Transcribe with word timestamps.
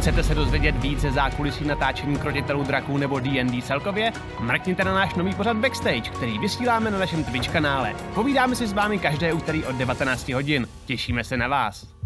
Chcete 0.00 0.22
se 0.22 0.34
dozvědět 0.34 0.76
více 0.76 1.12
zákulisí 1.12 1.64
natáčení 1.64 2.18
krotitelů 2.18 2.62
draků 2.62 2.98
nebo 2.98 3.20
D&D 3.20 3.62
celkově? 3.62 4.12
Mrkněte 4.40 4.84
na 4.84 4.94
náš 4.94 5.14
nový 5.14 5.34
pořad 5.34 5.56
Backstage, 5.56 6.10
který 6.10 6.38
vysíláme 6.38 6.90
na 6.90 6.98
našem 6.98 7.24
Twitch 7.24 7.52
kanále. 7.52 7.94
Povídáme 8.14 8.56
si 8.56 8.66
s 8.66 8.72
vámi 8.72 8.98
každé 8.98 9.32
úterý 9.32 9.64
od 9.64 9.76
19 9.76 10.28
hodin. 10.28 10.68
Těšíme 10.84 11.24
se 11.24 11.36
na 11.36 11.48
vás. 11.48 11.99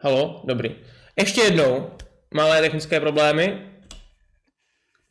Halo, 0.00 0.42
dobrý. 0.44 0.74
Ještě 1.16 1.40
jednou, 1.40 1.90
malé 2.34 2.60
technické 2.60 3.00
problémy. 3.00 3.58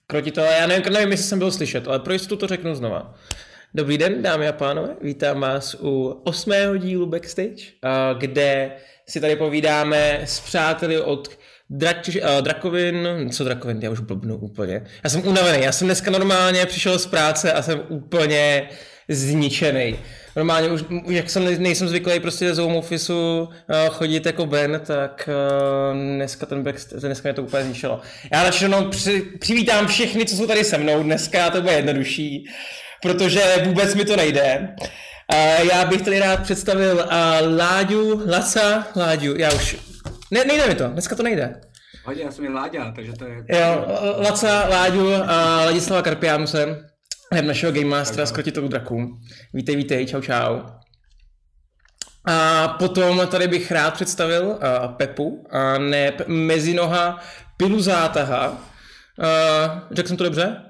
Krotitele, 0.08 0.56
já 0.60 0.68
nevím, 0.68 0.94
nevím, 0.94 1.12
jestli 1.12 1.28
jsem 1.28 1.40
byl 1.40 1.52
slyšet, 1.52 1.88
ale 1.88 2.00
pro 2.00 2.14
jistotu 2.14 2.38
to 2.38 2.48
řeknu 2.48 2.76
znova. 2.76 3.16
Dobrý 3.74 3.98
den, 3.98 4.22
dámy 4.22 4.48
a 4.48 4.52
pánové, 4.52 4.96
vítám 5.02 5.40
vás 5.40 5.76
u 5.82 6.22
osmého 6.24 6.78
dílu 6.78 7.06
Backstage, 7.06 7.64
kde 8.18 8.72
si 9.10 9.22
tady 9.22 9.36
povídáme 9.36 10.22
s 10.26 10.40
přáteli 10.40 11.02
od 11.02 11.30
Drak, 11.70 11.98
uh, 12.08 12.42
Drakovin, 12.42 13.30
co 13.32 13.44
Drakovin, 13.44 13.80
já 13.82 13.90
už 13.90 14.00
blbnu 14.00 14.38
úplně. 14.38 14.86
Já 15.04 15.10
jsem 15.10 15.28
unavený, 15.28 15.64
já 15.64 15.72
jsem 15.72 15.88
dneska 15.88 16.12
normálně 16.12 16.66
přišel 16.66 17.00
z 17.00 17.06
práce 17.06 17.54
a 17.54 17.62
jsem 17.62 17.82
úplně 17.90 18.70
zničený 19.10 20.00
normálně 20.38 20.70
už, 20.70 20.84
jak 21.08 21.30
jsem 21.30 21.62
nejsem 21.64 21.88
zvyklý 21.88 22.20
prostě 22.20 22.56
z 22.56 22.58
home 22.58 22.76
officeu 22.76 23.16
uh, 23.16 23.50
chodit 23.90 24.26
jako 24.26 24.46
Ben, 24.46 24.82
tak 24.86 25.30
uh, 25.92 25.98
dneska 25.98 26.46
ten 26.46 26.64
back, 26.64 26.78
dneska 27.00 27.30
mě 27.30 27.34
to 27.34 27.44
úplně 27.44 27.64
zničilo. 27.64 28.02
Já 28.32 28.44
radši 28.44 28.66
jenom 28.66 28.90
při, 28.90 29.22
přivítám 29.40 29.88
všechny, 29.88 30.26
co 30.26 30.36
jsou 30.36 30.48
tady 30.48 30.64
se 30.64 30.78
mnou, 30.78 31.04
dneska 31.04 31.50
to 31.50 31.62
bude 31.62 31.74
jednodušší, 31.74 32.46
protože 33.02 33.42
vůbec 33.66 33.96
mi 33.96 34.06
to 34.06 34.16
nejde. 34.16 34.76
Uh, 35.34 35.68
já 35.68 35.86
bych 35.86 36.02
tady 36.02 36.20
rád 36.20 36.44
představil 36.44 36.96
uh, 36.96 37.58
Láďu, 37.58 38.22
Laca, 38.32 38.88
Láďu, 38.96 39.38
já 39.38 39.54
už, 39.54 39.78
ne, 40.32 40.46
nejde 40.46 40.68
mi 40.68 40.76
to, 40.76 40.88
dneska 40.88 41.16
to 41.16 41.24
nejde. 41.24 41.62
Hodně, 42.06 42.24
já 42.24 42.32
jsem 42.32 42.44
jen 42.44 42.54
Láďa, 42.54 42.94
takže 42.96 43.14
to 43.14 43.26
je... 43.26 43.36
Jo, 43.50 43.86
Laca, 44.18 44.68
Láďu 44.70 45.14
a 45.28 45.66
Ladislava 45.66 46.02
Karpiánuse 46.02 46.66
web 46.66 46.97
našeho 47.32 47.72
Game 47.72 47.86
Mastera 47.86 48.26
s 48.26 48.32
krotitou 48.32 48.68
draků. 48.68 49.20
Vítej, 49.54 49.76
vítej, 49.76 50.06
čau, 50.06 50.22
čau. 50.22 50.60
A 52.26 52.68
potom 52.68 53.28
tady 53.28 53.48
bych 53.48 53.72
rád 53.72 53.94
představil 53.94 54.46
uh, 54.48 54.58
Pepu, 54.94 55.48
a 55.50 55.78
ne 55.78 56.14
Mezinoha 56.28 57.20
Piluzátaha. 57.58 58.50
Uh, 58.50 58.56
řekl 59.92 60.08
jsem 60.08 60.18
to 60.18 60.24
dobře? 60.24 60.67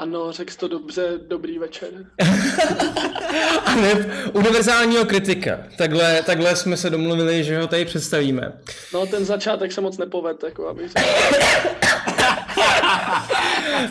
Ano, 0.00 0.32
řekl 0.32 0.54
to 0.56 0.68
dobře, 0.68 1.02
dobrý 1.28 1.58
večer. 1.58 1.88
a 3.64 3.74
ne 3.74 4.10
univerzálního 4.32 5.04
kritika. 5.04 5.58
Takhle, 5.78 6.22
takhle 6.22 6.56
jsme 6.56 6.76
se 6.76 6.90
domluvili, 6.90 7.44
že 7.44 7.60
ho 7.60 7.66
tady 7.66 7.84
představíme. 7.84 8.52
No, 8.94 9.06
ten 9.06 9.24
začátek 9.24 9.72
se 9.72 9.80
moc 9.80 9.98
nepoved, 9.98 10.44
jako 10.44 10.68
abych 10.68 10.92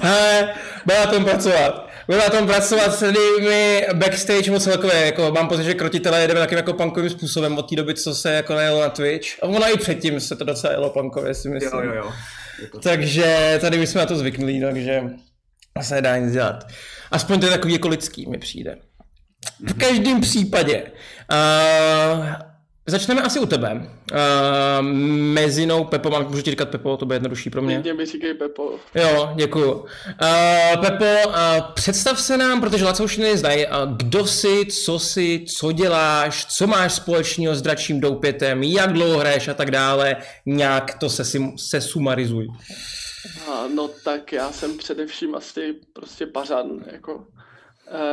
Hele, 0.02 0.54
na 0.88 1.06
tom 1.06 1.26
pracovat. 1.26 1.90
Na 2.08 2.30
tom 2.30 2.48
pracovat 2.48 2.98
celými 2.98 3.86
backstage 3.94 4.52
moc 4.52 4.64
celkově, 4.64 5.06
jako 5.06 5.32
mám 5.32 5.48
pocit, 5.48 5.64
že 5.64 5.74
krotitele 5.74 6.22
jedeme 6.22 6.40
takým 6.40 6.58
jako 6.58 6.74
punkovým 6.74 7.10
způsobem 7.10 7.58
od 7.58 7.70
té 7.70 7.76
doby, 7.76 7.94
co 7.94 8.16
se 8.16 8.34
jako 8.34 8.54
najelo 8.54 8.82
na 8.82 8.90
Twitch. 8.90 9.28
A 9.44 9.46
ono 9.46 9.74
i 9.74 9.78
předtím 9.78 10.20
se 10.20 10.36
to 10.36 10.44
docela 10.44 10.74
jelo 10.74 10.90
punkově, 10.90 11.34
si 11.34 11.50
myslím. 11.50 11.84
Jo, 11.84 11.94
jo, 11.94 11.94
jo. 11.96 12.12
Takže 12.84 13.58
tady 13.62 13.78
my 13.78 13.88
jsme 13.88 14.02
na 14.02 14.06
to 14.06 14.16
zvyknuli, 14.16 14.62
takže 14.62 15.04
se 15.84 15.96
nedá 15.96 16.18
nic 16.18 16.34
dělat. 16.34 16.68
Aspoň 17.12 17.40
to 17.40 17.46
je 17.46 17.52
takový 17.52 17.74
jako 17.74 17.88
lidský, 17.88 18.28
mi 18.30 18.38
přijde. 18.38 18.78
V 19.68 19.80
každém 19.80 20.22
případě. 20.22 20.84
Uh, 21.32 22.50
Začneme 22.90 23.22
asi 23.22 23.40
u 23.40 23.46
tebe. 23.46 23.72
Uh, 23.74 24.18
mezinou 25.34 25.84
Pepo, 25.84 26.10
mám, 26.10 26.30
můžu 26.30 26.42
ti 26.42 26.50
říkat 26.50 26.70
Pepo, 26.70 26.98
to 26.98 27.06
bude 27.06 27.16
jednodušší 27.16 27.50
pro 27.50 27.62
mě. 27.62 27.80
Mě 27.80 27.94
mi 27.94 28.06
říkej 28.06 28.34
Pepo. 28.34 28.72
Jo, 28.96 29.34
děkuju. 29.36 29.72
Uh, 29.72 29.86
Pepo, 30.82 31.30
uh, 31.30 31.34
představ 31.74 32.22
se 32.22 32.38
nám, 32.38 32.62
protože 32.62 32.86
Laco 32.86 33.04
už 33.04 33.18
neznají, 33.18 33.66
uh, 33.66 33.98
kdo 33.98 34.26
jsi, 34.26 34.66
co 34.66 35.00
jsi, 35.00 35.46
co 35.58 35.72
děláš, 35.72 36.46
co 36.46 36.68
máš 36.68 36.94
společného 36.94 37.56
s 37.56 37.62
dračím 37.62 38.00
doupětem, 38.00 38.64
jak 38.64 38.94
dlouho 38.94 39.20
hraješ 39.20 39.48
a 39.48 39.54
tak 39.54 39.72
dále, 39.72 40.16
nějak 40.46 40.98
to 41.00 41.10
se, 41.10 41.24
se 41.58 41.82
sumarizuj. 41.82 42.48
A, 43.48 43.68
no 43.68 43.88
tak 43.88 44.32
já 44.32 44.52
jsem 44.52 44.78
především 44.78 45.36
asi 45.36 45.80
prostě 45.94 46.26
pařan, 46.28 46.84
jako 46.92 47.16
uh, 47.16 47.24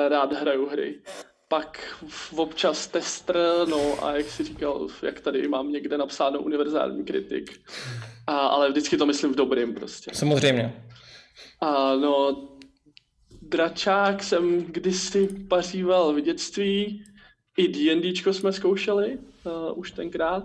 rád 0.08 0.32
hraju 0.32 0.68
hry 0.68 1.00
pak 1.48 1.96
občas 2.36 2.86
tester, 2.86 3.36
no 3.68 4.04
a 4.04 4.16
jak 4.16 4.26
si 4.26 4.44
říkal, 4.44 4.88
jak 5.02 5.20
tady 5.20 5.48
mám 5.48 5.72
někde 5.72 5.98
napsáno 5.98 6.40
univerzální 6.40 7.04
kritik. 7.04 7.60
A, 8.26 8.36
ale 8.36 8.70
vždycky 8.70 8.96
to 8.96 9.06
myslím 9.06 9.32
v 9.32 9.36
dobrým 9.36 9.74
prostě. 9.74 10.10
Samozřejmě. 10.14 10.84
A 11.60 11.94
no, 11.94 12.48
dračák 13.42 14.22
jsem 14.22 14.64
kdysi 14.64 15.28
paříval 15.48 16.12
v 16.12 16.20
dětství, 16.20 17.04
i 17.56 17.68
D&Dčko 17.68 18.32
jsme 18.32 18.52
zkoušeli 18.52 19.18
uh, 19.18 19.78
už 19.78 19.90
tenkrát. 19.90 20.44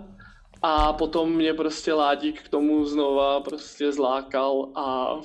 A 0.62 0.92
potom 0.92 1.32
mě 1.32 1.54
prostě 1.54 1.92
Ládík 1.92 2.42
k 2.42 2.48
tomu 2.48 2.84
znova 2.84 3.40
prostě 3.40 3.92
zlákal 3.92 4.68
a 4.74 5.16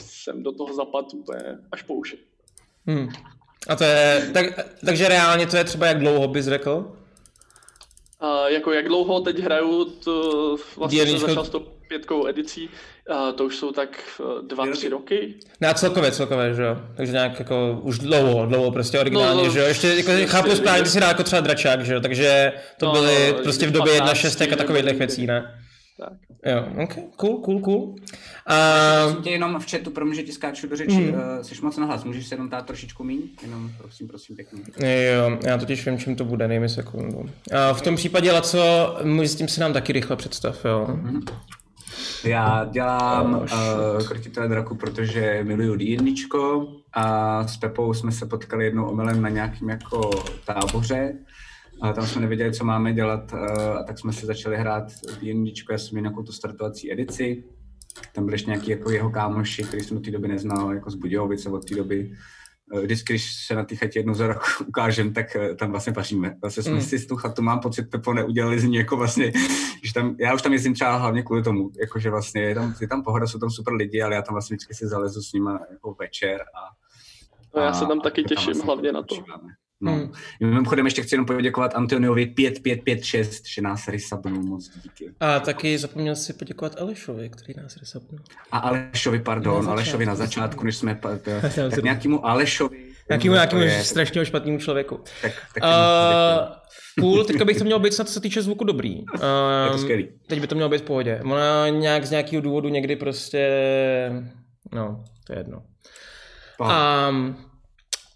jsem 0.00 0.42
do 0.42 0.52
toho 0.52 0.74
zapadl 0.74 1.08
úplně 1.12 1.58
až 1.72 1.82
po 1.82 1.94
uši. 1.94 2.18
Hmm. 2.86 3.08
A 3.68 3.76
to 3.76 3.84
je, 3.84 4.30
tak, 4.34 4.46
takže 4.86 5.08
reálně 5.08 5.46
to 5.46 5.56
je 5.56 5.64
třeba 5.64 5.86
jak 5.86 5.98
dlouho 5.98 6.28
bys 6.28 6.44
řekl? 6.44 6.96
Uh, 8.22 8.46
jako 8.48 8.72
jak 8.72 8.88
dlouho 8.88 9.20
teď 9.20 9.38
hraju, 9.38 9.84
to 9.84 10.56
vlastně 10.76 11.06
jsem 11.06 11.18
začal 11.18 11.44
s 11.44 11.48
tou 11.48 11.73
pětkou 11.88 12.26
edicí, 12.26 12.68
uh, 13.10 13.36
to 13.36 13.44
už 13.44 13.56
jsou 13.56 13.72
tak 13.72 14.20
uh, 14.20 14.48
dva, 14.48 14.66
tři 14.72 14.88
roky. 14.88 15.34
Ne, 15.60 15.74
celkově, 15.74 16.12
celkově, 16.12 16.54
že 16.54 16.62
jo? 16.62 16.76
Takže 16.96 17.12
nějak 17.12 17.38
jako 17.38 17.80
už 17.82 17.98
dlouho, 17.98 18.46
dlouho 18.46 18.70
prostě 18.70 19.00
originálně, 19.00 19.42
no, 19.42 19.50
že 19.50 19.58
jo? 19.58 19.66
Ještě 19.66 19.88
jako, 19.88 20.10
prostě, 20.10 20.26
chápu 20.26 20.50
správně, 20.50 20.82
ty 20.82 20.88
si 20.88 21.00
dá 21.00 21.08
jako 21.08 21.22
třeba 21.22 21.40
dračák, 21.40 21.84
že 21.84 21.94
jo? 21.94 22.00
Takže 22.00 22.52
to 22.78 22.86
no, 22.86 22.92
byly 22.92 23.32
no, 23.32 23.42
prostě 23.42 23.66
v 23.66 23.72
době 23.72 24.00
1.6 24.00 24.52
a 24.52 24.56
takových 24.56 24.84
věcí, 24.84 25.26
ne? 25.26 25.60
Tak. 25.98 26.12
Jo, 26.46 26.82
ok, 26.82 26.94
cool, 27.16 27.38
cool, 27.38 27.60
cool. 27.60 27.94
A... 28.46 29.02
Prosím 29.04 29.22
tě 29.22 29.30
jenom 29.30 29.60
v 29.60 29.70
chatu, 29.70 29.90
pro 29.90 30.06
mě, 30.06 30.14
že 30.14 30.22
ti 30.22 30.32
skáču 30.32 30.66
do 30.66 30.76
řeči, 30.76 31.00
mm. 31.00 31.14
uh, 31.14 31.42
jsi 31.42 31.54
moc 31.62 31.76
nahlas, 31.76 32.04
můžeš 32.04 32.26
se 32.26 32.34
jenom 32.34 32.48
dát 32.48 32.66
trošičku 32.66 33.04
míň? 33.04 33.20
Jenom 33.42 33.70
prosím, 33.78 34.08
prosím, 34.08 34.36
pěkně. 34.36 34.60
Jo, 35.04 35.38
já 35.44 35.58
totiž 35.58 35.86
vím, 35.86 35.98
čím 35.98 36.16
to 36.16 36.24
bude, 36.24 36.48
dej 36.48 36.60
mi 36.60 36.68
sekundu. 36.68 37.30
A 37.52 37.72
v 37.72 37.82
tom 37.82 37.96
případě, 37.96 38.32
Laco, 38.32 38.96
s 39.22 39.34
tím 39.34 39.48
se 39.48 39.60
nám 39.60 39.72
taky 39.72 39.92
rychle 39.92 40.16
představ, 40.16 40.64
jo. 40.64 40.86
Mm-hmm. 40.88 41.24
Já 42.24 42.64
dělám 42.64 43.34
oh, 43.34 43.42
uh, 43.42 44.08
krotitele 44.08 44.48
draku, 44.48 44.74
protože 44.74 45.40
miluju 45.42 45.76
D&Dčko 45.76 46.68
a 46.92 47.46
s 47.46 47.56
Pepou 47.56 47.94
jsme 47.94 48.12
se 48.12 48.26
potkali 48.26 48.64
jednou 48.64 48.84
omylem 48.84 49.22
na 49.22 49.28
nějakým 49.28 49.68
jako 49.68 50.10
táboře 50.46 51.18
a 51.82 51.92
tam 51.92 52.06
jsme 52.06 52.20
nevěděli, 52.20 52.52
co 52.52 52.64
máme 52.64 52.92
dělat, 52.92 53.34
a 53.80 53.82
tak 53.82 53.98
jsme 53.98 54.12
se 54.12 54.26
začali 54.26 54.56
hrát 54.56 54.84
D&Dčko, 55.22 55.72
já 55.72 55.78
jsem 55.78 56.02
nějakou 56.02 56.22
tu 56.22 56.32
startovací 56.32 56.92
edici, 56.92 57.44
tam 58.14 58.24
byli 58.24 58.34
ještě 58.34 58.50
nějaký 58.50 58.70
jako 58.70 58.90
jeho 58.90 59.10
kámoši, 59.10 59.62
který 59.62 59.82
jsem 59.82 59.96
do 59.96 60.02
té 60.02 60.10
doby 60.10 60.28
neznal, 60.28 60.72
jako 60.72 60.90
z 60.90 60.94
Budějovice 60.94 61.48
od 61.48 61.64
té 61.64 61.74
doby. 61.74 62.12
Vždycky, 62.82 63.12
když 63.12 63.46
se 63.46 63.54
na 63.54 63.64
té 63.64 63.76
chatě 63.76 63.98
jednou 63.98 64.14
za 64.14 64.26
rok 64.26 64.42
ukážem, 64.66 65.12
tak 65.12 65.36
eh, 65.36 65.54
tam 65.54 65.70
vlastně 65.70 65.92
paříme. 65.92 66.36
Vlastně 66.40 66.62
jsme 66.62 66.72
mm. 66.72 66.80
si 66.80 66.98
z 66.98 67.06
tu 67.06 67.16
chatu, 67.16 67.42
mám 67.42 67.60
pocit, 67.60 67.90
Pepo 67.90 68.12
neudělali 68.12 68.60
z 68.60 68.64
ní 68.64 68.76
jako 68.76 68.96
vlastně, 68.96 69.32
že 69.84 69.92
tam, 69.94 70.16
já 70.20 70.34
už 70.34 70.42
tam 70.42 70.52
jezdím 70.52 70.74
třeba 70.74 70.96
hlavně 70.96 71.22
kvůli 71.22 71.42
tomu, 71.42 71.70
jako 71.80 71.98
že 71.98 72.10
vlastně 72.10 72.42
je 72.42 72.54
tam, 72.54 72.74
je 72.80 72.88
tam 72.88 73.02
pohoda, 73.02 73.26
jsou 73.26 73.38
tam 73.38 73.50
super 73.50 73.74
lidi, 73.74 74.02
ale 74.02 74.14
já 74.14 74.22
tam 74.22 74.34
vlastně 74.34 74.54
vždycky 74.54 74.74
si 74.74 74.86
zalezu 74.86 75.22
s 75.22 75.32
nimi 75.32 75.50
jako 75.70 75.94
večer 76.00 76.40
a, 76.40 76.60
no, 77.58 77.62
já 77.62 77.72
se 77.72 77.86
tam 77.86 78.00
taky 78.00 78.24
těším 78.24 78.44
vlastně 78.46 78.64
hlavně 78.64 78.92
na 78.92 79.02
to. 79.02 79.14
Počíváme. 79.14 79.48
No. 79.80 79.92
Hmm. 79.92 80.12
Mimochodem 80.40 80.86
ještě 80.86 81.02
chci 81.02 81.14
jenom 81.14 81.26
poděkovat 81.26 81.74
Antoniovi 81.74 82.26
5556, 82.26 83.46
že 83.48 83.62
nás 83.62 83.88
resubnul 83.88 84.42
moc 84.42 84.70
díky. 84.82 85.10
A 85.20 85.40
taky 85.40 85.78
zapomněl 85.78 86.16
si 86.16 86.32
poděkovat 86.32 86.80
Alešovi, 86.80 87.28
který 87.28 87.54
nás 87.56 87.76
resubnul. 87.76 88.20
A 88.52 88.58
Alešovi, 88.58 89.18
pardon, 89.18 89.64
na 89.64 89.70
Alešovi 89.72 90.06
na 90.06 90.14
začátku, 90.14 90.64
než 90.64 90.76
jsme, 90.76 90.94
tak 91.70 91.84
nějakému 91.84 92.26
Alešovi 92.26 92.94
Nějakýmu, 93.08 93.34
nějakýmu 93.34 93.62
je- 93.62 93.84
strašného 93.84 94.24
špatnému 94.24 94.58
člověku. 94.58 95.00
Tak, 95.22 95.32
tak 95.54 95.62
Uh, 95.64 96.54
cool, 97.00 97.24
teďka 97.24 97.44
bych 97.44 97.58
to 97.58 97.64
měl 97.64 97.78
být 97.78 97.92
snad, 97.94 98.06
co 98.08 98.12
se 98.14 98.20
týče 98.20 98.42
zvuku 98.42 98.64
dobrý. 98.64 99.04
Um, 99.74 99.88
teď 100.26 100.40
by 100.40 100.46
to 100.46 100.54
mělo 100.54 100.70
být 100.70 100.78
v 100.80 100.84
pohodě. 100.84 101.20
Ona 101.24 101.68
nějak 101.68 102.04
z 102.06 102.10
nějakého 102.10 102.42
důvodu 102.42 102.68
někdy 102.68 102.96
prostě, 102.96 103.48
no, 104.72 105.04
to 105.26 105.32
je 105.32 105.38
jedno. 105.38 105.62
A, 106.60 107.10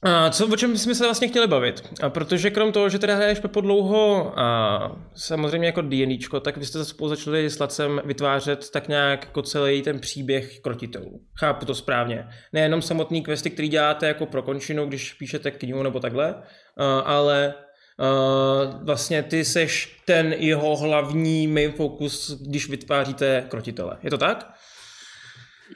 a 0.02 0.30
co, 0.30 0.48
o 0.52 0.56
čem 0.56 0.78
jsme 0.78 0.94
se 0.94 1.04
vlastně 1.04 1.28
chtěli 1.28 1.46
bavit? 1.46 1.82
A 2.02 2.10
protože 2.10 2.50
krom 2.50 2.72
toho, 2.72 2.88
že 2.88 2.98
teda 2.98 3.14
hraješ 3.14 3.38
Pepo 3.38 3.60
dlouho 3.60 4.32
a 4.38 4.96
samozřejmě 5.14 5.66
jako 5.66 5.82
D&Dčko, 5.82 6.40
tak 6.40 6.56
vy 6.56 6.66
jste 6.66 6.84
spolu 6.84 7.08
začali 7.08 7.50
s 7.50 7.58
Lacem 7.58 8.00
vytvářet 8.04 8.70
tak 8.70 8.88
nějak 8.88 9.24
jako 9.24 9.42
celý 9.42 9.82
ten 9.82 9.98
příběh 9.98 10.60
krotitelů. 10.60 11.20
Chápu 11.34 11.66
to 11.66 11.74
správně. 11.74 12.28
Nejenom 12.52 12.82
samotný 12.82 13.22
questy, 13.22 13.50
který 13.50 13.68
děláte 13.68 14.06
jako 14.08 14.26
pro 14.26 14.42
končinu, 14.42 14.86
když 14.86 15.12
píšete 15.12 15.50
knihu 15.50 15.82
nebo 15.82 16.00
takhle, 16.00 16.34
ale 17.04 17.54
vlastně 18.82 19.22
ty 19.22 19.44
seš 19.44 20.00
ten 20.04 20.34
jeho 20.38 20.76
hlavní 20.76 21.46
main 21.46 21.72
focus, 21.72 22.40
když 22.46 22.68
vytváříte 22.68 23.44
krotitele. 23.48 23.96
Je 24.02 24.10
to 24.10 24.18
tak? 24.18 24.54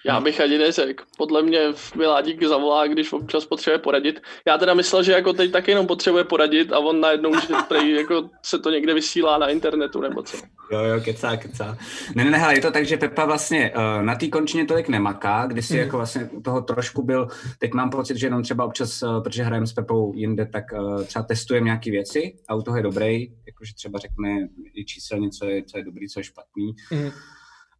Já 0.07 0.21
bych 0.21 0.41
ani 0.41 0.59
neřekl. 0.59 1.05
Podle 1.19 1.43
mě 1.43 1.61
Miládík 1.97 2.43
zavolá, 2.45 2.87
když 2.87 3.13
občas 3.13 3.45
potřebuje 3.45 3.79
poradit. 3.79 4.21
Já 4.47 4.59
teda 4.59 4.75
myslel, 4.75 5.03
že 5.03 5.13
jako 5.13 5.33
teď 5.33 5.51
taky 5.53 5.71
jenom 5.71 5.87
potřebuje 5.87 6.25
poradit 6.25 6.73
a 6.73 6.79
on 6.79 7.01
najednou, 7.01 7.41
že 7.41 7.55
prej, 7.69 7.95
jako 7.95 8.31
se 8.43 8.59
to 8.59 8.71
někde 8.71 8.95
vysílá 8.95 9.39
na 9.39 9.49
internetu 9.49 10.01
nebo 10.01 10.23
co. 10.23 10.37
Jo, 10.73 10.79
jo, 10.85 11.01
kecá, 11.05 11.37
kecá. 11.37 11.79
Ne, 12.15 12.25
ne, 12.25 12.31
ne, 12.31 12.39
hele, 12.39 12.55
je 12.55 12.61
to 12.61 12.71
tak, 12.71 12.87
že 12.87 12.97
Pepa 12.97 13.25
vlastně 13.25 13.73
uh, 13.77 14.03
na 14.05 14.15
té 14.15 14.29
končině 14.29 14.67
tolik 14.67 14.89
nemaká, 14.89 15.47
když 15.47 15.67
si 15.67 15.75
Mhm. 15.75 15.83
jako 15.83 15.97
vlastně 15.97 16.29
u 16.33 16.41
toho 16.43 16.61
trošku 16.61 17.03
byl, 17.03 17.29
teď 17.59 17.73
mám 17.75 17.91
pocit, 17.91 18.17
že 18.17 18.27
jenom 18.27 18.43
třeba 18.43 18.65
občas, 18.65 19.03
uh, 19.03 19.23
protože 19.23 19.43
hrajeme 19.43 19.67
s 19.67 19.73
Pepou 19.73 20.13
jinde, 20.17 20.47
tak 20.47 20.65
uh, 20.73 21.05
třeba 21.05 21.23
testujeme 21.23 21.65
nějaké 21.65 21.91
věci 21.91 22.35
a 22.49 22.55
u 22.55 22.63
toho 22.63 22.77
je 22.77 22.83
dobrý, 22.83 23.33
jakože 23.47 23.75
třeba 23.75 23.99
řekne 23.99 24.49
i 24.75 24.85
číselně, 24.85 25.31
co 25.31 25.47
je, 25.47 25.63
co 25.63 25.79
je 25.79 25.85
dobrý, 25.85 26.09
co 26.09 26.21
je 26.21 26.25
špatný. 26.25 26.75
Mhm. 26.93 27.11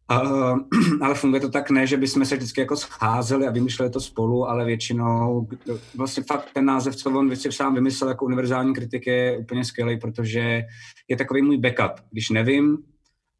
Ale 1.01 1.15
funguje 1.15 1.39
to 1.41 1.49
tak 1.49 1.69
ne, 1.69 1.87
že 1.87 1.97
bychom 1.97 2.25
se 2.25 2.35
vždycky 2.35 2.61
jako 2.61 2.75
scházeli 2.75 3.47
a 3.47 3.51
vymýšleli 3.51 3.91
to 3.91 3.99
spolu, 3.99 4.49
ale 4.49 4.65
většinou 4.65 5.47
vlastně 5.95 6.23
fakt 6.23 6.49
ten 6.53 6.65
název, 6.65 6.95
co 6.95 7.09
on 7.09 7.35
si 7.35 7.51
sám 7.51 7.75
vymyslel 7.75 8.09
jako 8.09 8.25
univerzální 8.25 8.73
kritik 8.73 9.07
je 9.07 9.37
úplně 9.37 9.65
skvělý, 9.65 9.99
protože 9.99 10.61
je 11.07 11.17
takový 11.17 11.41
můj 11.41 11.57
backup. 11.57 11.91
Když 12.11 12.29
nevím, 12.29 12.77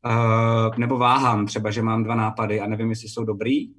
uh, 0.05 0.77
nebo 0.77 0.97
váhám 0.97 1.45
třeba, 1.45 1.71
že 1.71 1.81
mám 1.81 2.03
dva 2.03 2.15
nápady 2.15 2.59
a 2.59 2.67
nevím, 2.67 2.89
jestli 2.89 3.09
jsou 3.09 3.23
dobrý, 3.23 3.69
uh, 3.69 3.75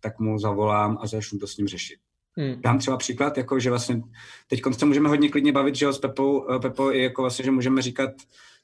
tak 0.00 0.18
mu 0.18 0.38
zavolám 0.38 0.98
a 1.00 1.06
začnu 1.06 1.38
to 1.38 1.46
s 1.46 1.56
ním 1.56 1.68
řešit. 1.68 1.98
Hmm. 2.36 2.60
Dám 2.60 2.78
třeba 2.78 2.96
příklad, 2.96 3.38
jako 3.38 3.58
že 3.58 3.70
vlastně 3.70 4.02
teď 4.48 4.62
se 4.78 4.86
můžeme 4.86 5.08
hodně 5.08 5.28
klidně 5.28 5.52
bavit, 5.52 5.74
že 5.74 5.84
jo, 5.84 5.92
s 5.92 5.98
Pepou, 5.98 6.50
eh, 6.50 6.58
Pepou 6.58 6.90
i 6.90 7.02
jako 7.02 7.22
vlastně, 7.22 7.44
že 7.44 7.50
můžeme 7.50 7.82
říkat, 7.82 8.10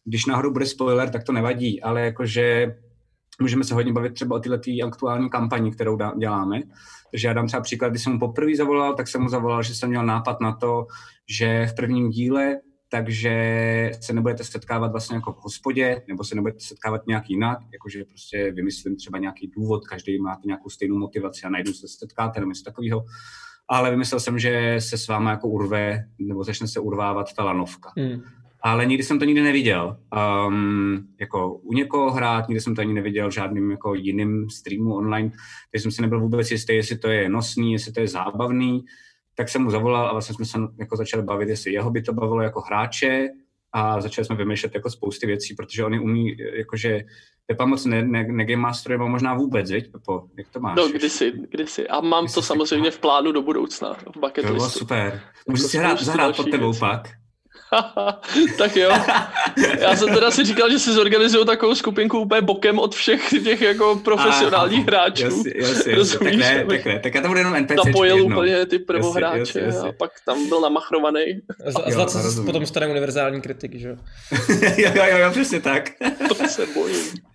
když 0.04 0.26
náhodou 0.26 0.52
bude 0.52 0.66
spoiler, 0.66 1.10
tak 1.10 1.24
to 1.24 1.32
nevadí, 1.32 1.82
ale 1.82 2.00
jakože 2.00 2.76
můžeme 3.40 3.64
se 3.64 3.74
hodně 3.74 3.92
bavit 3.92 4.14
třeba 4.14 4.36
o 4.36 4.38
této 4.38 4.70
aktuální 4.86 5.30
kampani, 5.30 5.70
kterou 5.70 5.98
děláme. 6.18 6.62
Takže 7.10 7.28
já 7.28 7.34
dám 7.34 7.46
třeba 7.46 7.62
příklad, 7.62 7.88
když 7.88 8.02
jsem 8.02 8.12
mu 8.12 8.18
poprvé 8.18 8.56
zavolal, 8.56 8.94
tak 8.94 9.08
jsem 9.08 9.22
mu 9.22 9.28
zavolal, 9.28 9.62
že 9.62 9.74
jsem 9.74 9.88
měl 9.88 10.06
nápad 10.06 10.40
na 10.40 10.52
to, 10.52 10.86
že 11.28 11.66
v 11.66 11.74
prvním 11.74 12.10
díle 12.10 12.60
takže 12.90 13.90
se 14.00 14.12
nebudete 14.12 14.44
setkávat 14.44 14.92
vlastně 14.92 15.16
jako 15.16 15.32
v 15.32 15.44
hospodě, 15.44 16.02
nebo 16.08 16.24
se 16.24 16.34
nebudete 16.34 16.60
setkávat 16.60 17.06
nějak 17.06 17.30
jinak, 17.30 17.58
jakože 17.72 18.04
prostě 18.04 18.52
vymyslím 18.52 18.96
třeba 18.96 19.18
nějaký 19.18 19.50
důvod, 19.56 19.88
každý 19.88 20.20
má 20.20 20.40
nějakou 20.44 20.68
stejnou 20.68 20.98
motivaci 20.98 21.46
a 21.46 21.50
najdu 21.50 21.72
se 21.72 21.88
setkáte, 21.88 22.40
nebo 22.40 22.50
něco 22.50 22.64
takového. 22.64 23.04
Ale 23.68 23.90
vymyslel 23.90 24.20
jsem, 24.20 24.38
že 24.38 24.76
se 24.78 24.98
s 24.98 25.08
váma 25.08 25.30
jako 25.30 25.48
urve, 25.48 26.04
nebo 26.18 26.44
začne 26.44 26.68
se 26.68 26.80
urvávat 26.80 27.32
ta 27.36 27.44
lanovka. 27.44 27.92
Hmm. 27.96 28.22
Ale 28.62 28.86
nikdy 28.86 29.02
jsem 29.04 29.18
to 29.18 29.24
nikdy 29.24 29.42
neviděl. 29.42 29.96
Um, 30.46 31.06
jako 31.20 31.54
u 31.54 31.72
někoho 31.72 32.10
hrát, 32.10 32.48
nikdy 32.48 32.60
jsem 32.60 32.74
to 32.74 32.80
ani 32.80 32.94
neviděl 32.94 33.28
v 33.30 33.34
žádným 33.34 33.70
jako 33.70 33.94
jiným 33.94 34.50
streamu 34.50 34.94
online, 34.94 35.30
takže 35.72 35.82
jsem 35.82 35.92
si 35.92 36.02
nebyl 36.02 36.20
vůbec 36.20 36.50
jistý, 36.50 36.74
jestli 36.74 36.98
to 36.98 37.08
je 37.08 37.28
nosný, 37.28 37.72
jestli 37.72 37.92
to 37.92 38.00
je 38.00 38.08
zábavný. 38.08 38.84
Tak 39.34 39.48
jsem 39.48 39.62
mu 39.62 39.70
zavolal 39.70 40.06
a 40.08 40.12
vlastně 40.12 40.34
jsme 40.34 40.44
se 40.44 40.58
jako 40.78 40.96
začali 40.96 41.22
bavit, 41.22 41.48
jestli 41.48 41.72
jeho 41.72 41.90
by 41.90 42.02
to 42.02 42.12
bavilo 42.12 42.42
jako 42.42 42.60
hráče 42.60 43.28
a 43.72 44.00
začali 44.00 44.24
jsme 44.26 44.36
vymýšlet 44.36 44.74
jako 44.74 44.90
spousty 44.90 45.26
věcí, 45.26 45.54
protože 45.54 45.84
oni 45.84 45.98
umí, 46.00 46.36
jakože 46.54 47.00
Pepa 47.46 47.66
moc 47.66 47.84
ne, 47.84 48.02
ne, 48.04 48.24
ne 48.28 48.44
game 48.44 48.62
masteruje, 48.62 48.98
nebo 48.98 49.08
možná 49.08 49.34
vůbec, 49.34 49.70
viď, 49.70 49.92
Pepo? 49.92 50.22
Jak 50.38 50.48
to 50.48 50.60
máš? 50.60 50.76
No, 50.76 50.88
kdysi, 50.88 51.32
kdysi. 51.50 51.88
A 51.88 52.00
mám 52.00 52.24
Kdysi 52.24 52.34
to 52.34 52.42
samozřejmě 52.42 52.90
v 52.90 52.98
plánu 52.98 53.32
do 53.32 53.42
budoucna, 53.42 53.94
v 53.94 54.20
bucket 54.20 54.44
To 54.46 54.52
bylo 54.52 54.64
listu. 54.64 54.78
super. 54.78 55.20
Můžu 55.48 55.62
Jako 55.62 55.68
si 55.70 55.78
hrát, 55.78 56.00
zahrát 56.02 56.36
pod 56.36 56.50
tebou 56.50 56.64
věcí. 56.66 56.80
pak. 56.80 57.08
tak 58.58 58.76
jo. 58.76 58.90
Já 59.78 59.96
jsem 59.96 60.14
teda 60.14 60.30
si 60.30 60.44
říkal, 60.44 60.70
že 60.70 60.78
si 60.78 60.92
zorganizuju 60.92 61.44
takovou 61.44 61.74
skupinku 61.74 62.18
úplně 62.18 62.40
bokem 62.40 62.78
od 62.78 62.94
všech 62.94 63.28
těch 63.44 63.60
jako 63.60 64.00
profesionálních 64.04 64.88
Aha, 64.88 65.00
hráčů. 65.02 65.24
Jasně, 65.24 65.52
jasně, 65.56 65.68
jasně. 65.68 65.84
Tak 65.84 65.94
Rozumíš, 65.94 66.36
ne, 66.36 66.64
tak 66.68 66.84
ne. 66.84 66.98
Tak 66.98 67.14
já 67.14 67.20
tam 67.20 67.30
budu 67.30 67.38
jenom 67.38 67.54
NPC. 67.54 67.74
Zapojil 67.86 68.26
úplně 68.26 68.66
ty 68.66 68.78
prvohráče 68.78 69.38
jasně, 69.38 69.60
jasně. 69.60 69.88
a 69.88 69.92
pak 69.92 70.10
tam 70.26 70.48
byl 70.48 70.60
namachrovaný. 70.60 71.26
Jo, 71.66 71.72
Zlat 71.88 72.10
se 72.10 72.42
potom 72.42 72.66
stane 72.66 72.88
univerzální 72.88 73.40
kritik, 73.40 73.74
že 73.74 73.88
jo? 73.88 73.96
jo, 74.76 74.90
jo, 74.94 75.18
jo, 75.18 75.30
přesně 75.30 75.60
tak. 75.60 75.90
To 76.28 76.34
se 76.34 76.66
bojím. 76.66 77.29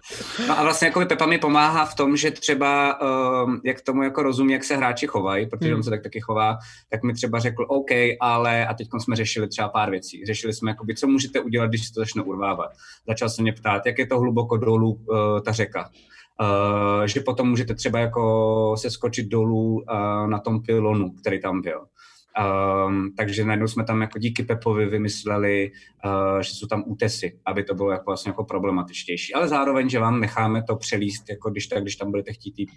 No 0.48 0.60
a 0.60 0.64
vlastně 0.64 0.88
jako 0.88 1.06
Pepa 1.06 1.26
mi 1.26 1.38
pomáhá 1.38 1.86
v 1.86 1.96
tom, 1.96 2.18
že 2.18 2.32
třeba 2.32 3.00
um, 3.46 3.62
jak 3.64 3.82
tomu 3.82 4.04
jako 4.04 4.24
rozumí, 4.24 4.54
jak 4.54 4.64
se 4.64 4.76
hráči 4.76 5.08
chovají, 5.08 5.48
protože 5.48 5.70
Hmm. 5.70 5.78
on 5.78 5.84
se 5.84 5.90
tak 5.90 6.04
taky 6.04 6.22
chová, 6.22 6.58
tak 6.90 7.04
mi 7.04 7.14
třeba 7.14 7.40
řekl 7.40 7.66
OK, 7.70 7.92
ale 8.20 8.68
a 8.68 8.74
teď 8.74 8.88
jsme 9.04 9.16
řešili 9.16 9.48
třeba 9.48 9.70
pár 9.70 9.92
věcí. 9.92 10.26
Řešili 10.26 10.54
jsme, 10.54 10.72
jakoby, 10.72 10.96
co 10.96 11.08
můžete 11.08 11.40
udělat, 11.40 11.68
když 11.68 11.88
se 11.88 11.94
to 11.94 12.00
začne 12.00 12.24
urvávat. 12.24 12.72
Začal 13.08 13.30
se 13.30 13.42
mě 13.42 13.54
ptát, 13.54 13.86
jak 13.86 14.00
je 14.00 14.08
to 14.08 14.20
hluboko 14.20 14.58
dolů 14.58 14.92
uh, 14.92 15.40
ta 15.46 15.52
řeka. 15.52 15.90
Uh, 16.42 17.06
že 17.06 17.20
potom 17.20 17.50
můžete 17.50 17.76
třeba 17.76 18.00
jako 18.00 18.76
se 18.78 18.92
skočit 18.92 19.28
dolů 19.28 19.74
uh, 19.74 20.28
na 20.28 20.40
tom 20.40 20.62
pylonu, 20.64 21.12
který 21.12 21.42
tam 21.42 21.62
byl. 21.62 21.86
Um, 22.88 23.14
takže 23.18 23.46
najednou 23.46 23.68
jsme 23.68 23.84
tam 23.84 24.02
jako 24.02 24.20
díky 24.20 24.44
Pepovi 24.44 24.86
vymysleli, 24.86 25.72
uh, 26.06 26.40
že 26.40 26.50
jsou 26.54 26.68
tam 26.68 26.84
útesy, 26.88 27.40
aby 27.46 27.64
to 27.64 27.76
bylo 27.76 27.92
jako 27.92 28.04
vlastně 28.06 28.30
jako 28.30 28.44
problematičtější. 28.44 29.34
Ale 29.34 29.48
zároveň, 29.48 29.90
že 29.90 30.00
vám 30.00 30.20
necháme 30.20 30.64
to 30.64 30.76
přelíst, 30.76 31.30
jako 31.30 31.50
když, 31.50 31.68
tak, 31.68 31.82
když 31.82 31.96
tam 31.96 32.12
budete 32.12 32.34
chtít 32.34 32.60
jít 32.60 32.72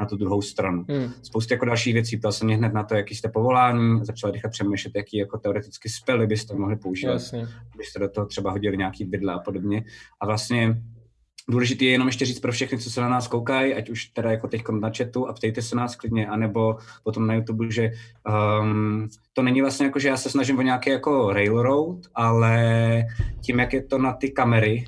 na 0.00 0.06
tu 0.06 0.16
druhou 0.16 0.42
stranu. 0.42 0.84
Hmm. 0.88 1.12
Spoustu 1.22 1.54
jako 1.54 1.64
dalších 1.64 1.94
věcí, 1.94 2.16
ptal 2.16 2.32
jsem 2.32 2.46
mě 2.46 2.56
hned 2.56 2.72
na 2.72 2.82
to, 2.82 2.94
jaký 2.94 3.14
jste 3.14 3.28
povolání, 3.28 4.04
začal 4.04 4.30
rychle 4.30 4.50
přemýšlet, 4.50 4.92
jaký 4.96 5.16
jako 5.16 5.38
teoreticky 5.38 5.88
spely 5.88 6.26
byste 6.26 6.54
mohli 6.54 6.76
používat 6.76 7.12
Jasně. 7.12 7.48
byste 7.76 7.98
do 7.98 8.08
toho 8.08 8.26
třeba 8.26 8.50
hodili 8.50 8.76
nějaký 8.76 9.04
bydle 9.04 9.34
a 9.34 9.38
podobně. 9.38 9.84
A 10.20 10.26
vlastně 10.26 10.82
důležité 11.50 11.84
je 11.84 11.90
jenom 11.90 12.08
ještě 12.08 12.24
říct 12.24 12.40
pro 12.40 12.52
všechny, 12.52 12.78
co 12.78 12.90
se 12.90 13.00
na 13.00 13.08
nás 13.08 13.28
koukají, 13.28 13.74
ať 13.74 13.90
už 13.90 14.04
teda 14.06 14.30
jako 14.30 14.48
teď 14.48 14.62
na 14.80 14.90
chatu 14.96 15.28
a 15.28 15.32
ptejte 15.32 15.62
se 15.62 15.76
nás 15.76 15.96
klidně, 15.96 16.26
anebo 16.26 16.76
potom 17.02 17.26
na 17.26 17.34
YouTube, 17.34 17.70
že 17.70 17.90
um, 18.60 19.08
to 19.32 19.42
není 19.42 19.60
vlastně 19.60 19.86
jako, 19.86 19.98
že 19.98 20.08
já 20.08 20.16
se 20.16 20.30
snažím 20.30 20.58
o 20.58 20.62
nějaký 20.62 20.90
jako 20.90 21.32
railroad, 21.32 21.98
ale 22.14 23.04
tím, 23.40 23.58
jak 23.58 23.72
je 23.72 23.82
to 23.82 23.98
na 23.98 24.12
ty 24.12 24.30
kamery, 24.30 24.84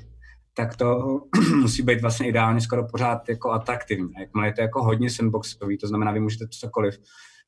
tak 0.53 0.75
to 0.75 1.21
musí 1.55 1.83
být 1.83 2.01
vlastně 2.01 2.27
ideálně 2.27 2.61
skoro 2.61 2.87
pořád 2.87 3.29
jako 3.29 3.51
atraktivní. 3.51 4.09
Jakmile 4.19 4.47
je 4.47 4.53
to 4.53 4.61
jako 4.61 4.83
hodně 4.83 5.09
sandboxový, 5.09 5.77
to 5.77 5.87
znamená, 5.87 6.11
vy 6.11 6.19
můžete 6.19 6.45
cokoliv, 6.47 6.97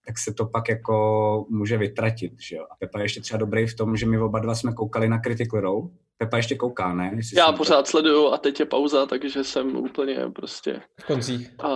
tak 0.06 0.18
se 0.18 0.34
to 0.34 0.46
pak 0.46 0.70
jako 0.70 1.46
může 1.50 1.78
vytratit, 1.78 2.34
že 2.50 2.56
jo. 2.56 2.64
A 2.72 2.76
Pepa 2.80 3.00
je 3.00 3.06
ještě 3.06 3.22
třeba 3.22 3.38
dobrý 3.38 3.68
v 3.68 3.76
tom, 3.76 3.98
že 3.98 4.06
my 4.06 4.20
oba 4.20 4.40
dva 4.40 4.56
jsme 4.56 4.74
koukali 4.74 5.10
na 5.10 5.20
Critical 5.20 5.62
Role. 5.62 5.90
Pepa 6.22 6.38
ještě 6.38 6.56
kouká, 6.56 6.94
ne? 6.94 7.12
Jestli 7.16 7.38
Já 7.38 7.46
jsem 7.46 7.54
to- 7.54 7.58
pořád 7.58 7.88
sleduju 7.88 8.32
a 8.32 8.38
teď 8.38 8.60
je 8.60 8.66
pauza, 8.66 9.06
takže 9.06 9.44
jsem 9.44 9.76
úplně 9.78 10.16
prostě 10.36 10.82
V 11.02 11.06
koncích. 11.06 11.50
a 11.64 11.70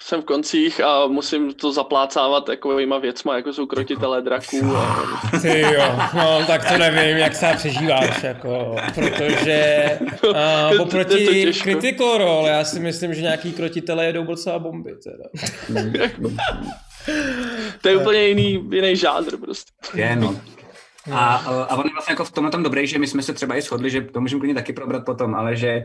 jsem 0.00 0.22
v 0.22 0.24
koncích 0.24 0.80
a 0.80 1.06
musím 1.06 1.54
to 1.54 1.72
zaplácávat 1.72 2.44
takovýma 2.44 2.98
věcma, 2.98 3.36
jako 3.36 3.52
jsou 3.52 3.66
krotitelé 3.66 4.22
draků. 4.22 4.76
A, 4.76 5.04
Ty 5.42 5.60
jo, 5.60 5.82
no 6.14 6.40
tak 6.46 6.68
to 6.72 6.78
nevím, 6.78 7.16
jak 7.16 7.34
se 7.34 7.52
přežíváš, 7.56 8.22
jako, 8.22 8.76
protože 8.94 9.98
to 10.20 10.34
oproti. 10.82 11.52
Critical 11.52 12.18
Role, 12.18 12.50
já 12.50 12.64
si 12.64 12.80
myslím, 12.80 13.14
že 13.14 13.22
nějaký 13.22 13.52
krotitele 13.52 14.06
jedou 14.06 14.24
docela 14.24 14.58
bomby, 14.58 14.94
teda. 15.04 15.24
to 17.82 17.88
je 17.88 17.96
úplně 17.96 18.26
jiný, 18.28 18.68
jiný 18.72 18.96
žánr 18.96 19.36
prostě. 19.36 19.72
Je, 19.94 20.16
no. 20.16 20.40
A, 21.12 21.34
a 21.36 21.76
on 21.76 21.86
je 21.86 21.92
vlastně 21.92 22.12
jako 22.12 22.24
v 22.24 22.32
tomhle 22.32 22.50
tom 22.50 22.62
dobrý, 22.62 22.86
že 22.86 22.98
my 22.98 23.06
jsme 23.06 23.22
se 23.22 23.32
třeba 23.32 23.56
i 23.56 23.62
shodli, 23.62 23.90
že 23.90 24.00
to 24.00 24.20
můžeme 24.20 24.40
klidně 24.40 24.54
taky 24.54 24.72
probrat 24.72 25.04
potom, 25.04 25.34
ale 25.34 25.56
že 25.56 25.82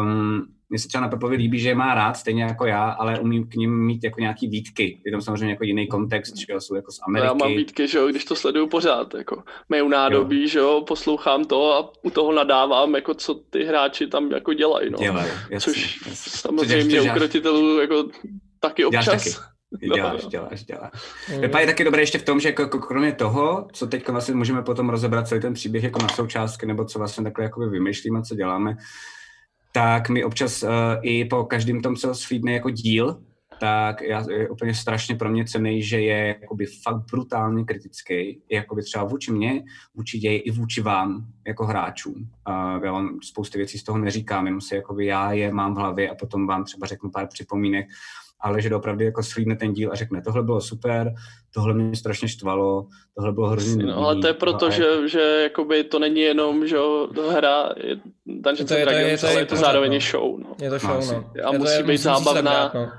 um, 0.00 0.46
mně 0.68 0.78
se 0.78 0.88
třeba 0.88 1.02
na 1.02 1.08
Pepovi 1.08 1.36
líbí, 1.36 1.58
že 1.58 1.68
je 1.68 1.74
má 1.74 1.94
rád, 1.94 2.14
stejně 2.14 2.42
jako 2.42 2.66
já, 2.66 2.90
ale 2.90 3.18
umím 3.18 3.48
k 3.48 3.54
ním 3.54 3.86
mít 3.86 4.04
jako 4.04 4.20
nějaký 4.20 4.48
výtky. 4.48 5.00
Je 5.06 5.12
tam 5.12 5.20
samozřejmě 5.20 5.50
jako 5.50 5.64
jiný 5.64 5.86
kontext, 5.86 6.36
že 6.36 6.46
jo, 6.48 6.60
jsou 6.60 6.74
jako 6.74 6.92
z 6.92 6.98
Ameriky. 7.08 7.26
Já 7.26 7.34
mám 7.34 7.54
výtky, 7.56 7.88
že 7.88 7.98
jo, 7.98 8.08
když 8.08 8.24
to 8.24 8.36
sleduju 8.36 8.66
pořád, 8.66 9.14
jako 9.14 9.42
meju 9.68 9.88
nádobí, 9.88 10.48
že 10.48 10.58
jo, 10.58 10.84
poslouchám 10.88 11.44
to 11.44 11.72
a 11.72 11.92
u 12.04 12.10
toho 12.10 12.32
nadávám, 12.32 12.94
jako 12.94 13.14
co 13.14 13.34
ty 13.34 13.64
hráči 13.64 14.06
tam 14.06 14.32
jako 14.32 14.52
dělají, 14.52 14.90
no. 14.90 14.98
Dělají, 14.98 15.30
jasně, 15.50 15.72
Což 15.72 16.06
jasně. 16.06 16.32
samozřejmě 16.38 16.84
Co 16.84 16.88
u 16.90 17.02
děláš? 17.04 17.18
krotitelů 17.18 17.80
jako 17.80 18.04
taky 18.60 18.82
Děláš 18.90 19.08
občas. 19.08 19.24
taky? 19.24 19.51
Děláš, 19.80 20.26
děláš, 20.26 20.64
děláš. 20.64 20.90
Pepa 21.40 21.60
je 21.60 21.66
taky 21.66 21.84
dobré 21.84 22.02
ještě 22.02 22.18
v 22.18 22.24
tom, 22.24 22.40
že 22.40 22.48
jako, 22.48 22.62
jako 22.62 22.78
kromě 22.78 23.12
toho, 23.12 23.68
co 23.72 23.86
teď 23.86 24.08
vlastně 24.08 24.34
můžeme 24.34 24.62
potom 24.62 24.88
rozebrat 24.88 25.28
celý 25.28 25.40
ten 25.40 25.54
příběh 25.54 25.84
jako 25.84 26.02
na 26.02 26.08
součástky, 26.08 26.66
nebo 26.66 26.84
co 26.84 26.98
vlastně 26.98 27.24
takhle 27.24 27.44
jako 27.44 27.60
vymýšlíme, 27.60 28.22
co 28.22 28.34
děláme, 28.34 28.76
tak 29.72 30.08
my 30.08 30.24
občas 30.24 30.62
uh, 30.62 30.68
i 31.02 31.24
po 31.24 31.44
každém 31.44 31.80
tom, 31.80 31.96
co 31.96 32.14
sfeedne 32.14 32.52
jako 32.52 32.70
díl, 32.70 33.22
tak 33.60 34.00
já, 34.00 34.24
je 34.30 34.48
úplně 34.48 34.74
strašně 34.74 35.14
pro 35.14 35.30
mě 35.30 35.44
cený, 35.44 35.82
že 35.82 36.00
je 36.00 36.36
jakoby 36.40 36.66
fakt 36.66 37.04
brutálně 37.10 37.64
kritický, 37.64 38.42
jakoby 38.50 38.82
třeba 38.82 39.04
vůči 39.04 39.32
mě, 39.32 39.64
vůči 39.94 40.18
ději 40.18 40.38
i 40.38 40.50
vůči 40.50 40.80
vám 40.80 41.26
jako 41.46 41.66
hráčům. 41.66 42.30
Uh, 42.48 42.84
já 42.84 42.92
vám 42.92 43.18
spousty 43.22 43.58
věcí 43.58 43.78
z 43.78 43.82
toho 43.82 43.98
neříkám, 43.98 44.46
jenom 44.46 44.60
si 44.60 44.74
jakoby 44.74 45.06
já 45.06 45.32
je 45.32 45.52
mám 45.52 45.74
v 45.74 45.78
hlavě 45.78 46.10
a 46.10 46.14
potom 46.14 46.46
vám 46.46 46.64
třeba 46.64 46.86
řeknu 46.86 47.10
pár 47.10 47.26
připomínek, 47.26 47.86
ale 48.42 48.62
že 48.62 48.74
opravdu 48.74 49.04
jako 49.04 49.22
slídne 49.22 49.56
ten 49.56 49.72
díl 49.72 49.92
a 49.92 49.94
řekne, 49.94 50.22
tohle 50.22 50.42
bylo 50.42 50.60
super, 50.60 51.12
tohle 51.54 51.74
mě 51.74 51.96
strašně 51.96 52.28
štvalo, 52.28 52.86
tohle 53.16 53.32
bylo 53.32 53.48
hrozně 53.48 53.84
No, 53.86 53.96
ale 53.98 54.16
to 54.16 54.26
je 54.26 54.34
proto, 54.34 54.70
že, 54.70 54.84
je... 54.84 55.08
že 55.08 55.20
jakoby 55.42 55.84
to 55.84 55.98
není 55.98 56.20
jenom 56.20 56.66
že 56.66 56.76
hra 57.30 57.68
Dungeons 58.26 58.68
To 58.68 58.74
je- 58.74 58.84
to 58.86 58.90
je- 58.92 58.98
Dragons, 58.98 59.20
to 59.20 59.26
je 59.26 59.32
ale 59.32 59.40
je 59.40 59.46
to 59.46 59.54
pořád, 59.54 59.64
zároveň 59.66 59.90
no. 59.90 59.96
i 59.96 60.00
show. 60.00 60.38
No. 60.40 60.54
Je 60.62 60.70
to 60.70 60.78
show, 60.78 60.90
asi. 60.96 61.14
no. 61.14 61.24
A 61.34 61.52
Je 61.52 61.58
to- 61.58 61.64
musí 61.64 61.76
je- 61.76 61.82
být 61.82 61.98
zábavná. 61.98 62.50
dát, 62.52 62.74
no. 62.74 62.92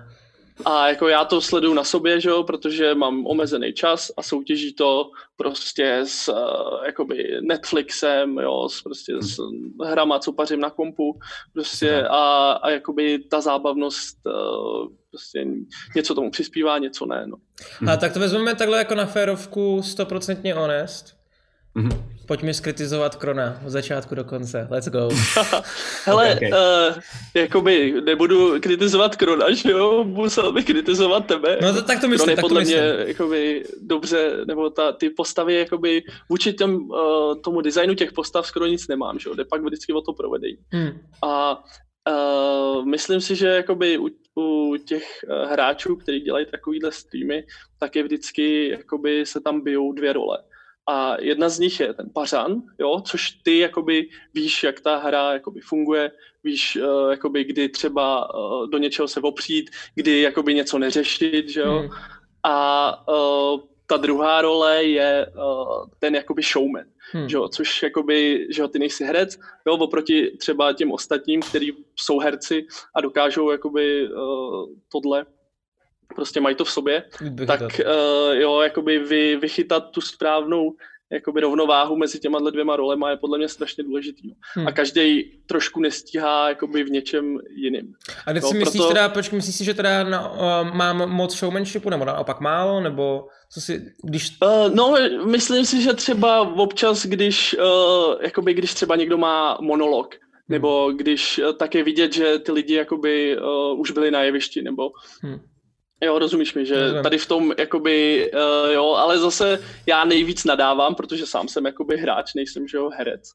A 0.66 0.88
jako 0.90 1.08
já 1.08 1.26
to 1.26 1.42
sleduju 1.42 1.74
na 1.74 1.84
sobě, 1.84 2.22
že 2.22 2.30
jo, 2.30 2.44
protože 2.44 2.96
mám 2.96 3.28
omezený 3.28 3.74
čas 3.74 4.12
a 4.18 4.24
soutěží 4.24 4.74
to 4.74 5.12
prostě 5.36 6.00
s 6.06 6.28
uh, 6.30 6.86
jakoby 6.86 7.38
Netflixem, 7.42 8.38
jo, 8.38 8.70
s 8.70 8.82
prostě 8.82 9.14
s 9.22 9.40
hrama, 9.86 10.20
co 10.20 10.34
pařím 10.34 10.60
na 10.60 10.70
kompu, 10.70 11.20
prostě 11.54 12.04
a, 12.08 12.52
a 12.52 12.70
jakoby 12.70 13.20
ta 13.20 13.42
zábavnost 13.42 14.18
uh, 14.26 14.88
prostě 15.10 15.46
něco 15.96 16.16
tomu 16.16 16.32
přispívá, 16.32 16.78
něco 16.78 17.06
ne, 17.06 17.28
no. 17.28 17.38
A 17.92 17.98
tak 17.98 18.14
to 18.14 18.20
vezmeme 18.20 18.56
takhle 18.56 18.78
jako 18.78 18.96
na 18.96 19.06
férovku, 19.06 19.82
stoprocentně 19.82 20.54
honest. 20.54 21.13
Mhm. 21.76 22.14
Pojď 22.28 22.44
mi 22.44 22.54
skritizovat 22.54 23.16
Krona 23.16 23.62
od 23.66 23.70
začátku 23.70 24.16
do 24.16 24.24
konce. 24.24 24.68
Let's 24.72 24.88
go. 24.88 25.10
Hele, 26.06 26.36
Okay, 26.36 26.50
okay. 26.50 26.90
Uh, 26.90 26.96
jakoby 27.34 28.02
nebudu 28.06 28.60
kritizovat 28.62 29.16
Krona, 29.16 29.52
že 29.52 29.72
jo, 29.72 30.04
musel 30.04 30.52
bych 30.54 30.66
kritizovat 30.66 31.26
tebe. 31.26 31.58
No 31.62 31.74
to, 31.74 31.82
tak 31.82 31.98
to 31.98 32.00
Kron 32.00 32.12
myslím, 32.12 32.30
je 32.30 32.36
tak 32.36 32.42
to 32.44 32.48
podle 32.48 32.62
myslím. 32.62 32.80
mě 32.80 32.96
jakoby 33.08 33.64
dobře, 33.82 34.32
nebo 34.48 34.70
ta, 34.70 34.92
ty 34.92 35.10
postavy 35.10 35.56
jakoby 35.56 36.04
vůči 36.30 36.54
těm, 36.54 36.76
uh, 36.76 37.42
tomu 37.42 37.62
designu 37.62 37.94
těch 37.96 38.12
postav 38.12 38.48
skoro 38.48 38.66
nic 38.66 38.88
nemám, 38.88 39.20
že 39.20 39.30
jo, 39.30 39.36
jde 39.36 39.46
pak 39.46 39.62
vždycky 39.62 39.94
o 39.94 40.02
to 40.02 40.14
provedení. 40.14 40.58
Hmm. 40.72 40.92
A 41.24 41.64
uh, 42.10 42.86
myslím 42.86 43.22
si, 43.22 43.36
že 43.36 43.48
jakoby 43.48 43.98
u, 43.98 44.10
u 44.36 44.76
těch 44.86 45.04
uh, 45.30 45.52
hráčů, 45.52 45.96
kteří 45.96 46.20
dělají 46.20 46.46
takovýhle 46.52 46.92
streamy, 46.92 47.44
tak 47.80 47.96
je 47.96 48.04
vždycky, 48.04 48.70
jakoby 48.70 49.26
se 49.26 49.40
tam 49.42 49.62
bijou 49.62 49.92
dvě 49.94 50.14
role. 50.14 50.38
A 50.88 51.22
jedna 51.22 51.50
z 51.50 51.60
nich 51.60 51.80
je 51.80 51.94
ten 51.94 52.10
pařan, 52.14 52.62
jo, 52.80 53.02
což 53.06 53.32
ty 53.32 53.60
jakoby 53.60 54.10
víš, 54.34 54.64
jak 54.64 54.82
ta 54.82 54.98
hra 54.98 55.34
jakoby 55.34 55.62
funguje, 55.62 56.12
víš, 56.44 56.76
uh, 56.76 57.12
jakoby 57.12 57.44
kdy 57.44 57.70
třeba 57.70 58.36
uh, 58.36 58.70
do 58.70 58.78
něčeho 58.78 59.08
se 59.08 59.20
opřít, 59.20 59.70
kdy 59.96 60.22
jakoby 60.22 60.54
něco 60.54 60.80
neřešit, 60.80 61.50
že 61.50 61.62
jo. 61.62 61.80
Hmm. 61.80 61.90
A 62.44 63.08
uh, 63.08 63.60
ta 63.88 63.98
druhá 63.98 64.42
role 64.42 64.84
je 64.84 65.28
uh, 65.36 65.86
ten 66.00 66.16
jakoby 66.16 66.42
showman, 66.42 66.86
Hmm. 67.14 67.30
že 67.30 67.38
jo, 67.38 67.48
což 67.48 67.84
jakoby, 67.84 68.48
že 68.50 68.62
jo, 68.62 68.68
ty 68.68 68.80
nejsi 68.80 69.04
herec, 69.04 69.40
jo, 69.68 69.74
oproti 69.74 70.38
třeba 70.38 70.74
těm 70.74 70.92
ostatním, 70.92 71.42
kteří 71.42 71.74
jsou 71.96 72.20
herci 72.20 72.68
a 72.96 73.02
dokážou 73.02 73.52
jakoby 73.52 74.10
uh, 74.10 74.66
tohle, 74.92 75.26
prostě 76.16 76.42
mají 76.42 76.56
to 76.56 76.66
v 76.66 76.72
sobě, 76.72 77.04
Bych 77.30 77.48
tak 77.48 77.62
uh, 77.62 78.34
jo, 78.34 78.62
jakoby 78.62 79.00
vy, 79.00 79.36
vychytat 79.36 79.92
tu 79.92 80.02
správnou 80.02 80.72
jakoby 81.12 81.42
rovnováhu 81.42 81.96
mezi 81.98 82.20
těma 82.20 82.40
dvěma 82.40 82.76
rolema 82.76 83.10
je 83.10 83.18
podle 83.18 83.38
mě 83.38 83.48
strašně 83.50 83.84
důležitý. 83.84 84.28
No. 84.28 84.34
Hmm. 84.56 84.68
A 84.68 84.72
každý 84.72 85.32
trošku 85.46 85.80
nestíhá 85.80 86.50
jakoby 86.50 86.84
v 86.84 86.90
něčem 86.90 87.38
jiným. 87.56 87.94
A 88.26 88.32
když 88.32 88.44
No, 88.44 88.50
si 88.50 88.58
myslíš 88.58 88.82
proto- 88.82 88.94
teda, 88.94 89.10
počkej, 89.10 89.38
myslíš 89.38 89.56
si, 89.56 89.64
že 89.66 89.74
teda 89.74 90.04
na, 90.04 90.32
uh, 90.32 90.76
mám 90.76 91.10
moc 91.10 91.36
showmanshipu, 91.38 91.90
nebo 91.90 92.06
naopak 92.06 92.40
málo, 92.40 92.82
nebo 92.82 93.28
co 93.54 93.62
si, 93.62 93.82
když... 94.04 94.30
Uh, 94.44 94.76
no, 94.76 94.96
myslím 95.26 95.66
si, 95.66 95.82
že 95.82 95.94
třeba 95.94 96.42
občas, 96.42 97.06
když, 97.06 97.56
uh, 97.60 98.16
jakoby, 98.22 98.54
když 98.54 98.74
třeba 98.74 98.96
někdo 98.96 99.18
má 99.18 99.58
monolog, 99.62 100.16
nebo 100.50 100.92
když 100.92 101.40
uh, 101.40 101.54
tak 101.54 101.76
je 101.76 101.84
vidět, 101.84 102.14
že 102.14 102.40
ty 102.40 102.52
lidi 102.52 102.74
jakoby 102.74 103.38
uh, 103.38 103.80
už 103.80 103.92
byli 103.92 104.12
na 104.12 104.24
jevišti, 104.24 104.62
nebo 104.62 104.90
Hmm. 105.22 105.40
Jo, 106.04 106.20
rozumíš 106.20 106.54
mi, 106.54 106.66
že 106.66 106.82
Rozumím. 106.82 107.04
tady 107.04 107.18
v 107.18 107.28
tom, 107.28 107.54
jakoby, 107.58 108.32
uh, 108.34 108.72
jo, 108.72 108.86
ale 108.86 109.20
zase 109.20 109.60
já 109.86 110.06
nejvíc 110.06 110.46
nadávám, 110.46 110.96
protože 110.96 111.26
sám 111.26 111.48
jsem 111.48 111.66
jakoby 111.66 111.98
hráč, 111.98 112.34
nejsem, 112.34 112.68
že 112.68 112.78
jo, 112.78 112.90
herec. 112.90 113.32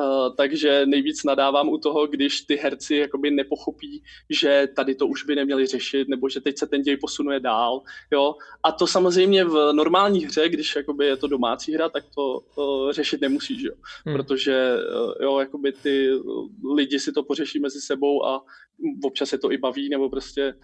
Uh, 0.00 0.36
takže 0.36 0.86
nejvíc 0.86 1.24
nadávám 1.24 1.68
u 1.68 1.78
toho, 1.78 2.06
když 2.06 2.40
ty 2.40 2.56
herci 2.56 2.96
jakoby 2.96 3.30
nepochopí, 3.30 4.02
že 4.30 4.68
tady 4.76 4.94
to 4.94 5.06
už 5.06 5.24
by 5.24 5.36
neměli 5.36 5.66
řešit, 5.66 6.08
nebo 6.08 6.28
že 6.28 6.40
teď 6.40 6.58
se 6.58 6.66
ten 6.66 6.82
děj 6.82 6.96
posunuje 6.96 7.40
dál, 7.40 7.82
jo. 8.12 8.34
A 8.62 8.72
to 8.72 8.86
samozřejmě 8.86 9.44
v 9.44 9.72
normální 9.72 10.24
hře, 10.24 10.48
když 10.48 10.76
jakoby 10.76 11.06
je 11.06 11.16
to 11.16 11.26
domácí 11.26 11.74
hra, 11.74 11.88
tak 11.88 12.04
to 12.14 12.40
uh, 12.54 12.92
řešit 12.92 13.20
nemusíš, 13.20 13.62
jo. 13.62 13.72
Hmm. 14.06 14.16
Protože 14.16 14.76
uh, 14.76 15.12
jo, 15.22 15.38
jakoby 15.38 15.72
ty 15.72 16.10
lidi 16.74 16.98
si 17.00 17.12
to 17.12 17.22
pořeší 17.22 17.58
mezi 17.58 17.80
sebou 17.80 18.26
a 18.26 18.44
občas 19.04 19.28
se 19.28 19.38
to 19.38 19.52
i 19.52 19.58
baví, 19.58 19.88
nebo 19.88 20.10
prostě 20.10 20.54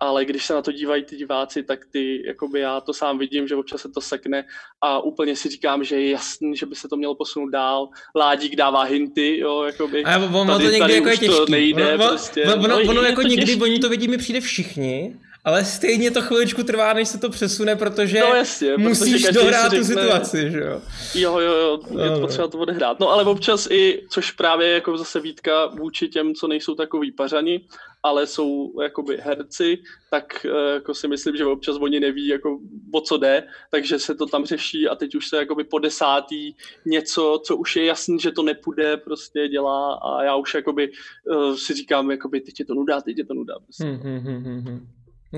ale 0.00 0.24
když 0.24 0.44
se 0.46 0.54
na 0.54 0.62
to 0.62 0.72
dívají 0.72 1.04
ty 1.04 1.16
diváci, 1.16 1.62
tak 1.62 1.78
ty, 1.92 2.22
jakoby 2.26 2.60
já 2.60 2.80
to 2.80 2.92
sám 2.94 3.18
vidím, 3.18 3.48
že 3.48 3.56
občas 3.56 3.80
se 3.80 3.88
to 3.88 4.00
sekne 4.00 4.44
a 4.80 5.00
úplně 5.00 5.36
si 5.36 5.48
říkám, 5.48 5.84
že 5.84 6.00
je 6.00 6.10
jasný, 6.10 6.56
že 6.56 6.66
by 6.66 6.74
se 6.74 6.88
to 6.88 6.96
mělo 6.96 7.14
posunout 7.14 7.48
dál. 7.48 7.88
Ládík 8.16 8.56
dává 8.56 8.82
hinty, 8.82 9.38
jo, 9.38 9.62
jakoby. 9.62 10.04
A 10.04 10.18
ono 10.18 10.54
to 10.58 10.62
někdy 10.62 10.78
tady 10.78 10.94
jako 10.94 11.08
je 11.08 11.14
už 11.14 11.20
to 11.20 11.26
těžký. 11.26 11.52
nejde 11.52 11.94
ono, 11.94 12.08
prostě. 12.08 12.42
ono, 12.44 12.54
ono, 12.54 12.68
No, 12.84 12.90
ono 12.90 13.02
jako 13.02 13.22
někdy, 13.22 13.46
těžký. 13.46 13.62
oni 13.62 13.78
to 13.78 13.88
vidí, 13.88 14.08
mi 14.08 14.18
přijde 14.18 14.40
všichni, 14.40 15.16
ale 15.46 15.64
stejně 15.64 16.10
to 16.10 16.22
chviličku 16.22 16.62
trvá, 16.62 16.92
než 16.92 17.08
se 17.08 17.18
to 17.18 17.30
přesune, 17.30 17.76
protože 17.76 18.20
No 18.20 18.26
jasně, 18.26 18.74
protože 18.74 18.88
musíš 18.88 19.22
si 19.22 19.32
dohrát 19.32 19.70
tu 19.70 19.82
řekne- 19.82 20.02
situaci, 20.02 20.50
že 20.50 20.60
jo. 20.60 20.80
Jo, 21.14 21.38
jo, 21.40 21.52
jo, 21.54 21.80
je 22.04 22.10
to 22.10 22.20
potřeba 22.20 22.48
to 22.48 22.58
odehrát. 22.58 23.00
No 23.00 23.10
ale 23.10 23.24
občas 23.24 23.68
i, 23.70 24.02
což 24.10 24.30
právě 24.30 24.68
jako 24.68 24.98
zase 24.98 25.20
výtka 25.20 25.66
vůči 25.66 26.08
těm, 26.08 26.34
co 26.34 26.48
nejsou 26.48 26.74
takový 26.74 27.12
pařani, 27.12 27.60
ale 28.02 28.26
jsou 28.26 28.80
jakoby 28.82 29.16
herci, 29.20 29.78
tak 30.10 30.46
eh, 30.46 30.74
jako 30.74 30.94
si 30.94 31.08
myslím, 31.08 31.36
že 31.36 31.44
občas 31.44 31.76
oni 31.80 32.00
neví, 32.00 32.26
jako 32.26 32.58
o 32.92 33.00
co 33.00 33.16
jde, 33.16 33.42
takže 33.70 33.98
se 33.98 34.14
to 34.14 34.26
tam 34.26 34.44
řeší 34.44 34.88
a 34.88 34.94
teď 34.94 35.14
už 35.14 35.28
se 35.28 35.36
jakoby 35.36 35.64
po 35.64 35.78
desátý 35.78 36.54
něco, 36.86 37.40
co 37.44 37.56
už 37.56 37.76
je 37.76 37.84
jasný, 37.84 38.18
že 38.20 38.32
to 38.32 38.42
nepůjde, 38.42 38.96
prostě 38.96 39.48
dělá 39.48 39.94
a 39.94 40.22
já 40.22 40.36
už 40.36 40.54
jakoby 40.54 40.90
uh, 41.30 41.54
si 41.56 41.74
říkám, 41.74 42.10
jakoby 42.10 42.40
teď 42.40 42.60
je 42.60 42.64
to 42.66 42.74
nuda, 42.74 43.00
teď 43.00 43.18
je 43.18 43.26
to 43.26 43.34
nuda. 43.34 43.54
Prostě. 43.64 43.84
Hmm, 43.84 43.96
hmm, 43.96 44.18
hmm, 44.18 44.60
hmm, 44.60 44.86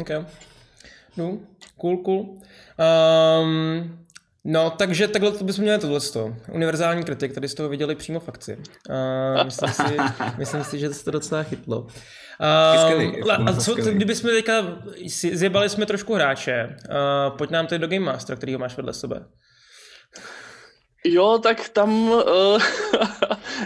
OK. 0.01 0.11
No, 1.17 1.39
cool, 1.81 1.97
cool. 1.97 2.39
Um, 3.43 3.99
no, 4.45 4.71
takže 4.71 5.09
takhle 5.09 5.31
to 5.31 5.45
bychom 5.45 5.63
měli 5.63 5.79
tohle. 5.79 6.01
Univerzální 6.53 7.05
kritik, 7.05 7.33
tady 7.35 7.49
z 7.49 7.55
toho 7.55 7.69
viděli 7.69 7.95
přímo 7.95 8.21
v 8.21 8.29
akci. 8.29 8.57
Uh, 8.57 9.45
myslím, 9.45 9.73
si, 9.73 9.83
myslím 10.39 10.65
si, 10.65 10.79
že 10.79 10.95
se 10.95 11.05
to 11.05 11.11
docela 11.11 11.43
chytlo. 11.43 11.81
Uh, 11.81 11.89
a 13.47 13.53
co, 13.53 13.71
skvělý. 13.71 13.95
kdybychom 13.95 14.31
teďka, 14.31 14.63
zjebali 15.33 15.69
jsme 15.69 15.87
trošku 15.87 16.15
hráče, 16.15 16.77
uh, 16.89 17.37
pojď 17.37 17.51
nám 17.51 17.67
teď 17.67 17.81
do 17.81 17.89
Game 17.89 18.05
Master, 18.05 18.37
který 18.37 18.53
ho 18.53 18.59
máš 18.59 18.77
vedle 18.77 18.93
sebe. 18.93 19.25
Jo, 21.05 21.39
tak 21.43 21.69
tam, 21.69 22.09
uh, 22.11 22.23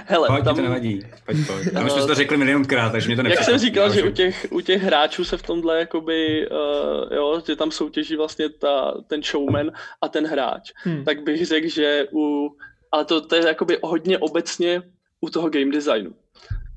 hele, 0.07 0.27
Pojď, 0.29 0.39
tam, 0.39 0.45
tam... 0.45 0.57
to 0.57 0.63
nevadí. 0.63 1.01
Pojď, 1.27 1.39
pojď. 1.47 1.69
A 1.77 1.83
my 1.83 1.91
jsme 1.91 2.01
si 2.03 2.07
to 2.09 2.15
řekli 2.15 2.37
milionkrát, 2.37 2.93
takže 2.93 3.07
mě 3.09 3.17
to 3.17 3.21
Jak 3.21 3.29
nepřekvapí. 3.29 3.51
jsem 3.59 3.69
říkal, 3.69 3.93
že 3.93 4.03
už- 4.03 4.09
u 4.09 4.13
těch, 4.13 4.47
u 4.51 4.61
těch 4.61 4.83
hráčů 4.83 5.25
se 5.25 5.37
v 5.37 5.43
tomhle 5.43 5.79
jakoby, 5.79 6.49
uh, 6.51 7.13
jo, 7.17 7.43
že 7.47 7.57
tam 7.57 7.71
soutěží 7.71 8.17
vlastně 8.17 8.49
ta, 8.49 8.95
ten 9.07 9.23
showman 9.23 9.71
a 10.03 10.09
ten 10.09 10.27
hráč, 10.27 10.73
Hmm. 10.85 11.05
tak 11.05 11.23
bych 11.23 11.47
řekl, 11.47 11.69
že 11.69 12.05
u, 12.15 12.51
ale 12.93 13.05
to, 13.05 13.21
to 13.21 13.35
je 13.35 13.47
jakoby 13.47 13.79
hodně 13.83 14.19
obecně 14.19 14.83
u 15.21 15.31
toho 15.31 15.51
game 15.51 15.73
designu. 15.73 16.11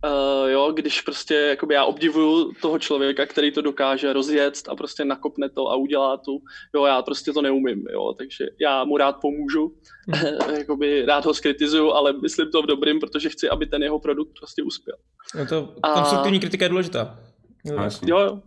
Uh, 0.05 0.49
jo, 0.49 0.71
když 0.71 1.01
prostě 1.01 1.35
jakoby 1.35 1.73
já 1.73 1.85
obdivuju 1.85 2.51
toho 2.61 2.79
člověka, 2.79 3.25
který 3.25 3.51
to 3.51 3.61
dokáže 3.61 4.13
rozjet 4.13 4.53
a 4.69 4.75
prostě 4.75 5.05
nakopne 5.05 5.49
to 5.49 5.67
a 5.71 5.75
udělá 5.75 6.17
tu, 6.17 6.39
jo, 6.75 6.85
já 6.85 7.01
prostě 7.01 7.33
to 7.33 7.41
neumím, 7.41 7.85
jo, 7.93 8.13
takže 8.17 8.45
já 8.61 8.83
mu 8.83 8.97
rád 8.97 9.17
pomůžu, 9.21 9.75
jakoby 10.57 11.05
rád 11.05 11.25
ho 11.25 11.33
skritizuju, 11.33 11.91
ale 11.91 12.13
myslím 12.13 12.51
to 12.51 12.61
v 12.61 12.65
dobrým, 12.65 12.99
protože 12.99 13.29
chci, 13.29 13.49
aby 13.49 13.65
ten 13.65 13.83
jeho 13.83 13.99
produkt 13.99 14.31
prostě 14.39 14.63
uspěl. 14.63 14.95
No 15.35 15.45
to 15.45 15.73
A- 15.83 15.93
konstruktivní 15.93 16.39
kritika 16.39 16.65
je 16.65 16.69
důležitá. 16.69 17.19
No, 17.65 17.83
jasně. 17.83 18.11
Jo, 18.11 18.19
jo. 18.19 18.41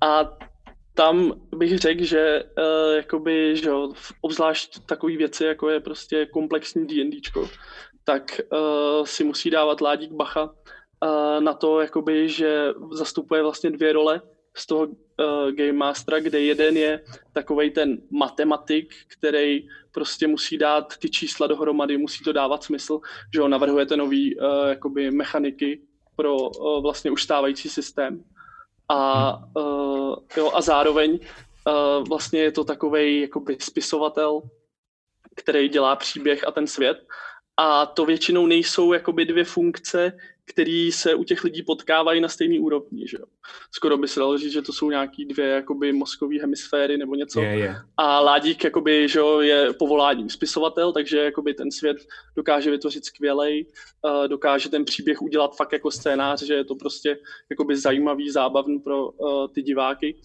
A 0.00 0.36
tam 0.94 1.32
bych 1.56 1.78
řekl, 1.78 2.04
že 2.04 2.42
uh, 2.58 2.96
jakoby, 2.96 3.56
že 3.56 3.68
jo, 3.68 3.92
v- 3.94 4.12
obzvlášť 4.20 4.78
takové 4.86 5.16
věci, 5.16 5.44
jako 5.44 5.68
je 5.68 5.80
prostě 5.80 6.26
komplexní 6.26 6.86
D&Dčko, 6.86 7.48
tak 8.04 8.40
uh, 8.52 9.04
si 9.04 9.24
musí 9.24 9.50
dávat 9.50 9.80
Ládík 9.80 10.12
bacha 10.12 10.42
uh, 10.44 10.50
na 11.40 11.54
to, 11.54 11.80
jakoby, 11.80 12.28
že 12.28 12.72
zastupuje 12.92 13.42
vlastně 13.42 13.70
dvě 13.70 13.92
role 13.92 14.22
z 14.56 14.66
toho 14.66 14.86
uh, 14.86 15.50
Game 15.50 15.72
Mastera, 15.72 16.20
kde 16.20 16.40
jeden 16.40 16.76
je 16.76 17.04
takový 17.32 17.70
ten 17.70 17.98
matematik, 18.10 18.94
který 19.08 19.68
prostě 19.92 20.26
musí 20.26 20.58
dát 20.58 20.96
ty 20.96 21.10
čísla 21.10 21.46
dohromady, 21.46 21.96
musí 21.98 22.24
to 22.24 22.32
dávat 22.32 22.64
smysl, 22.64 23.00
že 23.34 23.42
on 23.42 23.50
navrhujete 23.50 23.96
nový 23.96 24.36
uh, 24.36 24.68
jakoby 24.68 25.10
mechaniky 25.10 25.80
pro 26.16 26.36
uh, 26.36 26.82
vlastně 26.82 27.10
už 27.10 27.22
stávající 27.22 27.68
systém. 27.68 28.24
A, 28.88 29.32
uh, 29.56 30.16
jo, 30.36 30.50
a 30.54 30.60
zároveň 30.60 31.18
uh, 31.18 32.08
vlastně 32.08 32.40
je 32.40 32.52
to 32.52 32.64
takový 32.64 33.20
jakoby 33.20 33.56
spisovatel, 33.60 34.42
který 35.36 35.68
dělá 35.68 35.96
příběh 35.96 36.48
a 36.48 36.50
ten 36.50 36.66
svět. 36.66 36.98
A 37.56 37.86
to 37.86 38.04
většinou 38.04 38.46
nejsou 38.46 38.92
jakoby 38.92 39.24
dvě 39.24 39.44
funkce, 39.44 40.12
které 40.48 40.90
se 40.92 41.14
u 41.14 41.24
těch 41.24 41.44
lidí 41.44 41.62
potkávají 41.62 42.20
na 42.20 42.28
stejný 42.28 42.60
úrovni. 42.60 43.08
Že 43.08 43.16
jo? 43.20 43.24
Skoro 43.70 43.96
by 43.98 44.08
se 44.08 44.20
dalo 44.20 44.38
říct, 44.38 44.52
že 44.52 44.62
to 44.62 44.72
jsou 44.72 44.90
nějaký 44.90 45.24
dvě 45.24 45.46
jakoby 45.46 45.92
mozkové 45.92 46.40
hemisféry 46.40 46.98
nebo 46.98 47.14
něco. 47.14 47.40
Je, 47.40 47.58
je. 47.58 47.76
A 47.96 48.20
Ládík 48.20 48.64
jakoby, 48.64 49.08
že 49.08 49.18
jo, 49.18 49.40
je 49.40 49.72
povoláním 49.72 50.30
spisovatel, 50.30 50.92
takže 50.92 51.18
jakoby 51.18 51.54
ten 51.54 51.70
svět 51.70 51.96
dokáže 52.36 52.70
vytvořit 52.70 53.04
skvělej, 53.04 53.66
uh, 54.02 54.28
dokáže 54.28 54.68
ten 54.68 54.84
příběh 54.84 55.22
udělat 55.22 55.56
fakt 55.56 55.72
jako 55.72 55.90
scénář, 55.90 56.42
že 56.42 56.54
je 56.54 56.64
to 56.64 56.74
prostě 56.74 57.18
jakoby 57.50 57.76
zajímavý, 57.76 58.30
zábavný 58.30 58.78
pro 58.78 59.10
uh, 59.10 59.48
ty 59.48 59.62
diváky 59.62 60.20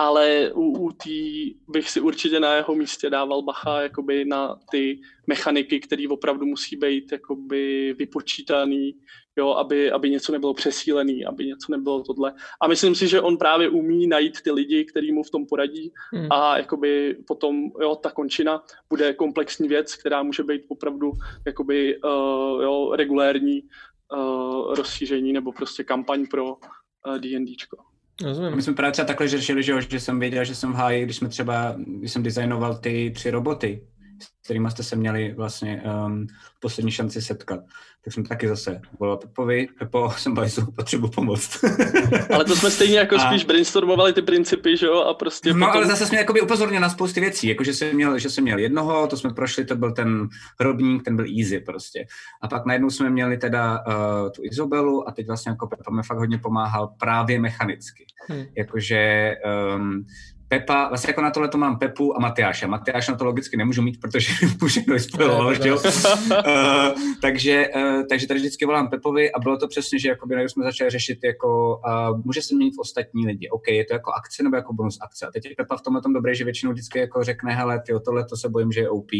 ale 0.00 0.52
u, 0.52 0.62
u 0.62 0.92
tý 0.92 1.54
bych 1.68 1.90
si 1.90 2.00
určitě 2.00 2.40
na 2.40 2.54
jeho 2.54 2.74
místě 2.74 3.10
dával 3.10 3.42
bacha 3.42 3.82
jakoby 3.82 4.24
na 4.24 4.56
ty 4.70 5.00
mechaniky, 5.26 5.80
které 5.80 6.08
opravdu 6.08 6.46
musí 6.46 6.76
být 6.76 7.12
jakoby 7.12 7.94
vypočítaný, 7.98 8.94
jo, 9.36 9.50
aby, 9.50 9.90
aby 9.90 10.10
něco 10.10 10.32
nebylo 10.32 10.54
přesílený, 10.54 11.24
aby 11.24 11.46
něco 11.46 11.72
nebylo 11.72 12.02
tohle. 12.02 12.34
A 12.60 12.68
myslím 12.68 12.94
si, 12.94 13.08
že 13.08 13.20
on 13.20 13.36
právě 13.36 13.68
umí 13.68 14.06
najít 14.06 14.42
ty 14.44 14.50
lidi, 14.50 14.84
kteří 14.84 15.12
mu 15.12 15.22
v 15.22 15.30
tom 15.30 15.46
poradí 15.46 15.92
hmm. 16.12 16.26
a 16.32 16.58
jakoby 16.58 17.16
potom 17.26 17.70
jo, 17.80 17.96
ta 17.96 18.10
končina 18.10 18.62
bude 18.88 19.14
komplexní 19.14 19.68
věc, 19.68 19.94
která 19.96 20.22
může 20.22 20.42
být 20.42 20.62
opravdu 20.68 21.12
jakoby 21.46 21.96
uh, 21.96 22.62
jo, 22.62 22.92
regulérní 22.96 23.62
uh, 23.62 24.74
rozšíření 24.74 25.32
nebo 25.32 25.52
prostě 25.52 25.84
kampaň 25.84 26.26
pro 26.26 26.44
uh, 26.46 27.18
D&Dčko. 27.18 27.76
Rozumím. 28.24 28.56
My 28.56 28.62
jsme 28.62 28.74
právě 28.74 28.92
třeba 28.92 29.06
takhle 29.06 29.28
řešili, 29.28 29.62
že, 29.62 29.82
že 29.90 30.00
jsem 30.00 30.20
věděl, 30.20 30.44
že 30.44 30.54
jsem 30.54 30.72
v 30.72 30.76
háji, 30.76 31.04
když 31.04 31.16
jsme 31.16 31.28
třeba, 31.28 31.74
když 31.86 32.12
jsem 32.12 32.22
designoval 32.22 32.78
ty 32.78 33.12
tři 33.14 33.30
roboty, 33.30 33.86
s 34.22 34.44
kterými 34.44 34.70
jste 34.70 34.82
se 34.82 34.96
měli 34.96 35.34
vlastně 35.36 35.82
um, 36.06 36.26
poslední 36.60 36.90
šanci 36.90 37.22
setkat 37.22 37.60
tak 38.04 38.14
jsem 38.14 38.24
taky 38.24 38.48
zase 38.48 38.80
volal 39.00 39.16
Pepovi, 39.16 39.68
Pepo, 39.78 40.10
jsem 40.16 40.34
bajzu, 40.34 40.72
potřebuji 40.72 41.08
pomoct. 41.08 41.64
ale 42.34 42.44
to 42.44 42.56
jsme 42.56 42.70
stejně 42.70 42.98
jako 42.98 43.16
a... 43.16 43.18
spíš 43.18 43.44
brainstormovali 43.44 44.12
ty 44.12 44.22
principy, 44.22 44.76
že 44.76 44.86
jo, 44.86 45.00
a 45.00 45.14
prostě 45.14 45.52
No 45.52 45.66
potom... 45.66 45.76
ale 45.76 45.86
zase 45.86 46.06
jsme 46.06 46.18
jakoby 46.18 46.40
upozornili 46.40 46.80
na 46.80 46.88
spousty 46.88 47.20
věcí, 47.20 47.48
jako 47.48 47.64
že 47.64 47.74
jsem, 47.74 47.94
měl, 47.94 48.18
že 48.18 48.30
jsem 48.30 48.44
měl 48.44 48.58
jednoho, 48.58 49.06
to 49.06 49.16
jsme 49.16 49.34
prošli, 49.34 49.64
to 49.64 49.76
byl 49.76 49.92
ten 49.92 50.28
hrobník, 50.60 51.02
ten 51.02 51.16
byl 51.16 51.26
easy 51.38 51.60
prostě. 51.60 52.04
A 52.42 52.48
pak 52.48 52.66
najednou 52.66 52.90
jsme 52.90 53.10
měli 53.10 53.38
teda 53.38 53.84
uh, 53.86 54.30
tu 54.30 54.42
Izobelu 54.44 55.08
a 55.08 55.12
teď 55.12 55.26
vlastně 55.26 55.50
jako 55.50 55.66
Pepa 55.66 55.90
mi 55.90 56.02
fakt 56.02 56.18
hodně 56.18 56.38
pomáhal 56.38 56.94
právě 57.00 57.40
mechanicky. 57.40 58.06
Hmm. 58.28 58.44
Jakože 58.56 59.34
um, 59.76 60.04
Pepa, 60.52 60.88
vlastně 60.88 61.10
jako 61.10 61.20
na 61.20 61.30
tohle 61.30 61.48
to 61.48 61.58
mám 61.58 61.78
Pepu 61.78 62.16
a 62.16 62.20
Matyáše. 62.20 62.66
Matyáš 62.66 63.08
na 63.08 63.16
to 63.16 63.24
logicky 63.24 63.56
nemůžu 63.56 63.82
mít, 63.82 64.00
protože 64.00 64.32
mu 64.60 64.68
všechno 64.68 64.94
vyspojoval, 64.94 65.54
že 65.54 65.68
jo? 65.68 65.76
uh, 65.76 66.92
takže, 67.20 67.68
uh, 67.76 68.02
takže 68.08 68.26
tady 68.26 68.40
vždycky 68.40 68.66
volám 68.66 68.90
Pepovi 68.90 69.32
a 69.32 69.38
bylo 69.38 69.56
to 69.56 69.68
přesně, 69.68 69.98
že 69.98 70.08
jakoby 70.08 70.48
jsme 70.48 70.64
začali 70.64 70.90
řešit 70.90 71.18
jako, 71.24 71.80
uh, 71.86 72.20
může 72.24 72.42
se 72.42 72.54
měnit 72.54 72.74
v 72.76 72.80
ostatní 72.80 73.26
lidi. 73.26 73.48
OK, 73.48 73.68
je 73.68 73.84
to 73.84 73.94
jako 73.94 74.12
akce 74.12 74.42
nebo 74.42 74.56
jako 74.56 74.72
bonus 74.72 74.98
akce. 75.02 75.26
A 75.26 75.30
teď 75.30 75.44
je 75.44 75.54
Pepa 75.56 75.76
v 75.76 75.82
tomhle 75.82 76.02
tom 76.02 76.12
dobré, 76.12 76.34
že 76.34 76.44
většinou 76.44 76.72
vždycky 76.72 76.98
jako 76.98 77.24
řekne, 77.24 77.54
hele, 77.54 77.82
tyjo, 77.86 78.00
tohle 78.00 78.24
to 78.24 78.36
se 78.36 78.48
bojím, 78.48 78.72
že 78.72 78.80
je 78.80 78.90
OP. 78.90 79.10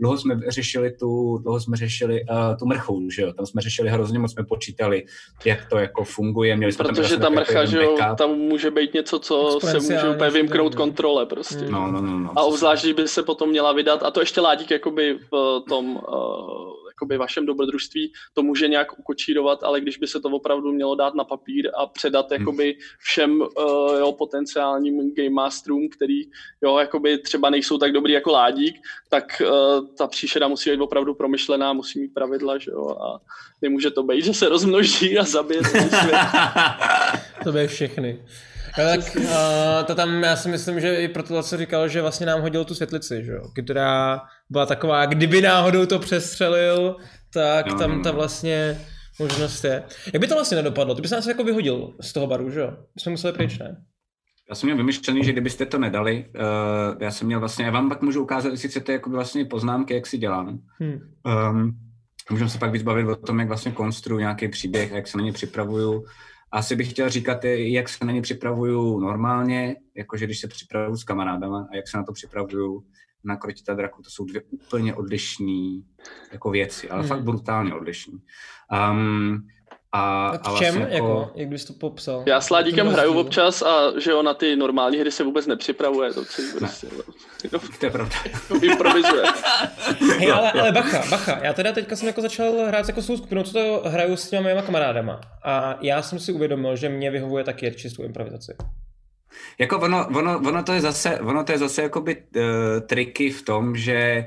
Dlouho 0.00 0.18
jsme 0.18 0.40
řešili 0.48 0.90
tu, 0.90 1.38
dlouho 1.38 1.60
jsme 1.60 1.76
řešili 1.76 2.20
uh, 2.30 2.56
tu 2.58 2.66
mrchu, 2.66 3.10
že 3.10 3.22
jo? 3.22 3.32
Tam 3.32 3.46
jsme 3.46 3.60
řešili 3.60 3.88
hrozně 3.90 4.18
moc, 4.18 4.32
jsme 4.32 4.44
počítali, 4.44 5.04
jak 5.44 5.64
to 5.64 5.78
jako 5.78 6.04
funguje. 6.04 6.56
Měli 6.56 6.72
jsme 6.72 6.84
Protože 6.84 7.16
tam 7.16 7.20
ta 7.20 7.40
mrcha, 7.40 7.64
že 7.64 7.82
jo, 7.82 7.96
tam 8.18 8.30
může 8.30 8.70
být 8.70 8.94
něco, 8.94 9.18
co 9.18 9.58
se 9.60 9.80
může 9.80 10.08
úplně 10.08 10.30
vymknout 10.30 10.63
crowd 10.70 10.74
kontrole 10.74 11.26
prostě. 11.26 11.64
No, 11.70 11.92
no, 11.92 12.00
no, 12.00 12.18
no. 12.18 12.32
A 12.36 12.42
obzvlášť, 12.42 12.84
když 12.84 12.94
by 12.94 13.08
se 13.08 13.22
potom 13.22 13.48
měla 13.50 13.72
vydat, 13.72 14.02
a 14.02 14.10
to 14.10 14.20
ještě 14.20 14.40
Ládík 14.40 14.70
jakoby 14.70 15.18
v 15.32 15.60
tom 15.68 15.96
uh, 15.96 16.74
jakoby 16.94 17.16
vašem 17.16 17.46
dobrodružství 17.46 18.12
to 18.32 18.42
může 18.42 18.68
nějak 18.68 18.98
ukočírovat, 18.98 19.62
ale 19.62 19.80
když 19.80 19.98
by 19.98 20.06
se 20.06 20.20
to 20.20 20.28
opravdu 20.28 20.72
mělo 20.72 20.94
dát 20.94 21.14
na 21.14 21.24
papír 21.24 21.70
a 21.74 21.86
předat 21.86 22.30
hmm. 22.30 22.40
jakoby 22.40 22.76
všem 22.98 23.40
uh, 23.40 23.48
jo, 23.98 24.12
potenciálním 24.12 25.14
game 25.14 25.30
masterům, 25.30 25.88
který 25.88 26.22
jo, 26.62 26.78
jakoby 26.78 27.18
třeba 27.18 27.50
nejsou 27.50 27.78
tak 27.78 27.92
dobrý 27.92 28.12
jako 28.12 28.30
Ládík, 28.30 28.76
tak 29.08 29.42
uh, 29.42 29.86
ta 29.98 30.06
příšera 30.06 30.48
musí 30.48 30.70
být 30.70 30.80
opravdu 30.80 31.14
promyšlená, 31.14 31.72
musí 31.72 32.00
mít 32.00 32.14
pravidla, 32.14 32.58
že 32.58 32.70
jo, 32.70 32.88
a 32.88 33.20
nemůže 33.62 33.90
to 33.90 34.02
být, 34.02 34.24
že 34.24 34.34
se 34.34 34.48
rozmnoží 34.48 35.18
a 35.18 35.24
zabije 35.24 35.62
celý 35.62 35.88
svět. 35.88 36.18
to 37.44 37.52
bude 37.52 37.66
všechny. 37.66 38.24
No, 38.78 38.84
tak 38.84 39.16
uh, 39.16 39.84
to 39.84 39.94
tam, 39.94 40.22
já 40.22 40.36
si 40.36 40.48
myslím, 40.48 40.80
že 40.80 40.96
i 40.96 41.08
proto 41.08 41.42
co 41.42 41.56
říkal, 41.56 41.88
že 41.88 42.02
vlastně 42.02 42.26
nám 42.26 42.40
hodil 42.40 42.64
tu 42.64 42.74
světlici, 42.74 43.24
že 43.24 43.32
jo, 43.32 43.42
která 43.64 44.20
byla 44.50 44.66
taková, 44.66 45.06
kdyby 45.06 45.40
náhodou 45.40 45.86
to 45.86 45.98
přestřelil, 45.98 46.96
tak 47.32 47.66
no, 47.66 47.78
tam 47.78 47.96
no, 47.96 48.02
ta 48.02 48.10
no. 48.10 48.16
vlastně 48.16 48.80
možnost 49.18 49.64
je. 49.64 49.82
Jak 50.12 50.20
by 50.20 50.26
to 50.26 50.34
vlastně 50.34 50.56
nedopadlo? 50.56 50.94
Ty 50.94 51.02
bys 51.02 51.10
nás 51.10 51.26
jako 51.26 51.44
vyhodil 51.44 51.94
z 52.00 52.12
toho 52.12 52.26
baru, 52.26 52.50
že 52.50 52.60
jo? 52.60 52.70
My 52.70 53.00
jsme 53.00 53.10
museli 53.10 53.32
pryč, 53.32 53.58
ne? 53.58 53.76
Já 54.48 54.54
jsem 54.54 54.66
měl 54.66 54.76
vymyšlený, 54.76 55.24
že 55.24 55.32
kdybyste 55.32 55.66
to 55.66 55.78
nedali, 55.78 56.26
uh, 56.34 57.02
já 57.02 57.10
jsem 57.10 57.26
měl 57.26 57.40
vlastně, 57.40 57.64
já 57.64 57.70
vám 57.70 57.88
pak 57.88 58.02
můžu 58.02 58.22
ukázat, 58.22 58.48
jestli 58.48 58.68
chcete 58.68 58.92
jako 58.92 59.10
vlastně 59.10 59.44
poznámky, 59.44 59.94
jak 59.94 60.06
si 60.06 60.18
dělám. 60.18 60.58
Hmm. 60.80 60.98
Um, 61.50 61.72
můžeme 62.30 62.50
se 62.50 62.58
pak 62.58 62.72
víc 62.72 62.82
bavit 62.82 63.08
o 63.08 63.16
tom, 63.16 63.38
jak 63.38 63.48
vlastně 63.48 63.72
konstruuju 63.72 64.20
nějaký 64.20 64.48
příběh, 64.48 64.92
jak 64.92 65.08
se 65.08 65.18
na 65.18 65.24
ně 65.24 65.32
připravuju. 65.32 66.04
Asi 66.54 66.76
bych 66.76 66.90
chtěl 66.90 67.08
říkat, 67.08 67.44
jak 67.44 67.88
se 67.88 68.04
na 68.04 68.12
ně 68.12 68.22
připravuju 68.22 69.00
normálně, 69.00 69.76
jakože 69.94 70.24
když 70.24 70.40
se 70.40 70.48
připravuju 70.48 70.96
s 70.96 71.04
kamarádama 71.04 71.68
a 71.72 71.76
jak 71.76 71.88
se 71.88 71.96
na 71.96 72.04
to 72.04 72.12
připravuju 72.12 72.84
na 73.24 73.36
Krotita 73.36 73.74
draku, 73.74 74.02
to 74.02 74.10
jsou 74.10 74.24
dvě 74.24 74.42
úplně 74.42 74.94
odlišné 74.94 75.82
jako 76.32 76.50
věci, 76.50 76.90
ale 76.90 77.00
hmm. 77.00 77.08
fakt 77.08 77.22
brutálně 77.22 77.74
odlišný. 77.74 78.22
Um, 78.90 79.46
a, 79.94 80.28
a 80.28 80.54
v 80.54 80.58
čem, 80.58 80.74
vlastně 80.74 80.94
jako, 80.94 81.06
jako, 81.06 81.30
jak 81.34 81.48
bys 81.48 81.64
to 81.64 81.72
popsal? 81.72 82.22
Já 82.26 82.40
s 82.40 82.50
Ládíkem 82.50 82.88
hraju 82.88 83.18
občas 83.18 83.62
a 83.62 84.00
že 84.00 84.10
jo, 84.10 84.22
na 84.22 84.34
ty 84.34 84.56
normální 84.56 84.98
hry 84.98 85.10
se 85.10 85.24
vůbec 85.24 85.46
nepřipravuje, 85.46 86.12
to 86.12 86.24
celý 86.24 86.48
prostě, 86.58 86.86
no, 87.52 87.58
to 87.80 87.86
je 87.86 87.90
pravda. 87.90 88.16
improvizuje. 88.62 89.22
Hej, 90.18 90.32
ale, 90.32 90.52
ale 90.52 90.72
bacha, 90.72 91.04
bacha, 91.10 91.40
já 91.42 91.52
teda 91.52 91.72
teďka 91.72 91.96
jsem 91.96 92.08
jako 92.08 92.20
začal 92.20 92.52
hrát 92.66 92.88
jako 92.88 93.02
svou 93.02 93.16
skupinou, 93.16 93.42
co 93.42 93.52
to 93.52 93.82
hraju 93.86 94.16
s 94.16 94.30
těma 94.30 94.48
mýma 94.48 94.62
kamarádama 94.62 95.20
a 95.42 95.78
já 95.80 96.02
jsem 96.02 96.18
si 96.18 96.32
uvědomil, 96.32 96.76
že 96.76 96.88
mě 96.88 97.10
vyhovuje 97.10 97.44
taky 97.44 97.72
čistou 97.74 98.02
improvizaci. 98.02 98.54
Jako 99.58 99.78
ono, 99.78 100.06
ono, 100.06 100.38
ono, 100.38 100.62
to 100.62 100.72
je 100.72 100.80
zase, 100.80 101.20
ono 101.20 101.44
to 101.44 101.52
je 101.52 101.58
zase 101.58 101.82
jakoby 101.82 102.16
uh, 102.16 102.42
triky 102.86 103.30
v 103.30 103.42
tom, 103.42 103.76
že 103.76 104.26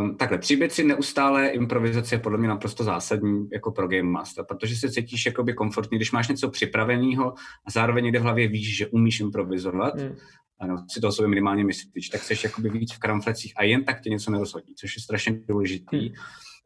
Um, 0.00 0.16
takhle, 0.16 0.38
příběh 0.38 0.72
si 0.72 0.84
neustále 0.84 1.48
improvizace 1.48 2.14
je 2.14 2.18
podle 2.18 2.38
mě 2.38 2.48
naprosto 2.48 2.84
zásadní 2.84 3.48
jako 3.52 3.70
pro 3.70 3.88
Game 3.88 4.02
Master, 4.02 4.44
protože 4.48 4.76
se 4.76 4.90
cítíš 4.90 5.26
jakoby 5.26 5.54
komfortně, 5.54 5.98
když 5.98 6.12
máš 6.12 6.28
něco 6.28 6.50
připraveného 6.50 7.34
a 7.66 7.70
zároveň 7.70 8.04
někde 8.04 8.18
v 8.18 8.22
hlavě 8.22 8.48
víš, 8.48 8.76
že 8.76 8.86
umíš 8.86 9.20
improvizovat, 9.20 9.94
mm. 9.94 10.16
ano, 10.60 10.84
si 10.90 11.00
to 11.00 11.08
o 11.08 11.12
sobě 11.12 11.28
minimálně 11.28 11.64
myslíš, 11.64 12.08
tak 12.08 12.22
jsi 12.22 12.34
jako 12.44 12.62
víc 12.62 12.92
v 12.92 12.98
kramflecích 12.98 13.52
a 13.56 13.64
jen 13.64 13.84
tak 13.84 14.00
tě 14.00 14.10
něco 14.10 14.30
nerozhodí, 14.30 14.74
což 14.74 14.96
je 14.96 15.02
strašně 15.02 15.40
důležitý. 15.48 16.08
Mm. 16.08 16.14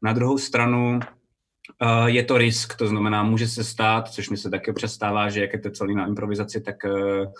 Na 0.02 0.12
druhou 0.12 0.38
stranu, 0.38 1.00
Uh, 1.82 2.06
je 2.06 2.22
to 2.22 2.38
risk, 2.38 2.76
to 2.76 2.86
znamená, 2.86 3.22
může 3.22 3.48
se 3.48 3.64
stát, 3.64 4.08
což 4.08 4.30
mi 4.30 4.36
se 4.36 4.50
taky 4.50 4.72
přestává, 4.72 5.30
že 5.30 5.40
jak 5.40 5.52
je 5.52 5.58
to 5.58 5.70
celý 5.70 5.94
na 5.94 6.06
improvizaci, 6.06 6.60
tak 6.60 6.76
uh, 6.84 7.32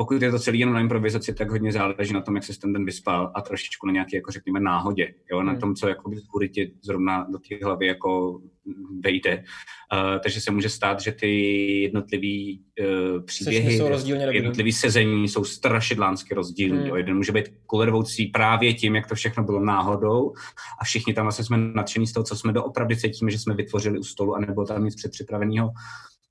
pokud 0.00 0.22
je 0.22 0.30
to 0.30 0.38
celý 0.38 0.58
jenom 0.58 0.74
na 0.74 0.80
improvizaci, 0.80 1.34
tak 1.34 1.50
hodně 1.50 1.72
záleží 1.72 2.12
na 2.12 2.20
tom, 2.20 2.34
jak 2.34 2.44
se 2.44 2.60
ten 2.60 2.72
den 2.72 2.84
vyspal 2.84 3.32
a 3.34 3.40
trošičku 3.40 3.86
na 3.86 3.92
nějaké, 3.92 4.16
jako 4.16 4.30
řekněme, 4.30 4.60
náhodě, 4.60 5.14
jo? 5.30 5.42
na 5.42 5.52
hmm. 5.52 5.60
tom, 5.60 5.74
co 5.74 5.88
jako 5.88 6.10
ti 6.52 6.72
zrovna 6.82 7.26
do 7.30 7.38
té 7.38 7.64
hlavy 7.64 7.86
jako 7.86 8.40
vejde. 9.04 9.36
Uh, 9.36 10.20
takže 10.22 10.40
se 10.40 10.50
může 10.50 10.68
stát, 10.68 11.00
že 11.00 11.12
ty 11.12 11.30
jednotlivý 11.82 12.62
uh, 12.80 13.24
příběhy, 13.24 13.80
jednotlivý 14.30 14.72
sezení 14.72 15.28
jsou 15.28 15.44
strašidlánsky 15.44 16.34
rozdílní. 16.34 16.78
Hmm. 16.78 16.86
Jo? 16.86 16.96
Jeden 16.96 17.16
může 17.16 17.32
být 17.32 17.48
kulervoucí 17.66 18.26
právě 18.26 18.74
tím, 18.74 18.94
jak 18.94 19.06
to 19.06 19.14
všechno 19.14 19.44
bylo 19.44 19.64
náhodou 19.64 20.32
a 20.80 20.84
všichni 20.84 21.14
tam 21.14 21.24
vlastně 21.24 21.44
jsme 21.44 21.58
nadšení 21.58 22.06
z 22.06 22.12
toho, 22.12 22.24
co 22.24 22.36
jsme 22.36 22.52
doopravdy 22.52 22.96
cítíme, 22.96 23.30
že 23.30 23.38
jsme 23.38 23.54
vytvořili 23.54 23.98
u 23.98 24.02
stolu 24.02 24.34
a 24.34 24.40
nebylo 24.40 24.66
tam 24.66 24.84
nic 24.84 24.96
předpřipraveného 24.96 25.70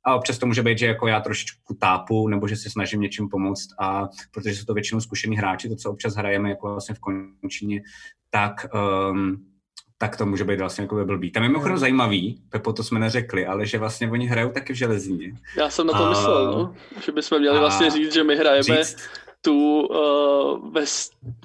a 0.09 0.15
občas 0.15 0.37
to 0.37 0.45
může 0.45 0.63
být, 0.63 0.77
že 0.79 0.85
jako 0.85 1.07
já 1.07 1.19
trošičku 1.21 1.73
tápu, 1.79 2.27
nebo 2.27 2.47
že 2.47 2.55
se 2.55 2.69
snažím 2.69 3.01
něčím 3.01 3.29
pomoct 3.29 3.67
a 3.79 4.07
protože 4.31 4.55
jsou 4.55 4.65
to 4.65 4.73
většinou 4.73 5.01
zkušení 5.01 5.37
hráči, 5.37 5.69
to, 5.69 5.75
co 5.75 5.91
občas 5.91 6.15
hrajeme 6.15 6.49
jako 6.49 6.69
vlastně 6.71 6.95
v 6.95 6.99
končině, 7.41 7.81
tak 8.29 8.65
um, 9.11 9.45
tak 10.01 10.17
to 10.17 10.25
může 10.25 10.43
být 10.43 10.59
vlastně 10.59 10.81
jako 10.81 11.05
blbý. 11.05 11.31
Tam 11.31 11.43
je 11.43 11.49
mimochodem 11.49 11.71
Hmm. 11.73 11.79
zajímavý, 11.79 12.41
Pepo, 12.49 12.73
to 12.73 12.83
jsme 12.83 12.99
neřekli, 12.99 13.45
ale 13.45 13.65
že 13.65 13.77
vlastně 13.77 14.11
oni 14.11 14.27
hrajou 14.27 14.49
taky 14.49 14.73
v 14.73 14.75
železíně. 14.75 15.31
Já 15.57 15.69
jsem 15.69 15.87
na 15.87 15.93
to 15.93 16.05
A- 16.05 16.09
myslel, 16.09 16.45
no. 16.51 16.75
že 17.05 17.11
bychom 17.11 17.39
měli 17.39 17.57
a- 17.57 17.59
vlastně 17.59 17.89
říct, 17.91 18.13
že 18.13 18.23
my 18.23 18.35
hrajeme 18.35 18.63
Říct, 18.83 18.97
tu 19.41 19.87
uh, 19.87 20.71
ve, 20.71 20.85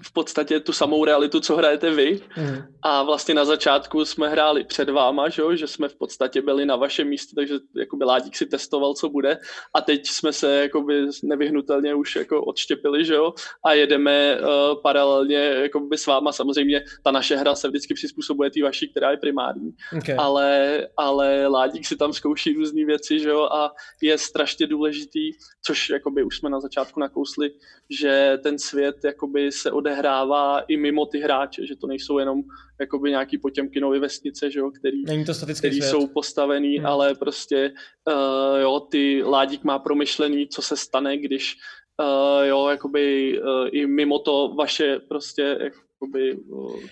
v 0.02 0.12
podstatě 0.12 0.60
tu 0.60 0.72
samou 0.72 1.04
realitu, 1.04 1.40
co 1.40 1.56
hrajete 1.56 1.90
vy. 1.90 2.20
Mm. 2.36 2.56
A 2.82 3.02
vlastně 3.02 3.34
na 3.34 3.44
začátku 3.44 4.04
jsme 4.04 4.28
hráli 4.28 4.64
před 4.64 4.88
váma, 4.88 5.28
že, 5.28 5.42
jo? 5.42 5.56
že 5.56 5.66
jsme 5.66 5.88
v 5.88 5.96
podstatě 5.96 6.42
byli 6.42 6.66
na 6.66 6.76
vašem 6.76 7.08
místě, 7.08 7.34
takže 7.36 7.54
jakoby 7.76 8.04
Ládík 8.04 8.36
si 8.36 8.46
testoval, 8.46 8.94
co 8.94 9.08
bude. 9.08 9.38
A 9.74 9.80
teď 9.80 10.06
jsme 10.06 10.32
se 10.32 10.56
jakoby 10.56 11.06
nevyhnutelně 11.22 11.94
už 11.94 12.16
jako 12.16 12.44
odštěpili, 12.44 13.04
že 13.04 13.14
jo? 13.14 13.32
A 13.64 13.72
jedeme 13.72 14.40
uh, 14.40 14.46
paralelně 14.82 15.36
jakoby 15.36 15.98
s 15.98 16.06
váma. 16.06 16.32
Samozřejmě 16.32 16.84
ta 17.02 17.10
naše 17.10 17.36
hra 17.36 17.54
se 17.54 17.68
vždycky 17.68 17.94
přizpůsobuje 17.94 18.50
té 18.50 18.62
vaší, 18.62 18.88
která 18.88 19.10
je 19.10 19.16
primární. 19.16 19.70
Okay. 19.98 20.16
Ale, 20.18 20.80
ale 20.96 21.46
Ládík 21.46 21.86
si 21.86 21.96
tam 21.96 22.12
zkouší 22.12 22.54
různé 22.54 22.84
věci, 22.84 23.20
že 23.20 23.28
jo? 23.28 23.42
A 23.42 23.72
je 24.02 24.18
strašně 24.18 24.66
důležitý, 24.66 25.30
což 25.62 25.90
jakoby 25.90 26.22
už 26.22 26.38
jsme 26.38 26.50
na 26.50 26.60
začátku 26.60 27.00
nakousli, 27.00 27.50
že 27.90 28.38
ten 28.42 28.58
svět 28.58 28.96
jakoby 29.04 29.52
se 29.52 29.70
odehrává 29.70 30.60
i 30.60 30.76
mimo 30.76 31.06
ty 31.06 31.18
hráče, 31.18 31.66
že 31.66 31.76
to 31.76 31.86
nejsou 31.86 32.18
jenom 32.18 32.42
jakoby 32.80 33.10
nějaký 33.10 33.38
potěmkinovy 33.38 33.98
vesnice, 33.98 34.50
že 34.50 34.58
jo, 34.60 34.70
který, 34.70 35.04
Není 35.04 35.24
to 35.24 35.34
statický 35.34 35.68
který 35.68 35.80
svět. 35.80 35.90
jsou 35.90 36.06
postavený, 36.06 36.76
Hmm. 36.78 36.86
ale 36.86 37.14
prostě 37.14 37.72
uh, 38.08 38.60
jo, 38.60 38.80
ty 38.80 39.22
Ládík 39.22 39.64
má 39.64 39.78
promyšlený, 39.78 40.48
co 40.48 40.62
se 40.62 40.76
stane, 40.76 41.16
když 41.18 41.56
uh, 42.02 42.44
jo, 42.46 42.68
jakoby 42.68 43.38
uh, 43.40 43.68
i 43.72 43.86
mimo 43.86 44.18
to 44.18 44.54
vaše 44.58 44.98
prostě 45.08 45.70
jakoby, 46.02 46.38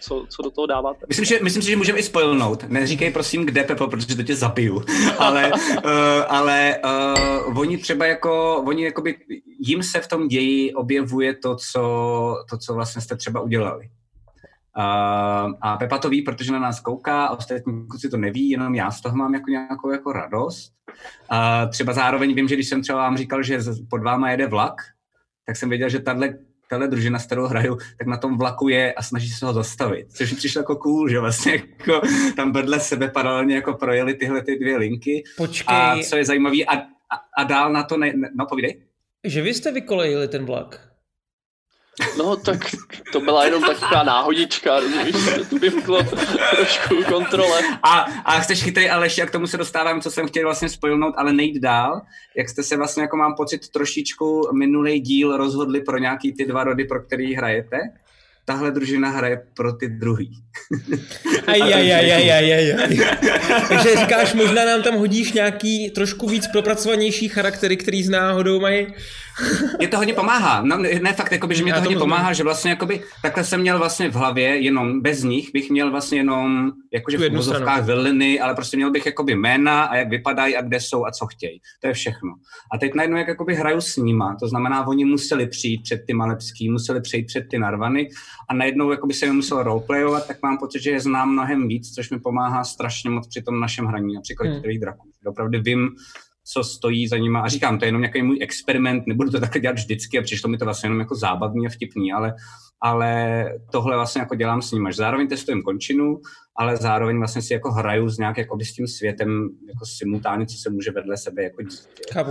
co, 0.00 0.26
co 0.28 0.42
do 0.42 0.50
toho 0.50 0.66
dáváte. 0.66 1.06
Myslím, 1.08 1.24
že, 1.24 1.38
myslím 1.42 1.62
si, 1.62 1.70
že 1.70 1.76
můžeme 1.76 1.98
i 1.98 2.02
spoilnout. 2.02 2.64
Neříkej 2.68 3.10
prosím, 3.10 3.46
kde 3.46 3.64
Pepo, 3.64 3.88
protože 3.88 4.16
to 4.16 4.22
tě 4.22 4.36
zabiju. 4.36 4.82
Ale, 5.18 5.52
uh, 5.52 5.90
ale 6.28 6.76
uh, 7.48 7.58
oni 7.58 7.78
třeba 7.78 8.06
jako, 8.06 8.62
oni 8.66 8.84
jakoby, 8.84 9.16
jim 9.58 9.82
se 9.82 10.00
v 10.00 10.08
tom 10.08 10.28
ději 10.28 10.74
objevuje 10.74 11.34
to, 11.34 11.56
co, 11.56 11.82
to, 12.50 12.58
co 12.58 12.74
vlastně 12.74 13.02
jste 13.02 13.16
třeba 13.16 13.40
udělali. 13.40 13.88
Uh, 14.78 15.52
a 15.60 15.76
Pepa 15.78 15.98
to 15.98 16.08
ví, 16.08 16.22
protože 16.22 16.52
na 16.52 16.58
nás 16.58 16.80
kouká, 16.80 17.26
a 17.26 17.36
ostatní 17.36 17.86
kluci 17.86 18.08
to 18.08 18.16
neví, 18.16 18.50
jenom 18.50 18.74
já 18.74 18.90
z 18.90 19.00
toho 19.00 19.16
mám 19.16 19.34
jako 19.34 19.50
nějakou 19.50 19.90
jako 19.90 20.12
radost. 20.12 20.72
Uh, 21.32 21.70
třeba 21.70 21.92
zároveň 21.92 22.34
vím, 22.34 22.48
že 22.48 22.54
když 22.54 22.68
jsem 22.68 22.82
třeba 22.82 22.98
vám 22.98 23.16
říkal, 23.16 23.42
že 23.42 23.58
pod 23.90 24.02
váma 24.02 24.30
jede 24.30 24.46
vlak, 24.46 24.74
tak 25.46 25.56
jsem 25.56 25.68
věděl, 25.68 25.88
že 25.88 25.98
tahle 25.98 26.34
tahle 26.72 26.88
družina, 26.88 27.18
s 27.18 27.26
kterou 27.26 27.46
hraju, 27.46 27.78
tak 27.98 28.06
na 28.06 28.16
tom 28.16 28.38
vlaku 28.38 28.68
je 28.68 28.92
a 28.92 29.02
snaží 29.02 29.28
se 29.28 29.46
ho 29.46 29.52
zastavit. 29.52 30.06
Což 30.12 30.30
mi 30.30 30.36
přišlo 30.36 30.60
jako 30.60 30.76
cool, 30.76 31.08
že 31.08 31.20
vlastně 31.20 31.52
jako 31.52 32.00
tam 32.36 32.52
vedle 32.52 32.80
sebe 32.80 33.08
paralelně 33.08 33.54
jako 33.54 33.74
projeli 33.74 34.14
tyhle 34.14 34.42
ty 34.42 34.58
dvě 34.58 34.76
linky. 34.76 35.22
Počkej, 35.36 35.76
A 35.76 35.98
co 36.02 36.16
je 36.16 36.24
zajímavé, 36.24 36.56
a, 36.68 36.76
a, 36.76 37.16
a 37.38 37.44
dál 37.44 37.72
na 37.72 37.82
to, 37.82 37.96
ne, 37.96 38.12
ne, 38.16 38.30
no 38.34 38.46
povídej. 38.46 38.82
že 39.24 39.42
vy 39.42 39.54
jste 39.54 39.72
vykolejili 39.72 40.28
ten 40.28 40.44
vlak. 40.44 40.91
No 42.18 42.36
tak 42.36 42.58
to 43.12 43.20
byla 43.20 43.44
jenom 43.44 43.62
taková 43.62 44.02
náhodička, 44.02 44.80
rozumíš, 44.80 45.16
se 45.16 45.44
to 45.44 45.58
vymklo 45.58 46.02
trošku 46.56 47.04
kontrole. 47.08 47.60
A, 47.82 48.06
a 48.24 48.40
chceš 48.40 48.62
chytrý 48.62 48.90
Aleš, 48.90 49.18
jak 49.18 49.28
k 49.28 49.32
tomu 49.32 49.46
se 49.46 49.56
dostávám, 49.56 50.00
co 50.00 50.10
jsem 50.10 50.28
chtěl 50.28 50.42
vlastně 50.42 50.68
spojilnout, 50.68 51.14
ale 51.16 51.32
nejít 51.32 51.62
dál. 51.62 52.00
Jak 52.36 52.48
jste 52.48 52.62
se 52.62 52.76
vlastně, 52.76 53.02
jako 53.02 53.16
mám 53.16 53.34
pocit, 53.34 53.68
trošičku 53.68 54.48
minulý 54.52 55.00
díl 55.00 55.36
rozhodli 55.36 55.80
pro 55.80 55.98
nějaký 55.98 56.32
ty 56.32 56.44
dva 56.44 56.64
rody, 56.64 56.84
pro 56.84 57.02
který 57.02 57.34
hrajete. 57.34 57.78
Tahle 58.44 58.70
družina 58.70 59.08
hraje 59.10 59.42
pro 59.54 59.72
ty 59.72 59.88
druhý. 59.88 60.42
Aj, 61.46 61.62
aj, 61.62 61.72
aj, 61.72 62.12
aj, 62.12 62.32
aj, 62.32 62.54
aj, 62.54 62.74
aj. 62.74 62.98
Takže 63.68 63.96
říkáš, 63.96 64.34
možná 64.34 64.64
nám 64.64 64.82
tam 64.82 64.94
hodíš 64.94 65.32
nějaký 65.32 65.90
trošku 65.90 66.28
víc 66.28 66.46
propracovanější 66.46 67.28
charaktery, 67.28 67.76
který 67.76 68.02
z 68.02 68.08
náhodou 68.08 68.60
mají. 68.60 68.86
Mě 69.78 69.88
to 69.88 69.96
hodně 69.96 70.14
pomáhá. 70.14 70.62
No, 70.62 70.76
ne, 70.78 71.12
fakt, 71.12 71.32
jakoby, 71.32 71.54
že 71.54 71.62
mě 71.62 71.72
to 71.72 71.78
hodně 71.80 71.94
rozumím. 71.94 72.10
pomáhá, 72.10 72.32
že 72.32 72.42
vlastně 72.44 72.70
jakoby, 72.70 73.02
takhle 73.22 73.44
jsem 73.44 73.60
měl 73.60 73.78
vlastně 73.78 74.10
v 74.10 74.14
hlavě, 74.14 74.56
jenom 74.60 75.00
bez 75.00 75.22
nich 75.22 75.50
bych 75.52 75.70
měl 75.70 75.90
vlastně 75.90 76.18
jenom, 76.18 76.72
jakože 76.92 77.18
v 77.18 77.32
vozovkách 77.34 77.84
vyliny, 77.84 78.40
ale 78.40 78.54
prostě 78.54 78.76
měl 78.76 78.90
bych 78.90 79.06
jakoby 79.06 79.34
jména 79.34 79.82
a 79.82 79.96
jak 79.96 80.08
vypadají 80.08 80.56
a 80.56 80.62
kde 80.62 80.80
jsou 80.80 81.06
a 81.06 81.10
co 81.10 81.26
chtějí. 81.26 81.60
To 81.80 81.86
je 81.86 81.92
všechno. 81.92 82.30
A 82.72 82.78
teď 82.78 82.94
najednou, 82.94 83.16
jak 83.16 83.28
jakoby 83.28 83.54
hraju 83.54 83.80
s 83.80 83.96
nima, 83.96 84.36
to 84.40 84.48
znamená, 84.48 84.86
oni 84.86 85.04
museli 85.04 85.46
přijít 85.46 85.82
před 85.82 86.02
ty 86.06 86.12
Malepský, 86.14 86.68
museli 86.70 87.00
přijít 87.00 87.24
před 87.26 87.44
ty 87.50 87.58
Narvany 87.58 88.08
a 88.50 88.54
najednou 88.54 88.90
jakoby 88.90 89.14
se 89.14 89.26
mi 89.26 89.32
musel 89.32 89.62
roleplayovat, 89.62 90.26
tak 90.26 90.36
mám 90.42 90.58
pocit, 90.58 90.82
že 90.82 90.90
je 90.90 91.00
znám 91.00 91.32
mnohem 91.32 91.68
víc, 91.68 91.94
což 91.94 92.10
mi 92.10 92.20
pomáhá 92.20 92.64
strašně 92.64 93.10
moc 93.10 93.28
při 93.28 93.42
tom 93.42 93.60
našem 93.60 93.84
hraní, 93.86 94.14
například 94.14 94.46
Hmm. 94.48 94.62
těch 94.62 94.78
draků. 94.78 95.08
Opravdu 95.26 95.58
vím, 95.62 95.88
co 96.52 96.64
stojí 96.64 97.08
za 97.08 97.16
nima. 97.16 97.40
A 97.40 97.48
říkám, 97.48 97.78
to 97.78 97.84
je 97.84 97.88
jenom 97.88 98.00
nějaký 98.00 98.22
můj 98.22 98.38
experiment, 98.42 99.06
nebudu 99.06 99.30
to 99.30 99.40
takhle 99.40 99.60
dělat 99.60 99.76
vždycky 99.76 100.18
a 100.18 100.22
přišlo 100.22 100.50
mi 100.50 100.58
to 100.58 100.64
vlastně 100.64 100.86
jenom 100.86 101.00
jako 101.00 101.14
zábavný 101.14 101.66
a 101.66 101.70
vtipný, 101.70 102.12
ale, 102.12 102.34
ale 102.80 103.44
tohle 103.72 103.96
vlastně 103.96 104.20
jako 104.20 104.34
dělám 104.34 104.62
s 104.62 104.72
nimi. 104.72 104.92
že 104.92 104.96
Zároveň 104.96 105.28
testujem 105.28 105.62
končinu, 105.62 106.20
ale 106.56 106.76
zároveň 106.76 107.18
vlastně 107.18 107.42
si 107.42 107.52
jako 107.52 107.72
hraju 107.72 108.08
s 108.08 108.18
nějak 108.18 108.38
jako 108.38 108.58
s 108.64 108.72
tím 108.72 108.86
světem 108.86 109.48
jako 109.68 109.86
simultánně, 109.86 110.46
co 110.46 110.56
se 110.56 110.70
může 110.70 110.90
vedle 110.90 111.16
sebe 111.16 111.42
jako 111.42 111.62
dít. 111.62 111.88
Chápu. 112.12 112.30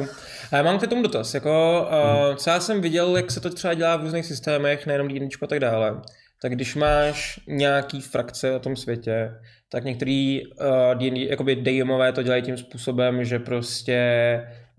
A 0.51 0.57
já 0.57 0.63
mám 0.63 0.79
k 0.79 0.87
tomu 0.87 1.01
dotaz. 1.03 1.33
Jako, 1.33 1.85
uh, 2.29 2.35
co 2.35 2.49
já 2.49 2.59
jsem 2.59 2.81
viděl, 2.81 3.17
jak 3.17 3.31
se 3.31 3.39
to 3.39 3.49
třeba 3.49 3.73
dělá 3.73 3.97
v 3.97 4.01
různých 4.01 4.25
systémech, 4.25 4.87
nejenom 4.87 5.09
jedničko 5.09 5.45
a 5.45 5.47
tak 5.47 5.59
dále. 5.59 6.01
Tak 6.41 6.55
když 6.55 6.75
máš 6.75 7.39
nějaký 7.47 8.01
frakce 8.01 8.51
na 8.51 8.59
tom 8.59 8.75
světě, 8.75 9.31
tak 9.71 9.83
některý 9.83 10.41
uh, 10.45 10.95
D&D, 10.95 11.25
jakoby 11.29 11.55
DMové 11.55 12.11
to 12.11 12.23
dělají 12.23 12.41
tím 12.43 12.57
způsobem, 12.57 13.23
že 13.25 13.39
prostě 13.39 13.99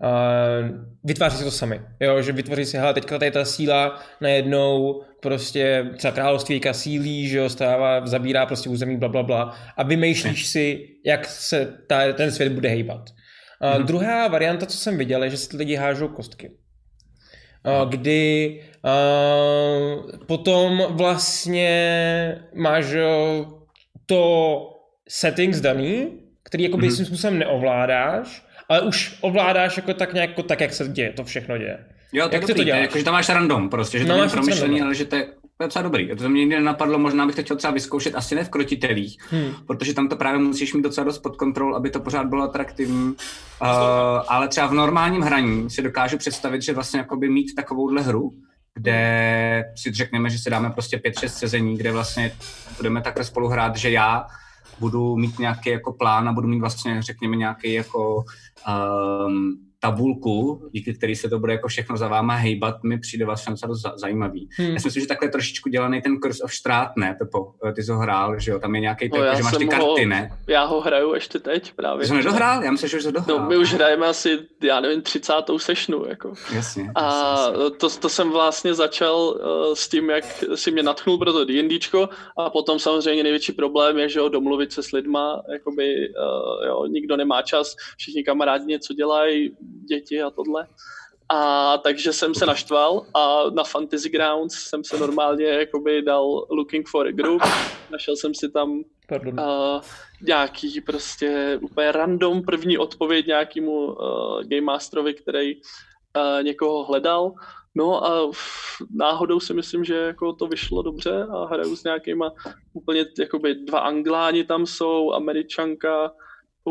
uh, 0.03 0.69
vytváří 1.03 1.37
si 1.37 1.43
to 1.43 1.51
sami. 1.51 1.81
Jo, 1.99 2.21
že 2.21 2.31
vytvoří 2.31 2.65
si, 2.65 2.77
hele, 2.77 2.93
teďka 2.93 3.19
tady 3.19 3.31
ta 3.31 3.45
síla 3.45 3.99
najednou 4.21 5.01
prostě 5.21 5.85
třeba 5.97 6.11
království 6.11 6.55
teďka 6.55 6.73
sílí, 6.73 7.27
že 7.27 7.37
jo, 7.37 7.49
stává, 7.49 8.05
zabírá 8.07 8.45
prostě 8.45 8.69
území, 8.69 8.97
bla, 8.97 9.09
bla, 9.09 9.23
bla 9.23 9.55
a 9.77 9.83
vymýšlíš 9.83 10.47
si, 10.47 10.87
jak 11.05 11.25
se 11.25 11.77
ta, 11.87 12.13
ten 12.13 12.31
svět 12.31 12.53
bude 12.53 12.69
hejbat. 12.69 13.09
A 13.61 13.77
Mhm. 13.77 13.85
druhá 13.87 14.27
varianta, 14.27 14.65
co 14.65 14.77
jsem 14.77 14.97
viděl, 14.97 15.23
je, 15.23 15.29
že 15.29 15.37
si 15.37 15.49
ty 15.49 15.57
lidi 15.57 15.75
hážou 15.75 16.07
kostky. 16.07 16.51
A 17.63 17.83
kdy 17.85 18.61
a, 18.83 18.93
potom 20.27 20.83
vlastně 20.89 21.71
máš 22.55 22.85
jo, 22.91 23.45
to 24.05 24.69
settings 25.09 25.59
daný, 25.61 26.07
který 26.43 26.63
jakoby 26.63 26.85
Mhm. 26.87 26.95
svým 26.95 27.05
způsobem 27.05 27.39
neovládáš, 27.39 28.45
ale 28.69 28.81
už 28.81 29.17
ovládáš 29.21 29.77
jako 29.77 29.93
tak 29.93 30.13
nějak, 30.13 30.29
jako 30.29 30.43
tak, 30.43 30.61
jak 30.61 30.73
se 30.73 30.87
děje, 30.87 31.13
to 31.13 31.23
všechno 31.23 31.57
děje. 31.57 31.85
Jo, 32.13 32.29
to 32.29 32.35
Jak 32.35 32.45
ty 32.45 32.53
to 32.53 32.63
děláš? 32.63 32.81
jako, 32.81 32.97
že 32.97 33.03
tam 33.03 33.13
máš 33.13 33.29
random 33.29 33.69
prostě, 33.69 33.99
že 33.99 34.05
to 34.05 34.09
No, 34.09 34.13
není 34.15 34.21
máš 34.25 34.31
fakt 34.31 34.37
promyšlený, 34.41 34.81
ale 34.81 34.95
že 34.95 35.05
to 35.05 35.15
je, 35.15 35.23
to 35.25 35.63
je 35.63 35.67
docela 35.67 35.83
dobrý. 35.83 36.07
To 36.17 36.29
mě 36.29 36.39
nikdy 36.41 36.55
nenapadlo, 36.55 36.99
možná 36.99 37.25
bych 37.25 37.35
to 37.35 37.43
chtěl 37.43 37.57
třeba 37.57 37.73
vyzkoušet, 37.73 38.15
asi 38.15 38.35
ne 38.35 38.43
v 38.43 38.49
krotitelích, 38.49 39.17
Hmm. 39.29 39.51
protože 39.67 39.93
tam 39.93 40.07
to 40.09 40.15
právě 40.15 40.39
musíš 40.39 40.73
mít 40.73 40.81
docela 40.81 41.05
dost 41.05 41.19
pod 41.19 41.35
kontrol, 41.35 41.75
aby 41.75 41.89
to 41.89 41.99
pořád 41.99 42.25
bylo 42.27 42.43
atraktivní. 42.43 43.03
Uh, 43.05 43.15
ale 44.27 44.47
třeba 44.47 44.67
v 44.67 44.73
normálním 44.73 45.21
hraní 45.21 45.69
si 45.69 45.81
dokážu 45.81 46.17
představit, 46.17 46.61
že 46.61 46.73
vlastně 46.73 46.99
jakoby 46.99 47.29
mít 47.29 47.55
takovouhle 47.55 48.01
hru, 48.01 48.31
kde 48.75 49.63
si 49.75 49.91
řekneme, 49.93 50.29
že 50.29 50.37
si 50.37 50.49
dáme 50.49 50.69
prostě 50.69 50.97
5-6 50.97 51.27
sezení, 51.27 51.77
kde 51.77 51.91
vlastně 51.91 52.31
budeme 52.77 53.01
takhle 53.01 53.23
spolu 53.23 53.47
hrát, 53.47 53.75
že 53.75 53.91
já 53.91 54.25
budu 54.79 55.15
mít 55.15 55.39
nějaký 55.39 55.69
jako 55.69 55.93
plán 55.93 56.29
a 56.29 56.33
budu 56.33 56.47
mít 56.47 56.59
vlastně, 56.59 57.01
řekněme, 57.01 57.35
nějaký 57.35 57.73
jako 57.73 58.25
um, 59.27 59.72
tabulku, 59.87 60.61
díky 60.71 60.93
který 60.93 61.15
se 61.15 61.29
to 61.29 61.39
bude 61.39 61.53
jako 61.53 61.67
všechno 61.67 61.97
za 61.97 62.07
váma 62.07 62.35
hejbat, 62.35 62.83
mi 62.83 62.99
přijde 62.99 63.25
vlastně 63.25 63.51
docela 63.51 63.67
dost 63.67 63.81
za- 63.81 63.93
zajímavý. 63.97 64.49
Hmm. 64.57 64.67
Já 64.73 64.79
si 64.79 64.87
myslím, 64.87 65.01
že 65.01 65.07
takhle 65.07 65.29
trošičku 65.29 65.69
dělaný 65.69 66.01
ten 66.01 66.17
Curse 66.19 66.43
of 66.43 66.53
Strát, 66.53 66.91
ne, 66.97 67.15
Pepo? 67.19 67.53
Eh, 67.69 67.73
Ty 67.73 67.83
jsi 67.83 67.91
ho 67.91 67.97
hrál, 67.99 68.39
že 68.39 68.51
jo? 68.51 68.59
Tam 68.59 68.75
je 68.75 68.81
nějaký, 68.81 69.09
No, 69.13 69.17
no, 69.25 69.35
že 69.35 69.43
máš 69.43 69.57
ty 69.57 69.67
karty, 69.67 69.83
ho- 69.85 70.05
ne? 70.05 70.37
Já 70.47 70.63
ho 70.65 70.81
hraju 70.81 71.13
ještě 71.13 71.39
teď 71.39 71.73
právě. 71.73 71.99
Ty 72.01 72.05
jsi 72.07 72.11
ho 72.11 72.17
nedohrál? 72.17 72.63
Já 72.63 72.71
myslím, 72.71 72.89
že 72.89 72.97
už 72.97 73.05
ho 73.05 73.11
dohrál. 73.11 73.39
No, 73.39 73.47
my 73.49 73.57
už 73.57 73.73
hrajeme 73.73 74.07
asi, 74.07 74.39
já 74.63 74.79
nevím, 74.79 75.01
30. 75.01 75.33
sešnu, 75.57 76.05
jako. 76.09 76.33
Jasně. 76.55 76.91
A 76.95 77.03
jasně, 77.05 77.53
jasně. 77.61 77.77
to, 77.77 77.89
to 77.89 78.09
jsem 78.09 78.31
vlastně 78.31 78.73
začal 78.73 79.17
uh, 79.17 79.73
s 79.73 79.87
tím, 79.87 80.09
jak 80.09 80.23
si 80.55 80.71
mě 80.71 80.83
natchnul 80.83 81.17
pro 81.17 81.33
to 81.33 81.45
D&Dčko 81.45 82.09
a 82.37 82.49
potom 82.49 82.79
samozřejmě 82.79 83.23
největší 83.23 83.51
problém 83.51 83.97
je, 83.97 84.09
že 84.09 84.19
jo, 84.19 84.29
domluvit 84.29 84.71
se 84.71 84.83
s 84.83 84.91
lidma, 84.91 85.41
jakoby, 85.53 85.95
uh, 85.95 86.65
jo, 86.67 86.85
nikdo 86.85 87.17
nemá 87.17 87.41
čas, 87.41 87.75
všichni 87.97 88.23
kamarádi 88.23 88.65
něco 88.65 88.93
dělají, 88.93 89.51
děti 89.89 90.21
a 90.21 90.29
tohle. 90.29 90.67
A 91.29 91.77
takže 91.77 92.13
jsem 92.13 92.35
se 92.35 92.45
naštval 92.45 93.05
a 93.13 93.43
na 93.49 93.63
Fantasy 93.63 94.09
Grounds 94.09 94.53
jsem 94.53 94.83
se 94.83 94.97
normálně 94.97 95.45
jakoby 95.45 96.01
dal 96.01 96.45
looking 96.49 96.89
for 96.89 97.07
a 97.07 97.11
group, 97.11 97.41
našel 97.91 98.15
jsem 98.15 98.35
si 98.35 98.51
tam 98.51 98.83
Pardon. 99.07 99.39
uh, 99.39 99.81
nějaký 100.21 100.81
prostě 100.81 101.59
úplně 101.61 101.91
random 101.91 102.43
první 102.43 102.77
odpověď 102.77 103.27
nějakému 103.27 103.85
uh, 103.85 103.95
Game 104.43 104.61
Masterovi, 104.61 105.13
který 105.13 105.55
uh, 105.55 106.43
někoho 106.43 106.83
hledal 106.83 107.33
No 107.75 108.05
a 108.05 108.31
náhodou 108.95 109.39
si 109.39 109.53
myslím, 109.53 109.83
že 109.83 109.95
jako 109.95 110.33
to 110.33 110.47
vyšlo 110.47 110.81
dobře 110.81 111.23
a 111.23 111.45
hraju 111.45 111.75
s 111.75 111.83
nějakýma 111.83 112.31
úplně 112.73 113.05
jakoby 113.19 113.55
dva 113.55 113.79
angláni 113.79 114.43
tam 114.43 114.65
jsou, 114.65 115.13
američanka, 115.13 116.11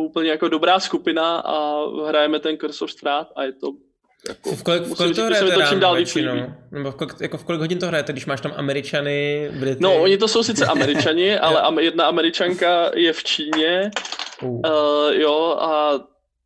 úplně 0.00 0.30
jako 0.30 0.48
dobrá 0.48 0.80
skupina 0.80 1.36
a 1.36 1.86
hrajeme 2.08 2.40
ten 2.40 2.56
Curse 2.56 2.84
of 2.84 2.90
Strat 2.90 3.32
a 3.36 3.42
je 3.42 3.52
to 3.52 3.72
jako, 4.28 4.56
v 4.56 4.62
kolik, 4.62 4.82
v 4.82 4.96
kolik 4.96 5.16
to 5.16 5.24
hrajete 5.24 5.52
to 5.52 5.62
čím 5.62 5.80
dál 5.80 5.96
víc 5.96 6.16
Nebo 6.70 6.90
v 6.90 6.94
kolik, 6.94 7.20
jako 7.20 7.38
v 7.38 7.44
kolik 7.44 7.60
hodin 7.60 7.78
to 7.78 7.86
hrajete, 7.86 8.12
když 8.12 8.26
máš 8.26 8.40
tam 8.40 8.52
Američany, 8.56 9.50
Brity? 9.60 9.82
No, 9.82 10.02
oni 10.02 10.18
to 10.18 10.28
jsou 10.28 10.42
sice 10.42 10.66
Američani, 10.66 11.38
ale 11.38 11.82
jedna 11.82 12.04
Američanka 12.04 12.90
je 12.94 13.12
v 13.12 13.24
Číně, 13.24 13.90
uh. 14.42 14.50
Uh, 14.50 15.12
jo, 15.12 15.56
a 15.60 15.92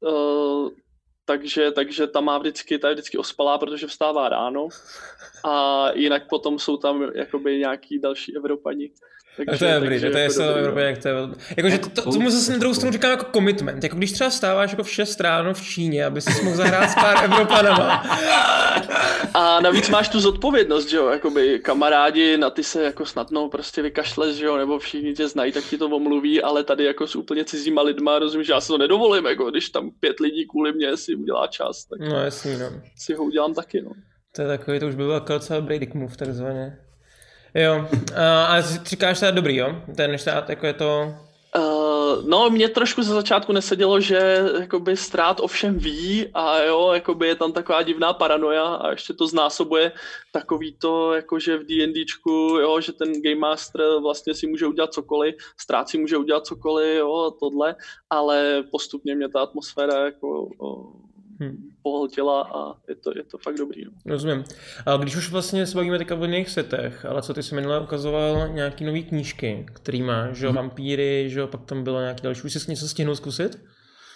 uh, 0.00 0.68
takže, 1.24 1.70
takže 1.70 2.06
ta 2.06 2.20
má 2.20 2.38
vždycky, 2.38 2.78
ta 2.78 2.88
je 2.88 2.94
vždycky 2.94 3.18
ospalá, 3.18 3.58
protože 3.58 3.86
vstává 3.86 4.28
ráno 4.28 4.68
a 5.44 5.86
jinak 5.94 6.28
potom 6.28 6.58
jsou 6.58 6.76
tam 6.76 7.10
jakoby 7.14 7.58
nějaký 7.58 7.98
další 7.98 8.36
Evropani. 8.36 8.90
Takže, 9.36 9.58
to 9.58 9.64
je 9.64 9.74
dobrý, 9.80 10.00
to 10.00 10.06
je 10.06 10.22
jako 10.22 10.60
dobrý, 10.64 10.84
jak 10.84 10.98
to 10.98 11.08
je. 11.08 11.14
Jakože 11.56 11.78
to, 11.78 11.88
to, 11.88 12.12
tomu 12.12 12.30
zase 12.30 12.52
na 12.52 12.58
druhou 12.58 12.74
stranu 12.74 12.92
říkám 12.92 13.10
jako 13.10 13.26
commitment. 13.32 13.82
Jako 13.82 13.96
když 13.96 14.12
třeba 14.12 14.30
stáváš 14.30 14.70
jako 14.70 14.82
v 14.82 14.90
6 14.90 15.20
ráno 15.20 15.54
v 15.54 15.62
Číně, 15.62 16.04
aby 16.04 16.20
si 16.20 16.42
mohl 16.42 16.56
zahrát 16.56 16.90
s 16.90 16.94
pár 16.94 17.24
Evropanama. 17.24 18.02
A 19.34 19.60
navíc 19.60 19.88
máš 19.88 20.08
tu 20.08 20.20
zodpovědnost, 20.20 20.88
že 20.88 20.96
jo, 20.96 21.08
jakoby 21.08 21.58
kamarádi 21.58 22.36
na 22.36 22.50
ty 22.50 22.64
se 22.64 22.82
jako 22.82 23.06
snadno 23.06 23.48
prostě 23.48 23.82
vykašleš, 23.82 24.36
že 24.36 24.44
jo, 24.44 24.56
nebo 24.56 24.78
všichni 24.78 25.14
tě 25.14 25.28
znají, 25.28 25.52
tak 25.52 25.64
ti 25.64 25.78
to 25.78 25.86
omluví, 25.86 26.42
ale 26.42 26.64
tady 26.64 26.84
jako 26.84 27.06
s 27.06 27.16
úplně 27.16 27.44
cizíma 27.44 27.82
lidma, 27.82 28.18
rozumíš, 28.18 28.46
že 28.46 28.52
já 28.52 28.60
si 28.60 28.68
to 28.68 28.78
nedovolím, 28.78 29.26
jako 29.26 29.50
když 29.50 29.70
tam 29.70 29.90
pět 30.00 30.20
lidí 30.20 30.46
kvůli 30.46 30.72
mě 30.72 30.96
si 30.96 31.14
udělá 31.14 31.46
čas, 31.46 31.84
tak 31.84 32.00
no, 32.00 32.20
jasný, 32.20 32.58
no. 32.58 32.66
si 32.96 33.14
ho 33.14 33.24
udělám 33.24 33.54
taky, 33.54 33.82
no. 33.82 33.90
To 34.32 34.42
je 34.42 34.48
takový, 34.48 34.80
to 34.80 34.86
už 34.86 34.94
by 34.94 35.04
byl 35.04 35.20
docela 35.20 35.60
Brady 35.60 35.88
move, 35.94 36.16
takzvaně. 36.16 36.85
Jo, 37.56 37.88
a, 38.16 38.60
říkáš 38.60 39.20
teda 39.20 39.30
dobrý, 39.30 39.56
jo? 39.56 39.82
Ten 39.96 40.18
štát, 40.18 40.50
jako 40.50 40.66
je 40.66 40.72
to... 40.72 41.14
Uh, 41.58 42.28
no, 42.28 42.50
mě 42.50 42.68
trošku 42.68 43.02
ze 43.02 43.14
začátku 43.14 43.52
nesedělo, 43.52 44.00
že 44.00 44.44
jakoby 44.60 44.96
strát 44.96 45.40
ovšem 45.40 45.78
ví 45.78 46.28
a 46.34 46.62
jo, 46.62 46.90
jakoby 46.92 47.26
je 47.28 47.34
tam 47.34 47.52
taková 47.52 47.82
divná 47.82 48.12
paranoja 48.12 48.64
a 48.64 48.90
ještě 48.90 49.14
to 49.14 49.26
znásobuje 49.26 49.92
takový 50.32 50.76
to, 50.78 51.14
jakože 51.14 51.56
v 51.56 51.66
D&Dčku, 51.66 52.30
jo, 52.60 52.80
že 52.80 52.92
ten 52.92 53.22
Game 53.22 53.40
Master 53.40 53.82
vlastně 54.02 54.34
si 54.34 54.46
může 54.46 54.66
udělat 54.66 54.92
cokoliv, 54.92 55.34
strát 55.56 55.88
si 55.88 55.98
může 55.98 56.16
udělat 56.16 56.46
cokoliv, 56.46 56.98
jo, 56.98 57.32
tohle, 57.40 57.76
ale 58.10 58.64
postupně 58.70 59.14
mě 59.14 59.28
ta 59.28 59.40
atmosféra 59.40 60.04
jako 60.04 60.48
o, 60.58 60.92
hmm. 61.40 61.56
pohltila 61.82 62.42
a 62.42 62.74
je 62.88 62.94
to, 62.94 63.10
je 63.16 63.24
to 63.24 63.38
fakt 63.38 63.56
dobrý. 63.56 63.84
No. 63.84 63.90
Rozumím. 64.06 64.44
A 64.86 64.96
když 64.96 65.16
už 65.16 65.30
vlastně 65.30 65.66
se 65.66 65.74
bavíme 65.74 65.98
teďka 65.98 66.14
o 66.14 66.24
jiných 66.24 66.48
setech, 66.48 67.04
ale 67.04 67.22
co 67.22 67.34
ty 67.34 67.42
jsi 67.42 67.54
minule 67.54 67.80
ukazoval 67.80 68.48
nějaký 68.48 68.84
nový 68.84 69.04
knížky, 69.04 69.66
který 69.72 70.02
má, 70.02 70.32
že 70.32 70.46
jo, 70.46 70.52
hmm. 70.52 70.56
vampíry, 70.56 71.24
že 71.30 71.40
jo, 71.40 71.46
pak 71.46 71.64
tam 71.64 71.84
bylo 71.84 72.00
nějaký 72.00 72.22
další, 72.22 72.42
už 72.42 72.52
jsi 72.52 72.70
něco 72.70 72.88
stihnul 72.88 73.16
zkusit? 73.16 73.58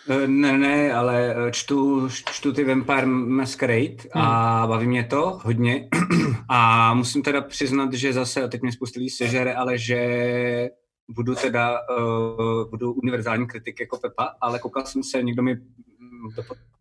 Eh, 0.09 0.27
ne, 0.27 0.59
ne, 0.59 0.93
ale 0.93 1.35
eh, 1.37 1.53
čtu, 1.53 2.09
čtu 2.09 2.53
ty 2.53 2.65
Vampire 2.65 3.07
Masquerade 3.07 3.97
a 4.13 4.61
hmm. 4.61 4.69
baví 4.69 4.87
mě 4.87 5.05
to 5.05 5.39
hodně. 5.43 5.89
A 6.49 6.95
musím 6.95 7.23
teda 7.23 7.41
přiznat, 7.41 7.93
že 7.93 8.13
zase, 8.13 8.49
teď 8.49 8.63
mě 8.63 8.73
spustili 8.73 9.11
sežere, 9.11 9.55
ale 9.55 9.79
že 9.79 10.71
budu 11.11 11.35
teda, 11.35 11.79
uh, 11.99 12.71
budu 12.71 12.93
univerzální 12.93 13.47
kritik 13.47 13.81
jako 13.81 13.99
Pepa, 13.99 14.35
ale 14.41 14.59
koukal 14.59 14.87
jsem 14.87 15.03
se, 15.03 15.23
někdo 15.23 15.43
mi 15.43 15.57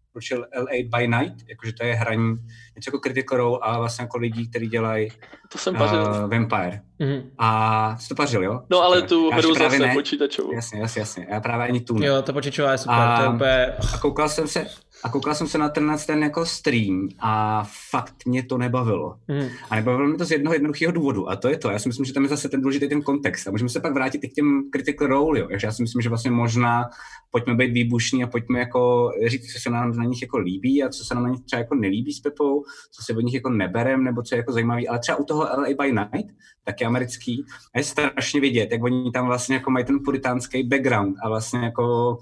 doporučil 0.09 0.45
L8 0.57 0.89
by 0.97 1.07
Night, 1.07 1.49
jakože 1.49 1.73
to 1.73 1.85
je 1.85 1.95
hraní 1.95 2.35
něco 2.75 2.87
jako 2.87 2.99
Critical 2.99 3.37
Role 3.37 3.59
a 3.61 3.77
vlastně 3.77 4.03
jako 4.03 4.17
lidí, 4.17 4.49
kteří 4.49 4.67
dělají 4.67 5.11
to 5.51 5.57
jsem 5.57 5.75
pařil. 5.75 6.01
Uh, 6.01 6.29
Vampire. 6.29 6.81
Mm-hmm. 6.99 7.23
A 7.37 7.97
jsi 7.97 8.09
to 8.09 8.15
pařil, 8.15 8.43
jo? 8.43 8.61
No 8.69 8.81
ale 8.81 9.01
tu 9.01 9.31
hru 9.31 9.53
zase 9.53 9.79
ne. 9.79 9.93
počítačovou. 9.93 10.53
Jasně, 10.53 10.79
jasně, 10.79 10.99
jasně. 10.99 11.27
Já 11.29 11.39
právě 11.39 11.67
ani 11.67 11.81
tu. 11.81 12.03
Jo, 12.03 12.21
to 12.21 12.33
počítačová 12.33 12.71
je 12.71 12.77
super, 12.77 12.95
a, 12.95 13.17
to 13.17 13.23
je 13.23 13.29
úplně... 13.29 13.65
A 13.93 13.97
koukal 13.97 14.29
jsem 14.29 14.47
se, 14.47 14.65
a 15.03 15.09
koukal 15.09 15.35
jsem 15.35 15.47
se 15.47 15.57
na 15.57 15.69
ten, 15.69 15.95
ten 16.07 16.23
jako 16.23 16.45
stream 16.45 17.09
a 17.19 17.63
fakt 17.89 18.15
mě 18.25 18.43
to 18.43 18.57
nebavilo. 18.57 19.15
Mm. 19.27 19.47
A 19.69 19.75
nebavilo 19.75 20.07
mě 20.07 20.17
to 20.17 20.25
z 20.25 20.31
jednoho 20.31 20.53
jednoduchého 20.53 20.91
důvodu 20.91 21.29
a 21.29 21.35
to 21.35 21.49
je 21.49 21.57
to. 21.57 21.69
Já 21.69 21.79
si 21.79 21.89
myslím, 21.89 22.05
že 22.05 22.13
tam 22.13 22.23
je 22.23 22.29
zase 22.29 22.49
ten 22.49 22.61
důležitý 22.61 22.89
ten 22.89 23.01
kontext. 23.01 23.47
A 23.47 23.51
můžeme 23.51 23.69
se 23.69 23.79
pak 23.79 23.93
vrátit 23.93 24.23
i 24.23 24.29
k 24.29 24.33
těm 24.33 24.63
critical 24.71 25.07
role, 25.07 25.39
jo. 25.39 25.47
Takže 25.49 25.67
já 25.67 25.71
si 25.71 25.81
myslím, 25.81 26.01
že 26.01 26.09
vlastně 26.09 26.31
možná 26.31 26.89
pojďme 27.31 27.55
být 27.55 27.71
výbušní 27.71 28.23
a 28.23 28.27
pojďme 28.27 28.59
jako 28.59 29.11
říct, 29.27 29.53
co 29.53 29.59
se 29.59 29.69
nám 29.69 29.97
na 29.97 30.03
nich 30.03 30.21
jako 30.21 30.37
líbí 30.37 30.83
a 30.83 30.89
co 30.89 31.03
se 31.03 31.15
nám 31.15 31.23
na 31.23 31.29
nich 31.29 31.41
třeba 31.45 31.59
jako 31.59 31.75
nelíbí 31.75 32.13
s 32.13 32.19
Pepou, 32.19 32.63
co 32.91 33.03
se 33.03 33.13
od 33.13 33.21
nich 33.21 33.33
jako 33.33 33.49
neberem, 33.49 34.03
nebo 34.03 34.21
co 34.21 34.35
je 34.35 34.37
jako 34.37 34.51
zajímavý. 34.51 34.87
Ale 34.87 34.99
třeba 34.99 35.17
u 35.17 35.23
toho 35.23 35.41
LA 35.41 35.67
by 35.81 35.91
Night, 35.91 36.35
taky 36.63 36.85
americký, 36.85 37.45
a 37.75 37.77
je 37.77 37.83
strašně 37.83 38.41
vidět, 38.41 38.71
jak 38.71 38.83
oni 38.83 39.11
tam 39.11 39.25
vlastně 39.25 39.55
jako 39.55 39.71
mají 39.71 39.85
ten 39.85 39.99
puritánský 40.05 40.63
background 40.63 41.15
a 41.23 41.29
vlastně 41.29 41.59
jako 41.59 42.17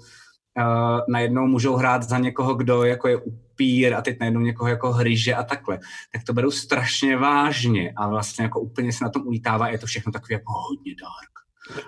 uh, 0.58 1.00
najednou 1.08 1.46
můžou 1.46 1.76
hrát 1.76 2.02
za 2.02 2.18
někoho, 2.18 2.54
kdo 2.54 2.84
jako 2.84 3.08
je 3.08 3.16
upír 3.16 3.94
a 3.94 4.02
teď 4.02 4.16
najednou 4.20 4.40
někoho 4.40 4.68
jako 4.68 4.92
hryže 4.92 5.34
a 5.34 5.42
takhle, 5.42 5.78
tak 6.12 6.22
to 6.24 6.32
berou 6.32 6.50
strašně 6.50 7.16
vážně 7.16 7.92
a 7.96 8.08
vlastně 8.08 8.42
jako 8.42 8.60
úplně 8.60 8.92
se 8.92 9.04
na 9.04 9.10
tom 9.10 9.26
ulítává, 9.26 9.68
je 9.68 9.78
to 9.78 9.86
všechno 9.86 10.12
takový 10.12 10.32
jako 10.32 10.52
hodně 10.52 10.94
dark. 10.94 11.38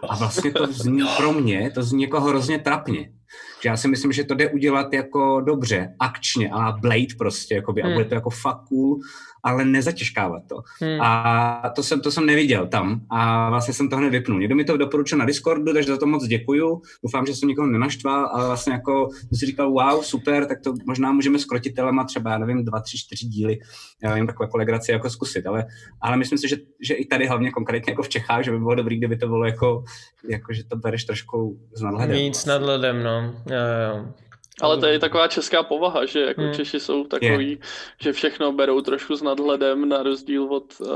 A 0.08 0.16
vlastně 0.16 0.50
to 0.50 0.72
zní 0.72 1.02
pro 1.16 1.32
mě, 1.32 1.70
to 1.70 1.82
zní 1.82 2.02
jako 2.02 2.20
hrozně 2.20 2.58
trapně. 2.58 3.12
Že 3.62 3.68
já 3.68 3.76
si 3.76 3.88
myslím, 3.88 4.12
že 4.12 4.24
to 4.24 4.34
jde 4.34 4.50
udělat 4.50 4.92
jako 4.92 5.40
dobře, 5.40 5.94
akčně, 5.98 6.50
a 6.50 6.72
Blade 6.72 7.14
prostě, 7.18 7.54
jakoby, 7.54 7.82
hmm. 7.82 7.90
a 7.90 7.94
bude 7.94 8.04
to 8.04 8.14
jako 8.14 8.30
fakt 8.30 8.64
cool 8.68 8.98
ale 9.42 9.64
nezatěžkávat 9.64 10.42
to. 10.48 10.56
Hmm. 10.80 11.00
A 11.00 11.72
to 11.76 11.82
jsem, 11.82 12.00
to 12.00 12.10
jsem 12.10 12.26
neviděl 12.26 12.66
tam 12.66 13.00
a 13.10 13.50
vlastně 13.50 13.74
jsem 13.74 13.88
to 13.88 13.96
hned 13.96 14.10
vypnul. 14.10 14.40
Někdo 14.40 14.54
mi 14.54 14.64
to 14.64 14.76
doporučil 14.76 15.18
na 15.18 15.24
Discordu, 15.24 15.72
takže 15.72 15.92
za 15.92 15.98
to 15.98 16.06
moc 16.06 16.26
děkuju. 16.26 16.82
Doufám, 17.04 17.26
že 17.26 17.34
jsem 17.34 17.48
nikoho 17.48 17.66
nenaštval, 17.66 18.30
ale 18.32 18.46
vlastně 18.46 18.72
jako 18.72 19.08
si 19.32 19.46
říkal, 19.46 19.70
wow, 19.70 20.02
super, 20.02 20.46
tak 20.46 20.60
to 20.60 20.74
možná 20.86 21.12
můžeme 21.12 21.38
s 21.38 21.44
krotitelema 21.44 22.04
třeba, 22.04 22.30
já 22.30 22.38
nevím, 22.38 22.64
dva, 22.64 22.80
tři, 22.80 22.98
čtyři 22.98 23.26
díly, 23.26 23.58
já 24.02 24.14
vím, 24.14 24.26
takové 24.26 24.44
jako 24.44 24.56
legraci 24.56 24.92
jako 24.92 25.10
zkusit, 25.10 25.46
ale, 25.46 25.66
ale 26.00 26.16
myslím 26.16 26.38
si, 26.38 26.48
že, 26.48 26.56
že 26.80 26.94
i 26.94 27.06
tady 27.06 27.26
hlavně 27.26 27.50
konkrétně 27.50 27.92
jako 27.92 28.02
v 28.02 28.08
Čechách, 28.08 28.44
že 28.44 28.50
by 28.50 28.58
bylo 28.58 28.74
dobrý, 28.74 28.98
kdyby 28.98 29.16
to 29.16 29.26
bylo 29.26 29.44
jako, 29.44 29.84
jako 30.30 30.52
že 30.52 30.64
to 30.64 30.76
bereš 30.76 31.04
trošku 31.04 31.60
s 31.74 31.82
nadhledem. 31.82 32.16
Nic 32.16 32.44
nadhledem, 32.44 33.02
no. 33.02 33.34
Jo, 33.46 33.96
jo. 33.96 34.06
Ale 34.60 34.78
to 34.78 34.86
je 34.86 34.98
taková 34.98 35.28
česká 35.28 35.62
povaha, 35.62 36.06
že 36.06 36.20
jako 36.20 36.40
hmm. 36.40 36.54
Češi 36.54 36.80
jsou 36.80 37.04
takový, 37.04 37.50
je. 37.50 37.58
že 38.00 38.12
všechno 38.12 38.52
berou 38.52 38.80
trošku 38.80 39.16
s 39.16 39.22
nadhledem 39.22 39.88
na 39.88 40.02
rozdíl 40.02 40.44
od, 40.44 40.74
uh, 40.80 40.88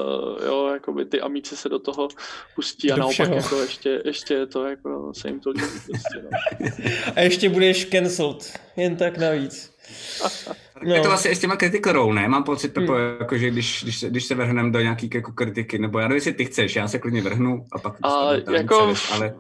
jo, 0.46 0.70
jakoby 0.72 1.05
ty 1.05 1.20
amici 1.20 1.57
se 1.57 1.68
do 1.68 1.79
toho 1.79 2.09
pustí 2.55 2.92
a 2.92 2.96
do 2.96 3.00
naopak 3.00 3.14
všeho. 3.14 3.35
jako 3.35 3.61
ještě, 3.61 4.03
ještě 4.05 4.35
je 4.35 4.46
to 4.46 4.64
jako 4.64 5.12
se 5.14 5.29
jim 5.29 5.40
to 5.40 5.50
líbí 5.50 5.81
prostě, 5.87 6.22
no. 6.22 6.31
A 7.16 7.20
ještě 7.20 7.48
budeš 7.48 7.85
cancelled, 7.85 8.61
jen 8.77 8.96
tak 8.96 9.18
navíc. 9.18 9.74
No. 10.83 10.94
Je 10.94 11.00
to 11.00 11.09
vlastně 11.09 11.35
s 11.35 11.38
těma 11.38 11.57
kritikerou, 11.57 12.12
ne? 12.12 12.29
Mám 12.29 12.44
pocit, 12.44 12.74
Pepo, 12.74 12.92
hmm. 12.92 13.16
jako, 13.20 13.38
že 13.38 13.50
když, 13.50 13.83
když, 13.83 14.05
když 14.05 14.24
se 14.24 14.35
vrhneme 14.35 14.70
do 14.70 14.81
nějaký 14.81 15.11
jako 15.14 15.33
kritiky, 15.33 15.79
nebo 15.79 15.98
já 15.98 16.09
nevím, 16.09 16.14
jestli 16.14 16.33
ty 16.33 16.44
chceš, 16.44 16.77
já 16.77 16.88
se 16.88 16.98
klidně 16.98 17.22
vrhnu 17.22 17.64
a 17.72 17.79
pak... 17.79 17.94
A 18.03 18.33
jako, 18.53 18.94
chceš, 18.94 19.12
ale 19.12 19.35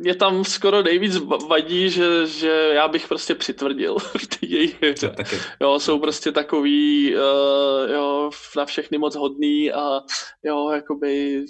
mě 0.00 0.14
tam 0.14 0.44
skoro 0.44 0.82
nejvíc 0.82 1.16
vadí, 1.48 1.90
že, 1.90 2.26
že 2.26 2.70
já 2.72 2.88
bych 2.88 3.08
prostě 3.08 3.34
přitvrdil 3.34 3.96
v 4.18 4.26
té 4.26 4.46
její 4.46 4.76
hře. 4.82 5.14
Jo, 5.60 5.80
jsou 5.80 5.98
prostě 5.98 6.32
takový, 6.32 7.14
uh, 7.14 7.90
jo, 7.90 8.30
na 8.56 8.64
všechny 8.64 8.98
moc 8.98 9.16
hodný 9.16 9.72
a 9.72 10.00
jo, 10.42 10.70
jakoby 10.70 11.44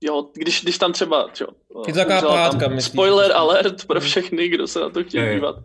jo, 0.00 0.30
když, 0.34 0.62
když 0.62 0.78
tam 0.78 0.92
třeba, 0.92 1.28
jo, 1.40 1.46
je 1.86 1.92
to 1.92 1.98
taková 1.98 2.20
pohádka, 2.20 2.68
tam 2.68 2.80
spoiler 2.80 3.32
alert 3.32 3.84
pro 3.86 4.00
všechny, 4.00 4.48
kdo 4.48 4.66
se 4.66 4.80
na 4.80 4.90
to 4.90 5.04
chtějí 5.04 5.34
dívat, 5.34 5.56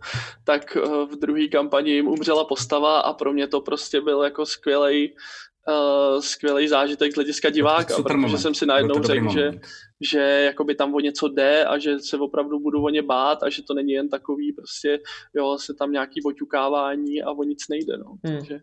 tak 0.44 0.76
uh, 0.76 1.08
v 1.10 1.16
druhé 1.16 1.48
kampani 1.48 1.90
jim 1.90 2.08
umřela 2.08 2.44
postava 2.44 3.00
a 3.00 3.12
pro 3.12 3.32
mě 3.32 3.46
to 3.48 3.60
prostě 3.60 4.00
byl 4.00 4.22
jako 4.22 4.46
skvělej, 4.46 5.14
uh, 5.68 6.20
skvělý 6.20 6.68
zážitek 6.68 7.12
z 7.12 7.14
hlediska 7.14 7.50
diváka, 7.50 8.02
protože 8.02 8.16
moment. 8.16 8.38
jsem 8.38 8.54
si 8.54 8.66
najednou 8.66 9.02
řekl, 9.02 9.32
že, 9.32 9.50
že 10.00 10.18
jakoby 10.20 10.74
tam 10.74 10.94
o 10.94 11.00
něco 11.00 11.28
jde 11.28 11.64
a 11.64 11.78
že 11.78 11.98
se 11.98 12.16
opravdu 12.16 12.60
budu 12.60 12.82
o 12.82 12.88
ně 12.88 13.02
bát 13.02 13.42
a 13.42 13.50
že 13.50 13.62
to 13.62 13.74
není 13.74 13.92
jen 13.92 14.08
takový 14.08 14.52
prostě, 14.52 14.98
jo, 15.34 15.58
se 15.58 15.74
tam 15.74 15.92
nějaký 15.92 16.22
oťukávání 16.22 17.22
a 17.22 17.30
o 17.30 17.44
nic 17.44 17.68
nejde, 17.68 17.96
no. 17.98 18.14
Hmm. 18.24 18.38
Takže 18.38 18.60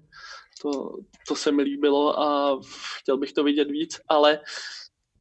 to, 0.61 0.97
to 1.27 1.35
se 1.35 1.51
mi 1.51 1.63
líbilo 1.63 2.19
a 2.19 2.59
chtěl 2.99 3.17
bych 3.17 3.33
to 3.33 3.43
vidět 3.43 3.71
víc, 3.71 3.99
ale 4.07 4.39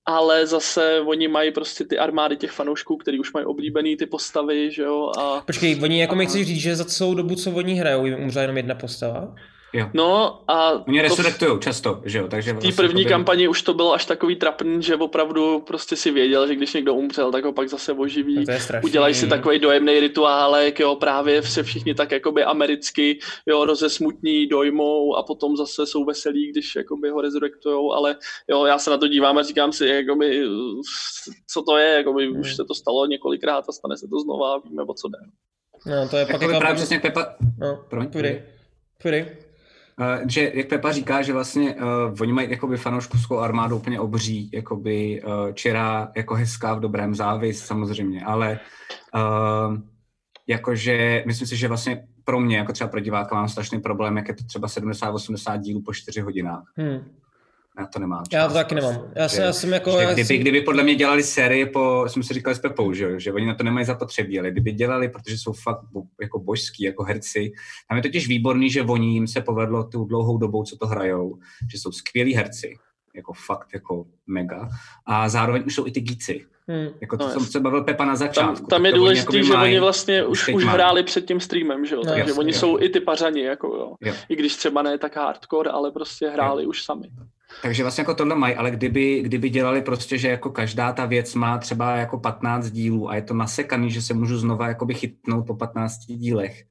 ale 0.07 0.47
zase 0.47 1.01
oni 1.01 1.29
mají 1.29 1.53
prostě 1.53 1.85
ty 1.85 1.99
armády 1.99 2.37
těch 2.37 2.51
fanoušků, 2.51 2.97
který 2.97 3.21
už 3.21 3.33
mají 3.33 3.47
oblíbený 3.47 3.97
ty 3.97 4.07
postavy, 4.07 4.71
že 4.71 4.83
jo, 4.83 5.13
a... 5.19 5.41
Počkej, 5.41 5.81
oni 5.83 6.01
jako 6.01 6.15
a... 6.15 6.19
mi 6.19 6.27
chci 6.27 6.45
říct, 6.45 6.61
že 6.61 6.77
za 6.77 6.85
celou 6.85 7.15
dobu, 7.15 7.35
co 7.35 7.51
oni 7.51 7.75
hrajou, 7.75 8.07
jim 8.07 8.19
umřela 8.19 8.43
jenom 8.43 8.57
jedna 8.57 8.75
postava? 8.75 9.35
Jo. 9.75 9.87
No 9.95 10.41
a... 10.51 10.71
Oni 10.89 11.03
resurrektujou 11.03 11.59
často, 11.59 12.01
že 12.05 12.19
jo, 12.19 12.29
takže... 12.29 12.53
V 12.53 12.59
té 12.59 12.73
první 12.73 13.05
kampani 13.05 13.49
už 13.49 13.63
to 13.63 13.75
bylo 13.75 13.93
až 13.95 14.05
takový 14.05 14.37
trapný, 14.37 14.83
že 14.83 14.97
opravdu 14.97 15.61
prostě 15.61 15.97
si 15.97 16.11
věděl, 16.11 16.47
že 16.47 16.55
když 16.55 16.75
někdo 16.75 16.95
umřel, 16.95 17.33
tak 17.33 17.45
ho 17.45 17.53
pak 17.53 17.69
zase 17.69 17.93
oživí. 17.93 18.45
To 18.45 18.51
je 18.51 18.61
strašný. 18.61 18.91
Udělají 18.91 19.15
si 19.15 19.29
takový 19.29 19.59
dojemný 19.59 20.01
rituálek, 20.01 20.81
jo, 20.81 20.97
právě 20.97 21.43
se 21.43 21.63
všichni 21.63 21.95
tak 21.95 22.13
jakoby 22.13 22.45
americky, 22.45 23.19
jo, 23.47 23.65
rozesmutní, 23.65 24.47
dojmou 24.47 25.17
a 25.17 25.23
potom 25.23 25.57
zase 25.57 25.87
jsou 25.87 26.05
veselí, 26.05 26.51
když 26.51 26.77
jakoby 26.77 27.11
ho 27.11 27.21
resurrektujou, 27.21 27.93
ale 27.93 28.17
jo, 28.49 28.65
já 28.65 28.79
se 28.79 28.91
na 28.91 28.99
to 28.99 29.09
dívám 29.09 29.39
a 29.39 29.43
říkám 29.43 29.73
si, 29.73 29.87
jakoby, 29.87 30.45
co 31.51 31.63
to 31.63 31.77
je, 31.77 31.89
jakoby, 31.95 32.27
Hmm. 32.27 32.41
už 32.41 32.57
se 32.57 32.65
to 32.65 32.75
stalo 32.75 33.07
několikrát 33.07 33.65
a 33.69 33.73
stane 33.73 33.97
se 33.97 34.07
to 34.09 34.21
znova 34.21 34.55
a 34.55 34.59
víme, 34.59 34.83
o 34.83 34.95
co 34.95 35.09
jde. 35.09 35.19
No, 35.87 36.09
to 36.09 36.17
je 36.17 36.27
pak 36.27 36.33
Jako 36.33 36.45
jako... 36.45 36.59
právě 36.59 36.77
přesně 36.77 37.01
Pepa, 37.01 37.35
No, 37.59 37.85
Promiň. 37.91 38.11
půjdej. 38.11 38.43
Půjdej. 39.03 39.37
Uh, 40.01 40.29
že 40.29 40.53
jak 40.55 40.69
Pepa 40.69 40.93
říká, 40.93 41.23
že 41.23 41.33
vlastně 41.33 41.75
uh, 41.75 41.81
oni 42.21 42.33
mají 42.33 42.51
jakoby 42.51 42.77
fanouškovskou 42.77 43.39
armádu 43.39 43.77
úplně 43.77 44.01
obří, 44.01 44.51
jakoby 44.53 45.23
uh, 45.23 45.53
čirá 45.53 46.13
jako 46.17 46.35
hezká 46.35 46.75
v 46.75 46.81
dobrém 46.81 47.15
závis 47.15 47.65
samozřejmě, 47.65 48.25
ale 48.25 48.61
uh, 49.15 49.77
jakože 50.47 51.23
myslím 51.27 51.49
si, 51.49 51.57
že 51.57 51.69
vlastně 51.69 52.07
pro 52.25 52.41
mě, 52.41 52.57
jako 52.57 52.73
třeba 52.73 52.89
pro 52.89 53.01
diváka, 53.01 53.35
mám 53.35 53.49
strašný 53.49 53.81
problém, 53.81 54.17
jak 54.17 54.29
je 54.29 54.35
to 54.35 54.45
třeba 54.45 54.69
70-80 54.69 55.59
dílů 55.59 55.83
po 55.83 55.95
4 55.95 56.21
hodinách. 56.21 56.65
Hm. 56.79 57.11
Já 57.79 57.87
to 57.87 57.99
nemám. 57.99 58.23
Já 58.33 58.41
čas, 58.43 58.53
to 58.53 58.59
taky 58.59 58.75
nemám. 58.75 58.95
Já, 59.17 59.23
Že- 59.27 59.29
jsem, 59.37 59.45
já 59.45 59.53
jsem 59.53 59.73
jako... 59.73 59.91
že 59.91 59.97
já 59.97 60.13
kdyby, 60.13 60.25
jsem, 60.27 60.37
kdyby 60.39 60.61
podle 60.61 60.83
mě 60.83 60.95
dělali 60.95 61.23
série 61.23 61.67
po, 61.67 62.05
jsme 62.09 62.23
si 62.23 62.35
říkali 62.35 62.57
s 62.57 62.59
Pepou, 62.59 62.93
že, 62.93 63.05
jo, 63.05 63.19
že 63.19 63.33
oni 63.33 63.47
na 63.47 63.55
to 63.55 63.65
nemají 63.65 63.87
zapotřebí, 63.87 64.39
ale 64.41 64.51
kdyby 64.51 64.73
dělali, 64.73 65.09
protože 65.09 65.39
jsou 65.39 65.53
fakt 65.53 65.81
bo, 65.93 66.03
jako 66.21 66.39
božský, 66.39 66.83
jako 66.85 67.03
herci, 67.05 67.53
tam 67.89 67.97
je 67.97 68.03
totiž 68.03 68.29
výborný, 68.29 68.71
že 68.71 68.83
oni 68.83 69.13
jim 69.13 69.27
se 69.27 69.41
povedlo 69.41 69.85
tu 69.85 70.05
dlouhou 70.05 70.39
dobou, 70.39 70.65
co 70.65 70.77
to 70.77 70.87
hrajou, 70.87 71.39
že 71.73 71.79
jsou 71.79 71.93
skvělí 71.93 72.35
herci, 72.35 72.77
jako 73.15 73.33
fakt 73.33 73.69
jako 73.75 74.05
mega, 74.27 74.69
a 75.07 75.29
zároveň 75.29 75.63
už 75.67 75.75
jsou 75.75 75.87
i 75.87 75.91
ty 75.91 76.01
gíci. 76.01 76.47
hm. 76.71 76.89
Jako 77.01 77.17
to, 77.17 77.25
No, 77.25 77.31
jsem 77.31 77.45
se 77.45 77.61
bavil 77.61 77.85
Pepa 77.85 78.05
na 78.05 78.11
Tam, 78.11 78.17
začátku. 78.17 78.67
tam 78.67 78.83
tak 78.83 78.87
je 78.87 78.93
důležité, 78.93 79.43
že 79.43 79.53
mají- 79.53 79.73
oni 79.73 79.81
vlastně 79.81 80.25
už, 80.25 80.49
už 80.49 80.65
mají. 80.65 80.75
hráli 80.77 81.03
před 81.03 81.25
tím 81.27 81.41
streamem, 81.41 81.87
že 81.87 81.95
jo? 81.95 82.01
No, 82.05 82.11
takže 82.11 82.21
jasně, 82.21 82.35
oni 82.35 82.53
jo. 82.53 82.59
jsou 82.59 82.81
i 82.81 82.89
ty 82.89 83.01
pařani, 83.01 83.43
jako 83.43 83.67
jo. 83.67 83.95
Jo. 84.01 84.15
I 84.29 84.37
když 84.37 84.57
třeba 84.57 84.83
ne 84.83 84.99
tak 84.99 85.17
hardcore, 85.17 85.71
ale 85.71 85.91
prostě 85.91 86.29
hráli 86.29 86.67
už 86.67 86.83
sami. 86.83 87.09
Takže 87.63 87.83
vlastně 87.83 88.03
jako 88.03 88.15
tohle 88.15 88.35
mají, 88.35 88.55
ale 88.55 88.71
kdyby, 88.71 89.23
kdyby 89.23 89.51
dělali 89.51 89.83
prostě, 89.83 90.19
že 90.19 90.29
jako 90.29 90.51
každá 90.51 90.93
ta 90.93 91.07
věc 91.07 91.35
má 91.35 91.59
třeba 91.59 91.97
jako 91.97 92.19
15 92.19 92.71
dílů 92.71 93.09
a 93.09 93.15
je 93.15 93.23
to 93.23 93.35
nasekaný, 93.35 93.91
že 93.91 94.03
se 94.03 94.15
můžu 94.15 94.39
znova 94.39 94.69
jakoby 94.69 94.95
chytnout 94.95 95.47
po 95.47 95.55
15 95.55 95.99
dílech, 95.99 96.65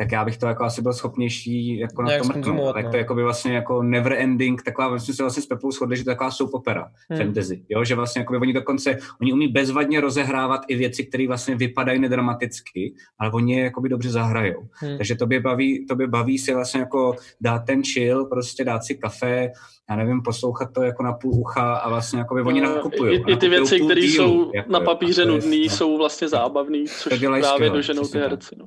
tak 0.00 0.12
já 0.12 0.24
bych 0.24 0.38
to 0.38 0.46
jako 0.46 0.64
asi 0.64 0.82
byl 0.82 0.92
schopnější 0.92 1.78
jako 1.78 2.02
na 2.02 2.08
Nějak 2.08 2.22
to 2.22 2.28
mrknout. 2.28 2.44
zkonzumovat, 2.44 2.74
Tak 2.74 2.84
no. 2.84 2.90
to 2.90 2.96
je 2.96 3.00
jakoby 3.00 3.22
vlastně 3.22 3.52
jako 3.54 3.82
never 3.82 4.12
ending, 4.12 4.62
taková, 4.62 4.88
my 4.90 5.00
jsme 5.00 5.14
se 5.14 5.22
vlastně 5.22 5.42
s 5.42 5.46
Pepou 5.46 5.70
shodli, 5.70 5.96
že 5.96 6.04
to 6.04 6.10
je 6.10 6.14
taková 6.14 6.30
soap 6.30 6.54
opera 6.54 6.86
Hmm. 7.10 7.20
fantasy, 7.20 7.64
jo? 7.68 7.84
že 7.84 7.94
vlastně 7.94 8.20
jakoby 8.20 8.38
oni 8.38 8.52
dokonce, 8.52 8.96
oni 9.20 9.32
umí 9.32 9.48
bezvadně 9.48 10.00
rozehrávat 10.00 10.60
i 10.68 10.76
věci, 10.76 11.04
které 11.06 11.26
vlastně 11.28 11.56
vypadají 11.56 11.98
nedramaticky, 12.00 12.94
ale 13.18 13.32
oni 13.32 13.52
je 13.56 13.64
jakoby 13.64 13.88
dobře 13.88 14.10
zahrajou. 14.10 14.68
Hmm. 14.72 14.96
Takže 14.96 15.14
to 15.14 15.26
by 15.26 15.40
baví, 15.40 15.86
to 15.86 15.96
by 15.96 16.06
baví 16.06 16.38
si 16.38 16.54
vlastně 16.54 16.80
jako 16.80 17.16
dát 17.40 17.58
ten 17.58 17.82
chill, 17.84 18.24
prostě 18.26 18.64
dát 18.64 18.84
si 18.84 18.94
kafe, 18.94 19.50
já 19.90 19.96
nevím, 19.96 20.22
poslouchat 20.22 20.68
to 20.74 20.82
jako 20.82 21.02
na 21.02 21.12
půl 21.12 21.34
ucha 21.34 21.74
a 21.76 21.88
vlastně 21.88 22.18
jako 22.18 22.34
by 22.34 22.42
oni 22.42 22.60
No, 22.60 22.74
nakupují. 22.74 23.18
I, 23.26 23.32
i 23.32 23.36
ty 23.36 23.48
věci, 23.48 23.80
které 23.80 24.00
jsou 24.00 24.50
jako 24.54 24.72
na 24.72 24.80
papíře 24.80 25.24
nudný, 25.24 25.66
no. 25.66 25.70
jsou 25.76 25.98
vlastně 25.98 26.28
zábavný, 26.28 26.84
což 26.86 27.18
právě 27.40 27.70
doženou 27.70 28.02
ty 28.02 28.18
herci. 28.18 28.56
No. 28.58 28.66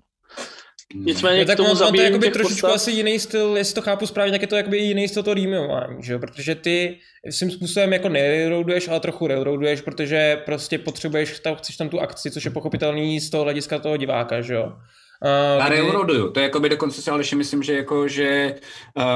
Nicméně 0.95 1.39
Jo, 1.39 1.45
k 1.45 1.47
tak 1.47 1.58
tomu 1.58 1.71
on, 1.71 1.84
on 1.84 1.93
to 1.93 2.01
jakoby 2.01 2.32
trošičku 2.32 2.54
postav, 2.54 2.71
asi 2.71 2.91
jiný 2.91 3.19
styl, 3.19 3.58
jestli 3.58 3.75
to 3.75 3.82
chápu 3.82 4.06
správně, 4.08 4.32
tak 4.32 4.41
je 4.41 4.47
to 4.47 4.56
jakoby 4.56 4.77
jiný 4.77 5.08
styl 5.08 5.23
toho 5.23 5.36
remakeování, 5.36 6.04
že 6.04 6.13
jo? 6.13 6.19
Protože 6.19 6.56
ty 6.56 6.97
svým 7.30 7.51
způsobem 7.51 7.93
jako 7.93 8.10
nerailroaduješ, 8.10 8.88
ale 8.88 8.99
trochu 8.99 9.27
railroaduješ, 9.27 9.82
protože 9.82 10.41
prostě 10.45 10.77
potřebuješ, 10.77 11.39
tam, 11.39 11.56
chceš 11.56 11.77
tam 11.77 11.89
tu 11.89 11.99
akci, 11.99 12.32
což 12.32 12.45
je 12.45 12.51
pochopitelný 12.51 13.19
z 13.19 13.30
toho 13.30 13.43
hlediska 13.43 13.80
toho 13.80 13.97
diváka, 13.97 14.41
že 14.41 14.54
jo? 14.54 14.73
Uh, 15.25 15.60
Já 15.63 15.69
railroaduju, 15.69 16.29
to 16.31 16.39
je 16.39 16.43
jako 16.43 16.60
by 16.60 16.69
dokonce 16.69 17.01
si 17.01 17.12
ale 17.12 17.19
ještě 17.19 17.36
myslím, 17.36 17.63
že 17.63 17.73
jako, 17.73 18.07
že 18.07 18.55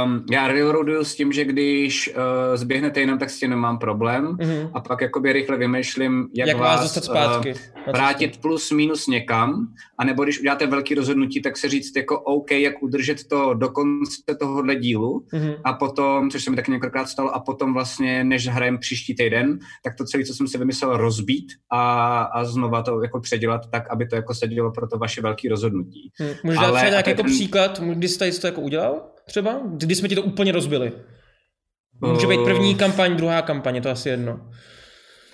um, 0.06 0.26
já 0.32 0.48
railroaduju 0.48 1.04
s 1.04 1.16
tím, 1.16 1.32
že 1.32 1.46
když 1.46 2.10
uh, 2.16 2.24
zběhnete 2.56 3.00
jinam, 3.00 3.18
tak 3.18 3.30
s 3.30 3.40
tím 3.40 3.50
nemám 3.50 3.78
problém 3.78 4.38
Mhm. 4.42 4.70
a 4.74 4.80
pak 4.82 5.02
jakoby 5.02 5.34
rychle 5.34 5.58
vymýšlím, 5.58 6.28
jak, 6.34 6.48
Jak 6.48 6.58
vás 6.58 6.82
dostat 6.82 7.04
zpátky 7.04 7.54
Uh, 7.88 7.94
vrátit 7.94 8.38
plus 8.42 8.72
minus 8.72 9.08
někam, 9.08 9.68
anebo 9.98 10.24
když 10.24 10.40
uděláte 10.40 10.68
velký 10.68 10.96
rozhodnutí, 10.96 11.42
tak 11.42 11.58
se 11.58 11.70
říct 11.70 11.96
jako 11.96 12.20
OK, 12.20 12.52
jak 12.52 12.84
udržet 12.84 13.28
to 13.28 13.54
do 13.54 13.70
konce 13.70 14.22
tohohle 14.40 14.76
dílu 14.76 15.26
Mhm. 15.34 15.54
a 15.64 15.74
potom, 15.74 16.30
což 16.30 16.44
se 16.44 16.50
mi 16.50 16.56
taky 16.56 16.72
několikrát 16.72 17.06
stalo, 17.10 17.36
a 17.36 17.40
potom 17.40 17.74
vlastně, 17.74 18.24
než 18.24 18.48
hrajem 18.48 18.78
příští 18.78 19.16
týden, 19.16 19.60
tak 19.84 19.96
to 19.98 20.06
celé, 20.06 20.24
co 20.24 20.34
jsem 20.34 20.48
si 20.48 20.58
vymyslel, 20.58 20.98
rozbít 20.98 21.46
a, 21.72 22.22
a 22.24 22.44
znova 22.44 22.82
to 22.82 23.02
jako 23.02 23.20
předělat 23.20 23.62
tak, 23.72 23.84
aby 23.90 24.08
to 24.08 24.16
jako 24.16 24.34
sedělo 24.34 24.72
pro 24.72 24.88
to 24.88 24.98
vaše 24.98 25.22
velké 25.22 25.50
rozhodnutí. 25.50 25.95
Hm, 26.22 26.34
Můžeš 26.44 26.60
dát 26.60 26.76
třeba 26.76 26.90
nějaký 26.90 27.10
jako 27.10 27.24
ten- 27.24 27.32
příklad, 27.32 27.80
kdy 27.80 28.08
jsi 28.10 28.20
tady 28.20 28.32
to 28.32 28.48
jako 28.48 28.62
udělal? 28.62 29.02
Třeba? 29.28 29.62
Kdy 29.78 29.96
jsme 29.96 30.08
ti 30.10 30.16
to 30.16 30.22
úplně 30.24 30.52
rozbili? 30.52 30.92
Může 32.02 32.28
být 32.28 32.40
první 32.46 32.76
kampaň, 32.76 33.16
druhá 33.16 33.42
kampaň, 33.42 33.76
je 33.76 33.82
to 33.82 33.90
asi 33.90 34.10
jedno. 34.10 34.50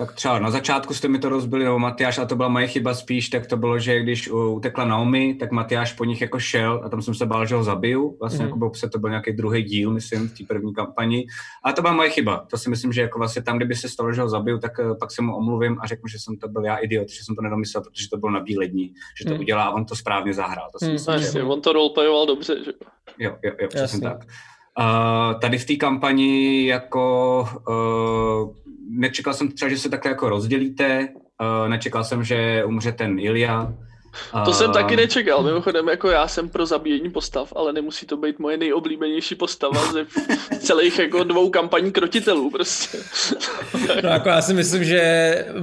Tak 0.01 0.11
třeba 0.13 0.39
na 0.39 0.51
začátku 0.51 0.93
jste 0.93 1.07
mi 1.07 1.19
to 1.19 1.29
rozbili, 1.29 1.63
nebo 1.65 1.79
Matyáš, 1.79 2.17
a 2.17 2.25
to 2.25 2.35
byla 2.35 2.49
moje 2.49 2.67
chyba 2.67 2.93
spíš, 2.93 3.29
tak 3.29 3.47
to 3.47 3.57
bylo, 3.57 3.79
že 3.79 3.99
když 3.99 4.29
uh, 4.29 4.55
utekla 4.55 4.85
Naomi, 4.85 5.33
tak 5.33 5.51
Matyáš 5.51 5.93
po 5.93 6.05
nich 6.05 6.21
jako 6.21 6.39
šel 6.39 6.81
a 6.85 6.89
tam 6.89 7.01
jsem 7.01 7.15
se 7.15 7.25
bál, 7.25 7.45
že 7.45 7.55
ho 7.55 7.63
zabiju. 7.63 8.17
Vlastně 8.19 8.45
mm. 8.45 8.51
jako 8.51 8.71
se 8.75 8.89
to 8.89 8.99
byl 8.99 9.09
nějaký 9.09 9.31
druhý 9.33 9.63
díl, 9.63 9.91
myslím, 9.91 10.29
v 10.29 10.37
té 10.37 10.43
první 10.47 10.73
kampani. 10.73 11.25
A 11.63 11.73
to 11.73 11.81
byla 11.81 11.93
moje 11.93 12.09
chyba. 12.09 12.45
To 12.49 12.57
si 12.57 12.69
myslím, 12.69 12.93
že 12.93 13.01
jako 13.01 13.19
vlastně 13.19 13.41
tam, 13.43 13.57
kdyby 13.57 13.75
se 13.75 13.89
stalo, 13.89 14.13
že 14.13 14.21
ho 14.21 14.29
zabiju, 14.29 14.59
tak 14.59 14.71
uh, 14.79 14.97
pak 14.97 15.11
se 15.11 15.21
mu 15.21 15.35
omluvím 15.35 15.77
a 15.81 15.87
řeknu, 15.87 16.07
že 16.07 16.19
jsem 16.19 16.37
to 16.37 16.47
byl 16.47 16.65
já 16.65 16.75
idiot, 16.75 17.09
že 17.09 17.23
jsem 17.23 17.35
to 17.35 17.41
nedomyslel, 17.41 17.83
protože 17.83 18.09
to 18.09 18.17
bylo 18.17 18.31
na 18.31 18.39
bílé 18.39 18.67
dní, 18.67 18.93
že 19.19 19.25
to 19.25 19.31
Mhm. 19.31 19.39
udělá 19.39 19.63
a 19.63 19.69
on 19.71 19.85
to 19.85 19.95
správně 19.95 20.33
zahrál. 20.33 20.69
To 20.71 20.79
si 20.79 20.85
Mhm. 20.85 20.93
myslím, 20.93 21.13
No, 21.13 21.19
že 21.19 21.25
jasně, 21.25 21.43
on 21.43 21.61
to 21.61 21.73
roleplayoval 21.73 22.25
dobře, 22.25 22.55
že 22.65 22.71
jo. 23.19 23.35
Jo, 23.43 23.51
jo, 23.61 23.67
přesně 23.67 23.81
Jasně. 23.81 24.01
tak. 24.01 24.17
Uh, 24.79 25.39
tady 25.39 25.57
v 25.57 25.65
té 25.65 25.75
kampani 25.75 26.65
jako 26.67 27.41
uh, 27.69 28.61
nečekal 28.91 29.33
jsem 29.33 29.51
třeba, 29.51 29.69
že 29.69 29.77
se 29.77 29.89
takhle 29.89 30.11
jako 30.11 30.29
rozdělíte, 30.29 31.07
uh, 31.41 31.69
nečekal 31.69 32.03
jsem, 32.03 32.23
že 32.23 32.63
umře 32.65 32.91
ten 32.91 33.19
Ilja. 34.33 34.45
To 34.45 34.53
jsem 34.53 34.71
taky 34.71 34.95
nečekal, 34.95 35.43
mimochodem 35.43 35.87
jako 35.87 36.09
já 36.09 36.27
jsem 36.27 36.49
pro 36.49 36.65
zabíjení 36.65 37.09
postav, 37.09 37.53
ale 37.55 37.73
nemusí 37.73 38.05
to 38.05 38.17
být 38.17 38.39
moje 38.39 38.57
nejoblíbenější 38.57 39.35
postava 39.35 39.91
ze 39.91 40.05
celých 40.59 40.99
jako 40.99 41.23
dvou 41.23 41.49
kampaní 41.49 41.91
krotitelů 41.91 42.49
prostě. 42.49 42.97
No 44.03 44.09
jako 44.09 44.29
já 44.29 44.41
si 44.41 44.53
myslím, 44.53 44.83
že 44.83 45.01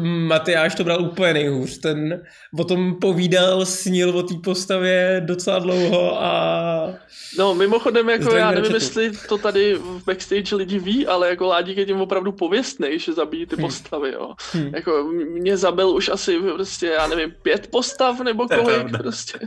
Matyáš 0.02 0.74
to 0.74 0.84
bral 0.84 1.02
úplně 1.02 1.34
nejhůř. 1.34 1.78
Ten 1.78 2.22
o 2.58 2.64
tom 2.64 2.94
povídal, 3.00 3.66
snil 3.66 4.18
o 4.18 4.22
té 4.22 4.34
postavě 4.44 5.22
docela 5.26 5.58
dlouho 5.58 6.22
a... 6.22 6.94
No 7.38 7.54
mimochodem 7.54 8.08
jako 8.08 8.22
Zdravím 8.22 8.40
já 8.40 8.50
nevím, 8.50 8.74
jestli 8.74 9.12
to 9.28 9.38
tady 9.38 9.74
v 9.74 10.04
backstage 10.04 10.56
lidi 10.56 10.78
ví, 10.78 11.06
ale 11.06 11.28
jako 11.28 11.46
Ládík 11.46 11.76
je 11.76 11.86
tím 11.86 12.00
opravdu 12.00 12.32
pověstnej, 12.32 12.98
že 12.98 13.12
zabíjí 13.12 13.46
ty 13.46 13.56
postavy, 13.56 14.12
jo. 14.12 14.34
Hm. 14.54 14.70
Jako 14.74 15.08
mě 15.32 15.56
zabil 15.56 15.90
už 15.90 16.08
asi 16.08 16.38
prostě, 16.38 16.86
já 16.86 17.06
nevím, 17.06 17.34
pět 17.42 17.66
postav 17.70 18.20
nebo 18.20 18.37
To 18.46 18.54
je 18.54 18.60
kolik 18.60 18.98
prostě. 18.98 19.38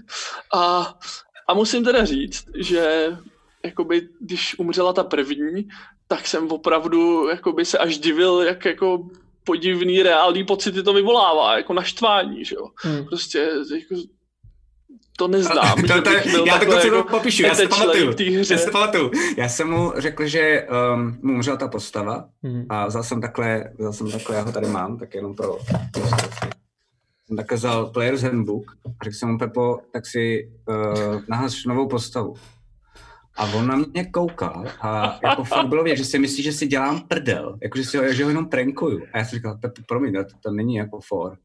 A, 0.53 0.93
a 1.47 1.53
musím 1.53 1.83
teda 1.83 2.05
říct, 2.05 2.45
že 2.55 3.07
jakoby, 3.63 4.07
když 4.19 4.59
umřela 4.59 4.93
ta 4.93 5.03
první, 5.03 5.67
tak 6.07 6.27
jsem 6.27 6.51
opravdu 6.51 7.27
jakoby 7.29 7.65
se 7.65 7.77
až 7.77 7.97
divil, 7.97 8.41
jak 8.41 8.65
jako 8.65 9.09
podivný 9.43 10.03
reálný 10.03 10.43
pocity 10.43 10.83
to 10.83 10.93
vyvolává, 10.93 11.57
jako 11.57 11.73
naštvání, 11.73 12.45
že 12.45 12.55
jo. 12.55 12.67
Hm. 12.85 13.05
Prostě 13.05 13.49
jako, 13.73 13.95
to 15.17 15.27
neznám. 15.27 15.81
to, 15.87 16.01
to, 16.01 16.09
byl 16.31 16.45
já 16.45 16.53
to 16.53 16.59
takhle 16.59 16.65
konce 16.65 16.87
jako 16.87 17.09
popíšu, 17.09 17.43
já 17.43 17.55
si 17.55 17.61
to 17.61 17.75
petečlej 17.75 18.05
pamatuju. 18.05 18.43
Já 18.49 18.65
to 18.65 18.71
pamatuju. 18.71 19.11
Já 19.37 19.49
jsem 19.49 19.69
mu 19.69 19.93
řekl, 19.97 20.27
že 20.27 20.67
um, 20.93 21.17
mu 21.21 21.33
umřela 21.33 21.57
ta 21.57 21.67
postava 21.67 22.25
Hm. 22.43 22.65
a 22.69 22.87
vzal 22.87 23.03
jsem 23.03 23.21
takhle, 23.21 23.73
vzal 23.77 23.93
jsem 23.93 24.11
takhle, 24.11 24.35
já 24.35 24.41
ho 24.41 24.51
tady 24.51 24.67
mám, 24.67 24.97
tak 24.97 25.15
jenom 25.15 25.35
pro. 25.35 25.57
Jsem 27.31 27.37
takhle 27.37 27.57
vzal 27.57 27.85
Player's 27.85 28.21
Handbook 28.21 28.77
a 28.85 29.03
řekl 29.03 29.15
jsem 29.15 29.29
mu, 29.29 29.37
Pepo, 29.37 29.79
tak 29.93 30.05
si 30.05 30.51
uh, 30.69 31.21
naháš 31.29 31.65
novou 31.65 31.87
postavu. 31.87 32.33
A 33.37 33.45
on 33.45 33.67
na 33.67 33.75
mě 33.75 34.05
koukal 34.05 34.65
a 34.81 35.19
jako 35.23 35.43
fakt 35.43 35.67
bylo 35.67 35.83
vědět, 35.83 36.03
že 36.03 36.09
si 36.09 36.19
myslí, 36.19 36.43
že 36.43 36.53
si 36.53 36.67
dělám 36.67 36.99
prdel, 36.99 37.57
jako 37.63 37.77
že, 37.77 37.83
si 37.83 37.97
ho, 37.97 38.13
že 38.13 38.23
ho 38.23 38.29
jenom 38.29 38.49
prankuju. 38.49 39.03
A 39.13 39.17
já 39.17 39.25
jsem 39.25 39.37
říkal, 39.37 39.57
Pepo, 39.57 39.81
promiň, 39.87 40.13
to, 40.13 40.37
to 40.43 40.51
není 40.51 40.75
jako 40.75 40.99
for. 41.01 41.37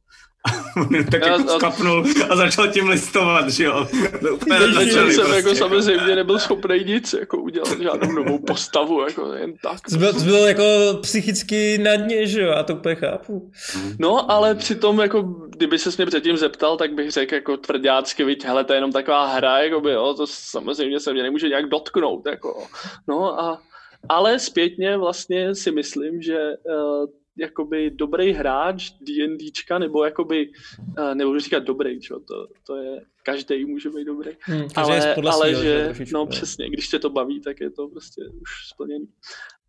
On 0.77 1.05
tak 1.11 1.21
Já- 1.27 1.33
jako 1.33 1.51
a- 1.51 1.57
skapnul 1.59 2.05
a 2.31 2.37
začal 2.37 2.69
tím 2.69 2.89
listovat, 2.89 3.49
že 3.49 3.65
jo. 3.65 3.87
Úplně 4.35 4.61
začali 4.61 5.13
jsem 5.13 5.25
prostě, 5.25 5.37
jako 5.37 5.55
samozřejmě 5.55 6.17
nebyl 6.17 6.39
schopný 6.39 6.85
nic, 6.85 7.13
jako 7.13 7.37
udělat 7.37 7.81
žádnou 7.81 8.13
novou 8.13 8.39
postavu, 8.39 9.03
jako 9.03 9.33
jen 9.33 9.55
tak. 9.63 9.91
Jsi 9.91 9.99
byl, 9.99 10.13
jsi 10.13 10.25
byl 10.25 10.47
jako 10.47 10.65
psychicky 11.01 11.79
na 11.79 11.97
dně, 11.97 12.27
že 12.27 12.43
jo? 12.43 12.49
Já 12.49 12.63
to 12.63 12.75
úplně 12.75 12.95
chápu. 12.95 13.51
No, 13.99 14.31
ale 14.31 14.55
přitom, 14.55 15.01
jako, 15.01 15.23
kdyby 15.49 15.79
se 15.79 15.91
mě 15.97 16.07
předtím 16.07 16.37
zeptal, 16.37 16.77
tak 16.77 16.93
bych 16.95 17.11
řekl 17.11 17.35
jako 17.35 17.57
tvrdácky, 17.57 18.25
viď, 18.25 18.45
hele, 18.45 18.65
to 18.65 18.73
je 18.73 18.77
jenom 18.77 18.93
taková 18.93 19.27
hra, 19.27 19.59
jako 19.59 19.81
by, 19.81 19.91
jo, 19.91 20.15
to 20.15 20.27
samozřejmě 20.27 21.01
se 21.01 21.13
mě 21.13 21.23
nemůže 21.23 21.49
nějak 21.49 21.69
dotknout, 21.69 22.27
jako, 22.27 22.67
no 23.09 23.41
a, 23.41 23.63
ale 24.09 24.39
zpětně 24.39 24.97
vlastně 24.97 25.55
si 25.55 25.73
myslím, 25.73 26.23
že 26.23 26.39
uh, 26.65 27.07
jakoby 27.37 27.91
dobrý 27.91 28.33
hráč 28.33 28.91
D&Dčka, 29.01 29.79
nebo 29.79 30.05
jakoby, 30.05 30.51
uh, 30.99 31.15
nebudu 31.15 31.41
říkat 31.41 31.65
dobrý, 31.65 32.01
čo, 32.01 32.21
to, 32.21 32.47
to 32.67 32.77
je, 32.77 33.01
každý 33.23 33.65
může 33.65 33.91
být 33.91 34.05
dobrý, 34.05 34.31
Hm, 34.49 34.69
každý 34.75 34.93
je 34.93 35.03
ale, 35.03 35.15
podle 35.15 35.31
ale 35.31 35.49
svýho, 35.49 35.63
že, 35.63 35.95
no 36.13 36.27
přesně, 36.27 36.71
když 36.71 36.89
tě 36.89 36.99
to 36.99 37.11
baví, 37.11 37.41
tak 37.41 37.61
je 37.61 37.71
to 37.71 37.89
prostě 37.89 38.23
už 38.43 38.51
splněný. 38.69 39.07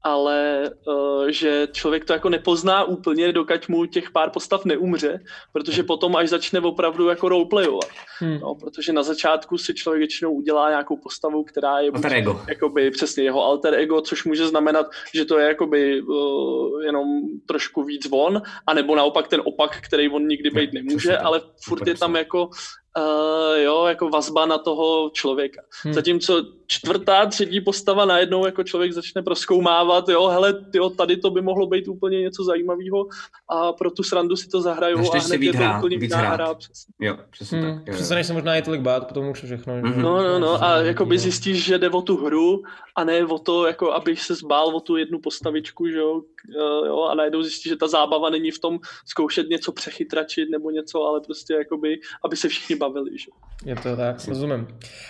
Ale 0.07 0.69
uh, 0.87 1.27
že 1.27 1.67
člověk 1.71 2.05
to 2.05 2.13
jako 2.13 2.29
nepozná 2.29 2.83
úplně, 2.83 3.31
dokud 3.31 3.69
mu 3.69 3.85
těch 3.85 4.11
pár 4.11 4.29
postav 4.29 4.65
neumře, 4.65 5.19
protože 5.53 5.83
potom 5.83 6.15
až 6.15 6.29
začne 6.29 6.59
opravdu 6.59 7.09
jako 7.09 7.29
roleplayovat. 7.29 7.89
Hm. 8.21 8.39
No, 8.41 8.55
protože 8.55 8.93
na 8.93 9.03
začátku 9.03 9.57
si 9.57 9.73
člověk 9.73 9.99
většinou 9.99 10.31
udělá 10.31 10.69
nějakou 10.69 10.97
postavu, 10.97 11.43
která 11.43 11.79
je 11.79 11.91
Alter 11.91 12.13
ego. 12.13 12.41
jakoby 12.47 12.91
přesně 12.91 13.23
jeho 13.23 13.43
alter 13.43 13.73
ego, 13.73 14.01
což 14.01 14.23
může 14.25 14.47
znamenat, 14.47 14.87
že 15.13 15.25
to 15.25 15.39
je 15.39 15.47
jakoby 15.47 16.01
uh, 16.01 16.81
jenom 16.81 17.07
trošku 17.47 17.83
víc 17.83 18.09
von, 18.09 18.41
anebo 18.67 18.95
naopak 18.95 19.27
ten 19.27 19.41
opak, 19.45 19.81
který 19.81 20.09
on 20.09 20.27
nikdy 20.27 20.49
být 20.49 20.73
přesně 20.73 20.81
nemůže, 20.83 21.09
tak. 21.09 21.23
ale 21.23 21.41
furt 21.63 21.87
je 21.87 21.95
tam 21.95 22.15
jako 22.15 22.49
Uh, 22.97 23.57
jo, 23.63 23.85
jako 23.85 24.09
vazba 24.09 24.45
na 24.45 24.57
toho 24.57 25.09
člověka. 25.13 25.61
Hm. 25.61 25.65
Hmm. 25.83 25.93
Zatímco 25.93 26.43
čtvrtá, 26.67 27.25
třetí 27.25 27.61
postava 27.61 28.05
najednou 28.05 28.45
jako 28.45 28.63
člověk 28.63 28.93
začne 28.93 29.21
proskoumávat, 29.21 30.09
jo, 30.09 30.27
hele, 30.27 30.65
jo, 30.73 30.89
tady 30.89 31.17
to 31.17 31.29
by 31.29 31.41
mohlo 31.41 31.67
být 31.67 31.87
úplně 31.87 32.21
něco 32.21 32.43
zajímavého 32.43 33.07
a 33.49 33.73
pro 33.73 33.91
tu 33.91 34.03
srandu 34.03 34.35
si 34.35 34.49
to 34.49 34.61
zahrajou 34.61 35.03
Začneš 35.03 35.23
a 35.23 35.27
hned 35.27 35.41
je 35.41 35.51
to 35.51 35.57
hrát, 35.57 35.77
úplně 35.77 35.95
jiná 36.01 36.17
hrát. 36.17 36.33
hra. 36.33 36.53
Přesně. 36.53 36.93
Jo, 37.07 37.17
přesně 37.29 37.57
Hm, 37.61 37.63
tak. 37.63 37.73
jo, 37.75 37.81
jo. 37.87 37.93
přestaneš 37.93 38.27
se 38.27 38.33
možná 38.33 38.55
i 38.55 38.61
tolik 38.61 38.81
bát, 38.81 39.07
potom 39.07 39.29
už 39.29 39.43
všechno. 39.43 39.73
Mhm. 39.81 40.01
No, 40.01 40.23
no, 40.23 40.39
no, 40.39 40.63
a 40.63 40.77
jakoby 40.77 41.15
No. 41.15 41.21
zjistíš, 41.21 41.63
že 41.65 41.77
jde 41.77 41.89
o 41.89 42.01
tu 42.01 42.17
hru 42.17 42.63
a 42.95 43.03
ne 43.03 43.25
o 43.25 43.39
to, 43.39 43.65
jako 43.67 43.91
abych 43.93 44.21
se 44.21 44.35
zbál 44.35 44.67
o 44.75 44.79
tu 44.79 44.95
jednu 44.97 45.19
postavičku, 45.19 45.87
že 45.87 45.97
jo, 45.97 46.21
k- 46.35 46.53
jo, 46.87 47.03
a 47.03 47.15
najednou 47.15 47.41
zjistíš, 47.43 47.69
že 47.71 47.75
ta 47.75 47.87
zábava 47.87 48.29
není 48.29 48.51
v 48.51 48.59
tom 48.59 48.79
zkoušet 49.05 49.49
něco 49.49 49.71
přechytračit 49.71 50.49
nebo 50.49 50.71
něco, 50.71 51.03
ale 51.03 51.21
prostě 51.21 51.53
jakoby, 51.53 51.99
aby 52.25 52.35
se 52.37 52.49
všichni 52.49 52.75
bavili, 52.75 53.17
že 53.17 53.25
jo. 53.29 53.37
Je 53.65 53.75
to 53.75 53.95
tak, 53.97 54.27
rozumím. 54.27 54.67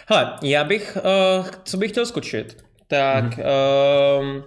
Hele, 0.08 0.34
já 0.44 0.64
bych, 0.64 0.98
uh, 1.40 1.46
co 1.64 1.78
bych 1.78 1.92
chtěl 1.92 2.06
skočit, 2.06 2.58
tak 2.88 3.24
Mhm. 3.38 3.46
um, 4.20 4.44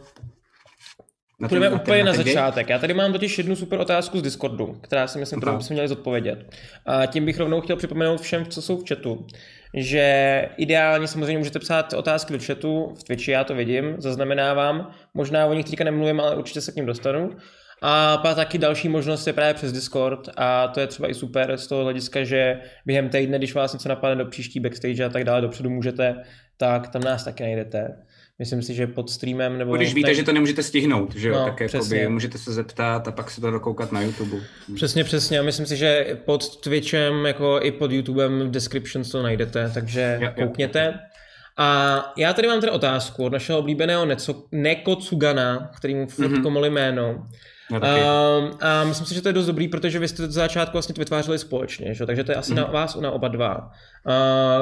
Na 1.41 1.49
půjdeme 1.49 1.71
na 1.71 1.77
úplně 1.77 2.05
na 2.05 2.13
game? 2.13 2.25
začátek. 2.25 2.69
Já 2.69 2.79
tady 2.79 2.95
mám 2.95 3.13
totiž 3.13 3.39
jednu 3.39 3.57
super 3.57 3.81
otázku 3.81 4.19
z 4.19 4.23
Discordu, 4.23 4.79
která 4.83 5.07
si 5.07 5.19
myslím, 5.19 5.41
kterou 5.41 5.57
bychom 5.57 5.75
měli 5.75 5.89
zodpovědět. 5.89 6.55
A 6.87 7.07
tím 7.07 7.25
bych 7.25 7.39
rovnou 7.39 7.61
chtěl 7.61 7.77
připomenout 7.77 8.21
všem, 8.21 8.47
co 8.47 8.63
jsou 8.63 8.77
v 8.79 8.89
chatu, 8.89 9.27
že 9.75 10.49
ideálně 10.57 11.09
samozřejmě 11.09 11.39
můžete 11.39 11.59
psát 11.59 11.93
otázky 11.93 12.33
do 12.33 12.39
chatu, 12.47 12.95
v 12.99 13.05
Twitchi 13.05 13.31
já 13.31 13.45
to 13.45 13.55
vidím, 13.55 13.95
zaznamenávám, 13.99 14.91
možná 15.15 15.47
o 15.47 15.55
nich 15.55 15.67
teďka 15.67 15.85
nemluvím, 15.85 16.21
ale 16.21 16.37
určitě 16.37 16.61
se 16.61 16.73
k 16.73 16.77
ním 16.77 16.87
dostanu. 16.87 17.31
A 17.83 18.17
pak 18.17 18.37
taky 18.37 18.59
další 18.59 18.89
možnost 18.89 19.27
je 19.27 19.33
právě 19.33 19.55
přes 19.55 19.73
Discord 19.73 20.29
a 20.37 20.69
to 20.69 20.81
je 20.81 20.87
třeba 20.87 21.11
i 21.11 21.15
super 21.15 21.57
z 21.57 21.67
toho 21.67 21.83
hlediska, 21.83 22.25
že 22.25 22.59
během 22.87 23.09
týdne, 23.09 23.39
když 23.39 23.55
vás 23.55 23.73
něco 23.73 23.89
napadne 23.89 24.25
do 24.25 24.31
příští 24.31 24.61
backstage 24.61 25.05
a 25.05 25.09
tak 25.09 25.25
dále, 25.25 25.41
dopředu 25.41 25.71
můžete, 25.71 26.17
tak 26.57 26.89
tam 26.89 27.03
nás 27.03 27.25
taky 27.25 27.43
najdete. 27.43 27.89
Myslím 28.39 28.63
si, 28.63 28.75
že 28.75 28.87
pod 28.87 29.11
streamem 29.11 29.59
nebo... 29.59 29.77
Když 29.77 29.95
víte, 29.95 30.09
ne- 30.09 30.15
že 30.15 30.23
to 30.23 30.33
nemůžete 30.33 30.63
stihnout, 30.63 31.15
že 31.17 31.29
jo, 31.29 31.35
No, 31.35 31.45
tak 31.45 31.61
jakoby 31.61 32.09
můžete 32.09 32.39
se 32.39 32.53
zeptat 32.53 33.09
a 33.09 33.13
pak 33.13 33.31
se 33.31 33.41
to 33.41 33.51
dokoukat 33.51 33.93
na 33.93 34.01
YouTube. 34.01 34.37
Přesně, 34.75 35.05
přesně. 35.05 35.39
A 35.39 35.43
myslím 35.43 35.67
si, 35.67 35.77
že 35.77 36.19
pod 36.25 36.57
Twitchem, 36.61 37.27
jako 37.27 37.61
i 37.63 37.73
pod 37.73 37.93
YouTubem 37.93 38.41
v 38.41 38.51
description 38.51 39.05
to 39.05 39.23
najdete, 39.23 39.71
takže 39.75 40.19
Jo, 40.21 40.29
jo. 40.37 40.47
koukněte. 40.47 40.95
A 41.57 41.99
já 42.17 42.33
tady 42.33 42.49
mám 42.49 42.61
tady 42.61 42.73
otázku 42.73 43.25
od 43.25 43.33
našeho 43.33 43.59
oblíbeného 43.59 44.07
Neco, 44.07 44.45
Nekocugana, 44.53 45.71
který 45.77 45.95
mu 45.95 46.07
furt 46.07 46.27
Mhm. 46.29 46.37
mm-hmm. 46.39 46.43
komoli 46.43 46.71
jméno. 46.71 47.27
Taky. 47.71 48.01
Um, 48.01 48.51
a 48.61 48.85
myslím 48.85 49.07
si, 49.07 49.15
že 49.15 49.23
to 49.23 49.29
je 49.29 49.33
dost 49.33 49.47
dobrý, 49.47 49.69
protože 49.69 49.99
vy 49.99 50.09
jste 50.09 50.17
to 50.17 50.33
za 50.33 50.41
začátku 50.41 50.73
vlastně 50.73 50.95
to 50.95 51.01
vytvářeli 51.01 51.39
společně, 51.39 51.95
že? 51.95 52.07
takže 52.07 52.25
to 52.25 52.33
je 52.33 52.37
asi 52.37 52.53
Mhm. 52.53 52.61
na 52.63 52.67
vás 52.69 52.97
na 52.97 53.11
oba 53.11 53.29
dva, 53.29 53.71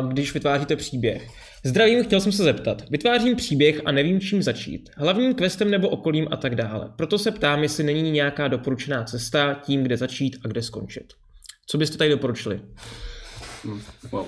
uh, 0.02 0.08
když 0.12 0.34
vytváříte 0.34 0.76
příběh. 0.76 1.28
Zdravím, 1.64 2.04
chtěl 2.04 2.20
jsem 2.20 2.32
se 2.32 2.42
zeptat. 2.44 2.82
Vytvářím 2.90 3.36
příběh 3.36 3.80
a 3.84 3.92
nevím 3.92 4.20
čím 4.20 4.42
začít. 4.42 4.90
Hlavním 4.96 5.34
questem 5.34 5.70
nebo 5.70 5.88
okolím 5.88 6.28
a 6.30 6.36
tak 6.36 6.54
dále. 6.54 6.92
Proto 6.96 7.18
se 7.18 7.30
ptám, 7.30 7.62
jestli 7.62 7.84
není 7.84 8.10
nějaká 8.10 8.48
doporučená 8.48 9.04
cesta 9.04 9.54
tím, 9.62 9.82
kde 9.82 9.96
začít 9.96 10.36
a 10.44 10.48
kde 10.48 10.62
skončit. 10.62 11.04
Co 11.66 11.78
byste 11.78 11.98
tady 11.98 12.10
doporučili? 12.10 12.60
Wow. 14.12 14.26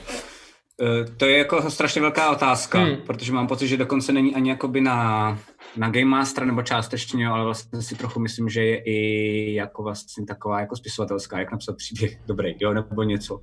Eh, 0.83 1.05
To 1.17 1.27
je 1.27 1.39
jako 1.39 1.71
strašně 1.71 2.01
velká 2.01 2.31
otázka, 2.31 2.79
hmm. 2.79 2.97
protože 3.07 3.33
mám 3.33 3.47
pocit, 3.47 3.69
že 3.69 3.77
dokonce 3.77 4.13
není 4.13 4.35
ani 4.35 4.51
jakoby 4.51 4.81
na, 4.81 5.39
na 5.77 5.91
Game 5.91 6.05
Master 6.05 6.45
nebo 6.45 6.63
částečně, 6.63 7.27
ale 7.29 7.45
vlastně 7.45 7.83
si 7.83 7.95
trochu 7.95 8.21
myslím, 8.21 8.49
že 8.49 8.65
je 8.65 8.83
i 8.85 9.55
jako 9.55 9.83
vlastně 9.83 10.27
taková 10.27 10.61
jako 10.61 10.77
spisovatelská, 10.77 11.39
jak 11.39 11.53
napsat 11.53 11.77
příběh 11.77 12.19
dobrý, 12.27 12.55
jo, 12.61 12.73
nebo 12.75 13.03
něco. 13.03 13.41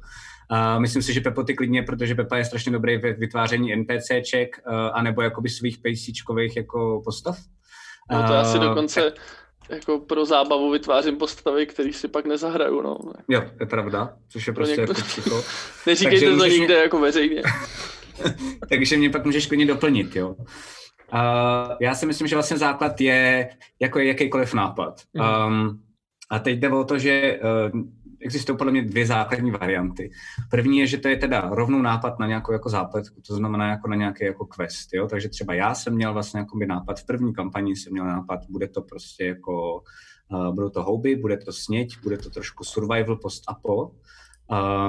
A 0.50 0.80
myslím 0.80 1.02
si, 1.02 1.14
že 1.14 1.22
Pepo 1.22 1.44
ty 1.44 1.54
klidně, 1.56 1.84
protože 1.84 2.16
Pepa 2.16 2.38
je 2.38 2.46
strašně 2.46 2.72
dobrý 2.72 2.98
ve 2.98 3.14
vytváření 3.14 3.76
NPCček, 3.76 4.50
uh, 4.68 4.74
anebo 4.94 5.22
jakoby 5.22 5.50
svých 5.50 5.78
pejsíčkových 5.78 6.58
jako 6.58 7.02
postav. 7.06 7.38
No 8.12 8.28
to 8.28 8.34
já 8.34 8.44
si 8.44 8.58
Eh, 8.58 8.62
dokonce 8.62 9.14
jako 9.70 10.00
pro 10.00 10.26
zábavu 10.26 10.72
vytvářím 10.72 11.18
postavy, 11.18 11.66
který 11.66 11.94
si 11.94 12.08
pak 12.08 12.26
nezahraju, 12.26 12.82
no. 12.82 12.98
Jo, 13.30 13.42
to 13.42 13.64
je 13.64 13.68
pravda, 13.68 14.14
což 14.30 14.48
je 14.48 14.54
Pro 14.54 14.64
prostě 14.66 14.82
někoho- 14.82 15.00
jako. 15.18 15.44
Neříkejte 15.88 16.26
Takže 16.26 16.38
to 16.38 16.46
nikde 16.46 16.74
jako 16.74 17.00
veřejně. 17.00 17.42
takže 18.70 18.98
mě 18.98 19.10
pak 19.10 19.26
můžeš 19.26 19.46
klidně 19.48 19.66
doplnit, 19.66 20.16
jo. 20.16 20.36
Uh, 21.14 21.76
já 21.82 21.96
si 21.96 22.06
myslím, 22.06 22.28
že 22.28 22.36
vlastně 22.36 22.58
základ 22.58 23.02
je 23.02 23.50
jako 23.80 24.00
jakýkoliv 24.00 24.54
nápad. 24.54 25.02
Um, 25.48 25.84
a 26.30 26.40
teď 26.40 26.60
jde 26.60 26.70
o 26.70 26.84
to, 26.84 27.00
že 27.00 27.40
uh, 27.74 27.82
existují 28.20 28.58
podle 28.58 28.72
mě 28.72 28.82
dvě 28.82 29.06
základní 29.06 29.52
varianty. 29.52 30.12
První 30.50 30.80
je, 30.80 30.88
že 30.88 30.98
to 30.98 31.08
je 31.08 31.18
teda 31.18 31.50
rovnou 31.52 31.82
nápad 31.82 32.20
na 32.20 32.28
nějakou 32.28 32.54
jako 32.54 32.70
zápletku, 32.70 33.22
to 33.28 33.36
znamená 33.36 33.70
jako 33.70 33.88
na 33.88 33.96
nějaký 33.96 34.26
jako 34.26 34.46
quest, 34.46 34.94
jo. 34.94 35.08
Takže 35.08 35.30
třeba 35.30 35.54
já 35.54 35.76
jsem 35.76 35.94
měl 35.96 36.14
vlastně 36.14 36.40
jako 36.40 36.60
nápad, 36.68 37.00
v 37.00 37.06
první 37.06 37.34
kampani 37.34 37.76
jsem 37.76 37.94
měl 37.94 38.06
nápad, 38.06 38.40
bude 38.50 38.68
to 38.68 38.82
prostě 38.82 39.26
jako, 39.26 39.84
uh, 40.32 40.56
budou 40.56 40.70
to 40.70 40.84
houby, 40.84 41.16
bude 41.16 41.38
to 41.38 41.54
sněť, 41.54 42.02
bude 42.04 42.18
to 42.18 42.30
trošku 42.30 42.64
survival 42.64 43.16
post-apo. 43.16 43.92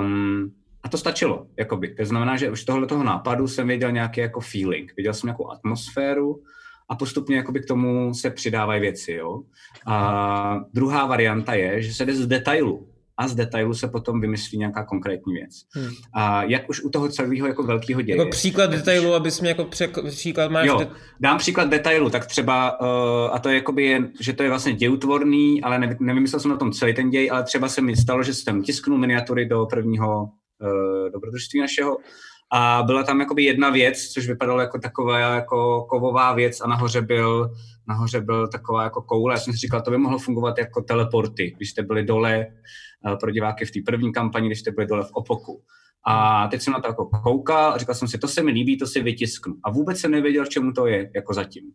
Um, 0.00 0.54
a 0.82 0.88
to 0.88 0.98
stačilo, 0.98 1.46
jakoby. 1.58 1.94
To 1.94 2.04
znamená, 2.04 2.36
že 2.36 2.50
už 2.50 2.64
tohle 2.64 2.86
toho 2.86 3.04
nápadu 3.04 3.48
jsem 3.48 3.68
věděl 3.68 3.92
nějaký 3.92 4.20
jako 4.20 4.40
feeling, 4.40 4.92
viděl 4.96 5.14
jsem 5.14 5.26
nějakou 5.26 5.50
atmosféru 5.50 6.42
a 6.90 6.96
postupně 6.96 7.36
jakoby 7.36 7.60
k 7.60 7.66
tomu 7.66 8.14
se 8.14 8.30
přidávají 8.30 8.80
věci, 8.80 9.12
jo. 9.12 9.42
A 9.86 10.60
druhá 10.74 11.06
varianta 11.06 11.54
je, 11.54 11.82
že 11.82 11.94
se 11.94 12.04
jde 12.04 12.14
z 12.14 12.26
detailu 12.26 12.88
a 13.16 13.28
z 13.28 13.34
detailu 13.34 13.74
se 13.74 13.88
potom 13.88 14.20
vymyslí 14.20 14.58
nějaká 14.58 14.84
konkrétní 14.84 15.34
věc. 15.34 15.50
Hmm. 15.70 15.90
A 16.14 16.42
jak 16.42 16.68
už 16.70 16.84
u 16.84 16.90
toho 16.90 17.08
celého 17.08 17.46
jako 17.46 17.62
velkého 17.62 18.02
děje. 18.02 18.18
Jako 18.18 18.30
příklad 18.30 18.70
detailu, 18.70 19.14
abys 19.14 19.40
mě 19.40 19.48
jako 19.48 19.64
přek, 19.64 19.98
příklad 20.10 20.50
máš... 20.50 20.66
Jo, 20.66 20.78
de- 20.78 20.88
dám 21.20 21.38
příklad 21.38 21.68
detailu, 21.68 22.10
tak 22.10 22.26
třeba, 22.26 22.80
uh, 22.80 22.86
a 23.32 23.38
to 23.38 23.48
je 23.48 23.54
jakoby, 23.54 23.84
je, 23.84 24.08
že 24.20 24.32
to 24.32 24.42
je 24.42 24.48
vlastně 24.48 24.72
dějutvorný, 24.72 25.62
ale 25.62 25.78
ne, 25.78 25.96
nevymyslel 26.00 26.40
jsem 26.40 26.50
na 26.50 26.56
tom 26.56 26.72
celý 26.72 26.94
ten 26.94 27.10
děj, 27.10 27.30
ale 27.30 27.44
třeba 27.44 27.68
se 27.68 27.80
mi 27.80 27.96
stalo, 27.96 28.22
že 28.22 28.34
jsem 28.34 28.62
tisknul 28.62 28.98
miniatury 28.98 29.46
do 29.46 29.66
prvního 29.66 30.30
dobrodružství 31.12 31.60
našeho 31.60 31.96
a 32.52 32.82
byla 32.86 33.02
tam 33.02 33.20
jakoby 33.20 33.44
jedna 33.44 33.70
věc, 33.70 34.08
což 34.08 34.28
vypadalo 34.28 34.60
jako 34.60 34.78
taková 34.78 35.18
jako 35.18 35.86
kovová 35.88 36.34
věc 36.34 36.60
a 36.60 36.66
nahoře 36.66 37.02
byl, 37.02 37.50
nahoře 37.88 38.20
byl 38.20 38.48
taková 38.48 38.84
jako 38.84 39.02
koule. 39.02 39.34
Já 39.34 39.38
jsem 39.38 39.52
si 39.52 39.58
říkal, 39.58 39.82
to 39.82 39.90
by 39.90 39.98
mohlo 39.98 40.18
fungovat 40.18 40.58
jako 40.58 40.82
teleporty, 40.82 41.54
když 41.56 41.70
jste 41.70 41.82
byli 41.82 42.04
dole 42.04 42.46
uh, 43.06 43.18
pro 43.18 43.30
diváky 43.30 43.64
v 43.64 43.70
té 43.70 43.80
první 43.86 44.12
kampani, 44.12 44.48
když 44.48 44.60
jste 44.60 44.70
byli 44.70 44.86
dole 44.86 45.04
v 45.04 45.12
Opoku. 45.12 45.62
A 46.06 46.48
teď 46.48 46.62
jsem 46.62 46.72
na 46.72 46.80
to 46.80 46.88
jako 46.88 47.06
koukal 47.06 47.72
a 47.72 47.78
říkal 47.78 47.94
jsem 47.94 48.08
si, 48.08 48.18
to 48.18 48.28
se 48.28 48.42
mi 48.42 48.50
líbí, 48.50 48.78
to 48.78 48.86
si 48.86 49.02
vytisknu. 49.02 49.54
A 49.64 49.70
vůbec 49.70 49.98
jsem 50.00 50.10
nevěděl, 50.10 50.46
čemu 50.46 50.72
to 50.72 50.86
je, 50.86 51.10
jako 51.14 51.34
zatím. 51.34 51.72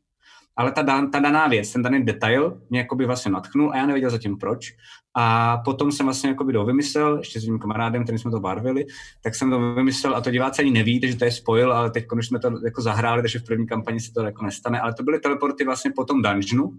Ale 0.56 0.72
ta, 0.72 0.82
dan, 0.82 1.12
ta 1.12 1.20
daná 1.20 1.48
věc, 1.48 1.72
ten 1.72 1.82
daný 1.82 2.06
detail 2.06 2.62
mě 2.70 2.80
jakoby 2.80 3.06
vlastně 3.06 3.32
natchnul 3.32 3.72
a 3.72 3.78
já 3.78 3.86
nevěděl 3.86 4.10
zatím 4.10 4.38
proč. 4.38 4.74
A 5.16 5.58
potom 5.58 5.92
jsem 5.92 6.06
vlastně 6.06 6.30
jakoby 6.30 6.54
to 6.54 6.66
vymyslel, 6.66 7.18
ještě 7.18 7.40
s 7.40 7.44
tím 7.44 7.60
kamarádem, 7.60 8.04
kterým 8.04 8.20
jsme 8.20 8.32
to 8.32 8.40
barvili, 8.40 8.86
tak 9.24 9.36
jsem 9.36 9.50
to 9.50 9.74
vymyslel 9.74 10.16
a 10.16 10.22
to 10.22 10.32
diváci 10.32 10.62
ani 10.62 10.72
neví, 10.72 11.02
že 11.04 11.18
to 11.18 11.26
je 11.26 11.32
spojil, 11.32 11.74
ale 11.74 11.92
teď 11.92 12.06
když 12.14 12.28
jsme 12.28 12.40
to 12.40 12.52
jako 12.66 12.82
zahráli, 12.82 13.22
takže 13.22 13.40
v 13.40 13.44
první 13.44 13.68
kampani 13.68 14.00
se 14.00 14.14
to 14.14 14.22
jako 14.22 14.46
nestane, 14.46 14.80
ale 14.80 14.94
to 14.94 15.04
byly 15.04 15.20
teleporty 15.20 15.66
vlastně 15.66 15.92
po 15.96 16.06
tom 16.06 16.22
dungeonu, 16.22 16.72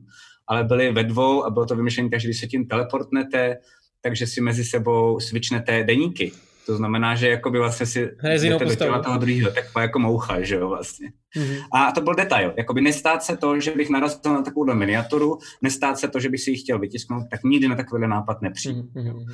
ale 0.48 0.64
byly 0.64 0.92
ve 0.92 1.04
dvou 1.04 1.44
a 1.44 1.50
bylo 1.50 1.66
to 1.66 1.76
vymyšlené 1.76 2.10
tak, 2.10 2.20
že 2.20 2.28
když 2.28 2.40
se 2.40 2.46
tím 2.46 2.66
teleportnete, 2.66 3.56
takže 4.00 4.26
si 4.26 4.40
mezi 4.40 4.64
sebou 4.64 5.20
switchnete 5.20 5.84
deníky. 5.84 6.32
To 6.66 6.76
znamená, 6.76 7.14
že 7.14 7.28
jakoby 7.28 7.58
vlastně 7.58 7.86
si 7.86 8.10
jdete 8.22 8.64
do 8.64 8.74
těla 8.74 9.02
toho 9.02 9.18
druhého, 9.18 9.50
tak 9.50 9.64
jako 9.80 9.98
moucha, 9.98 10.40
že 10.40 10.54
jo, 10.54 10.68
vlastně. 10.68 11.12
Mm-hmm. 11.36 11.62
A 11.72 11.92
to 11.92 12.00
byl 12.00 12.14
detail. 12.14 12.54
Jakoby 12.56 12.80
nestát 12.80 13.22
se 13.22 13.36
to, 13.36 13.60
že 13.60 13.70
bych 13.70 13.90
narazil 13.90 14.32
na 14.32 14.42
takovou 14.42 14.74
miniaturu, 14.74 15.38
nestát 15.62 15.98
se 15.98 16.08
to, 16.08 16.20
že 16.20 16.28
bych 16.28 16.40
si 16.40 16.50
ji 16.50 16.56
chtěl 16.56 16.78
vytisknout, 16.78 17.22
tak 17.30 17.44
nikdy 17.44 17.68
na 17.68 17.76
takový 17.76 18.08
nápad 18.08 18.42
nepřijde. 18.42 18.80
Mm-hmm. 18.80 19.26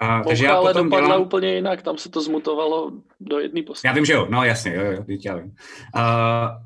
A, 0.00 0.22
takže 0.22 0.44
já 0.44 0.54
ale 0.54 0.72
potom 0.72 0.86
dopadla 0.86 1.08
dělám... 1.08 1.22
úplně 1.22 1.54
jinak, 1.54 1.82
tam 1.82 1.98
se 1.98 2.08
to 2.08 2.22
zmutovalo 2.22 2.92
do 3.20 3.38
jedné 3.38 3.62
postavy. 3.62 3.90
Já 3.90 3.94
vím, 3.94 4.04
že 4.04 4.12
jo, 4.12 4.26
no 4.30 4.44
jasně, 4.44 4.74
jo, 4.74 4.82
jo, 4.84 5.18
já 5.24 5.36
vím. 5.36 5.44
Uh, 5.44 5.52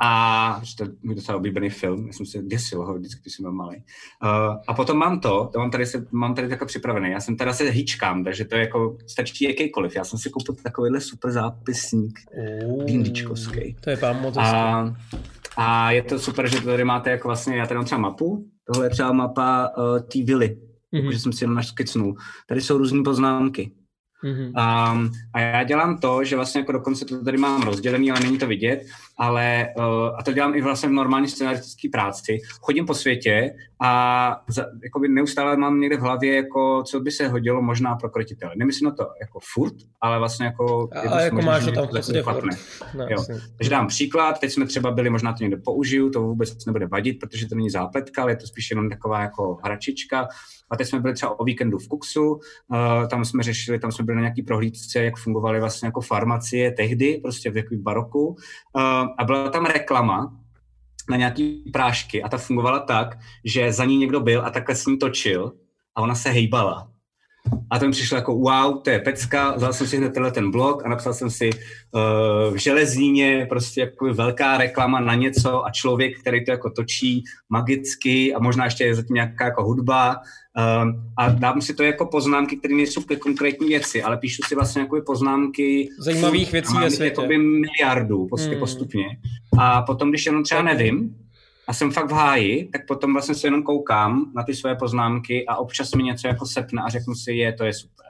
a 0.02 0.62
to 0.78 0.84
je 0.84 0.90
můj 1.02 1.14
docela 1.14 1.38
oblíbený 1.38 1.70
film, 1.70 2.06
já 2.06 2.12
jsem 2.12 2.26
se 2.26 2.42
děsil 2.42 2.84
ho 2.84 2.94
vždycky, 2.94 3.20
když 3.22 3.34
jsem 3.34 3.42
byl 3.42 3.52
malý. 3.52 3.76
Uh, 3.76 4.56
a 4.66 4.74
potom 4.74 4.98
mám 4.98 5.20
to, 5.20 5.50
to 5.52 5.58
mám 5.58 5.70
tady, 5.70 5.86
se, 5.86 6.06
mám 6.10 6.34
tady 6.34 6.48
takhle 6.48 6.66
připravené, 6.66 7.10
já 7.10 7.20
jsem 7.20 7.36
teda 7.36 7.52
se 7.52 7.64
hýčkám, 7.64 8.24
takže 8.24 8.44
to 8.44 8.54
je 8.54 8.60
jako, 8.60 8.96
stačí 9.06 9.44
jakýkoliv. 9.44 9.96
Já 9.96 10.04
jsem 10.04 10.18
si 10.18 10.30
koupil 10.30 10.54
takovýhle 10.62 11.00
super 11.00 11.30
zápisník, 11.30 12.20
oh, 12.66 12.84
To 13.80 13.90
je 13.90 13.96
pán 13.96 14.20
moc 14.20 14.36
a, 14.36 14.81
a 15.56 15.90
je 15.90 16.02
to 16.02 16.18
super, 16.18 16.48
že 16.48 16.60
tady 16.60 16.84
máte 16.84 17.10
jako 17.10 17.28
vlastně, 17.28 17.56
já 17.56 17.66
tady 17.66 17.74
mám 17.78 17.84
třeba 17.84 18.00
mapu, 18.00 18.46
tohle 18.64 18.86
je 18.86 18.90
třeba 18.90 19.12
mapa 19.12 19.70
uh, 19.78 19.98
té 19.98 20.22
vily, 20.24 20.58
mm-hmm. 20.92 21.10
že 21.10 21.18
jsem 21.18 21.32
si 21.32 21.44
jenom 21.44 21.56
naškicnul. 21.56 22.14
Tady 22.48 22.60
jsou 22.60 22.78
různé 22.78 23.02
poznámky. 23.02 23.72
Mm-hmm. 24.24 24.46
Um, 24.46 25.12
a 25.34 25.40
já 25.40 25.62
dělám 25.62 25.98
to, 25.98 26.24
že 26.24 26.36
vlastně 26.36 26.60
jako 26.60 26.72
dokonce 26.72 27.04
to 27.04 27.24
tady 27.24 27.38
mám 27.38 27.62
rozdělený, 27.62 28.10
ale 28.10 28.20
není 28.20 28.38
to 28.38 28.46
vidět, 28.46 28.82
ale 29.18 29.68
uh, 29.76 29.84
a 30.18 30.22
to 30.22 30.32
dělám 30.32 30.54
i 30.54 30.62
vlastně 30.62 30.88
v 30.88 30.92
normální 30.92 31.28
scenaristické 31.28 31.88
práci. 31.92 32.38
Chodím 32.60 32.86
po 32.86 32.94
světě 32.94 33.54
a 33.80 34.42
za, 34.48 34.66
jakoby 34.84 35.08
neustále 35.08 35.56
mám 35.56 35.80
někde 35.80 35.96
v 35.96 36.00
hlavě, 36.00 36.36
jako, 36.36 36.82
co 36.82 37.00
by 37.00 37.10
se 37.10 37.28
hodilo 37.28 37.62
možná 37.62 37.96
pro 37.96 38.10
krotitele. 38.10 38.52
Nemyslím 38.56 38.88
na 38.88 38.94
to 38.94 39.06
jako 39.20 39.38
furt, 39.54 39.74
ale 40.00 40.18
vlastně 40.18 40.46
jako... 40.46 40.88
Ale 41.08 41.24
jako 41.24 41.42
máš 41.42 41.64
to 41.64 41.72
tam 41.72 41.86
v 41.86 41.90
podstatě 41.90 42.22
furt. 42.22 42.44
No, 42.94 43.06
jo. 43.10 43.24
Takže 43.56 43.70
dám 43.70 43.86
příklad, 43.86 44.40
teď 44.40 44.52
jsme 44.52 44.66
třeba 44.66 44.90
byli, 44.90 45.10
možná 45.10 45.32
to 45.32 45.44
někde 45.44 45.56
použiju, 45.56 46.10
to 46.10 46.22
vůbec 46.22 46.66
nebude 46.66 46.86
vadit, 46.86 47.18
protože 47.20 47.48
to 47.48 47.54
není 47.54 47.70
zápletka, 47.70 48.22
ale 48.22 48.32
je 48.32 48.36
to 48.36 48.46
spíš 48.46 48.70
jenom 48.70 48.90
taková 48.90 49.20
jako 49.20 49.58
hračička. 49.64 50.28
A 50.70 50.76
teď 50.76 50.86
jsme 50.88 51.00
byli 51.00 51.14
třeba 51.14 51.40
o 51.40 51.44
víkendu 51.44 51.78
v 51.78 51.88
Kuxu, 51.88 52.32
uh, 52.32 52.38
tam 53.10 53.24
jsme 53.24 53.42
řešili, 53.42 53.78
tam 53.78 53.92
jsme 53.92 54.04
byli 54.04 54.16
na 54.16 54.20
nějaký 54.22 54.42
prohlídce, 54.42 55.04
jak 55.04 55.16
fungovaly 55.16 55.60
vlastně 55.60 55.86
jako 55.86 56.00
farmacie 56.00 56.72
tehdy, 56.72 57.20
prostě 57.22 57.50
v 57.50 57.56
jaký 57.56 57.76
baroku. 57.76 58.26
Uh, 58.26 59.01
a 59.18 59.24
byla 59.24 59.50
tam 59.50 59.66
reklama 59.66 60.32
na 61.10 61.16
nějaký 61.16 61.70
prášky 61.72 62.22
a 62.22 62.28
ta 62.28 62.38
fungovala 62.38 62.78
tak, 62.78 63.18
že 63.44 63.72
za 63.72 63.84
ní 63.84 63.96
někdo 63.96 64.20
byl 64.20 64.46
a 64.46 64.50
takhle 64.50 64.74
s 64.74 64.86
ní 64.86 64.98
točil 64.98 65.52
a 65.94 66.02
ona 66.02 66.14
se 66.14 66.30
hejbala. 66.30 66.88
A 67.70 67.78
to 67.78 67.86
mi 67.86 67.92
přišlo 67.92 68.16
jako 68.16 68.34
wow, 68.34 68.82
to 68.82 68.90
je 68.90 68.98
pecka, 68.98 69.54
vzal 69.56 69.72
jsem 69.72 69.86
si 69.86 69.96
hned 69.96 70.14
tenhle 70.14 70.32
ten 70.32 70.50
blog 70.50 70.86
a 70.86 70.88
napsal 70.88 71.14
jsem 71.14 71.30
si 71.30 71.50
uh, 71.50 72.54
v 72.54 72.56
železíně 72.56 73.46
prostě 73.48 73.80
jako 73.80 74.14
velká 74.14 74.58
reklama 74.58 75.00
na 75.00 75.14
něco 75.14 75.64
a 75.66 75.70
člověk, 75.70 76.20
který 76.20 76.44
to 76.44 76.50
jako 76.50 76.70
točí 76.70 77.24
magicky 77.48 78.34
a 78.34 78.38
možná 78.38 78.64
ještě 78.64 78.84
je 78.84 78.94
zatím 78.94 79.14
nějaká 79.14 79.44
jako 79.44 79.64
hudba 79.64 80.16
a 81.16 81.28
dám 81.28 81.62
si 81.62 81.74
to 81.74 81.82
jako 81.82 82.06
poznámky, 82.06 82.56
které 82.56 82.74
nejsou 82.74 83.02
ke 83.02 83.16
konkrétní 83.16 83.68
věci, 83.68 84.02
ale 84.02 84.16
píšu 84.16 84.42
si 84.48 84.54
vlastně 84.54 84.82
jako 84.82 85.00
poznámky 85.06 85.88
zajímavých 85.98 86.52
věcí 86.52 86.74
ve 86.80 86.90
světě. 86.90 87.20
Jakoby 87.20 87.38
miliardů 87.38 88.26
prostě 88.26 88.50
hmm. 88.50 88.60
postupně. 88.60 89.04
A 89.58 89.82
potom, 89.82 90.10
když 90.10 90.26
jenom 90.26 90.44
třeba 90.44 90.62
nevím, 90.62 91.16
a 91.66 91.72
jsem 91.72 91.90
fakt 91.90 92.10
v 92.10 92.12
háji, 92.12 92.68
tak 92.72 92.86
potom 92.86 93.12
vlastně 93.12 93.34
se 93.34 93.46
jenom 93.46 93.62
koukám 93.62 94.32
na 94.36 94.42
ty 94.42 94.54
své 94.54 94.74
poznámky 94.74 95.46
a 95.46 95.56
občas 95.56 95.94
mi 95.94 96.02
něco 96.02 96.28
jako 96.28 96.46
sepne 96.46 96.82
a 96.86 96.88
řeknu 96.88 97.14
si, 97.14 97.32
je, 97.32 97.52
to 97.52 97.64
je 97.64 97.72
super. 97.74 98.06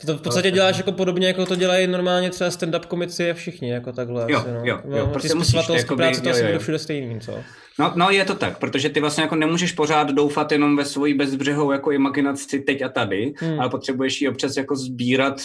To, 0.00 0.06
to 0.06 0.18
v 0.18 0.22
podstatě 0.22 0.50
děláš 0.50 0.78
jako 0.78 0.92
podobně, 0.92 1.26
jako 1.26 1.46
to 1.46 1.56
dělají 1.56 1.86
normálně 1.86 2.30
třeba 2.30 2.50
stand-up 2.50 2.86
komici 2.86 3.30
a 3.30 3.34
všichni, 3.34 3.70
jako 3.70 3.92
takhle. 3.92 4.26
Jo, 4.28 4.38
asi, 4.38 4.48
no. 4.48 4.60
jo, 4.64 4.80
jo. 4.84 5.06
No, 5.06 5.06
prostě 5.06 5.34
musíš, 5.34 5.68
jakoby, 5.74 5.96
práce 5.96 6.20
to 6.20 6.28
jo, 6.28 6.34
asi 6.34 6.44
bude 6.44 6.58
všude 6.58 6.78
stejný, 6.78 7.20
co? 7.20 7.32
No, 7.80 7.92
no, 7.96 8.10
je 8.10 8.24
to 8.24 8.34
tak, 8.34 8.58
protože 8.58 8.88
ty 8.88 9.00
vlastně 9.00 9.22
jako 9.22 9.36
nemůžeš 9.36 9.72
pořád 9.72 10.10
doufat 10.10 10.52
jenom 10.52 10.76
ve 10.76 10.84
svoji 10.84 11.14
bezbřehou 11.14 11.72
jako 11.72 11.90
imaginaci 11.90 12.60
teď 12.60 12.82
a 12.82 12.88
tady, 12.88 13.34
hmm. 13.36 13.60
ale 13.60 13.70
potřebuješ 13.70 14.20
ji 14.20 14.28
občas 14.28 14.56
jako 14.56 14.76
sbírat 14.76 15.40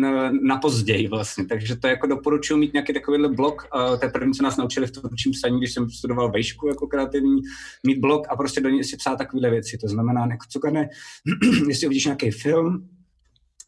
na, 0.00 0.30
na 0.30 0.56
později 0.56 1.08
vlastně, 1.08 1.46
takže 1.46 1.76
to 1.76 1.86
jako 1.86 2.06
doporučuji 2.06 2.56
mít 2.56 2.72
nějaký 2.72 2.92
takovýhle 2.92 3.28
blok, 3.28 3.66
uh, 3.74 3.98
to 3.98 4.04
je 4.04 4.10
první, 4.10 4.32
co 4.32 4.42
nás 4.42 4.56
naučili 4.56 4.86
v 4.86 4.90
tvůrčím 4.90 5.32
psaní, 5.32 5.58
když 5.58 5.72
jsem 5.72 5.90
studoval 5.90 6.30
vejšku 6.30 6.68
jako 6.68 6.86
kreativní, 6.86 7.40
mít 7.86 7.98
blok 7.98 8.26
a 8.30 8.36
prostě 8.36 8.60
do 8.60 8.68
něj 8.68 8.84
si 8.84 8.96
psát 8.96 9.16
takovéhle 9.16 9.50
věci, 9.50 9.78
to 9.78 9.88
znamená, 9.88 10.20
jako 10.20 10.46
co 10.48 10.70
ne, 10.70 10.88
jestli 11.68 11.86
uvidíš 11.86 12.04
nějaký 12.04 12.30
film, 12.30 12.88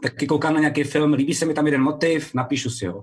taky 0.02 0.26
koukám 0.26 0.54
na 0.54 0.60
nějaký 0.60 0.84
film, 0.84 1.12
líbí 1.12 1.34
se 1.34 1.46
mi 1.46 1.54
tam 1.54 1.66
jeden 1.66 1.82
motiv, 1.82 2.34
napíšu 2.34 2.70
si 2.70 2.86
ho. 2.86 3.02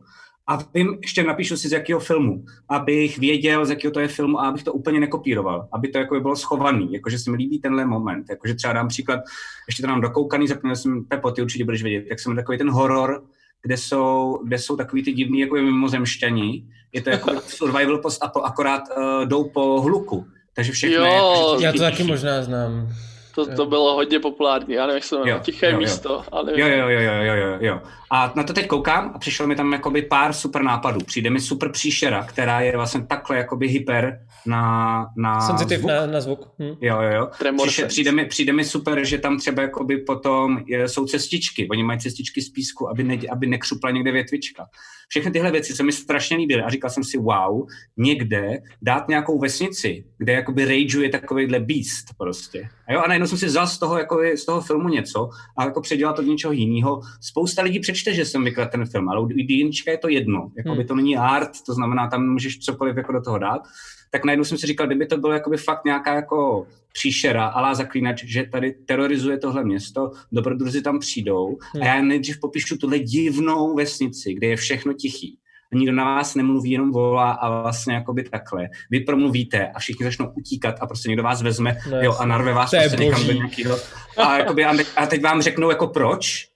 A 0.51 0.59
vím, 0.73 0.97
ještě 1.01 1.23
napíšu 1.23 1.57
si 1.57 1.69
z 1.69 1.71
jakého 1.71 1.99
filmu, 1.99 2.45
abych 2.69 3.17
věděl, 3.17 3.65
z 3.65 3.69
jakého 3.69 3.91
to 3.91 3.99
je 3.99 4.07
filmu 4.07 4.39
a 4.39 4.47
abych 4.47 4.63
to 4.63 4.73
úplně 4.73 4.99
nekopíroval, 4.99 5.67
aby 5.71 5.87
to 5.87 5.97
jako 5.97 6.19
bylo 6.19 6.35
schovaný, 6.35 6.93
jakože 6.93 7.19
se 7.19 7.31
mi 7.31 7.37
líbí 7.37 7.59
tenhle 7.59 7.85
moment. 7.85 8.25
Jakože 8.29 8.53
třeba 8.53 8.73
dám 8.73 8.87
příklad, 8.87 9.19
ještě 9.67 9.83
to 9.83 9.87
nám 9.87 10.01
dokoukaný, 10.01 10.47
zapomněl 10.47 10.75
jsem, 10.75 11.05
Pepo, 11.05 11.31
ty 11.31 11.41
určitě 11.41 11.65
budeš 11.65 11.83
vědět, 11.83 12.05
jak 12.09 12.19
jsem 12.19 12.35
takový 12.35 12.57
ten 12.57 12.69
horor, 12.69 13.23
kde 13.61 13.77
jsou, 13.77 14.39
kde 14.43 14.57
jsou 14.57 14.75
takový 14.75 15.03
ty 15.03 15.13
divný 15.13 15.39
jako 15.39 15.55
mimozemšťani. 15.55 16.63
Je 16.93 17.01
to 17.01 17.09
jako 17.09 17.41
survival 17.47 17.97
post, 17.97 18.23
akorát 18.43 18.83
uh, 18.97 19.25
jdou 19.25 19.43
po 19.43 19.81
hluku. 19.81 20.25
Takže 20.53 20.71
všechno 20.71 21.05
jo, 21.05 21.57
je, 21.59 21.65
já 21.65 21.71
to 21.71 21.79
taky 21.79 22.03
možná 22.03 22.43
znám. 22.43 22.89
To, 23.35 23.55
to 23.55 23.65
bylo 23.65 23.93
hodně 23.93 24.19
populární, 24.19 24.73
já 24.73 24.85
nevím, 24.85 24.95
jak 24.95 25.03
se 25.03 25.15
to 25.15 25.39
tiché 25.39 25.65
jo, 25.65 25.71
jo. 25.71 25.77
místo. 25.77 26.23
Ale... 26.31 26.59
Jo, 26.59 26.67
jo, 26.67 26.89
jo, 26.89 26.99
jo, 26.99 27.35
jo, 27.35 27.57
jo. 27.59 27.81
A 28.11 28.33
na 28.35 28.43
to 28.43 28.53
teď 28.53 28.67
koukám 28.67 29.11
a 29.15 29.17
přišlo 29.17 29.47
mi 29.47 29.55
tam 29.55 29.73
jakoby 29.73 30.01
pár 30.01 30.33
super 30.33 30.63
nápadů. 30.63 30.99
Přijde 31.05 31.29
mi 31.29 31.39
super 31.39 31.71
příšera, 31.71 32.23
která 32.23 32.61
je 32.61 32.77
vlastně 32.77 33.05
takhle 33.07 33.37
jakoby 33.37 33.67
hyper 33.67 34.19
na, 34.45 35.05
na 35.17 35.41
Sensitiv 35.41 35.79
zvuk. 35.79 35.91
Na, 35.91 36.05
na 36.05 36.21
zvuk. 36.21 36.49
Hm. 36.59 36.75
Jo, 36.81 37.01
jo, 37.01 37.11
jo. 37.11 37.53
Přišel, 37.57 37.87
přijde, 37.87 38.11
mi, 38.11 38.25
přijde 38.25 38.53
mi 38.53 38.63
super, 38.63 39.05
že 39.05 39.17
tam 39.17 39.37
třeba 39.37 39.61
jakoby 39.61 39.97
potom 39.97 40.63
je, 40.67 40.87
jsou 40.87 41.05
cestičky. 41.05 41.67
Oni 41.71 41.83
mají 41.83 41.99
cestičky 41.99 42.41
z 42.41 42.49
písku, 42.49 42.89
aby, 42.89 43.03
ne, 43.03 43.17
aby 43.31 43.47
nekřupla 43.47 43.91
někde 43.91 44.11
větvička. 44.11 44.65
Všechny 45.11 45.31
tyhle 45.31 45.51
věci 45.51 45.73
se 45.73 45.83
mi 45.83 45.91
strašně 45.91 46.37
líbily 46.37 46.61
a 46.61 46.69
říkal 46.69 46.89
jsem 46.89 47.03
si, 47.03 47.17
wow, 47.17 47.67
někde 47.97 48.61
dát 48.81 49.07
nějakou 49.07 49.39
vesnici, 49.39 50.05
kde 50.17 50.33
jakoby 50.33 50.65
rageuje 50.65 51.09
takovýhle 51.09 51.59
beast 51.59 52.05
prostě. 52.17 52.69
A 52.87 52.93
jo, 52.93 53.01
a 53.01 53.07
najednou 53.07 53.27
jsem 53.27 53.37
si 53.37 53.45
vzal 53.45 53.67
z 53.67 53.79
toho, 53.79 53.97
jako 53.97 54.19
z 54.35 54.45
toho 54.45 54.61
filmu 54.61 54.89
něco 54.89 55.29
a 55.57 55.65
jako 55.65 55.81
předělat 55.81 56.15
to 56.15 56.21
do 56.21 56.27
něčeho 56.27 56.53
jiného. 56.53 57.01
Spousta 57.21 57.61
lidí 57.61 57.79
přečte, 57.79 58.13
že 58.13 58.25
jsem 58.25 58.43
vykladl 58.43 58.71
ten 58.71 58.85
film, 58.85 59.09
ale 59.09 59.21
u 59.21 59.27
je 59.87 59.97
to 59.97 60.09
jedno. 60.09 60.51
Jakoby 60.57 60.77
hmm. 60.77 60.87
to 60.87 60.95
není 60.95 61.17
art, 61.17 61.51
to 61.65 61.73
znamená, 61.73 62.07
tam 62.07 62.27
můžeš 62.27 62.59
cokoliv 62.59 62.97
jako 62.97 63.11
do 63.11 63.21
toho 63.21 63.37
dát 63.37 63.61
tak 64.11 64.25
najednou 64.25 64.43
jsem 64.43 64.57
si 64.57 64.67
říkal, 64.67 64.87
kdyby 64.87 65.05
to 65.05 65.17
bylo 65.17 65.33
jakoby 65.33 65.57
fakt 65.57 65.85
nějaká 65.85 66.15
jako 66.15 66.67
příšera, 66.93 67.45
alá 67.45 67.73
zaklínač, 67.73 68.23
že 68.23 68.43
tady 68.43 68.71
terorizuje 68.71 69.37
tohle 69.37 69.63
město, 69.63 70.11
dobrodruzi 70.31 70.81
tam 70.81 70.99
přijdou 70.99 71.57
hmm. 71.73 71.83
a 71.83 71.85
já 71.85 72.01
nejdřív 72.01 72.39
popíšu 72.39 72.77
tuhle 72.77 72.99
divnou 72.99 73.75
vesnici, 73.75 74.33
kde 74.33 74.47
je 74.47 74.55
všechno 74.55 74.93
tichý. 74.93 75.37
A 75.73 75.77
nikdo 75.77 75.93
na 75.93 76.03
vás 76.03 76.35
nemluví, 76.35 76.71
jenom 76.71 76.91
volá 76.91 77.31
a 77.31 77.61
vlastně 77.61 77.93
jakoby 77.93 78.23
takhle. 78.23 78.69
Vy 78.89 78.99
promluvíte 78.99 79.67
a 79.67 79.79
všichni 79.79 80.03
začnou 80.03 80.31
utíkat 80.37 80.75
a 80.81 80.87
prostě 80.87 81.09
někdo 81.09 81.23
vás 81.23 81.41
vezme 81.41 81.77
no, 81.91 82.01
jo, 82.01 82.15
a 82.19 82.25
narve 82.25 82.53
vás 82.53 82.71
prostě 82.71 83.03
někam 83.03 83.27
do 83.27 83.33
nějakého. 83.33 83.77
A, 84.17 84.37
jakoby, 84.37 84.65
a 84.65 85.05
teď 85.05 85.21
vám 85.21 85.41
řeknou 85.41 85.69
jako 85.69 85.87
proč 85.87 86.47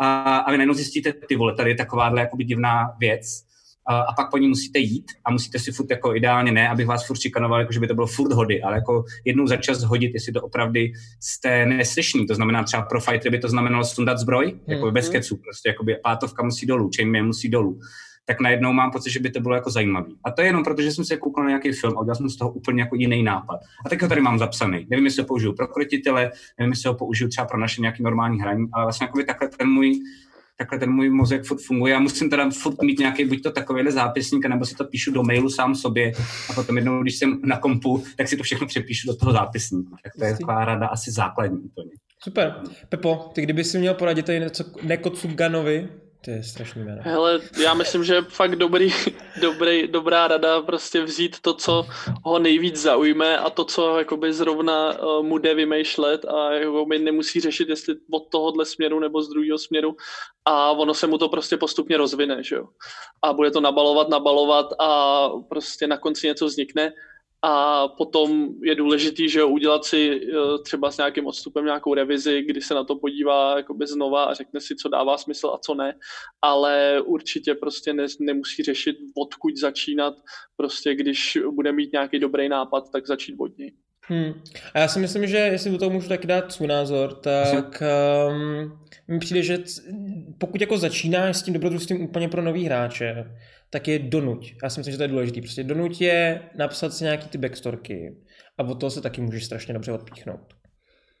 a, 0.00 0.36
a 0.36 0.50
vy 0.50 0.56
najednou 0.58 0.74
zjistíte, 0.74 1.12
ty 1.12 1.36
vole, 1.36 1.54
tady 1.54 1.70
je 1.70 1.76
takováhle 1.76 2.20
jakoby 2.20 2.44
divná 2.44 2.96
věc 2.98 3.44
a 3.86 4.12
pak 4.16 4.30
po 4.30 4.38
ní 4.38 4.48
musíte 4.48 4.78
jít 4.78 5.04
a 5.24 5.30
musíte 5.30 5.58
si 5.58 5.72
furt 5.72 5.90
jako 5.90 6.14
ideálně 6.14 6.52
ne, 6.52 6.68
abych 6.68 6.86
vás 6.86 7.06
furt 7.06 7.20
šikanoval, 7.20 7.60
jako 7.60 7.72
že 7.72 7.80
by 7.80 7.86
to 7.86 7.94
bylo 7.94 8.06
furt 8.06 8.32
hody, 8.32 8.62
ale 8.62 8.76
jako 8.76 9.04
jednou 9.24 9.46
za 9.46 9.56
čas 9.56 9.82
hodit, 9.82 10.14
jestli 10.14 10.32
to 10.32 10.42
opravdu 10.42 10.80
jste 11.20 11.66
neslyšný. 11.66 12.26
To 12.26 12.34
znamená 12.34 12.62
třeba 12.62 12.82
pro 12.82 13.00
fightery 13.00 13.30
by 13.30 13.38
to 13.38 13.48
znamenalo 13.48 13.84
sundat 13.84 14.18
zbroj, 14.18 14.46
hmm. 14.46 14.60
jako 14.66 14.90
bez 14.90 15.08
keců, 15.08 15.36
prostě 15.36 15.68
jako 15.68 15.84
by 15.84 15.96
pátovka 16.02 16.42
musí 16.42 16.66
dolů, 16.66 16.90
chainmail 16.96 17.24
musí 17.24 17.48
dolů 17.48 17.78
tak 18.26 18.40
najednou 18.40 18.72
mám 18.72 18.90
pocit, 18.90 19.10
že 19.10 19.20
by 19.20 19.30
to 19.30 19.40
bylo 19.40 19.54
jako 19.54 19.70
zajímavý. 19.70 20.16
A 20.24 20.30
to 20.30 20.42
je 20.42 20.48
jenom 20.48 20.64
proto, 20.64 20.82
že 20.82 20.92
jsem 20.92 21.04
se 21.04 21.16
koukal 21.16 21.44
na 21.44 21.50
nějaký 21.50 21.72
film 21.72 21.98
a 21.98 22.00
udělal 22.00 22.14
jsem 22.14 22.28
z 22.28 22.36
toho 22.36 22.52
úplně 22.52 22.82
jako 22.82 22.96
jiný 22.96 23.22
nápad. 23.22 23.60
A 23.86 23.88
tak 23.88 24.02
ho 24.02 24.08
tady 24.08 24.20
mám 24.20 24.38
zapsaný. 24.38 24.86
Nevím, 24.90 25.04
jestli 25.04 25.22
ho 25.22 25.26
použiju 25.26 25.52
pro 25.52 25.68
krotitele, 25.68 26.30
nevím, 26.58 26.72
jestli 26.72 26.88
ho 26.88 26.94
použiju 26.94 27.28
třeba 27.28 27.46
pro 27.46 27.58
naše 27.58 27.80
nějaké 27.80 28.02
normální 28.02 28.40
hraní, 28.40 28.66
ale 28.72 28.84
vlastně 28.84 29.04
jako 29.04 29.18
by 29.18 29.24
takhle 29.24 29.48
ten 29.48 29.68
můj 29.68 30.00
takhle 30.58 30.78
ten 30.78 30.90
můj 30.90 31.10
mozek 31.10 31.44
furt 31.44 31.60
funguje. 31.66 31.92
Já 31.92 32.00
musím 32.00 32.30
teda 32.30 32.50
furt 32.50 32.82
mít 32.82 32.98
nějaký 32.98 33.24
buď 33.24 33.42
to 33.42 33.50
takovýhle 33.50 33.92
zápisník, 33.92 34.46
nebo 34.46 34.64
si 34.64 34.74
to 34.74 34.84
píšu 34.84 35.12
do 35.12 35.22
mailu 35.22 35.50
sám 35.50 35.74
sobě 35.74 36.12
a 36.50 36.52
potom 36.52 36.76
jednou, 36.76 37.02
když 37.02 37.16
jsem 37.16 37.40
na 37.44 37.58
kompu, 37.58 38.04
tak 38.16 38.28
si 38.28 38.36
to 38.36 38.42
všechno 38.42 38.66
přepíšu 38.66 39.06
do 39.06 39.16
toho 39.16 39.32
zápisníku. 39.32 39.96
Tak 40.04 40.12
to 40.18 40.24
je 40.24 40.32
taková 40.32 40.64
rada 40.64 40.86
asi 40.86 41.10
základní 41.10 41.58
úplně. 41.58 41.90
Super. 42.22 42.54
Pepo, 42.88 43.30
ty 43.34 43.42
kdyby 43.42 43.64
si 43.64 43.78
měl 43.78 43.94
poradit 43.94 44.26
tady 44.26 44.40
něco 44.40 44.64
Nekotsuganovi, 44.82 45.88
To 46.24 46.30
je 46.30 46.42
strašný 46.42 46.84
jméno. 46.84 47.02
Hele, 47.04 47.40
já 47.62 47.74
myslím, 47.74 48.04
že 48.04 48.14
je 48.14 48.22
fakt 48.22 48.56
dobrý, 48.56 48.92
dobrý, 49.40 49.88
dobrá 49.88 50.28
rada 50.28 50.62
prostě 50.62 51.02
vzít 51.02 51.40
to, 51.40 51.54
co 51.54 51.86
ho 52.24 52.38
nejvíc 52.38 52.76
zaujme 52.76 53.38
a 53.38 53.50
to, 53.50 53.64
co 53.64 53.98
jakoby 53.98 54.32
zrovna 54.32 54.98
uh, 54.98 55.26
mu 55.26 55.38
jde 55.38 55.54
vymýšlet 55.54 56.24
a 56.24 56.52
jakoby 56.52 56.98
nemusí 56.98 57.40
řešit, 57.40 57.68
jestli 57.68 57.94
od 58.10 58.30
tohohle 58.30 58.64
směru 58.64 59.00
nebo 59.00 59.22
z 59.22 59.28
druhého 59.28 59.58
směru 59.58 59.96
a 60.44 60.70
ono 60.70 60.94
se 60.94 61.06
mu 61.06 61.18
to 61.18 61.28
prostě 61.28 61.56
postupně 61.56 61.96
rozvine, 61.96 62.42
že 62.42 62.56
jo. 62.56 62.64
A 63.22 63.32
bude 63.32 63.50
to 63.50 63.60
nabalovat, 63.60 64.08
nabalovat 64.08 64.66
a 64.78 65.28
prostě 65.48 65.86
na 65.86 65.96
konci 65.96 66.26
něco 66.26 66.46
vznikne 66.46 66.92
a 67.46 67.88
potom 67.88 68.48
je 68.62 68.74
důležitý, 68.74 69.28
že 69.28 69.44
udělat 69.44 69.84
si 69.84 70.20
eh, 70.22 70.34
třeba 70.64 70.90
s 70.90 70.96
nějakým 70.96 71.26
odstupem 71.26 71.64
nějakou 71.64 71.94
revizi, 71.94 72.42
kdy 72.42 72.60
se 72.60 72.74
na 72.74 72.84
to 72.84 72.96
podívá 72.96 73.56
jakoby 73.56 73.86
znova 73.86 74.24
a 74.24 74.34
řekne 74.34 74.60
si, 74.60 74.76
co 74.76 74.88
dává 74.88 75.18
smysl 75.18 75.46
a 75.46 75.58
co 75.58 75.74
ne, 75.74 75.94
ale 76.42 77.00
určitě 77.00 77.54
prostě 77.54 77.92
ne, 77.92 78.06
nemusí 78.20 78.62
řešit, 78.62 78.96
odkud 79.16 79.56
začínat, 79.56 80.14
prostě 80.56 80.94
když 80.94 81.38
bude 81.50 81.72
mít 81.72 81.92
nějaký 81.92 82.18
dobrý 82.18 82.48
nápad, 82.48 82.84
tak 82.92 83.06
začít 83.06 83.34
od 83.38 83.58
něj. 83.58 83.72
Hmm. 84.06 84.34
A 84.74 84.78
já 84.78 84.88
si 84.88 84.98
myslím, 84.98 85.26
že 85.26 85.36
jestli 85.36 85.70
do 85.70 85.78
toho 85.78 85.90
můžu 85.90 86.08
taky 86.08 86.26
dát 86.26 86.52
svůj 86.52 86.68
názor, 86.68 87.14
tak 87.14 87.82
um, 88.28 88.78
mi 89.08 89.18
přijde, 89.18 89.42
že 89.42 89.58
pokud 90.38 90.60
jako 90.60 90.78
začínáš 90.78 91.36
s 91.36 91.42
tím 91.42 91.54
dobrodružstvím 91.54 92.04
úplně 92.04 92.28
pro 92.28 92.42
nový 92.42 92.64
hráče, 92.64 93.24
tak 93.70 93.88
je 93.88 93.98
donuť. 93.98 94.54
Já 94.62 94.70
si 94.70 94.80
myslím, 94.80 94.92
že 94.92 94.96
to 94.98 95.04
je 95.04 95.08
důležité. 95.08 95.40
Prostě 95.40 95.64
donuť 95.64 96.00
je 96.00 96.42
napsat 96.54 96.94
si 96.94 97.04
nějaký 97.04 97.28
ty 97.28 97.38
backstorky 97.38 98.16
a 98.58 98.62
od 98.62 98.80
toho 98.80 98.90
se 98.90 99.00
taky 99.00 99.20
můžeš 99.20 99.44
strašně 99.44 99.74
dobře 99.74 99.92
odpíchnout. 99.92 100.54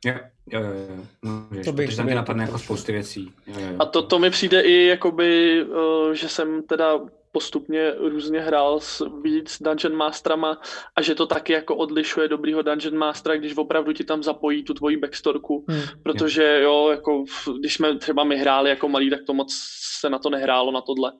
Jo, 0.04 0.14
jo, 0.52 0.60
jo. 0.60 1.04
No, 1.24 1.64
to 1.64 1.72
bych 1.72 1.96
tam 1.96 2.10
napadne 2.14 2.44
jako 2.44 2.58
spousty 2.58 2.92
věcí. 2.92 3.32
Jo, 3.46 3.54
jo. 3.58 3.76
A 3.78 3.84
to, 3.84 4.02
to 4.02 4.18
mi 4.18 4.30
přijde 4.30 4.60
i 4.60 4.86
jakoby, 4.86 5.62
uh, 5.64 6.12
že 6.12 6.28
jsem 6.28 6.62
teda 6.62 7.00
postupně 7.32 7.94
různě 7.98 8.40
hrál 8.40 8.80
s 8.80 9.06
víc 9.22 9.62
Dungeon 9.62 9.96
Masterama 9.96 10.60
a 10.96 11.02
že 11.02 11.14
to 11.14 11.26
taky 11.26 11.52
jako 11.52 11.76
odlišuje 11.76 12.28
dobrýho 12.28 12.62
Dungeon 12.62 12.96
Mastera, 12.96 13.36
když 13.36 13.56
opravdu 13.56 13.92
ti 13.92 14.04
tam 14.04 14.22
zapojí 14.22 14.62
tu 14.62 14.74
tvoji 14.74 14.96
backstorku, 14.96 15.64
hmm. 15.68 15.82
protože 16.02 16.60
jo, 16.62 16.88
jako 16.90 17.24
když 17.58 17.74
jsme 17.74 17.98
třeba 17.98 18.24
my 18.24 18.36
hráli 18.36 18.70
jako 18.70 18.88
malí, 18.88 19.10
tak 19.10 19.20
to 19.26 19.34
moc 19.34 19.54
se 20.00 20.10
na 20.10 20.18
to 20.18 20.30
nehrálo, 20.30 20.72
na 20.72 20.80
tohle 20.80 21.12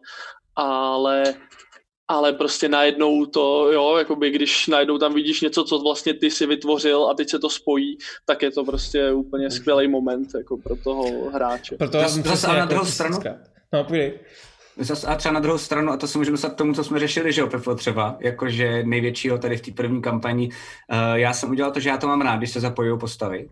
ale 0.56 1.34
ale 2.08 2.32
prostě 2.32 2.68
najednou 2.68 3.26
to, 3.26 3.72
jo, 3.72 3.96
jakoby 3.96 4.30
když 4.30 4.66
najednou 4.66 4.98
tam 4.98 5.14
vidíš 5.14 5.40
něco, 5.40 5.64
co 5.64 5.78
vlastně 5.78 6.14
ty 6.14 6.30
si 6.30 6.46
vytvořil 6.46 7.06
a 7.10 7.14
teď 7.14 7.30
se 7.30 7.38
to 7.38 7.50
spojí, 7.50 7.98
tak 8.26 8.42
je 8.42 8.50
to 8.50 8.64
prostě 8.64 9.12
úplně 9.12 9.50
skvělý 9.50 9.88
moment 9.88 10.28
jako 10.34 10.56
pro 10.56 10.76
toho 10.76 11.30
hráče. 11.30 11.76
Proto 11.76 11.98
zase, 11.98 12.22
zase 12.22 12.46
na 12.46 12.54
jako 12.56 12.68
druhou 12.68 12.86
stranu, 12.86 13.18
no, 13.72 13.84
půjdej. 13.84 14.18
Zas, 14.78 15.04
a 15.04 15.14
třeba 15.14 15.32
na 15.32 15.40
druhou 15.40 15.58
stranu, 15.58 15.92
a 15.92 15.96
to 15.96 16.08
se 16.08 16.18
můžeme 16.18 16.34
dostat 16.34 16.52
k 16.52 16.56
tomu, 16.56 16.74
co 16.74 16.84
jsme 16.84 16.98
řešili, 16.98 17.32
že 17.32 17.40
jo, 17.40 17.46
Pepo 17.46 17.74
třeba, 17.74 18.16
jakože 18.20 18.82
největšího 18.82 19.38
tady 19.38 19.56
v 19.56 19.60
té 19.60 19.70
první 19.72 20.02
kampani, 20.02 20.48
uh, 20.48 21.14
já 21.14 21.32
jsem 21.32 21.50
udělal 21.50 21.72
to, 21.72 21.80
že 21.80 21.88
já 21.88 21.96
to 21.96 22.06
mám 22.06 22.20
rád, 22.20 22.36
když 22.36 22.50
se 22.50 22.60
zapojují 22.60 22.98
postavy, 22.98 23.48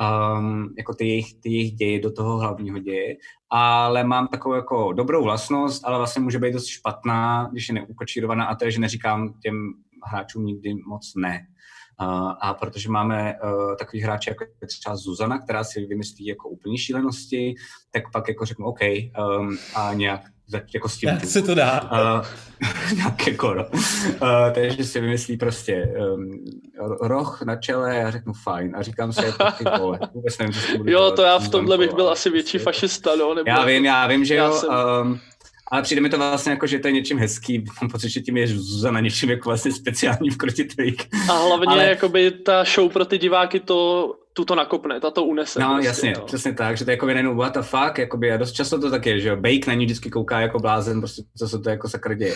um, 0.00 0.74
jako 0.78 0.94
ty 0.94 1.08
jejich, 1.08 1.34
ty 1.34 1.50
jejich 1.52 1.72
děje 1.72 2.00
do 2.00 2.12
toho 2.12 2.38
hlavního 2.38 2.78
děje, 2.78 3.16
ale 3.50 4.04
mám 4.04 4.28
takovou 4.28 4.54
jako 4.54 4.92
dobrou 4.92 5.24
vlastnost, 5.24 5.84
ale 5.84 5.98
vlastně 5.98 6.22
může 6.22 6.38
být 6.38 6.52
dost 6.52 6.66
špatná, 6.66 7.48
když 7.52 7.68
je 7.68 7.74
neukočírovaná 7.74 8.44
a 8.44 8.54
to 8.54 8.64
je, 8.64 8.70
že 8.70 8.80
neříkám 8.80 9.34
těm 9.42 9.72
hráčům 10.10 10.44
nikdy 10.44 10.74
moc 10.74 11.12
ne. 11.16 11.46
Uh, 12.00 12.32
a 12.40 12.54
protože 12.54 12.90
máme 12.90 13.34
uh, 13.44 13.76
takový 13.76 14.02
hráče 14.02 14.30
jako 14.30 14.44
třeba 14.66 14.96
Zuzana, 14.96 15.38
která 15.38 15.64
si 15.64 15.86
vymyslí 15.86 16.26
jako 16.26 16.48
úplný 16.48 16.78
šílenosti, 16.78 17.54
tak 17.90 18.02
pak 18.12 18.28
jako 18.28 18.44
řeknu 18.44 18.66
OK 18.66 18.80
um, 18.80 19.58
a 19.74 19.94
nějak 19.94 20.22
jako 20.74 20.88
s 20.88 20.98
tím. 20.98 21.08
Jak 21.08 21.24
se 21.24 21.42
to 21.42 21.54
dá? 21.54 21.82
Uh, 21.82 22.26
nějak 22.96 23.26
jako, 23.26 23.54
no. 23.54 23.66
uh, 23.72 24.52
takže 24.54 24.84
si 24.84 25.00
vymyslí 25.00 25.36
prostě 25.36 25.94
um, 26.14 26.44
roh 27.00 27.42
na 27.42 27.56
čele 27.56 28.04
a 28.04 28.10
řeknu 28.10 28.32
fajn 28.32 28.76
a 28.76 28.82
říkám 28.82 29.12
si 29.12 29.24
jako 29.24 29.44
ty 29.58 29.64
vole, 29.78 29.98
vůbec 30.14 30.38
nevím, 30.38 30.54
co 30.54 30.60
s 30.60 30.66
tím 30.66 30.88
Jo, 30.88 31.10
to 31.10 31.22
já 31.22 31.38
v 31.38 31.48
tomhle 31.48 31.78
bych 31.78 31.94
byl 31.94 32.10
asi 32.10 32.30
větší 32.30 32.58
fašista, 32.58 33.16
no. 33.16 33.34
Nebo 33.34 33.50
já 33.50 33.64
vím, 33.64 33.84
já 33.84 34.06
vím, 34.06 34.24
že 34.24 34.34
já 34.34 34.44
jo. 34.44 34.52
Jsem... 34.52 34.70
Um, 35.02 35.20
ale 35.70 35.82
přijde 35.82 36.00
mi 36.00 36.08
to 36.08 36.18
vlastně 36.18 36.52
jako, 36.52 36.66
že 36.66 36.78
to 36.78 36.88
je 36.88 36.92
něčím 36.92 37.18
hezký. 37.18 37.64
Mám 37.82 37.90
pocit, 37.90 38.08
že 38.08 38.20
tím 38.20 38.36
je 38.36 38.48
Zuzana 38.48 39.00
něčím 39.00 39.30
jako 39.30 39.48
vlastně 39.48 39.72
speciální 39.72 40.30
v. 40.30 41.08
A 41.30 41.32
hlavně 41.32 41.66
ale... 41.66 41.84
jakoby 41.84 42.30
ta 42.30 42.64
show 42.64 42.92
pro 42.92 43.04
ty 43.04 43.18
diváky 43.18 43.60
to 43.60 44.14
tuto 44.38 44.54
nakopne, 44.54 45.00
tato 45.00 45.24
unese. 45.24 45.60
No 45.60 45.68
prostě, 45.68 45.86
jasně, 45.86 46.12
no. 46.18 46.24
přesně 46.24 46.52
tak, 46.52 46.76
že 46.76 46.84
to 46.84 46.90
je 46.90 46.92
jako 46.92 47.08
jenom 47.08 47.36
what 47.36 47.54
the 47.54 47.60
fuck, 47.60 47.98
jakoby, 47.98 48.32
a 48.32 48.36
dost 48.36 48.52
často 48.52 48.80
to 48.80 48.90
tak 48.90 49.06
je, 49.06 49.20
že 49.20 49.28
jo, 49.28 49.36
Bake 49.36 49.66
na 49.66 49.74
ní 49.74 49.84
vždycky 49.84 50.10
kouká 50.10 50.40
jako 50.40 50.58
blázen, 50.58 51.00
prostě 51.00 51.22
co 51.38 51.48
se 51.48 51.58
to 51.58 51.70
jako 51.70 51.88
sakra 51.88 52.14
děje. 52.14 52.34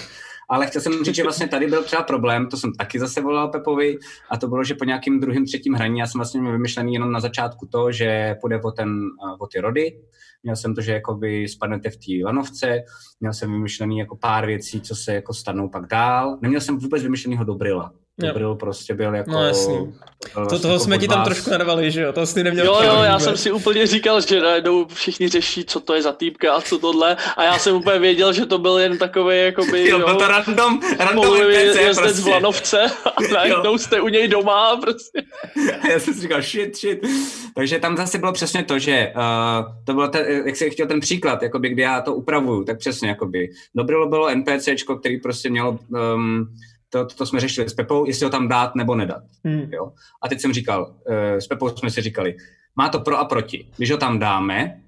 Ale 0.51 0.67
chtěl 0.67 0.83
jsem 0.83 1.05
říct, 1.05 1.15
že 1.15 1.23
vlastně 1.23 1.49
tady 1.49 1.67
byl 1.67 1.83
třeba 1.83 2.03
problém, 2.03 2.49
to 2.49 2.57
jsem 2.57 2.73
taky 2.73 2.99
zase 2.99 3.21
volal 3.21 3.49
Pepovi, 3.49 3.99
a 4.31 4.37
to 4.37 4.49
bylo, 4.49 4.65
že 4.65 4.75
po 4.75 4.85
nějakým 4.85 5.21
druhým, 5.21 5.45
třetím 5.45 5.75
hraní, 5.75 5.99
já 5.99 6.07
jsem 6.07 6.19
vlastně 6.19 6.41
měl 6.41 6.53
vymyšlený 6.53 6.95
jenom 6.95 7.13
na 7.13 7.21
začátku 7.21 7.67
to, 7.67 7.93
že 7.93 8.35
půjde 8.41 8.61
o, 8.61 8.71
ten, 8.71 9.01
o 9.41 9.47
ty 9.47 9.61
rody, 9.61 10.01
měl 10.43 10.57
jsem 10.57 10.75
to, 10.75 10.81
že 10.81 10.93
jakoby 10.93 11.49
spadnete 11.49 11.91
v 11.91 11.97
té 11.97 12.25
lanovce, 12.25 12.83
měl 13.21 13.33
jsem 13.33 13.53
vymyšlený 13.53 13.99
jako 13.99 14.17
pár 14.17 14.47
věcí, 14.47 14.81
co 14.81 14.95
se 14.95 15.15
jako 15.15 15.35
stanou 15.35 15.69
pak 15.69 15.87
dál, 15.87 16.39
neměl 16.43 16.61
jsem 16.61 16.79
vůbec 16.79 17.03
vymyšlenýho 17.03 17.45
Dobrila, 17.45 17.93
Dobril 18.21 18.55
prostě 18.55 18.95
byl 18.95 19.15
jako... 19.15 19.31
No 19.31 19.45
jasný. 19.45 19.95
Vlastně 20.35 20.59
to, 20.59 20.63
toho 20.63 20.75
jako 20.75 20.85
jsme 20.85 20.99
ti 20.99 21.09
tam 21.09 21.25
trošku 21.25 21.51
nadavali, 21.51 21.91
že 21.91 22.03
jo? 22.03 22.13
To 22.13 22.27
jsi 22.27 22.45
neměl 22.45 22.67
Jo, 22.67 22.81
jo, 22.83 23.03
já 23.03 23.19
jsem 23.19 23.37
si 23.37 23.53
úplně 23.53 23.87
říkal, 23.87 24.21
že 24.21 24.41
najednou 24.41 24.87
všichni 24.87 25.29
řeší, 25.29 25.65
co 25.65 25.81
to 25.81 25.95
je 25.95 26.03
za 26.03 26.13
týpka 26.13 26.55
a 26.55 26.61
co 26.61 26.79
tohle. 26.79 27.17
A 27.37 27.45
já 27.45 27.59
jsem 27.59 27.77
úplně 27.77 27.99
věděl, 27.99 28.33
že 28.33 28.47
to 28.47 28.59
byl 28.59 28.79
jen 28.79 28.99
takový, 28.99 29.39
jakoby, 29.39 29.89
jo, 29.89 29.99
byl 29.99 30.17
to 30.17 30.29
random, 30.29 30.81
random 30.99 31.37
NPC 31.37 31.55
jezdec 31.57 31.97
prostě. 31.97 32.23
v 32.23 32.27
lanovce 32.27 32.83
a 32.85 33.23
najednou 33.35 33.79
jste 33.79 34.01
u 34.01 34.09
něj 34.09 34.29
doma 34.29 34.77
prostě. 34.77 35.23
já 35.93 35.99
jsem 35.99 36.15
si 36.15 36.21
říkal, 36.21 36.43
shit, 36.43 36.77
shit. 36.77 37.07
Takže 37.55 37.79
tam 37.79 37.97
zase 37.97 38.19
bylo 38.19 38.33
přesně 38.33 38.65
to, 38.65 38.79
že 38.79 39.13
uh, 39.17 39.85
to 39.85 39.95
bylo, 39.95 40.09
ten, 40.09 40.27
jak 40.47 40.57
jsi 40.57 40.71
chtěl 40.71 40.87
ten 40.87 41.01
příklad, 41.01 41.43
jakoby, 41.43 41.69
kdy 41.69 41.83
já 41.83 42.01
to 42.01 42.15
upravuju, 42.15 42.65
tak 42.65 42.79
přesně, 42.79 43.09
jakoby. 43.09 43.51
Dobrilo 43.75 44.09
bylo 44.09 44.35
NPCčko, 44.35 44.97
který 44.97 45.21
prostě 45.21 45.51
mělo 45.51 45.79
um, 46.15 46.47
to, 46.93 47.07
to, 47.07 47.15
to 47.15 47.27
jsme 47.27 47.41
řešili 47.41 47.69
s 47.69 47.75
Pepou, 47.75 48.07
jestli 48.07 48.25
ho 48.25 48.31
tam 48.31 48.49
dát 48.49 48.75
nebo 48.75 48.95
nedat. 48.95 49.23
Hmm. 49.45 49.73
Jo? 49.73 49.93
A 50.23 50.29
teď 50.29 50.41
jsem 50.41 50.53
říkal, 50.53 50.95
uh, 51.09 51.15
s 51.39 51.47
Pepou 51.47 51.69
jsme 51.69 51.91
si 51.91 52.01
říkali, 52.01 52.37
má 52.77 52.89
to 52.89 53.01
pro 53.01 53.19
a 53.19 53.25
proti. 53.25 53.67
Když 53.77 53.91
ho 53.91 53.97
tam 53.97 54.19
dáme, 54.19 54.81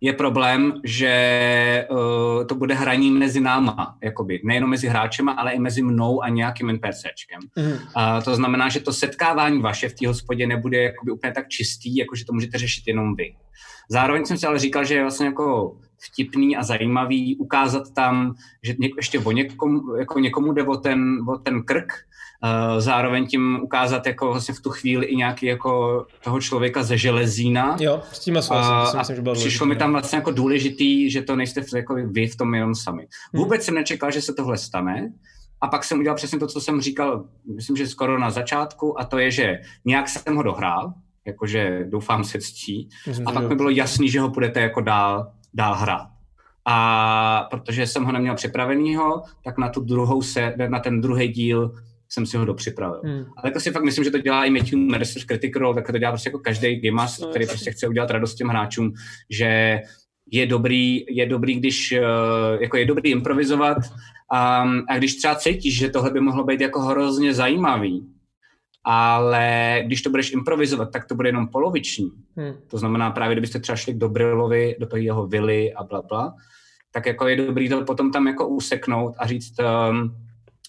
je 0.00 0.12
problém, 0.12 0.80
že 0.84 1.86
uh, 1.90 2.46
to 2.46 2.54
bude 2.54 2.74
hraní 2.74 3.10
mezi 3.10 3.40
náma, 3.40 3.96
jakoby. 4.02 4.40
nejenom 4.44 4.70
mezi 4.70 4.88
hráčema, 4.88 5.32
ale 5.32 5.52
i 5.52 5.58
mezi 5.58 5.82
mnou 5.82 6.22
a 6.22 6.28
nějakým 6.28 6.72
NPCčkem. 6.72 7.40
Mm. 7.56 7.72
Uh, 7.72 7.78
to 8.24 8.34
znamená, 8.34 8.68
že 8.68 8.80
to 8.80 8.92
setkávání 8.92 9.62
vaše 9.62 9.88
v 9.88 9.94
té 9.94 10.06
hospodě 10.06 10.46
nebude 10.46 10.82
jakoby 10.82 11.10
úplně 11.10 11.32
tak 11.32 11.48
čistý, 11.48 11.96
jako 11.96 12.16
že 12.16 12.24
to 12.24 12.32
můžete 12.32 12.58
řešit 12.58 12.82
jenom 12.86 13.14
vy. 13.14 13.34
Zároveň 13.90 14.24
jsem 14.26 14.38
si 14.38 14.46
ale 14.46 14.58
říkal, 14.58 14.84
že 14.84 14.94
je 14.94 15.02
vlastně 15.02 15.26
jako 15.26 15.76
vtipný 16.00 16.56
a 16.56 16.62
zajímavý 16.62 17.36
ukázat 17.36 17.90
tam, 17.94 18.34
že 18.62 18.74
něk, 18.78 18.92
ještě 18.96 19.18
o 19.18 19.32
někomu, 19.32 19.96
jako 19.96 20.18
někomu 20.18 20.52
jde 20.52 20.62
o 20.62 20.76
ten, 20.76 21.18
o 21.28 21.38
ten 21.38 21.62
krk, 21.62 21.92
uh, 22.44 22.80
zároveň 22.80 23.26
tím 23.26 23.60
ukázat 23.62 24.06
jako 24.06 24.26
vlastně 24.26 24.54
v 24.54 24.60
tu 24.60 24.70
chvíli 24.70 25.06
i 25.06 25.16
nějaký 25.16 25.46
jako 25.46 26.06
toho 26.24 26.40
člověka 26.40 26.82
ze 26.82 26.98
železína. 26.98 27.76
Jo, 27.80 28.02
s 28.12 28.18
tím 28.18 28.34
uh, 28.34 28.98
myslím, 28.98 29.16
že 29.16 29.22
bylo 29.22 29.34
Přišlo 29.34 29.66
mi 29.66 29.76
tam 29.76 29.92
vlastně 29.92 30.16
jako 30.16 30.30
důležitý, 30.30 31.10
že 31.10 31.22
to 31.22 31.36
nejste 31.36 31.62
jako 31.74 31.94
vy 31.94 32.26
v 32.26 32.36
tom 32.36 32.54
jenom 32.54 32.74
sami. 32.74 33.06
Hmm. 33.32 33.42
Vůbec 33.42 33.64
jsem 33.64 33.74
nečekal, 33.74 34.10
že 34.10 34.22
se 34.22 34.34
tohle 34.34 34.58
stane, 34.58 35.12
a 35.60 35.68
pak 35.68 35.84
jsem 35.84 35.98
udělal 35.98 36.16
přesně 36.16 36.38
to, 36.38 36.46
co 36.46 36.60
jsem 36.60 36.80
říkal, 36.80 37.24
myslím, 37.54 37.76
že 37.76 37.86
skoro 37.86 38.18
na 38.18 38.30
začátku, 38.30 39.00
a 39.00 39.04
to 39.04 39.18
je, 39.18 39.30
že 39.30 39.58
nějak 39.84 40.08
jsem 40.08 40.36
ho 40.36 40.42
dohrál, 40.42 40.92
jakože 41.26 41.84
doufám 41.88 42.24
se 42.24 42.40
ctí, 42.40 42.88
myslím, 43.06 43.28
a 43.28 43.32
pak 43.32 43.48
mi 43.48 43.54
bylo 43.54 43.70
jasný, 43.70 44.10
že 44.10 44.20
ho 44.20 44.28
budete 44.28 44.60
jako 44.60 44.80
dál 44.80 45.32
dál 45.54 45.74
hrát. 45.74 46.08
A 46.64 47.46
protože 47.50 47.86
jsem 47.86 48.04
ho 48.04 48.12
neměl 48.12 48.34
připravenýho, 48.34 49.22
tak 49.44 49.58
na 49.58 49.68
tu 49.68 49.80
druhou 49.80 50.22
se, 50.22 50.54
na 50.68 50.78
ten 50.78 51.00
druhý 51.00 51.28
díl 51.28 51.72
jsem 52.08 52.26
si 52.26 52.36
ho 52.36 52.44
dopřipravil. 52.44 53.00
Hmm. 53.04 53.18
Ale 53.18 53.44
jako 53.44 53.60
si 53.60 53.70
fakt 53.70 53.84
myslím, 53.84 54.04
že 54.04 54.10
to 54.10 54.18
dělá 54.18 54.44
i 54.44 54.50
Matthew 54.50 54.78
Mercer 54.78 55.22
z 55.22 55.24
Critical 55.24 55.60
Role, 55.60 55.74
tak 55.74 55.86
to 55.86 55.98
dělá 55.98 56.12
prostě 56.12 56.28
jako 56.28 56.38
každý 56.38 56.80
game 56.80 56.96
master, 56.96 57.26
no, 57.26 57.30
který 57.30 57.46
prostě 57.46 57.70
chce 57.70 57.88
udělat 57.88 58.10
radost 58.10 58.34
těm 58.34 58.48
hráčům, 58.48 58.92
že 59.30 59.80
je 60.30 60.46
dobrý, 60.46 61.04
je 61.08 61.26
dobrý, 61.26 61.54
když 61.54 61.92
eh, 61.92 62.02
jako 62.60 62.76
je 62.76 62.86
dobrý 62.86 63.10
improvizovat 63.10 63.78
a, 64.32 64.64
a 64.88 64.96
když 64.96 65.16
třeba 65.16 65.34
cítíš, 65.34 65.78
že 65.78 65.90
tohle 65.90 66.10
by 66.10 66.20
mohlo 66.20 66.44
být 66.44 66.60
jako 66.60 66.80
hrozně 66.80 67.34
zajímavý, 67.34 68.06
ale 68.90 69.82
když 69.86 70.02
to 70.02 70.10
budeš 70.10 70.32
improvizovat, 70.32 70.92
tak 70.92 71.04
to 71.04 71.14
bude 71.14 71.28
jenom 71.28 71.48
poloviční. 71.48 72.10
Hmm. 72.36 72.54
To 72.70 72.78
znamená 72.78 73.10
právě, 73.10 73.34
kdybyste 73.34 73.60
třeba 73.60 73.76
šli 73.76 73.94
k 73.94 73.98
Dobrilovi, 73.98 74.76
do 74.80 74.86
toho 74.86 75.00
jeho 75.00 75.26
vily 75.26 75.74
a 75.74 75.84
bla, 75.84 76.02
bla 76.02 76.34
tak 76.90 77.06
jako 77.06 77.28
je 77.28 77.36
dobrý 77.36 77.68
to 77.68 77.84
potom 77.84 78.12
tam 78.12 78.26
jako 78.26 78.48
useknout 78.48 79.14
a 79.18 79.26
říct, 79.26 79.54
um, 79.90 80.16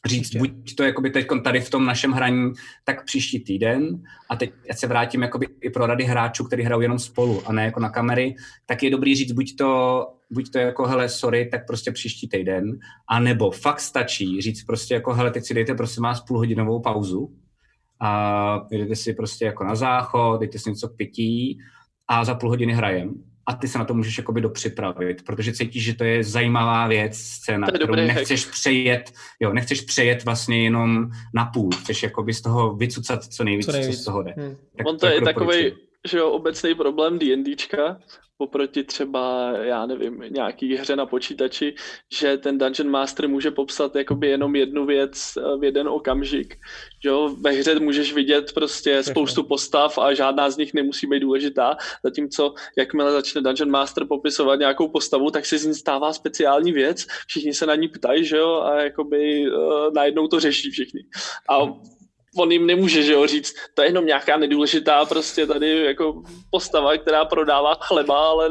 říct, 0.06 0.36
buď 0.36 0.76
to 0.76 0.84
jakoby 0.84 1.10
teď 1.10 1.28
tady 1.44 1.62
v 1.62 1.70
tom 1.70 1.86
našem 1.86 2.12
hraní, 2.12 2.54
tak 2.84 3.06
příští 3.06 3.40
týden 3.40 4.04
a 4.30 4.36
teď 4.36 4.52
já 4.70 4.76
se 4.76 4.88
vrátím 4.88 5.22
jakoby 5.22 5.48
i 5.62 5.70
pro 5.70 5.86
rady 5.86 6.04
hráčů, 6.04 6.44
kteří 6.44 6.64
hrajou 6.64 6.82
jenom 6.82 7.00
spolu 7.00 7.42
a 7.48 7.54
ne 7.54 7.66
jako 7.66 7.80
na 7.80 7.90
kamery, 7.90 8.36
tak 8.66 8.84
je 8.84 8.90
dobrý 8.90 9.16
říct 9.16 9.32
buď 9.32 9.56
to, 9.56 10.08
buď 10.30 10.52
to 10.52 10.58
jako 10.58 10.86
hele, 10.86 11.10
sorry, 11.10 11.50
tak 11.52 11.68
prostě 11.68 11.92
příští 11.92 12.30
týden, 12.30 12.80
a 13.08 13.20
nebo 13.20 13.52
fakt 13.52 13.80
stačí 13.80 14.42
říct 14.42 14.64
prostě 14.64 14.94
jako 14.94 15.14
hele, 15.14 15.32
teď 15.32 15.46
si 15.46 15.54
dejte 15.54 15.74
prosím 15.74 16.04
vás 16.04 16.22
půlhodinovou 16.22 16.80
pauzu 16.80 17.30
a 18.02 18.68
jdete 18.72 18.96
si 18.96 19.14
prostě 19.14 19.46
jako 19.46 19.64
na 19.64 19.76
záchod, 19.76 20.40
dejte 20.40 20.60
si 20.60 20.70
něco 20.70 20.90
k 20.90 20.96
pití 20.96 21.60
a 22.08 22.26
za 22.26 22.36
půl 22.36 22.50
hodiny 22.50 22.74
hrajem 22.74 23.14
a 23.50 23.54
ty 23.54 23.68
se 23.68 23.78
na 23.78 23.86
to 23.86 23.94
můžeš 23.94 24.18
jakoby 24.18 24.42
dopřipravit, 24.42 25.26
protože 25.26 25.54
cítíš, 25.54 25.84
že 25.84 25.94
to 25.94 26.04
je 26.04 26.24
zajímavá 26.24 26.88
věc, 26.88 27.18
scéna, 27.18 27.68
To 27.68 27.74
kterou 27.74 27.96
nechceš 27.96 28.46
přejet, 28.46 29.12
jo, 29.40 29.54
nechceš 29.54 29.82
přejet 29.82 30.26
vlastně 30.26 30.64
jenom 30.64 31.10
na 31.34 31.46
půl, 31.46 31.70
chceš 31.72 32.04
jakoby 32.04 32.34
z 32.34 32.42
toho 32.42 32.76
vycucat 32.76 33.24
co 33.24 33.44
nejvíc, 33.44 33.66
co, 33.66 33.72
Co 33.72 33.78
co 33.78 33.82
nejvíc. 33.82 34.02
z 34.02 34.06
toho 34.06 34.24
jde. 34.24 34.34
Hm. 34.38 34.56
Tak 34.78 34.88
On 34.88 34.98
to 34.98 35.08
je 35.08 35.14
jako 35.14 35.26
takový. 35.26 35.72
Že 36.08 36.18
jo, 36.18 36.32
obecný 36.32 36.76
problém 36.76 37.20
D&Dčka, 37.20 38.00
oproti 38.42 38.84
třeba, 38.84 39.54
já 39.62 39.86
nevím, 39.86 40.24
nějaký 40.30 40.76
hře 40.76 40.96
na 40.96 41.06
počítači, 41.06 41.76
že 42.20 42.38
ten 42.38 42.58
Dungeon 42.58 42.90
Master 42.90 43.30
může 43.30 43.52
popsat 43.52 43.96
jakoby 43.96 44.28
jenom 44.28 44.56
jednu 44.56 44.86
věc 44.86 45.34
eh, 45.38 45.58
v 45.58 45.64
jeden 45.64 45.88
okamžik. 45.88 46.56
Že 47.04 47.10
jo, 47.10 47.36
ve 47.42 47.52
hře 47.52 47.80
můžeš 47.80 48.14
vidět 48.14 48.54
prostě 48.54 49.04
spoustu 49.04 49.44
postav 49.44 49.98
a 49.98 50.14
žádná 50.14 50.50
z 50.50 50.58
nich 50.58 50.74
nemusí 50.74 51.08
být 51.08 51.20
důležitá, 51.20 51.78
zatímco 52.04 52.54
jakmile 52.78 53.12
začne 53.12 53.42
Dungeon 53.42 53.72
Master 53.72 54.06
popisovat 54.06 54.60
nějakou 54.60 54.88
postavu, 54.88 55.32
tak 55.32 55.46
se 55.46 55.58
z 55.58 55.66
ní 55.66 55.74
stává 55.74 56.14
speciální 56.14 56.72
věc, 56.72 57.06
všichni 57.28 57.54
se 57.54 57.66
na 57.66 57.76
ní 57.76 57.88
ptají, 57.88 58.26
že 58.26 58.38
jo, 58.38 58.62
a 58.62 58.82
jakoby 58.82 59.52
uh, 59.52 59.94
najednou 59.94 60.28
to 60.28 60.40
řeší 60.40 60.72
všichni. 60.72 61.02
A 61.50 61.60
on 62.38 62.52
jim 62.52 62.66
nemůže, 62.68 63.04
že 63.04 63.14
jo, 63.14 63.28
říct, 63.28 63.54
to 63.74 63.82
je 63.82 63.88
jenom 63.88 64.06
nějaká 64.06 64.38
nedůležitá 64.38 65.06
prostě 65.06 65.48
tady 65.48 65.86
jako 65.86 66.24
postava, 66.52 66.98
která 66.98 67.26
prodává 67.26 67.74
chleba, 67.82 68.30
ale 68.30 68.50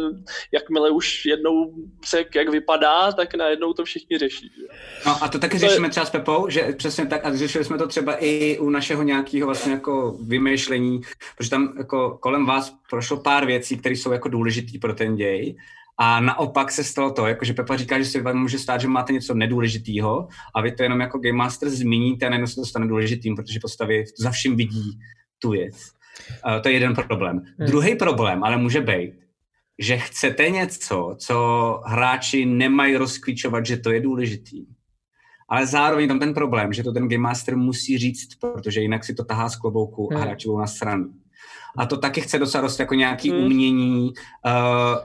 jakmile 0.52 0.90
už 0.90 1.26
jednou 1.26 1.74
řek, 2.10 2.34
jak 2.34 2.48
vypadá, 2.48 3.12
tak 3.12 3.34
najednou 3.34 3.72
to 3.72 3.84
všichni 3.84 4.18
řeší. 4.18 4.50
Že? 4.56 4.62
No 5.06 5.16
a 5.24 5.28
to 5.28 5.38
taky 5.38 5.58
To 5.58 5.64
je- 5.64 5.68
řešíme 5.68 5.90
třeba 5.90 6.06
s 6.06 6.10
Pepou, 6.10 6.48
že 6.48 6.74
přesně 6.78 7.06
tak, 7.06 7.24
a 7.24 7.36
řešili 7.36 7.64
jsme 7.64 7.78
to 7.78 7.86
třeba 7.88 8.14
i 8.24 8.58
u 8.58 8.70
našeho 8.70 9.02
nějakého 9.02 9.46
vlastně 9.46 9.72
jako 9.72 10.16
vymýšlení, 10.26 11.00
protože 11.36 11.50
tam 11.50 11.74
jako 11.78 12.18
kolem 12.22 12.46
vás 12.46 12.74
prošlo 12.90 13.16
pár 13.16 13.46
věcí, 13.46 13.76
které 13.76 13.94
jsou 13.96 14.12
jako 14.12 14.28
důležitý 14.28 14.78
pro 14.78 14.94
ten 14.94 15.16
děj. 15.16 15.56
A 16.00 16.20
naopak 16.20 16.72
se 16.72 16.84
stalo 16.84 17.10
to, 17.10 17.26
jako 17.26 17.44
že 17.44 17.52
Pepa 17.52 17.76
říká, 17.76 17.98
že 17.98 18.04
se 18.04 18.22
vám 18.22 18.38
může 18.38 18.58
stát, 18.58 18.80
že 18.80 18.88
máte 18.88 19.12
něco 19.12 19.34
nedůležitýho 19.34 20.28
a 20.54 20.60
vy 20.62 20.72
to 20.72 20.82
jenom 20.82 21.00
jako 21.00 21.18
Game 21.18 21.38
Master 21.38 21.70
zmíníte 21.70 22.26
a 22.26 22.28
najednou 22.28 22.46
se 22.46 22.54
to 22.54 22.64
stane 22.64 22.86
důležitým, 22.86 23.36
protože 23.36 23.60
postavy 23.62 24.04
za 24.18 24.30
vším 24.30 24.56
vidí 24.56 24.98
tu 25.38 25.50
věc. 25.50 25.74
Uh, 26.46 26.62
to 26.62 26.68
je 26.68 26.74
jeden 26.74 26.94
problém. 26.94 27.42
Hmm. 27.58 27.68
Druhý 27.68 27.94
problém 27.94 28.44
ale 28.44 28.56
může 28.56 28.80
být, 28.80 29.12
že 29.78 29.98
chcete 29.98 30.50
něco, 30.50 31.16
co 31.18 31.36
hráči 31.86 32.46
nemají 32.46 32.96
rozklíčovat, 32.96 33.66
že 33.66 33.76
to 33.76 33.90
je 33.90 34.00
důležitý. 34.00 34.66
Ale 35.48 35.66
zároveň 35.66 36.08
tam 36.08 36.18
ten 36.18 36.34
problém, 36.34 36.72
že 36.72 36.82
to 36.82 36.92
ten 36.92 37.08
Game 37.08 37.22
Master 37.22 37.56
musí 37.56 37.98
říct, 37.98 38.34
protože 38.34 38.80
jinak 38.80 39.04
si 39.04 39.14
to 39.14 39.24
tahá 39.24 39.48
z 39.48 39.56
klobouku 39.56 40.12
a 40.12 40.16
Hmm. 40.16 40.24
hráči 40.24 40.48
budou 40.48 40.58
na 40.58 40.66
stranu. 40.66 41.08
A 41.78 41.86
to 41.86 41.96
taky 41.96 42.20
chce 42.20 42.38
docela 42.38 42.62
dost 42.62 42.80
jako 42.80 42.94
nějaký 42.94 43.30
Hmm. 43.30 43.44
umění 43.44 44.12
uh, 44.46 44.52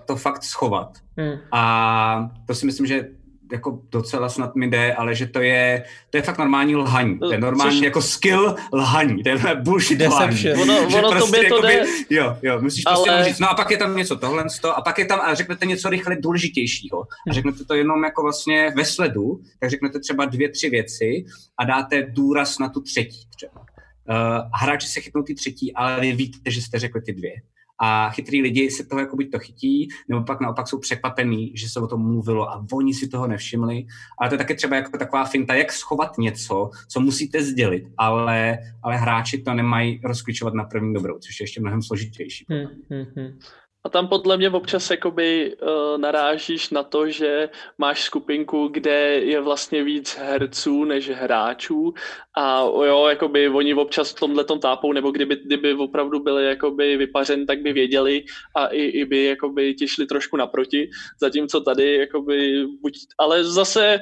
to 0.05 0.15
fakt 0.15 0.43
schovat. 0.43 0.97
Hm. 1.21 1.38
A 1.51 2.30
to 2.47 2.55
si 2.55 2.65
myslím, 2.65 2.86
že 2.88 3.07
jako 3.51 3.80
docela 3.91 4.30
snad 4.30 4.55
mi 4.55 4.67
jde, 4.67 4.93
ale 4.93 5.15
že 5.15 5.28
to 5.28 5.39
je, 5.41 5.84
to 6.09 6.17
je 6.17 6.21
fakt 6.24 6.38
normální 6.38 6.76
lhaní. 6.76 7.19
To 7.19 7.32
je 7.32 7.39
normální 7.39 7.78
Což- 7.80 7.86
jako 7.86 8.01
skill 8.01 8.55
lhaní. 8.74 9.24
To 9.24 9.30
je 9.30 9.38
bullshit 9.61 9.97
Deception. 9.99 10.53
lhaní. 10.53 10.61
Ono- 10.61 10.89
Že 10.89 10.97
ono 11.01 11.19
tobě 11.26 11.49
to 11.49 11.61
jde. 11.61 11.84
Jo, 12.09 12.38
jo, 12.41 12.61
musíš 12.61 12.84
prostě 12.84 13.09
Ale- 13.09 13.19
jenom 13.19 13.30
říct, 13.32 13.39
no 13.39 13.49
a 13.49 13.53
pak 13.55 13.71
je 13.71 13.78
tam 13.78 13.97
něco 13.97 14.15
tohle, 14.15 14.45
a 14.76 14.82
pak 14.82 14.97
je 14.99 15.05
tam, 15.05 15.19
a 15.21 15.34
řeknete 15.34 15.65
něco 15.65 15.89
rychle 15.89 16.15
důležitějšího. 16.19 17.01
A 17.30 17.34
řeknete 17.34 17.63
to 17.65 17.74
jenom 17.74 18.03
jako 18.03 18.21
vlastně 18.24 18.74
ve 18.76 18.86
sledu, 18.86 19.39
tak 19.59 19.69
řeknete 19.69 19.99
třeba 19.99 20.26
dvě, 20.26 20.49
tři 20.49 20.69
věci 20.69 21.26
a 21.57 21.63
dáte 21.65 22.05
důraz 22.09 22.59
na 22.59 22.69
tu 22.69 22.82
třetí 22.82 23.19
třeba. 23.36 23.65
Uh, 24.10 24.49
hráči 24.54 24.88
se 24.88 25.01
chytnou 25.01 25.24
ty 25.24 25.36
třetí, 25.36 25.74
ale 25.74 26.01
vy 26.01 26.12
víte, 26.12 26.51
že 26.51 26.62
jste 26.62 26.80
řekli 26.80 27.01
ty 27.01 27.14
dvě. 27.14 27.34
A 27.82 28.10
chytrý 28.10 28.41
lidi 28.41 28.72
se 28.72 28.86
toho 28.86 28.99
jako 28.99 29.16
buď 29.16 29.32
to 29.32 29.39
chytí, 29.39 29.88
nebo 30.10 30.24
pak 30.24 30.41
naopak 30.41 30.68
jsou 30.68 30.80
překvapení, 30.80 31.58
že 31.58 31.70
se 31.70 31.80
o 31.80 31.88
tom 31.88 32.01
mluvilo 32.01 32.49
a 32.49 32.66
oni 32.74 32.93
si 32.93 33.08
toho 33.08 33.28
nevšimli. 33.28 33.86
Ale 34.20 34.30
to 34.30 34.34
je 34.34 34.38
taky 34.38 34.56
třeba 34.56 34.76
jako 34.76 34.97
taková 34.97 35.26
finta, 35.26 35.54
jak 35.54 35.72
schovat 35.72 36.18
něco, 36.18 36.70
co 36.88 36.99
musíte 36.99 37.43
sdělit, 37.43 37.84
ale, 37.97 38.58
ale 38.84 38.97
hráči 38.97 39.41
to 39.41 39.54
nemají 39.54 40.01
rozklíčovat 40.04 40.54
na 40.54 40.64
první 40.64 40.93
dobrou, 40.93 41.20
což 41.20 41.39
je 41.39 41.43
ještě 41.43 41.62
mnohem 41.62 41.82
složitější. 41.82 42.45
Hm, 42.49 42.68
hm, 42.89 43.06
hm. 43.16 43.39
A 43.86 43.90
tam 43.90 44.08
podle 44.08 44.38
mě 44.38 44.50
občas 44.50 44.90
jakoby 44.90 45.56
uh, 45.56 45.98
narážíš 45.98 46.70
na 46.70 46.84
to, 46.84 47.10
že 47.10 47.50
máš 47.78 48.04
skupinku, 48.04 48.68
kde 48.68 49.00
je 49.20 49.42
vlastně 49.42 49.84
víc 49.84 50.16
herců 50.16 50.84
než 50.84 51.10
hráčů. 51.10 51.94
A 52.38 52.60
jo, 52.62 53.08
jakoby 53.10 53.50
oni 53.50 53.74
občas 53.74 54.12
v 54.12 54.20
tomhle 54.20 54.44
tom 54.44 54.60
tápou, 54.60 54.94
nebo 54.94 55.12
kdyby, 55.12 55.36
kdyby 55.46 55.74
opravdu 55.74 56.20
byli 56.20 56.46
jakoby 56.46 56.98
vypařen, 56.98 57.46
tak 57.46 57.62
by 57.62 57.74
věděli 57.74 58.24
a 58.56 58.68
i, 58.68 58.82
i 58.82 59.06
by 59.06 59.24
jakoby 59.24 59.74
ti 59.74 59.88
šli 59.88 60.06
trošku 60.06 60.38
naproti, 60.38 60.90
zatímco 61.22 61.62
tady 61.62 61.96
jakoby 61.98 62.66
buď, 62.82 62.94
ale 63.20 63.44
zase 63.44 64.00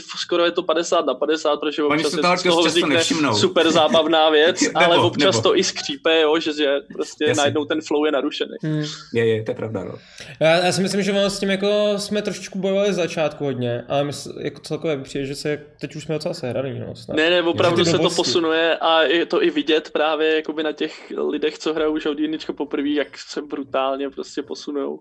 skoro 0.00 0.44
je 0.44 0.50
to 0.50 0.62
50 0.62 1.06
na 1.06 1.14
50, 1.14 1.56
protože 1.56 1.82
Oni 1.82 1.96
občas 1.96 2.12
se 2.12 2.18
je 2.18 2.22
toho 2.22 2.36
z 2.36 2.42
toho 2.42 2.56
často 2.62 2.68
vznikne 2.68 2.94
nevšimnou. 2.94 3.34
super 3.34 3.72
zábavná 3.72 4.30
věc, 4.30 4.60
Nebo- 4.62 4.78
ale 4.78 4.98
občas 4.98 5.36
nebo. 5.36 5.42
to 5.48 5.56
i 5.58 5.64
skřípe, 5.64 6.20
jo, 6.20 6.38
že, 6.38 6.52
že 6.52 6.76
prostě 6.92 7.24
Jasně. 7.24 7.40
najednou 7.40 7.64
ten 7.64 7.80
flow 7.80 8.04
je 8.04 8.12
narušený. 8.12 8.50
Hm. 8.64 8.84
Je, 9.14 9.26
je, 9.26 9.42
to 9.42 9.50
je 9.50 9.54
pravda, 9.54 9.84
no. 9.84 9.94
Já, 10.40 10.64
já 10.66 10.72
si 10.72 10.82
myslím, 10.82 11.02
že 11.02 11.12
ono 11.12 11.30
s 11.30 11.40
tím 11.40 11.50
jako 11.50 11.94
jsme 11.96 12.22
trošičku 12.22 12.58
bojovali 12.58 12.92
z 12.92 12.96
začátku 12.96 13.44
hodně, 13.44 13.84
ale 13.88 14.04
mysl, 14.04 14.34
jako 14.40 14.60
celkově 14.60 14.98
přijde, 14.98 15.26
že 15.26 15.34
se, 15.34 15.62
teď 15.80 15.96
už 15.96 16.04
jsme 16.04 16.14
docela 16.14 16.34
sehraný, 16.34 16.78
no, 16.78 16.96
snad. 16.96 17.16
Ne, 17.16 17.30
ne, 17.30 17.42
opravdu 17.42 17.84
se 17.84 17.98
to 17.98 18.10
posunuje 18.10 18.76
a 18.76 19.02
je 19.02 19.26
to 19.26 19.42
i 19.42 19.50
vidět 19.50 19.90
právě 19.90 20.36
jakoby 20.36 20.62
na 20.62 20.72
těch 20.72 21.12
lidech, 21.28 21.58
co 21.58 21.74
hrajou 21.74 21.94
už 21.94 22.06
od 22.06 22.18
jedničko 22.18 22.52
poprvé, 22.52 22.88
jak 22.88 23.18
se 23.18 23.42
brutálně 23.42 24.10
prostě 24.10 24.42
uh, 24.42 24.96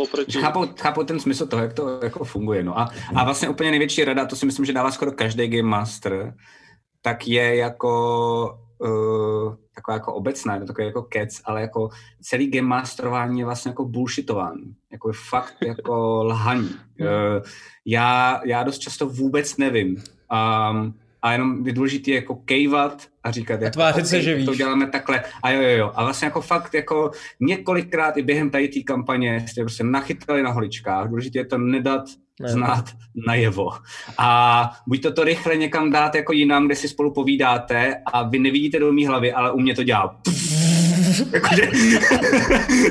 oproti. 0.00 0.32
Že 0.32 0.40
chápou, 0.40 0.66
chápou 0.80 1.02
ten 1.02 1.20
smysl 1.20 1.46
toho, 1.46 1.62
jak 1.62 1.72
to 1.72 2.00
jako 2.02 2.24
funguje. 2.24 2.64
No. 2.64 2.78
A, 2.78 2.88
a 3.16 3.23
vlastně 3.24 3.48
úplně 3.48 3.70
největší 3.70 4.04
rada, 4.04 4.26
to 4.26 4.36
si 4.36 4.46
myslím, 4.46 4.64
že 4.64 4.72
dává 4.72 4.90
skoro 4.90 5.12
každý 5.12 5.48
Game 5.48 5.68
Master, 5.68 6.34
tak 7.02 7.28
je 7.28 7.56
jako 7.56 8.58
uh, 8.78 9.54
taková 9.74 9.94
jako 9.94 10.14
obecná, 10.14 10.54
je 10.54 10.64
takový 10.64 10.86
jako 10.86 11.02
kec, 11.02 11.40
ale 11.44 11.60
jako 11.60 11.88
celý 12.22 12.50
Game 12.50 12.68
Masterování 12.68 13.38
je 13.38 13.44
vlastně 13.44 13.68
jako 13.68 13.84
bullshitování. 13.84 14.74
Jako 14.92 15.08
je 15.08 15.14
fakt 15.28 15.56
jako 15.66 16.22
lhaní. 16.24 16.70
Uh, 17.00 17.06
já, 17.86 18.40
já 18.44 18.62
dost 18.62 18.78
často 18.78 19.06
vůbec 19.06 19.56
nevím. 19.56 20.02
Um, 20.70 20.94
a 21.22 21.32
jenom 21.32 21.66
je 21.66 21.72
důležité 21.72 22.10
jako 22.10 22.34
kejvat 22.34 23.02
a 23.22 23.30
říkat, 23.30 23.62
jako, 23.62 23.72
tvářit 23.72 24.06
se, 24.06 24.16
"OK, 24.16 24.22
že 24.22 24.44
To 24.44 24.50
víš." 24.50 24.58
děláme 24.58 24.86
takhle. 24.86 25.22
A 25.42 25.50
jo, 25.50 25.62
jo, 25.62 25.68
jo. 25.68 25.92
A 25.94 26.04
vlastně 26.04 26.26
jako 26.26 26.40
fakt 26.40 26.74
jako 26.74 27.10
několikrát 27.40 28.16
i 28.16 28.22
během 28.22 28.50
tady 28.50 28.68
té 28.68 28.80
kampaně 28.80 29.46
jste 29.48 29.60
prostě 29.60 29.84
nachytali 29.84 30.42
na 30.42 30.50
holičkách. 30.50 31.08
Důležité 31.08 31.38
je 31.38 31.44
to 31.44 31.58
nedat 31.58 32.04
Ne. 32.40 32.48
znát 32.48 32.84
najevo. 33.26 33.70
A 34.18 34.70
buď 34.86 35.02
to 35.02 35.12
to 35.12 35.24
rychle 35.24 35.56
někam 35.56 35.90
dát 35.90 36.14
jako 36.14 36.32
jinam, 36.32 36.66
kde 36.66 36.76
si 36.76 36.88
spolu 36.88 37.12
povídáte 37.12 38.02
a 38.12 38.22
vy 38.22 38.38
nevidíte 38.38 38.78
do 38.78 38.92
mý 38.92 39.06
hlavy, 39.06 39.32
ale 39.32 39.52
u 39.52 39.60
mě 39.60 39.74
to 39.74 39.82
dělá. 39.82 40.20
Jakože, 41.32 41.70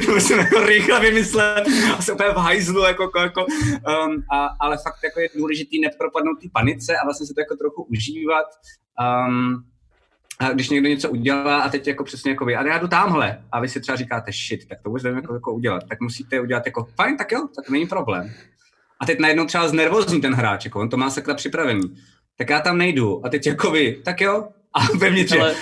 musím 0.13 0.37
jako 0.37 0.59
rychle 0.65 0.99
vymyslet 0.99 1.63
a 1.97 2.01
jsem 2.01 2.15
úplně 2.15 2.29
v 2.29 2.37
hajzlu, 2.37 2.83
jako, 2.83 3.11
jako, 3.19 3.45
um, 3.45 4.23
a, 4.31 4.49
ale 4.59 4.77
fakt 4.77 5.03
jako 5.03 5.19
je 5.19 5.29
důležitý 5.37 5.81
nepropadnout 5.81 6.41
té 6.41 6.47
panice 6.53 6.97
a 6.97 7.05
vlastně 7.05 7.27
se 7.27 7.33
to 7.33 7.41
jako 7.41 7.55
trochu 7.55 7.83
užívat. 7.83 8.45
Um, 9.27 9.63
a 10.39 10.49
když 10.51 10.69
někdo 10.69 10.89
něco 10.89 11.09
udělá 11.09 11.61
a 11.61 11.69
teď 11.69 11.87
jako 11.87 12.03
přesně 12.03 12.31
jako 12.31 12.45
vy, 12.45 12.55
ale 12.55 12.69
já 12.69 12.77
jdu 12.77 12.87
tamhle 12.87 13.43
a 13.51 13.59
vy 13.59 13.69
si 13.69 13.81
třeba 13.81 13.95
říkáte 13.95 14.31
shit, 14.31 14.67
tak 14.67 14.77
to 14.83 14.93
nevím 15.03 15.15
jako, 15.15 15.33
jako 15.33 15.53
udělat, 15.53 15.83
tak 15.89 16.01
musíte 16.01 16.41
udělat 16.41 16.65
jako 16.65 16.87
fajn, 16.95 17.17
tak 17.17 17.31
jo, 17.31 17.47
tak 17.55 17.69
není 17.69 17.87
problém. 17.87 18.33
A 19.03 19.05
teď 19.05 19.19
najednou 19.19 19.45
třeba 19.45 19.67
znervozní 19.67 20.21
ten 20.21 20.33
hráč, 20.33 20.65
jako 20.65 20.79
on 20.79 20.89
to 20.89 20.97
má 20.97 21.09
sakra 21.09 21.33
připravený. 21.33 21.81
Tak 22.37 22.49
já 22.49 22.59
tam 22.59 22.77
nejdu 22.77 23.25
a 23.25 23.29
teď 23.29 23.47
jako 23.47 23.71
vy, 23.71 24.01
tak 24.05 24.21
jo, 24.21 24.47
a 24.73 24.97
vevnitř 24.97 25.31
je, 25.31 25.41
Ale 25.41 25.55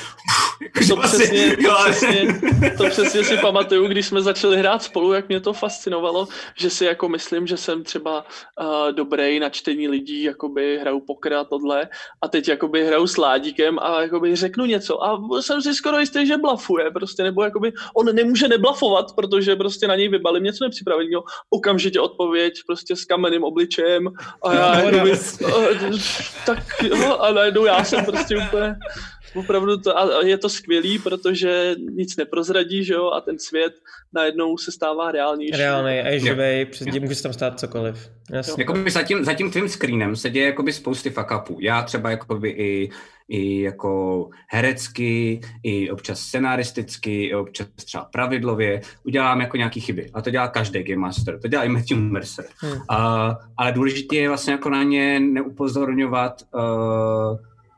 to, 0.90 0.96
přesně, 0.96 1.58
to, 1.58 1.76
přesně, 1.84 2.40
to 2.78 2.90
přesně 2.90 3.24
si 3.24 3.38
pamatuju, 3.38 3.88
když 3.88 4.06
jsme 4.06 4.22
začali 4.22 4.58
hrát 4.58 4.84
spolu, 4.84 5.14
jak 5.14 5.28
mě 5.30 5.40
to 5.40 5.54
fascinovalo, 5.54 6.28
že 6.58 6.70
si 6.70 6.86
jako 6.86 7.10
myslím, 7.10 7.48
že 7.48 7.58
jsem 7.58 7.84
třeba 7.84 8.26
uh, 8.62 8.92
dobrý 8.92 9.40
na 9.40 9.50
čtení 9.50 9.88
lidí, 9.88 10.24
jakoby 10.24 10.78
hraju 10.82 11.00
poker 11.00 11.34
a 11.34 11.44
tohle 11.44 11.90
a 12.22 12.28
teď 12.28 12.48
jakoby 12.48 12.86
hraju 12.86 13.08
s 13.08 13.18
Ládíkem 13.18 13.80
a 13.80 14.02
jakoby 14.02 14.36
řeknu 14.36 14.66
něco 14.66 15.04
a 15.04 15.20
jsem 15.42 15.62
si 15.62 15.74
skoro 15.74 16.00
jistý, 16.00 16.28
že 16.28 16.38
blafuje 16.38 16.92
prostě, 16.92 17.24
nebo 17.24 17.44
jakoby 17.44 17.74
on 17.96 18.16
nemůže 18.16 18.48
neblafovat, 18.48 19.06
protože 19.16 19.56
prostě 19.56 19.88
na 19.88 19.96
něj 19.96 20.10
vybalím 20.10 20.44
něco 20.44 20.64
nepřipraveného, 20.64 21.24
okamžitě 21.50 22.00
odpověď 22.00 22.54
prostě 22.68 22.96
s 22.96 23.06
kamenným 23.06 23.44
obličejem 23.44 24.08
a 24.44 24.54
já 24.54 24.80
jakoby, 24.80 25.12
uh, 25.12 25.98
tak 26.46 26.64
jo, 26.84 27.18
a 27.20 27.32
najednou 27.32 27.66
já 27.66 27.84
jsem 27.84 28.06
prostě 28.06 28.38
úplně 28.38 28.76
opravdu 29.36 29.78
to, 29.78 29.98
a 29.98 30.26
je 30.26 30.38
to 30.38 30.50
skvělý, 30.50 31.00
protože 31.00 31.76
nic 31.92 32.18
neprozradí, 32.18 32.84
že 32.84 32.94
jo, 32.94 33.10
a 33.10 33.22
ten 33.22 33.40
svět 33.40 33.74
najednou 34.14 34.58
se 34.58 34.72
stává 34.72 35.12
reálnější. 35.12 35.58
Reálný 35.58 36.00
a 36.00 36.08
je 36.08 36.20
živej, 36.20 36.66
přes 36.66 36.88
může 37.00 37.16
se 37.16 37.24
tam 37.24 37.34
stát 37.34 37.60
cokoliv. 37.60 38.10
Jasně. 38.32 38.64
Jakoby 38.64 38.92
za 38.92 39.04
tím, 39.04 39.26
za 39.26 39.34
tím 39.34 39.52
tvým 39.52 39.70
screenem 39.70 40.16
se 40.16 40.30
děje 40.30 40.46
jakoby 40.46 40.74
spousty 40.74 41.10
fuck 41.10 41.32
upů. 41.42 41.58
Já 41.62 41.84
třeba 41.84 42.10
jakoby 42.10 42.50
i, 42.50 42.90
i 43.30 43.62
jako 43.62 44.30
herecky, 44.50 45.42
i 45.64 45.92
občas 45.92 46.20
scenaristicky, 46.20 47.24
i 47.24 47.36
občas 47.36 47.68
třeba 47.86 48.06
pravidlově 48.06 48.82
udělám 49.04 49.42
jako 49.42 49.58
nějaký 49.58 49.82
chyby. 49.82 50.10
A 50.14 50.22
to 50.22 50.30
dělá 50.30 50.48
každý 50.48 50.84
Game 50.84 51.02
Master, 51.02 51.40
to 51.40 51.48
dělá 51.48 51.64
i 51.64 51.70
Matthew 51.70 51.98
Mercer. 51.98 52.46
Hmm. 52.58 52.82
A, 52.90 53.36
ale 53.58 53.72
důležité 53.72 54.16
je 54.16 54.28
vlastně 54.28 54.54
jako 54.54 54.70
na 54.70 54.84
ně 54.84 55.20
neupozorňovat 55.20 56.42
uh, 56.54 57.38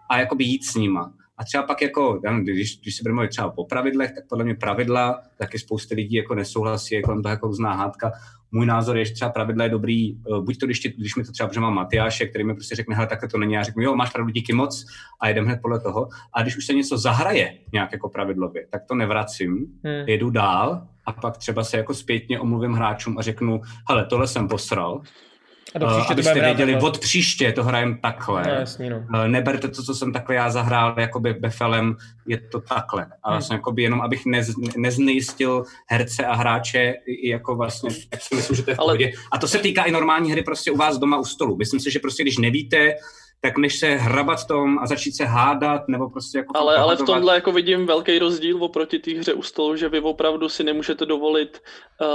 a 0.10 0.20
jakoby 0.20 0.44
jít 0.44 0.66
s 0.66 0.76
nima. 0.76 1.14
A 1.44 1.46
třeba 1.46 1.64
pak 1.64 1.82
jako, 1.82 2.22
když, 2.42 2.80
když 2.82 2.96
se 2.96 3.04
budeme 3.04 3.16
mluvit 3.16 3.30
třeba 3.30 3.58
o 3.58 3.66
pravidlech, 3.66 4.12
tak 4.12 4.24
podle 4.30 4.44
mě 4.44 4.56
pravidla, 4.56 5.22
taky 5.38 5.60
spousty 5.60 5.96
lidí 5.96 6.16
jako 6.16 6.36
nesouhlasí, 6.36 6.96
jako 6.96 7.22
to 7.22 7.30
jako 7.30 7.48
různá 7.48 7.74
hádka. 7.74 8.12
Můj 8.52 8.66
názor 8.66 8.98
je, 8.98 9.06
že 9.06 9.14
třeba 9.14 9.32
pravidla 9.32 9.64
je 9.64 9.70
dobrý, 9.70 10.12
eh, 10.12 10.42
buď 10.42 10.58
to, 10.60 10.66
když, 10.66 10.80
tě, 10.80 10.90
když 10.98 11.16
mi 11.16 11.24
to 11.24 11.32
třeba, 11.32 11.48
protože 11.48 11.60
mám 11.60 11.74
Matyáše, 11.74 12.26
který 12.26 12.44
mi 12.44 12.54
prostě 12.54 12.76
řekne, 12.76 12.96
hele, 12.96 13.08
takhle 13.08 13.30
to 13.30 13.38
není, 13.38 13.54
já 13.54 13.64
řeknu, 13.64 13.84
jo, 13.84 13.96
máš 13.96 14.10
pravdu, 14.10 14.32
díky 14.32 14.54
moc 14.54 14.86
a 15.22 15.30
jdem 15.30 15.46
hned 15.46 15.60
podle 15.62 15.80
toho. 15.80 16.10
A 16.34 16.42
když 16.42 16.58
už 16.58 16.66
se 16.66 16.74
něco 16.74 16.98
zahraje 16.98 17.58
nějak 17.74 17.92
jako 17.92 18.10
pravidlově, 18.10 18.68
tak 18.72 18.82
to 18.86 18.96
nevracím, 18.96 19.58
hmm. 19.84 20.08
jedu 20.08 20.30
dál 20.30 20.88
a 21.06 21.12
pak 21.12 21.38
třeba 21.38 21.64
se 21.64 21.78
jako 21.78 21.94
zpětně 21.94 22.40
omluvím 22.40 22.74
hráčům 22.74 23.18
a 23.18 23.22
řeknu, 23.22 23.62
hele, 23.90 24.06
tohle 24.06 24.28
jsem 24.28 24.48
posral, 24.48 25.02
a 25.76 25.80
do 25.80 25.88
příště 25.88 26.06
uh, 26.06 26.12
abyste 26.12 26.34
věděli, 26.34 26.76
od 26.76 27.00
příště 27.00 27.52
to 27.52 27.64
hrajem 27.64 27.98
takhle. 28.02 28.44
No, 28.48 28.54
jasný, 28.54 28.90
no. 28.90 28.98
Uh, 28.98 29.28
neberte 29.28 29.68
to, 29.68 29.84
co 29.84 29.96
jsem 29.96 30.14
takhle 30.14 30.36
já 30.36 30.50
zahrál 30.50 30.96
jakoby 30.98 31.34
befelem, 31.34 31.96
je 32.26 32.40
to 32.40 32.62
takhle. 32.62 33.04
A 33.04 33.30
hmm. 33.30 33.36
vlastně 33.36 33.56
jakoby 33.56 33.84
jenom, 33.84 34.02
abych 34.02 34.26
nez, 34.26 34.52
neznejistil 34.78 35.64
herce 35.88 36.26
a 36.26 36.36
hráče, 36.36 36.94
i 37.06 37.30
jako 37.30 37.56
vlastně, 37.56 37.90
jak 38.12 38.22
si 38.22 38.36
myslím, 38.36 38.56
že 38.56 38.64
to 38.64 38.72
je 38.72 38.76
v 38.76 38.80
Ale... 38.80 38.88
pohodě. 38.88 39.12
A 39.32 39.38
to 39.38 39.48
se 39.48 39.60
týká 39.60 39.84
i 39.84 39.92
normální 39.92 40.32
hry 40.32 40.44
prostě 40.44 40.72
u 40.72 40.78
vás 40.78 40.98
doma 40.98 41.18
u 41.18 41.26
stolu. 41.26 41.58
Myslím 41.58 41.80
si, 41.80 41.92
že 41.92 42.00
prostě 42.00 42.24
když 42.24 42.38
nevíte, 42.38 42.96
tak 43.44 43.58
než 43.58 43.80
se 43.80 43.88
hrabat 43.88 44.40
v 44.40 44.48
tom 44.48 44.80
a 44.80 44.88
začít 44.88 45.16
se 45.16 45.26
hádat, 45.26 45.88
nebo 45.88 46.10
prostě 46.10 46.38
jako... 46.38 46.58
Ale, 46.58 46.78
ale 46.78 46.96
v 46.96 47.04
tomhle 47.04 47.36
jako 47.36 47.52
vidím 47.52 47.86
velký 47.86 48.20
rozdíl 48.20 48.64
oproti 48.64 49.00
té 49.00 49.12
hře 49.12 49.34
u 49.34 49.42
stolu, 49.42 49.76
že 49.76 49.90
vy 49.90 50.00
opravdu 50.00 50.50
si 50.50 50.64
nemůžete 50.64 51.06
dovolit 51.06 51.62
uh, 52.02 52.08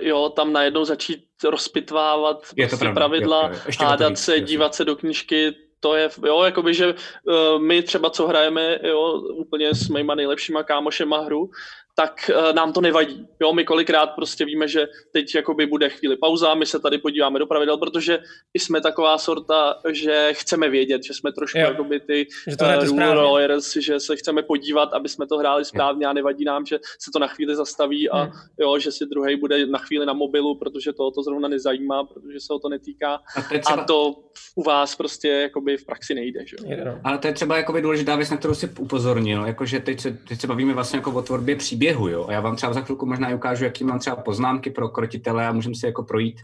jo, 0.00 0.28
tam 0.28 0.52
najednou 0.52 0.84
začít 0.84 1.24
rozpitvávat 1.44 2.46
je 2.56 2.66
to 2.66 2.76
prostě 2.76 2.94
pravidla, 2.94 3.48
je, 3.48 3.60
je. 3.80 3.86
hádat 3.86 4.10
víc, 4.10 4.18
se, 4.18 4.40
dívat 4.40 4.74
se 4.74 4.84
do 4.84 4.96
knížky, 4.96 5.52
to 5.80 5.94
je, 5.94 6.08
jo, 6.26 6.42
jakoby, 6.42 6.74
že 6.74 6.94
uh, 6.94 7.62
my 7.62 7.82
třeba, 7.82 8.10
co 8.10 8.26
hrajeme, 8.26 8.78
jo, 8.82 9.12
úplně 9.34 9.74
s 9.74 9.88
mýma 9.88 10.14
nejlepšíma 10.14 10.62
kámošema 10.62 11.20
hru, 11.20 11.50
tak 11.94 12.30
uh, 12.34 12.52
nám 12.54 12.72
to 12.72 12.80
nevadí. 12.80 13.28
Jo, 13.40 13.52
my 13.52 13.64
kolikrát 13.64 14.06
prostě 14.06 14.44
víme, 14.44 14.68
že 14.68 14.86
teď 15.12 15.34
jakoby 15.34 15.66
bude 15.66 15.88
chvíli 15.88 16.16
pauza, 16.16 16.54
my 16.54 16.66
se 16.66 16.78
tady 16.78 16.98
podíváme 16.98 17.38
do 17.38 17.46
pravidel, 17.46 17.76
protože 17.76 18.18
jsme 18.54 18.80
taková 18.80 19.18
sorta, 19.18 19.74
že 19.90 20.28
chceme 20.32 20.68
vědět, 20.68 21.04
že 21.04 21.14
jsme 21.14 21.32
trošku 21.32 21.58
jo. 21.58 21.66
jakoby 21.66 22.00
ty 22.00 22.26
že 22.48 22.56
to 22.56 22.64
uh, 22.64 22.98
rule 22.98 23.14
lawyers, 23.14 23.76
že 23.76 24.00
se 24.00 24.16
chceme 24.16 24.42
podívat, 24.42 24.92
aby 24.92 25.08
jsme 25.08 25.26
to 25.26 25.38
hráli 25.38 25.64
správně 25.64 26.06
a 26.06 26.12
nevadí 26.12 26.44
nám, 26.44 26.66
že 26.66 26.78
se 26.98 27.10
to 27.12 27.18
na 27.18 27.26
chvíli 27.26 27.56
zastaví 27.56 28.10
a 28.10 28.22
hmm. 28.22 28.32
jo, 28.60 28.78
že 28.78 28.92
si 28.92 29.06
druhý 29.06 29.36
bude 29.36 29.66
na 29.66 29.78
chvíli 29.78 30.06
na 30.06 30.12
mobilu, 30.12 30.58
protože 30.58 30.92
to 30.92 31.10
to 31.10 31.22
zrovna 31.22 31.48
nezajímá, 31.48 32.04
protože 32.04 32.40
se 32.40 32.52
o 32.52 32.58
to 32.58 32.68
netýká. 32.68 33.14
A 33.14 33.42
to, 33.42 33.58
třeba... 33.58 33.82
a 33.82 33.84
to 33.84 34.14
u 34.54 34.62
vás 34.62 34.96
prostě 34.96 35.28
jakoby 35.28 35.76
v 35.76 35.86
praxi 35.86 36.14
nejde. 36.14 36.46
Že? 36.46 36.56
No. 36.84 37.00
Ale 37.04 37.18
to 37.18 37.26
je 37.26 37.32
třeba 37.32 37.56
jakoby 37.56 37.82
důležitá 37.82 38.16
věc, 38.16 38.30
na 38.30 38.36
kterou 38.36 38.54
si 38.54 38.70
upozornil, 38.78 39.44
jakože 39.44 39.80
teď 39.80 40.00
se, 40.00 40.18
teď 40.28 40.40
se 40.40 40.46
bavíme 40.46 40.74
vlastně 40.74 40.96
jako 40.96 41.12
o 41.12 41.22
tvorbě 41.22 41.56
příběhu 41.56 41.83
příběhu, 41.84 42.08
jo. 42.08 42.26
A 42.28 42.32
já 42.32 42.40
vám 42.40 42.56
třeba 42.56 42.72
za 42.72 42.80
chvilku 42.80 43.06
možná 43.06 43.34
ukážu, 43.34 43.64
jaký 43.64 43.84
mám 43.84 43.98
třeba 43.98 44.16
poznámky 44.16 44.70
pro 44.70 44.88
krotitele 44.88 45.46
a 45.46 45.52
můžeme 45.52 45.74
si 45.74 45.86
jako 45.86 46.02
projít, 46.02 46.40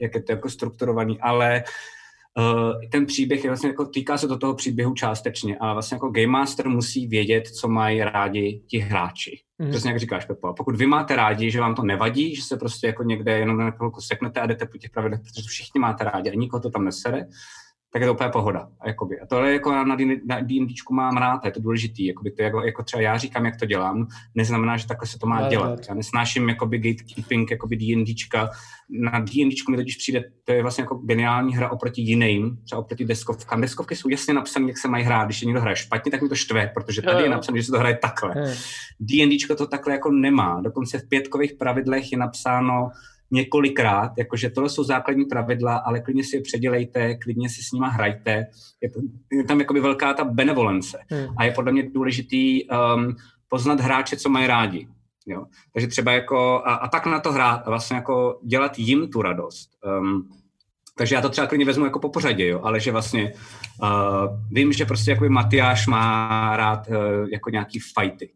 jak 0.00 0.14
je 0.14 0.22
to 0.22 0.32
jako 0.32 0.48
strukturovaný, 0.50 1.20
ale 1.20 1.64
uh, 2.38 2.90
ten 2.92 3.06
příběh 3.06 3.44
je 3.44 3.50
vlastně 3.50 3.68
jako, 3.68 3.86
týká 3.86 4.18
se 4.18 4.26
do 4.26 4.36
toho 4.38 4.54
příběhu 4.54 4.94
částečně 4.94 5.56
a 5.60 5.72
vlastně 5.72 5.94
jako 5.94 6.10
Game 6.10 6.26
Master 6.26 6.68
musí 6.68 7.06
vědět, 7.06 7.48
co 7.48 7.68
mají 7.68 8.02
rádi 8.02 8.62
ti 8.66 8.78
hráči. 8.78 9.40
Mm. 9.58 9.70
Přesně 9.70 9.90
jak 9.90 10.00
říkáš, 10.00 10.24
Pepo. 10.24 10.54
Pokud 10.54 10.76
vy 10.76 10.86
máte 10.86 11.16
rádi, 11.16 11.50
že 11.50 11.60
vám 11.60 11.74
to 11.74 11.82
nevadí, 11.82 12.36
že 12.36 12.42
se 12.42 12.56
prostě 12.56 12.86
jako 12.86 13.02
někde 13.02 13.38
jenom 13.38 13.58
na 13.58 13.70
chvilku 13.70 14.00
seknete 14.00 14.40
a 14.40 14.46
jdete 14.46 14.66
po 14.66 14.78
těch 14.78 14.90
pravidlech, 14.90 15.20
protože 15.20 15.48
všichni 15.48 15.80
máte 15.80 16.04
rádi 16.04 16.30
a 16.30 16.34
nikoho 16.34 16.60
to 16.60 16.70
tam 16.70 16.84
nesere, 16.84 17.26
tak 17.96 18.00
je 18.00 18.06
to 18.06 18.14
úplně 18.14 18.30
pohoda. 18.30 18.68
Jakoby. 18.86 19.20
A 19.20 19.26
tohle 19.26 19.52
jako 19.52 19.72
na, 19.72 19.84
na 20.26 20.40
D&Dčku 20.40 20.94
mám 20.94 21.16
rád, 21.16 21.44
je 21.44 21.50
to 21.50 21.60
důležitý. 21.60 22.06
Jakoby 22.06 22.30
to 22.30 22.42
jako, 22.42 22.62
jako, 22.62 22.82
třeba 22.82 23.00
já 23.00 23.16
říkám, 23.16 23.44
jak 23.44 23.56
to 23.56 23.66
dělám, 23.66 24.06
neznamená, 24.34 24.76
že 24.76 24.86
takhle 24.86 25.06
se 25.06 25.18
to 25.18 25.26
má 25.26 25.48
dělat. 25.48 25.80
Já 25.88 25.94
nesnáším 25.94 26.48
jakoby 26.48 26.78
gatekeeping 26.78 27.50
jakoby 27.50 27.76
D&Dčka. 27.76 28.50
Na 28.90 29.18
D&Dčku 29.18 29.70
mi 29.70 29.76
totiž 29.76 29.96
přijde, 29.96 30.24
to 30.44 30.52
je 30.52 30.62
vlastně 30.62 30.82
jako 30.82 30.94
geniální 30.94 31.56
hra 31.56 31.70
oproti 31.70 32.02
jiným, 32.02 32.58
třeba 32.64 32.80
oproti 32.80 33.04
deskovkám. 33.04 33.60
Deskovky 33.60 33.96
jsou 33.96 34.08
jasně 34.08 34.34
napsané, 34.34 34.66
jak 34.66 34.78
se 34.78 34.88
mají 34.88 35.04
hrát. 35.04 35.24
Když 35.24 35.42
je 35.42 35.46
někdo 35.46 35.60
hraje 35.60 35.76
špatně, 35.76 36.10
tak 36.10 36.22
mi 36.22 36.28
to 36.28 36.34
štve, 36.34 36.70
protože 36.74 37.02
tady 37.02 37.22
je 37.22 37.30
napsané, 37.30 37.58
že 37.58 37.64
se 37.64 37.72
to 37.72 37.78
hraje 37.78 37.98
takhle. 38.02 38.34
D&Dčko 39.00 39.54
to 39.54 39.66
takhle 39.66 39.92
jako 39.92 40.10
nemá. 40.10 40.60
Dokonce 40.60 40.98
v 40.98 41.08
pětkových 41.08 41.52
pravidlech 41.52 42.12
je 42.12 42.18
napsáno, 42.18 42.90
několikrát, 43.30 44.12
jakože 44.18 44.50
tohle 44.50 44.70
jsou 44.70 44.84
základní 44.84 45.24
pravidla, 45.24 45.76
ale 45.76 46.00
klidně 46.00 46.24
si 46.24 46.36
je 46.36 46.42
předělejte, 46.42 47.14
klidně 47.14 47.48
si 47.48 47.62
s 47.62 47.72
nima 47.72 47.88
hrajte. 47.88 48.46
Je, 48.80 48.90
to, 48.90 49.00
je 49.32 49.44
tam 49.44 49.60
jakoby 49.60 49.80
velká 49.80 50.14
ta 50.14 50.24
benevolence. 50.24 50.98
Hmm. 51.10 51.26
A 51.36 51.44
je 51.44 51.52
podle 51.52 51.72
mě 51.72 51.90
důležitý 51.90 52.68
um, 52.68 53.16
poznat 53.48 53.80
hráče, 53.80 54.16
co 54.16 54.28
mají 54.28 54.46
rádi. 54.46 54.88
Jo? 55.26 55.44
Takže 55.72 55.86
třeba 55.86 56.12
jako, 56.12 56.62
a, 56.64 56.74
a 56.74 56.88
pak 56.88 57.06
na 57.06 57.20
to 57.20 57.32
hrát 57.32 57.62
a 57.66 57.70
vlastně 57.70 57.96
jako 57.96 58.40
dělat 58.44 58.78
jim 58.78 59.08
tu 59.08 59.22
radost. 59.22 59.70
Um, 60.00 60.28
takže 60.98 61.14
já 61.14 61.20
to 61.20 61.28
třeba 61.28 61.46
klidně 61.46 61.66
vezmu 61.66 61.84
jako 61.84 61.98
po 61.98 62.08
pořadě, 62.08 62.46
jo, 62.46 62.60
ale 62.62 62.80
že 62.80 62.92
vlastně 62.92 63.32
uh, 63.82 63.88
vím, 64.50 64.72
že 64.72 64.86
prostě 64.86 65.10
jako 65.10 65.28
Matyáš 65.28 65.86
má 65.86 66.56
rád 66.56 66.88
uh, 66.88 66.94
jako 67.32 67.50
nějaký 67.50 67.78
fighty 67.80 68.30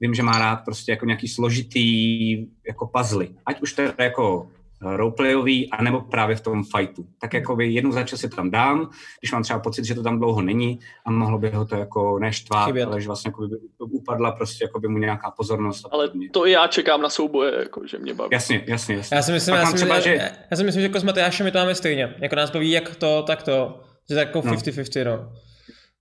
vím, 0.00 0.14
že 0.14 0.22
má 0.22 0.38
rád 0.38 0.56
prostě 0.56 0.92
jako 0.92 1.06
nějaký 1.06 1.28
složitý 1.28 2.32
jako 2.68 2.86
puzzle. 2.86 3.26
Ať 3.46 3.62
už 3.62 3.72
to 3.72 3.82
je 3.82 3.94
jako 3.98 4.48
roleplayový, 4.80 5.70
anebo 5.70 6.00
právě 6.00 6.36
v 6.36 6.40
tom 6.40 6.64
fightu. 6.76 7.06
Tak 7.20 7.34
jako 7.34 7.56
by 7.56 7.72
jednu 7.72 7.92
za 7.92 8.02
čas 8.02 8.20
si 8.20 8.28
tam 8.28 8.50
dám, 8.50 8.90
když 9.20 9.32
mám 9.32 9.42
třeba 9.42 9.58
pocit, 9.58 9.84
že 9.84 9.94
to 9.94 10.02
tam 10.02 10.18
dlouho 10.18 10.42
není 10.42 10.78
a 11.04 11.10
mohlo 11.10 11.38
by 11.38 11.50
ho 11.50 11.64
to 11.64 11.76
jako 11.76 12.18
neštvát, 12.18 12.66
Chybět. 12.66 12.84
ale 12.84 13.00
že 13.00 13.06
vlastně 13.06 13.28
jako 13.28 13.48
by 13.48 13.56
upadla 13.78 14.32
prostě 14.32 14.64
jako 14.64 14.80
by 14.80 14.88
mu 14.88 14.98
nějaká 14.98 15.30
pozornost. 15.30 15.86
Ale 15.90 16.10
to 16.32 16.46
i 16.46 16.50
já 16.50 16.66
čekám 16.66 17.02
na 17.02 17.08
souboje, 17.08 17.58
jako, 17.58 17.86
že 17.86 17.98
mě 17.98 18.14
baví. 18.14 18.28
Jasně, 18.32 18.64
jasně, 18.66 18.94
jasně. 18.94 19.16
Já 19.16 19.22
si 19.22 19.32
myslím, 19.32 19.54
já 19.54 19.66
si, 19.66 19.74
třeba, 19.74 20.00
že... 20.00 20.30
já 20.50 20.56
si 20.56 20.64
myslím, 20.64 20.80
že 20.80 20.86
jako 20.86 21.00
s 21.00 21.04
Matyášem 21.04 21.44
my 21.44 21.50
to 21.50 21.58
máme 21.58 21.74
stejně. 21.74 22.14
Jako 22.18 22.36
nás 22.36 22.50
baví 22.50 22.70
jak 22.70 22.96
to, 22.96 23.22
tak 23.26 23.42
to. 23.42 23.80
Že 24.08 24.14
tak 24.14 24.26
jako 24.26 24.40
50-50, 24.40 25.04
no. 25.04 25.10
no. 25.10 25.32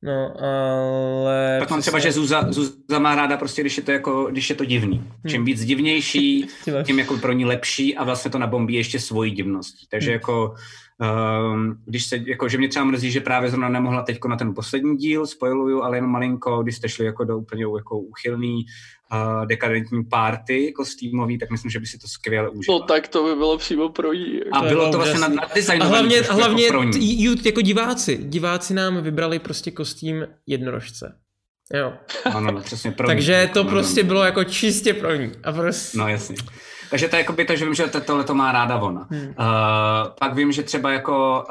No, 0.02 0.44
ale... 0.44 1.58
Tak 1.60 1.70
mám 1.70 1.82
třeba, 1.82 2.00
že 2.00 2.12
Zuza, 2.12 2.52
Zuza 2.52 3.00
má 3.00 3.16
ráda 3.16 3.38
prostě, 3.38 3.62
když 3.62 3.78
je 3.78 3.84
to, 3.84 3.92
jako, 3.92 4.26
když 4.32 4.50
je 4.50 4.56
to 4.56 4.66
divný. 4.66 4.98
Hmm. 4.98 5.30
Čím 5.30 5.46
víc 5.46 5.66
divnější, 5.66 6.48
tím 6.86 7.00
jako 7.00 7.18
pro 7.18 7.32
ní 7.32 7.46
lepší 7.46 7.98
a 7.98 8.04
vlastně 8.04 8.32
to 8.32 8.38
nabombí 8.38 8.74
ještě 8.74 9.00
svoji 9.00 9.32
divností. 9.32 9.88
Takže 9.90 10.10
hmm. 10.10 10.14
jako 10.14 10.56
když 11.86 12.06
se, 12.06 12.18
jako, 12.28 12.50
že 12.50 12.58
mě 12.58 12.68
třeba 12.68 12.86
mrzí, 12.86 13.12
že 13.12 13.20
právě 13.20 13.50
zrovna 13.50 13.70
nemohla 13.70 14.04
teď 14.04 14.20
na 14.28 14.36
ten 14.36 14.54
poslední 14.54 14.98
díl, 14.98 15.28
spoiluju, 15.28 15.82
ale 15.82 15.98
jen 15.98 16.08
malinko, 16.08 16.64
když 16.64 16.76
jste 16.76 16.90
šli 16.90 17.06
jako 17.06 17.24
do 17.24 17.38
úplně 17.38 17.64
jako 17.78 18.00
uchylný 18.00 18.66
uh, 19.14 19.46
dekadentní 19.46 20.04
party 20.04 20.74
kostýmový, 20.76 21.38
tak 21.38 21.52
myslím, 21.52 21.72
že 21.72 21.80
by 21.80 21.86
si 21.86 21.98
to 21.98 22.08
skvěle 22.08 22.50
užil. 22.50 22.74
No 22.74 22.80
tak 22.80 23.08
to 23.08 23.24
by 23.24 23.36
bylo 23.36 23.58
přímo 23.58 23.90
pro 23.90 24.14
ní. 24.14 24.40
A 24.52 24.62
to 24.62 24.68
bylo 24.68 24.92
to 24.92 24.98
vlastně 24.98 25.20
na, 25.20 25.28
na 25.28 25.44
design. 25.56 25.84
A 25.84 25.86
hlavně, 25.86 26.22
a 26.22 26.34
hlavně 26.34 26.66
jako, 26.66 26.84
jako 27.46 27.62
diváci. 27.62 28.18
Diváci 28.18 28.74
nám 28.74 29.04
vybrali 29.04 29.40
prostě 29.40 29.72
kostým 29.72 30.28
jednorožce. 30.48 31.20
Jo. 31.74 31.94
Ano, 32.36 32.52
no, 32.52 32.62
přesně 32.62 32.92
pro 32.92 33.08
Takže 33.08 33.50
to 33.54 33.64
no, 33.64 33.70
prostě 33.70 34.04
no. 34.04 34.08
bylo 34.08 34.24
jako 34.24 34.44
čistě 34.44 34.94
pro 34.94 35.16
ní. 35.16 35.32
A 35.44 35.52
prostě... 35.52 35.98
No 35.98 36.08
jasně. 36.08 36.36
Takže 36.90 37.08
to 37.08 37.16
je 37.16 37.22
jakoby 37.22 37.46
to, 37.46 37.56
že 37.56 37.66
vím, 37.66 37.74
že 37.74 37.88
to, 37.88 38.02
tohle 38.02 38.24
to 38.24 38.36
má 38.36 38.52
ráda 38.52 38.78
ona. 38.82 39.08
Hmm. 39.10 39.28
Uh, 39.28 39.34
pak 40.20 40.36
vím, 40.36 40.52
že 40.52 40.64
třeba 40.64 40.92
jako 40.92 41.44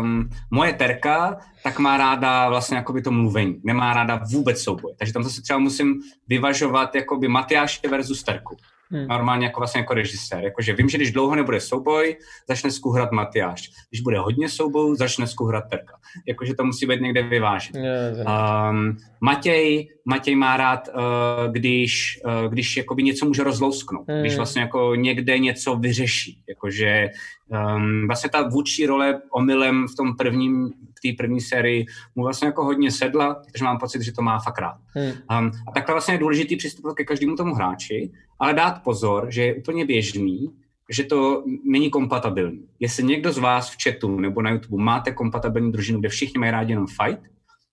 um, 0.00 0.30
moje 0.50 0.72
terka, 0.72 1.36
tak 1.62 1.78
má 1.78 1.96
ráda 1.96 2.48
vlastně 2.48 2.76
jakoby 2.76 3.02
to 3.02 3.10
mluvení. 3.10 3.60
Nemá 3.64 3.92
ráda 3.92 4.20
vůbec 4.32 4.62
souboj. 4.62 4.94
Takže 4.98 5.12
tam 5.12 5.22
zase 5.22 5.42
třeba 5.42 5.58
musím 5.58 6.00
vyvažovat 6.28 6.94
jakoby 6.94 7.28
Matyáše 7.28 7.88
versus 7.88 8.22
terku. 8.22 8.56
Hmm. 8.92 9.08
Normálně 9.08 9.46
jako 9.46 9.60
vlastně 9.60 9.80
jako 9.80 9.94
režisér. 9.94 10.44
Jakože 10.44 10.72
vím, 10.72 10.88
že 10.88 10.98
když 10.98 11.12
dlouho 11.12 11.34
nebude 11.36 11.60
souboj, 11.60 12.16
začne 12.48 12.70
skuhrat 12.70 13.12
Matyáš. 13.12 13.70
Když 13.90 14.00
bude 14.00 14.18
hodně 14.18 14.48
soubojů, 14.48 14.94
začne 14.94 15.26
skuhrat 15.26 15.64
Terka. 15.70 15.94
Jakože 16.28 16.54
to 16.54 16.64
musí 16.64 16.86
být 16.86 17.00
někde 17.00 17.22
vyvážet. 17.22 17.76
Um, 17.76 18.96
Matěj, 19.20 19.88
Matěj 20.04 20.36
má 20.36 20.56
rád, 20.56 20.88
uh, 20.88 21.52
když, 21.52 22.20
uh, 22.24 22.52
když 22.52 22.76
jakoby 22.76 23.02
něco 23.02 23.26
může 23.26 23.44
rozlousknout. 23.44 24.08
Hmm. 24.08 24.20
Když 24.20 24.36
vlastně 24.36 24.62
jako 24.62 24.94
někde 24.94 25.38
něco 25.38 25.76
vyřeší. 25.76 26.42
Jakože 26.48 27.08
um, 27.48 28.06
vlastně 28.06 28.30
ta 28.30 28.48
vůči 28.48 28.86
role 28.86 29.20
omylem 29.30 29.88
v 29.88 29.96
tom 29.96 30.16
prvním 30.16 30.72
té 31.02 31.08
první 31.18 31.40
sérii 31.40 31.86
mu 32.14 32.22
vlastně 32.22 32.46
jako 32.46 32.64
hodně 32.64 32.90
sedla, 32.90 33.34
takže 33.34 33.64
mám 33.64 33.78
pocit, 33.78 34.02
že 34.02 34.12
to 34.12 34.22
má 34.22 34.38
fakt 34.38 34.58
rád. 34.58 34.76
Hmm. 34.86 35.06
Um, 35.06 35.50
a 35.68 35.72
takhle 35.74 35.94
vlastně 35.94 36.14
je 36.14 36.18
důležitý 36.18 36.56
přistupovat 36.56 36.96
ke 36.96 37.04
každému 37.04 37.36
tomu 37.36 37.54
hráči, 37.54 38.10
ale 38.42 38.54
dát 38.54 38.82
pozor, 38.82 39.26
že 39.30 39.42
je 39.44 39.54
úplně 39.54 39.86
běžný, 39.86 40.50
že 40.90 41.04
to 41.04 41.44
není 41.64 41.90
kompatibilní. 41.90 42.66
Jestli 42.80 43.04
někdo 43.04 43.32
z 43.32 43.38
vás 43.38 43.70
v 43.70 43.76
chatu 43.82 44.20
nebo 44.20 44.42
na 44.42 44.50
YouTube 44.50 44.82
máte 44.82 45.12
kompatibilní 45.12 45.72
družinu, 45.72 46.00
kde 46.00 46.08
všichni 46.08 46.38
mají 46.38 46.52
rádi 46.52 46.72
jenom 46.72 46.86
fight, 46.86 47.22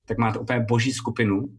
tak 0.05 0.17
máte 0.17 0.39
úplně 0.39 0.59
boží 0.59 0.91
skupinu, 0.91 1.49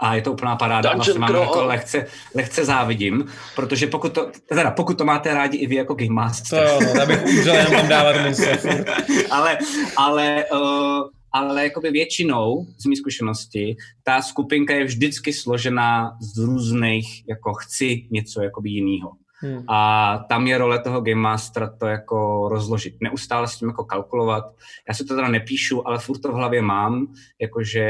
a 0.00 0.14
je 0.14 0.22
to 0.22 0.32
úplná 0.32 0.56
paráda. 0.56 0.90
a 0.90 0.94
vlastně 0.94 1.18
mám 1.18 1.34
jako 1.34 1.64
lehce, 1.64 2.06
lehce 2.34 2.64
závidím, 2.64 3.26
protože 3.56 3.86
pokud 3.86 4.12
to, 4.12 4.30
teda 4.48 4.70
pokud 4.70 4.98
to 4.98 5.04
máte 5.04 5.34
rádi 5.34 5.58
i 5.58 5.66
vy 5.66 5.74
jako 5.74 5.94
Game 5.94 6.14
Master. 6.14 6.68
To 6.68 6.84
jo, 6.84 6.92
no, 6.94 7.02
abych 7.02 7.24
umřel 7.24 7.54
jenom 7.54 7.88
dávat 7.88 8.16
ale, 9.30 9.58
ale, 9.96 10.44
uh, 10.52 11.08
ale 11.32 11.64
jakoby 11.64 11.90
většinou, 11.90 12.66
z 12.78 12.86
mých 12.86 12.98
zkušenosti, 12.98 13.76
ta 14.02 14.22
skupinka 14.22 14.74
je 14.74 14.84
vždycky 14.84 15.32
složená 15.32 16.16
z 16.20 16.38
různých, 16.38 17.28
jako 17.28 17.54
chci 17.54 18.08
něco 18.10 18.42
jakoby 18.42 18.70
jiného. 18.70 19.12
Hmm. 19.42 19.64
A 19.68 20.18
tam 20.28 20.46
je 20.46 20.58
role 20.58 20.78
toho 20.78 21.00
Game 21.00 21.20
Mastera 21.20 21.70
to 21.80 21.86
jako 21.86 22.48
rozložit. 22.48 22.94
Neustále 23.00 23.48
s 23.48 23.56
tím 23.56 23.68
jako 23.68 23.84
kalkulovat. 23.84 24.44
Já 24.88 24.94
si 24.94 25.04
to 25.04 25.14
teda 25.14 25.28
nepíšu, 25.28 25.88
ale 25.88 25.98
furt 25.98 26.18
to 26.18 26.32
v 26.32 26.34
hlavě 26.34 26.62
mám, 26.62 27.14
jakože, 27.40 27.86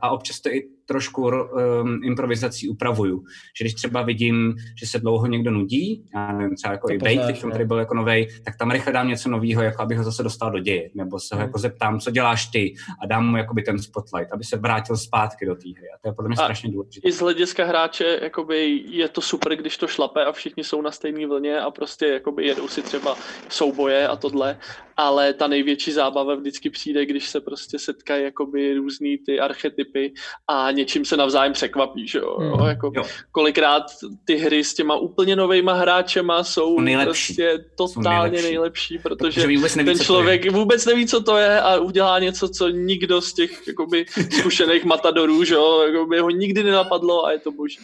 a 0.00 0.10
občas 0.10 0.40
to 0.40 0.48
i 0.48 0.68
trošku 0.90 1.22
um, 1.22 2.00
improvizací 2.04 2.68
upravuju. 2.68 3.24
Že 3.58 3.64
když 3.64 3.74
třeba 3.74 4.02
vidím, 4.02 4.56
že 4.80 4.86
se 4.86 4.98
dlouho 4.98 5.26
někdo 5.26 5.50
nudí, 5.50 6.04
já 6.14 6.32
nevím, 6.32 6.56
třeba 6.56 6.72
jako 6.72 6.86
to 6.88 6.94
i 6.94 6.98
Bait, 6.98 7.38
který 7.50 7.64
byl 7.64 7.78
jako 7.78 7.94
nový, 7.94 8.26
tak 8.44 8.56
tam 8.58 8.70
rychle 8.70 8.92
dám 8.92 9.08
něco 9.08 9.28
nového, 9.28 9.62
jako 9.62 9.82
abych 9.82 9.98
ho 9.98 10.04
zase 10.04 10.22
dostal 10.22 10.50
do 10.50 10.58
děje. 10.58 10.90
Nebo 10.94 11.20
se 11.20 11.34
ho 11.34 11.38
hmm. 11.38 11.48
jako 11.48 11.58
zeptám, 11.58 12.00
co 12.00 12.10
děláš 12.10 12.46
ty 12.46 12.74
a 13.02 13.06
dám 13.06 13.30
mu 13.30 13.36
jakoby 13.36 13.62
ten 13.62 13.78
spotlight, 13.78 14.32
aby 14.32 14.44
se 14.44 14.56
vrátil 14.56 14.96
zpátky 14.96 15.46
do 15.46 15.54
té 15.54 15.68
hry. 15.68 15.88
A 15.94 15.98
to 16.02 16.08
je 16.08 16.12
podle 16.12 16.28
mě 16.28 16.36
a 16.36 16.44
strašně 16.44 16.70
důležité. 16.70 17.08
I 17.08 17.12
z 17.12 17.20
hlediska 17.20 17.64
hráče 17.64 18.18
jakoby 18.22 18.82
je 18.88 19.08
to 19.08 19.20
super, 19.20 19.56
když 19.56 19.76
to 19.76 19.86
šlape 19.86 20.24
a 20.24 20.32
všichni 20.32 20.64
jsou 20.64 20.82
na 20.82 20.90
stejné 20.90 21.26
vlně 21.26 21.60
a 21.60 21.70
prostě 21.70 22.06
jakoby 22.06 22.46
jedou 22.46 22.68
si 22.68 22.82
třeba 22.82 23.16
souboje 23.48 24.08
a 24.08 24.16
tohle, 24.16 24.58
ale 24.96 25.34
ta 25.34 25.46
největší 25.46 25.92
zábava 25.92 26.34
vždycky 26.34 26.70
přijde, 26.70 27.06
když 27.06 27.28
se 27.28 27.40
prostě 27.40 27.78
setkají 27.78 28.24
jakoby 28.24 28.74
různý 28.74 29.18
ty 29.18 29.40
archetypy 29.40 30.12
a 30.48 30.70
něčím 30.80 31.04
se 31.04 31.16
navzájem 31.16 31.52
překvapí, 31.52 32.08
že 32.08 32.18
jo? 32.18 32.36
Mm. 32.40 32.66
Jako 32.66 32.92
jo. 32.96 33.02
Kolikrát 33.32 33.82
ty 34.24 34.36
hry 34.36 34.64
s 34.64 34.74
těma 34.74 34.96
úplně 34.96 35.36
novejma 35.36 35.72
hráčema 35.72 36.44
jsou 36.44 36.80
nejlepší. 36.80 37.34
prostě 37.34 37.64
totálně 37.76 38.42
nejlepší, 38.42 38.52
nejlepší 38.52 38.98
protože, 38.98 39.40
protože 39.40 39.76
neví, 39.76 39.94
ten 39.96 39.98
člověk 40.04 40.52
vůbec 40.52 40.86
neví, 40.86 41.06
co 41.06 41.20
to 41.20 41.36
je 41.36 41.60
a 41.60 41.76
udělá 41.76 42.18
něco, 42.18 42.48
co 42.48 42.68
nikdo 42.68 43.20
z 43.20 43.32
těch 43.32 43.68
jakoby, 43.68 44.06
zkušených 44.38 44.84
matadorů, 44.84 45.44
že 45.44 45.54
jo? 45.54 45.82
Jakoby 45.86 46.18
ho 46.18 46.30
nikdy 46.30 46.62
nenapadlo 46.62 47.26
a 47.26 47.32
je 47.32 47.38
to 47.38 47.52
boží. 47.52 47.78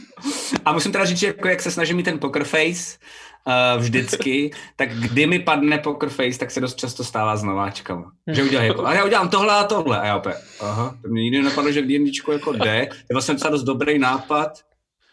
A 0.65 0.73
musím 0.73 0.93
teda 0.93 1.05
říct, 1.05 1.19
že 1.19 1.27
jako 1.27 1.49
jak 1.49 1.63
se 1.63 1.71
snažím 1.71 1.97
mít 1.97 2.03
ten 2.03 2.19
poker 2.19 2.45
face, 2.45 2.99
uh, 3.47 3.83
vždycky, 3.83 4.51
tak 4.77 4.93
kdy 4.93 5.27
mi 5.27 5.39
padne 5.39 5.79
poker 5.79 6.09
face, 6.09 6.39
tak 6.39 6.51
se 6.51 6.61
dost 6.61 6.79
často 6.79 7.05
stává 7.05 7.37
s 7.37 7.43
nováčkama. 7.43 8.13
Že 8.27 8.45
udělají 8.45 8.69
jako, 8.69 8.87
a 8.87 8.95
já 8.95 9.05
udělám 9.05 9.29
tohle 9.29 9.55
a 9.55 9.65
tohle. 9.65 10.01
A 10.01 10.07
já 10.07 10.17
opět, 10.17 10.37
aha, 10.61 10.97
to 11.03 11.09
mě 11.09 11.23
nikdy 11.23 11.39
nenapadlo, 11.39 11.73
že 11.73 11.83
v 11.83 11.87
jako 12.33 12.53
jde. 12.53 12.77
Je 12.91 13.13
vlastně 13.13 13.35
docela 13.35 13.51
dost 13.51 13.63
dobrý 13.63 13.99
nápad, 13.99 14.66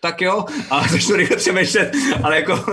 tak 0.03 0.21
jo, 0.21 0.45
a 0.69 0.87
začnu 0.91 1.15
rychle 1.15 1.37
přemýšlet, 1.37 1.91
ale 2.23 2.35
jako 2.35 2.65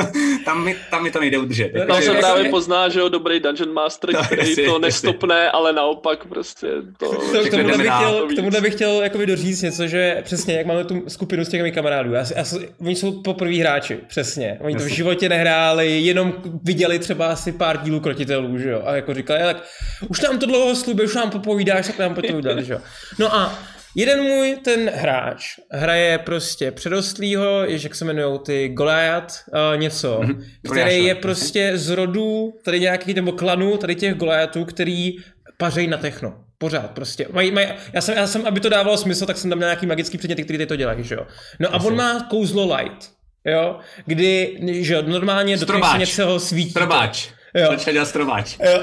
tam 0.44 0.64
mi, 0.64 0.76
tam 0.90 1.02
mi 1.02 1.10
to 1.10 1.20
nejde 1.20 1.38
udržet. 1.38 1.72
Tam 1.88 2.02
se 2.02 2.14
právě 2.14 2.50
pozná, 2.50 2.88
že 2.88 3.00
jo, 3.00 3.08
dobrý 3.08 3.40
Dungeon 3.40 3.72
Master, 3.72 4.10
no, 4.14 4.22
který 4.24 4.48
jasně, 4.48 4.64
to 4.64 4.78
nestopne, 4.78 5.34
jasně. 5.34 5.50
ale 5.50 5.72
naopak 5.72 6.26
prostě 6.26 6.66
to... 6.98 7.12
to 7.12 7.44
k 7.44 7.50
tomuhle 7.50 7.78
bych 7.78 7.92
chtěl, 7.96 8.28
k 8.32 8.36
tomuhle 8.36 8.60
bych 8.60 8.74
chtěl 8.74 9.02
jakoby 9.02 9.26
doříct 9.26 9.62
něco, 9.62 9.86
že 9.86 10.20
přesně, 10.22 10.54
jak 10.54 10.66
máme 10.66 10.84
tu 10.84 11.02
skupinu 11.08 11.44
s 11.44 11.48
těmi 11.48 11.72
kamarádů, 11.72 12.12
já, 12.12 12.24
já, 12.36 12.44
oni 12.80 12.96
jsou 12.96 13.22
poprví 13.22 13.60
hráči, 13.60 13.98
přesně, 14.08 14.58
oni 14.60 14.76
to 14.76 14.84
v 14.84 14.88
životě 14.88 15.28
nehráli, 15.28 16.00
jenom 16.00 16.34
viděli 16.62 16.98
třeba 16.98 17.26
asi 17.26 17.52
pár 17.52 17.76
dílů 17.76 18.00
krotitelů, 18.00 18.58
že 18.58 18.70
jo, 18.70 18.82
a 18.84 18.94
jako 18.94 19.14
říkali, 19.14 19.40
tak 19.40 19.64
už 20.08 20.20
nám 20.20 20.38
to 20.38 20.46
dlouho 20.46 20.74
slubě, 20.74 21.04
už 21.04 21.14
nám 21.14 21.30
popovídáš, 21.30 21.86
tak 21.86 21.98
nám 21.98 22.14
to 22.14 22.36
udělali, 22.36 22.64
že 22.64 22.72
jo. 22.72 22.80
No 23.18 23.34
a 23.34 23.58
Jeden 23.94 24.22
můj 24.22 24.56
ten 24.64 24.90
hráč 24.94 25.58
hraje 25.70 26.18
prostě 26.18 26.70
předostlýho, 26.70 27.64
jež 27.64 27.84
jak 27.84 27.94
se 27.94 28.04
jmenují 28.04 28.38
ty 28.38 28.68
Goliath 28.68 29.34
uh, 29.72 29.80
něco, 29.80 30.20
mm-hmm. 30.20 30.44
který 30.70 31.04
je 31.04 31.14
prostě 31.14 31.72
z 31.74 31.90
rodu 31.90 32.52
tady 32.64 32.80
nějaký 32.80 33.14
nebo 33.14 33.32
klanu 33.32 33.76
tady 33.76 33.94
těch 33.94 34.14
Goliathů, 34.14 34.64
který 34.64 35.16
pařej 35.56 35.86
na 35.86 35.96
techno. 35.96 36.34
Pořád 36.58 36.90
prostě. 36.90 37.26
Maj, 37.32 37.50
maj, 37.50 37.68
já, 37.92 38.00
jsem, 38.00 38.16
já 38.16 38.26
jsem, 38.26 38.46
aby 38.46 38.60
to 38.60 38.68
dávalo 38.68 38.96
smysl, 38.96 39.26
tak 39.26 39.36
jsem 39.36 39.50
tam 39.50 39.58
měl 39.58 39.68
nějaký 39.68 39.86
magický 39.86 40.18
předměty, 40.18 40.44
který 40.44 40.58
ty 40.58 40.66
to 40.66 40.76
dělají, 40.76 41.04
že 41.04 41.14
jo. 41.14 41.26
No 41.60 41.74
a 41.74 41.80
on 41.80 41.96
má 41.96 42.26
kouzlo 42.30 42.76
light, 42.76 43.10
jo, 43.44 43.78
kdy, 44.06 44.58
že 44.70 44.94
jo, 44.94 45.02
normálně 45.02 45.56
do 45.56 45.66
se 45.66 45.98
něčeho 45.98 46.40
svítí. 46.40 46.70
Strobáč. 46.70 47.28
Jo. 47.54 47.66
Začal 47.70 47.92
dělat 47.92 48.08
strobáč. 48.08 48.56
Jo. 48.64 48.82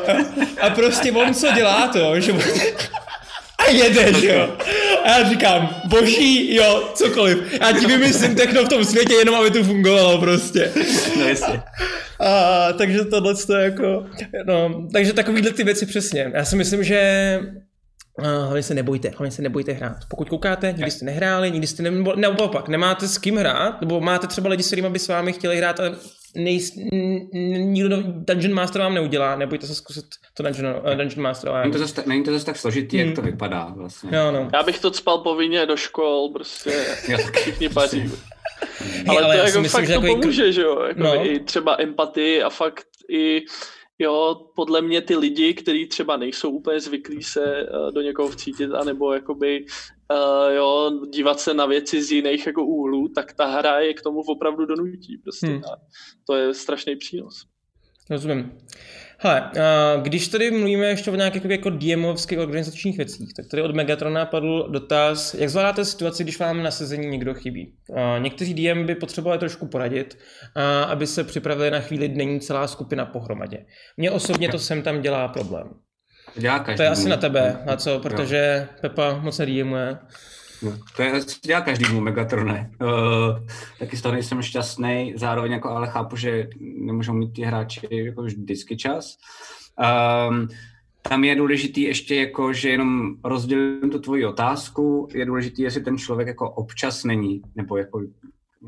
A 0.62 0.70
prostě 0.70 1.12
on 1.12 1.34
co 1.34 1.52
dělá 1.52 1.88
to, 1.88 2.20
že 2.20 2.34
a 3.58 3.70
jede, 3.72 4.14
že 4.14 4.28
jo. 4.28 4.58
A 5.08 5.20
já 5.20 5.30
říkám, 5.30 5.82
boží, 5.86 6.56
jo, 6.56 6.92
cokoliv. 6.94 7.38
Já 7.62 7.72
ti 7.72 7.86
vymyslím 7.86 8.36
techno 8.36 8.66
v 8.66 8.70
tom 8.70 8.86
světě, 8.86 9.14
jenom 9.14 9.36
aby 9.36 9.52
to 9.52 9.64
fungovalo 9.64 10.18
prostě. 10.18 10.72
No 11.20 11.28
jasně. 11.28 11.62
A, 12.20 12.74
takže 12.74 13.06
tohle 13.06 13.34
je 13.58 13.64
jako, 13.64 14.06
no, 14.46 14.88
takže 14.94 15.14
takovýhle 15.14 15.52
ty 15.52 15.64
věci 15.64 15.86
přesně. 15.86 16.32
Já 16.34 16.46
si 16.46 16.56
myslím, 16.56 16.84
že 16.84 17.40
hlavně 18.24 18.64
se 18.64 18.74
nebojte, 18.74 19.10
hlavně 19.10 19.32
se 19.32 19.42
nebojte 19.42 19.72
hrát. 19.72 19.98
Pokud 20.08 20.30
koukáte, 20.30 20.72
nikdy 20.72 20.92
jste 20.92 21.06
nehráli, 21.06 21.52
nikdy 21.52 21.68
jste 21.68 21.84
ne, 21.84 21.92
nebo 21.92 22.14
naopak, 22.16 22.68
nemáte 22.68 23.08
s 23.08 23.18
kým 23.18 23.38
hrát, 23.38 23.82
nebo 23.82 24.02
máte 24.02 24.28
třeba 24.28 24.50
lidi, 24.50 24.64
s 24.64 24.68
kterými 24.68 24.90
by 24.90 25.00
s 25.00 25.08
vámi 25.08 25.34
chtěli 25.34 25.58
hrát, 25.58 25.80
ale 25.80 25.96
nej, 26.36 26.60
nikdo 27.58 27.98
Dungeon 28.04 28.54
Master 28.54 28.82
vám 28.82 28.94
neudělá, 28.94 29.36
nebojte 29.36 29.68
se 29.68 29.76
zkusit 29.76 30.06
to 30.34 30.44
Dungeon, 30.44 30.76
uh, 30.86 30.96
Dungeon 30.96 31.22
Master. 31.22 31.52
Není 31.54 31.72
to, 31.72 31.80
zase, 31.80 32.04
není 32.06 32.24
to 32.24 32.32
zase 32.32 32.46
tak 32.46 32.58
složitý, 32.58 32.98
hmm. 32.98 33.08
jak 33.08 33.16
to 33.16 33.22
vypadá 33.22 33.74
vlastně. 33.76 34.10
Jo, 34.18 34.32
no. 34.32 34.50
Já 34.54 34.64
bych 34.64 34.80
to 34.80 34.92
cpal 34.92 35.18
povinně 35.18 35.66
do 35.66 35.78
škol, 35.78 36.30
prostě 36.34 36.72
všichni 37.34 37.70
paří. 37.70 38.12
ale, 39.08 39.24
ale 39.24 39.38
to 39.38 39.46
jako 39.46 39.62
myslím, 39.62 39.82
fakt 39.82 39.88
že 39.88 39.94
to 39.94 40.06
jako 40.06 40.16
pomůže, 40.16 40.52
že 40.52 40.62
jo, 40.62 40.84
jako 40.88 41.04
no. 41.04 41.26
i 41.26 41.40
třeba 41.40 41.76
empatii 41.80 42.44
a 42.44 42.50
fakt 42.50 42.88
i 43.10 43.42
jo, 44.00 44.48
podle 44.56 44.82
mě 44.82 45.02
ty 45.02 45.16
lidi, 45.16 45.54
kteří 45.54 45.88
třeba 45.88 46.18
nejsou 46.18 46.50
úplně 46.50 46.80
zvyklí 46.80 47.24
se 47.24 47.64
uh, 47.64 47.92
do 47.92 48.02
někoho 48.02 48.30
vcítit, 48.30 48.72
anebo 48.72 49.14
jakoby 49.14 49.66
uh, 50.12 50.54
jo, 50.56 50.92
dívat 51.14 51.40
se 51.40 51.54
na 51.54 51.66
věci 51.66 52.04
z 52.04 52.12
jiných 52.12 52.48
jako 52.48 52.66
úhlů, 52.66 53.08
tak 53.08 53.34
ta 53.34 53.46
hra 53.46 53.80
je 53.80 53.94
k 53.94 54.02
tomu 54.02 54.20
opravdu 54.20 54.66
donutí. 54.66 55.18
Prostě. 55.18 55.48
Hmm. 55.48 55.62
A 55.66 55.78
to 56.28 56.36
je 56.36 56.54
strašný 56.54 56.96
přínos. 56.96 57.46
Rozumím. 58.10 58.52
Hele, 59.20 59.52
když 60.02 60.28
tady 60.28 60.52
mluvíme 60.52 60.86
ještě 60.86 61.12
o 61.12 61.16
nějakých 61.16 61.46
jako 61.46 61.70
DMovských 61.70 62.40
organizačních 62.40 62.98
věcích, 62.98 63.34
tak 63.34 63.46
tady 63.52 63.64
od 63.64 63.76
Megatrona 63.76 64.26
padl 64.26 64.68
dotaz, 64.72 65.34
jak 65.34 65.50
zvládáte 65.50 65.86
situaci, 65.86 66.24
když 66.24 66.40
vám 66.40 66.64
na 66.64 66.72
sezení 66.72 67.08
někdo 67.08 67.34
chybí. 67.34 67.74
Někteří 68.20 68.54
DM 68.54 68.86
by 68.86 68.96
potřebovali 68.96 69.40
trošku 69.40 69.68
poradit, 69.68 70.18
aby 70.88 71.08
se 71.08 71.24
připravili 71.24 71.72
na 71.72 71.80
chvíli, 71.80 72.08
není 72.08 72.40
celá 72.40 72.68
skupina 72.68 73.06
pohromadě. 73.06 73.58
Mně 73.98 74.12
osobně 74.12 74.50
to 74.50 74.60
sem 74.60 74.82
tam 74.82 75.02
dělá 75.02 75.28
problém. 75.28 75.68
Dělá 76.36 76.66
to 76.76 76.82
je 76.82 76.90
asi 76.90 77.10
na 77.10 77.18
tebe, 77.18 77.58
na 77.66 77.76
co, 77.76 78.00
protože 78.00 78.68
jo. 78.68 78.78
Pepa 78.82 79.20
moc 79.20 79.38
nedímuje. 79.38 79.98
No, 80.62 80.78
to 80.96 81.02
je, 81.02 81.22
dělá 81.46 81.62
každému 81.62 82.02
Megatrone. 82.02 82.72
Uh, 82.82 83.48
taky 83.80 83.98
z 83.98 84.02
toho 84.02 84.14
nejsem 84.14 84.42
šťastný, 84.42 85.14
zároveň 85.16 85.52
jako 85.52 85.70
ale 85.70 85.88
chápu, 85.88 86.16
že 86.16 86.50
nemůžou 86.60 87.14
mít 87.14 87.34
ty 87.34 87.42
hráči 87.42 87.88
jako 87.92 88.22
vždycky 88.22 88.78
čas. 88.78 89.18
Um, 90.30 90.48
tam 91.02 91.24
je 91.24 91.36
důležitý 91.36 91.82
ještě 91.82 92.16
jako, 92.16 92.54
že 92.54 92.70
jenom 92.70 93.16
rozdělím 93.24 93.90
tu 93.92 94.00
tvoji 94.00 94.26
otázku, 94.26 95.08
je 95.14 95.26
důležitý, 95.26 95.62
jestli 95.62 95.82
ten 95.82 95.98
člověk 95.98 96.28
jako 96.28 96.52
občas 96.52 97.04
není, 97.04 97.42
nebo 97.56 97.78
jako 97.78 98.02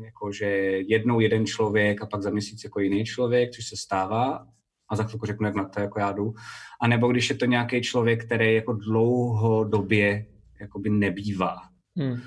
jako 0.04 0.32
že 0.32 0.46
jednou 0.86 1.20
jeden 1.20 1.46
člověk 1.46 2.02
a 2.02 2.06
pak 2.06 2.22
za 2.22 2.30
měsíc 2.30 2.64
jako 2.64 2.80
jiný 2.80 3.04
člověk, 3.04 3.50
což 3.50 3.68
se 3.68 3.76
stává, 3.76 4.46
a 4.88 4.96
za 4.96 5.04
chvilku 5.04 5.26
řeknu, 5.26 5.46
jak 5.46 5.54
na 5.54 5.64
to 5.64 5.80
jako 5.80 6.00
já 6.00 6.12
jdu. 6.12 6.34
A 6.80 6.88
nebo 6.88 7.08
když 7.08 7.30
je 7.30 7.36
to 7.36 7.44
nějaký 7.44 7.82
člověk, 7.82 8.24
který 8.24 8.54
jako 8.54 8.72
dlouhodobě 8.72 10.26
jakoby 10.60 10.90
nebývá. 10.90 11.56
Hmm. 11.96 12.20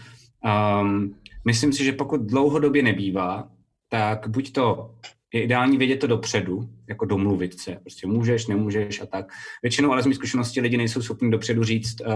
Um, 0.82 1.16
myslím 1.46 1.74
si, 1.74 1.84
že 1.84 1.92
pokud 1.92 2.22
dlouhodobě 2.22 2.84
nebývá, 2.84 3.50
tak 3.90 4.28
buď 4.28 4.52
to 4.52 4.96
je 5.34 5.44
ideální 5.44 5.78
vědět 5.78 5.98
to 5.98 6.08
dopředu, 6.08 6.70
jako 6.90 7.06
domluvit 7.06 7.60
se. 7.60 7.76
Prostě 7.76 8.08
můžeš, 8.08 8.48
nemůžeš 8.48 9.02
a 9.02 9.06
tak. 9.06 9.26
Většinou 9.64 9.92
ale 9.92 10.04
z 10.04 10.06
mých 10.06 10.16
zkušeností 10.16 10.62
lidi 10.62 10.78
nejsou 10.78 11.02
schopni 11.02 11.32
dopředu 11.32 11.64
říct, 11.64 12.02
uh, 12.02 12.08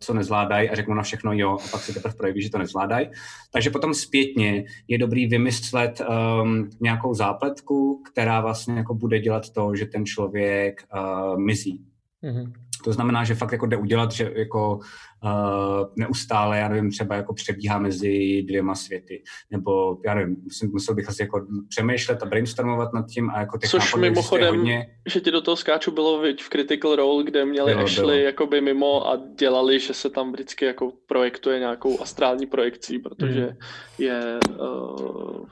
co 0.00 0.14
nezvládají 0.14 0.70
a 0.70 0.74
řeknou 0.74 0.94
na 0.94 1.02
všechno 1.02 1.32
jo 1.32 1.58
a 1.64 1.68
pak 1.70 1.80
se 1.80 1.94
teprve 1.94 2.14
projeví, 2.14 2.42
že 2.42 2.50
to 2.50 2.58
nezvládají. 2.58 3.10
Takže 3.52 3.70
potom 3.70 3.94
zpětně 3.94 4.64
je 4.88 4.98
dobrý 4.98 5.26
vymyslet 5.26 6.00
um, 6.00 6.70
nějakou 6.80 7.14
zápletku, 7.14 8.02
která 8.12 8.40
vlastně 8.40 8.74
jako 8.74 8.94
bude 8.94 9.18
dělat 9.18 9.50
to, 9.50 9.74
že 9.74 9.86
ten 9.86 10.06
člověk 10.06 10.84
uh, 10.94 11.38
mizí. 11.38 11.84
Mm-hmm. 12.24 12.52
To 12.84 12.92
znamená, 12.92 13.24
že 13.24 13.34
fakt 13.34 13.52
jako 13.52 13.66
jde 13.66 13.76
udělat, 13.76 14.12
že 14.12 14.32
jako 14.36 14.76
uh, 15.24 15.86
neustále, 15.96 16.58
já 16.58 16.68
nevím, 16.68 16.90
třeba 16.90 17.14
jako 17.14 17.34
přebíhá 17.34 17.78
mezi 17.78 18.42
dvěma 18.42 18.74
světy, 18.74 19.22
nebo 19.50 19.98
já 20.04 20.14
nevím, 20.14 20.36
musím, 20.42 20.70
musel 20.70 20.94
bych 20.94 21.08
asi 21.08 21.22
jako 21.22 21.46
přemýšlet 21.68 22.22
a 22.22 22.26
brainstormovat 22.26 22.92
nad 22.92 23.06
tím 23.06 23.30
a 23.30 23.40
jako 23.40 23.58
těch 23.58 23.70
Což 23.70 23.94
mimochodem, 23.94 24.56
hodně. 24.56 24.96
že 25.06 25.20
ti 25.20 25.30
do 25.30 25.40
toho 25.40 25.56
skáču 25.56 25.90
bylo 25.90 26.22
v 26.22 26.48
Critical 26.48 26.96
Role, 26.96 27.24
kde 27.24 27.44
měli 27.44 27.74
bylo, 27.74 27.84
Ashley 27.84 28.18
bylo. 28.18 28.26
jakoby 28.26 28.60
mimo 28.60 29.08
a 29.08 29.18
dělali, 29.38 29.80
že 29.80 29.94
se 29.94 30.10
tam 30.10 30.32
vždycky 30.32 30.64
jako 30.64 30.92
projektuje 31.06 31.58
nějakou 31.58 32.02
astrální 32.02 32.46
projekcí, 32.46 32.98
protože 32.98 33.46
mm. 33.46 33.56
je 33.98 34.38
uh, 34.60 35.46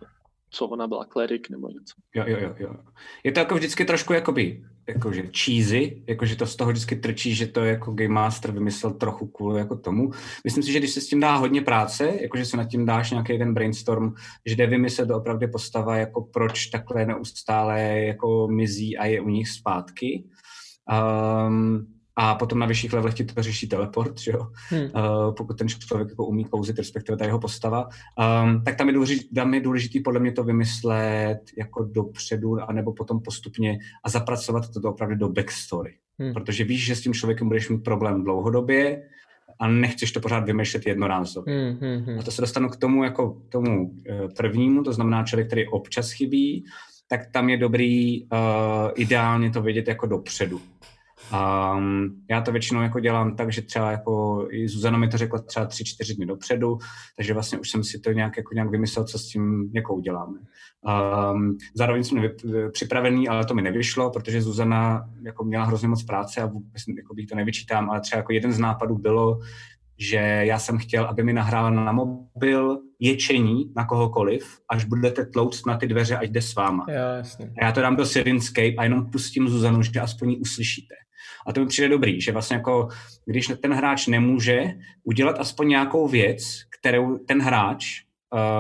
co 0.51 0.67
ona 0.67 0.87
byla, 0.87 1.05
klerik 1.05 1.51
nebo 1.51 1.69
něco. 1.69 1.95
Jo, 2.15 2.25
jo, 2.27 2.37
jo, 2.41 2.55
jo. 2.59 2.75
Je 3.25 3.33
to 3.33 3.41
jako 3.41 3.55
vždycky 3.55 3.85
trošku 3.85 4.13
jakoby, 4.13 4.65
jakože 4.89 5.23
cheesy, 5.45 6.03
jakože 6.07 6.37
to 6.37 6.47
z 6.47 6.57
toho 6.57 6.71
vždycky 6.71 6.97
trčí, 6.97 7.35
že 7.35 7.47
to 7.47 7.65
jako 7.65 7.93
Game 7.93 8.15
Master 8.15 8.53
vymyslel 8.53 8.93
trochu 8.93 9.27
kvůli 9.27 9.59
jako 9.59 9.77
tomu. 9.77 10.11
Myslím 10.45 10.63
si, 10.63 10.73
že 10.73 10.79
když 10.79 10.91
se 10.91 11.01
s 11.01 11.09
tím 11.09 11.21
dá 11.21 11.37
hodně 11.37 11.63
práce, 11.63 12.13
jakože 12.21 12.45
se 12.45 12.57
nad 12.57 12.65
tím 12.65 12.87
dáš 12.87 13.11
nějaký 13.11 13.39
ten 13.39 13.55
brainstorm, 13.55 14.15
že 14.47 14.57
jde 14.57 14.67
vymyslet 14.67 15.11
opravdu 15.11 15.49
postava, 15.49 15.97
jako 15.97 16.21
proč 16.23 16.67
takhle 16.67 17.07
neustále 17.07 18.01
jako 18.01 18.49
mizí 18.49 18.99
a 18.99 19.07
je 19.07 19.21
u 19.21 19.29
nich 19.29 19.49
zpátky. 19.49 20.25
Um, 21.49 21.98
a 22.21 22.35
potom 22.35 22.59
na 22.59 22.67
vyšších 22.67 22.93
levelech 22.93 23.15
ti 23.15 23.25
to 23.25 23.43
řeší 23.43 23.69
teleport, 23.69 24.21
že 24.21 24.31
jo? 24.31 24.47
Hmm. 24.69 24.83
Uh, 24.83 25.35
pokud 25.35 25.59
ten 25.59 25.69
člověk 25.69 26.09
jako 26.09 26.27
umí 26.27 26.45
kouzit, 26.45 26.79
respektive 26.79 27.19
ta 27.19 27.25
jeho 27.25 27.39
postava, 27.39 27.89
um, 28.45 28.63
tak 28.65 28.77
tam 28.77 28.87
je, 28.87 28.93
důležitý, 28.93 29.35
tam 29.35 29.55
je 29.55 29.61
důležitý 29.61 30.01
podle 30.01 30.21
mě 30.21 30.33
to 30.33 30.45
vymyslet 30.45 31.41
jako 31.59 31.85
dopředu, 31.85 32.61
anebo 32.61 32.93
potom 32.93 33.21
postupně 33.21 33.79
a 34.05 34.11
zapracovat 34.11 34.69
to 34.69 34.89
opravdu 34.89 35.17
do 35.17 35.29
backstory. 35.29 35.95
Hmm. 36.19 36.35
Protože 36.35 36.65
víš, 36.65 36.85
že 36.85 36.97
s 36.97 37.01
tím 37.01 37.15
člověkem 37.15 37.49
budeš 37.49 37.69
mít 37.69 37.85
problém 37.85 38.25
dlouhodobě, 38.25 39.03
a 39.61 39.69
nechceš 39.69 40.13
to 40.13 40.21
pořád 40.21 40.45
vymýšlet 40.45 40.87
jednorázově. 40.87 41.55
Hmm, 41.55 41.79
hmm, 41.81 42.05
hmm. 42.05 42.19
A 42.19 42.23
to 42.23 42.31
se 42.31 42.41
dostanu 42.41 42.69
k 42.69 42.77
tomu 42.77 43.05
jako 43.05 43.31
k 43.31 43.49
tomu 43.49 43.91
eh, 44.09 44.29
prvnímu, 44.37 44.83
to 44.83 44.93
znamená 44.93 45.25
člověk, 45.25 45.47
který 45.47 45.69
občas 45.69 46.11
chybí, 46.11 46.65
tak 47.09 47.27
tam 47.33 47.49
je 47.49 47.57
dobrý 47.57 48.25
uh, 48.25 48.39
ideálně 48.97 49.51
to 49.51 49.63
vědět 49.63 49.89
jako 49.89 50.07
dopředu. 50.07 50.61
Um, 51.33 52.17
já 52.31 52.41
to 52.41 52.53
většinou 52.53 52.83
jako 52.83 53.01
dělám 53.01 53.37
tak, 53.37 53.53
že 53.53 53.63
třeba 53.63 53.91
jako 53.91 54.47
i 54.51 54.69
Zuzana 54.69 54.99
mi 54.99 55.09
to 55.09 55.17
řekla 55.17 55.39
třeba 55.39 55.67
tři, 55.67 55.85
čtyři 55.85 56.15
dny 56.15 56.27
dopředu, 56.27 56.79
takže 57.17 57.35
vlastně 57.35 57.59
už 57.59 57.71
jsem 57.71 57.85
si 57.85 57.99
to 57.99 58.13
nějak, 58.13 58.37
jako 58.37 58.55
nějak 58.55 58.71
vymyslel, 58.71 59.05
co 59.05 59.19
s 59.19 59.29
tím 59.29 59.71
jako 59.75 59.95
uděláme. 59.95 60.39
Um, 61.33 61.57
zároveň 61.75 62.05
jsem 62.05 62.17
nevy, 62.21 62.35
připravený, 62.73 63.29
ale 63.29 63.45
to 63.45 63.55
mi 63.55 63.63
nevyšlo, 63.63 64.11
protože 64.11 64.43
Zuzana 64.43 65.05
jako 65.23 65.45
měla 65.45 65.65
hrozně 65.65 65.89
moc 65.89 66.03
práce 66.03 66.41
a 66.41 66.47
vůbec 66.47 66.83
jako 66.97 67.15
bych 67.15 67.27
to 67.27 67.35
nevyčítám, 67.35 67.91
ale 67.91 68.01
třeba 68.01 68.19
jako 68.19 68.33
jeden 68.33 68.53
z 68.53 68.59
nápadů 68.59 68.99
bylo, 68.99 69.39
že 69.99 70.17
já 70.45 70.59
jsem 70.59 70.79
chtěl, 70.79 71.05
aby 71.05 71.23
mi 71.23 71.33
nahrála 71.33 71.71
na 71.71 71.93
mobil 71.93 72.79
ječení 73.01 73.73
na 73.77 73.85
kohokoliv, 73.85 74.59
až 74.71 74.85
budete 74.85 75.27
tlouct 75.27 75.67
na 75.67 75.77
ty 75.77 75.87
dveře, 75.87 76.17
ať 76.17 76.31
jde 76.31 76.43
s 76.43 76.55
váma. 76.55 76.87
Já, 76.89 77.17
jasně. 77.17 77.53
A 77.61 77.65
já 77.65 77.73
to 77.73 77.81
dám 77.81 77.97
do 77.97 78.07
Sirenscape 78.07 78.75
a 78.79 78.85
jenom 78.85 79.11
pustím 79.11 79.49
Zuzanu, 79.49 79.83
že 79.83 80.01
aspoň 80.01 80.31
ji 80.31 80.37
uslyšíte. 80.37 80.95
A 81.49 81.53
to 81.53 81.61
mi 81.61 81.67
přijde 81.67 81.89
dobrý, 81.89 82.21
že 82.21 82.33
vlastně 82.33 82.57
jako, 82.57 82.89
když 83.25 83.53
ten 83.63 83.73
hráč 83.73 84.07
nemůže 84.07 84.75
udělat 85.05 85.37
aspoň 85.39 85.69
nějakou 85.69 86.09
věc, 86.09 86.43
kterou 86.81 87.19
ten 87.19 87.43
hráč 87.43 87.85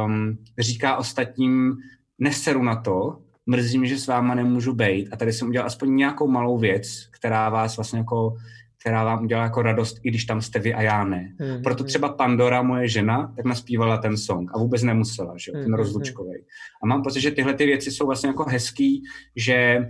um, 0.04 0.38
říká 0.58 0.96
ostatním, 0.96 1.76
neseru 2.18 2.62
na 2.62 2.76
to, 2.76 3.18
mrzí 3.46 3.78
mě, 3.78 3.88
že 3.88 3.98
s 3.98 4.06
váma 4.06 4.34
nemůžu 4.34 4.74
být 4.74 5.08
a 5.12 5.16
tady 5.16 5.32
jsem 5.32 5.48
udělal 5.48 5.66
aspoň 5.66 5.96
nějakou 5.96 6.28
malou 6.28 6.58
věc, 6.58 7.08
která 7.10 7.48
vás 7.48 7.76
vlastně 7.76 7.98
jako 7.98 8.36
která 8.80 9.04
vám 9.04 9.24
udělá 9.24 9.42
jako 9.42 9.62
radost, 9.62 9.96
i 10.02 10.08
když 10.08 10.24
tam 10.24 10.40
jste 10.40 10.58
vy 10.58 10.74
a 10.74 10.82
já 10.82 11.04
ne. 11.04 11.34
Mm-hmm. 11.40 11.62
Proto 11.62 11.84
třeba 11.84 12.08
Pandora, 12.08 12.62
moje 12.62 12.88
žena, 12.88 13.32
tak 13.36 13.44
naspívala 13.44 13.98
ten 13.98 14.16
song 14.16 14.50
a 14.54 14.58
vůbec 14.58 14.82
nemusela, 14.82 15.34
že 15.36 15.52
ten 15.52 15.62
mm-hmm. 15.62 15.76
rozlučkový. 15.76 16.34
A 16.82 16.86
mám 16.86 17.02
pocit, 17.02 17.20
že 17.20 17.30
tyhle 17.30 17.54
ty 17.54 17.66
věci 17.66 17.90
jsou 17.90 18.06
vlastně 18.06 18.28
jako 18.28 18.44
hezký, 18.44 19.02
že 19.36 19.86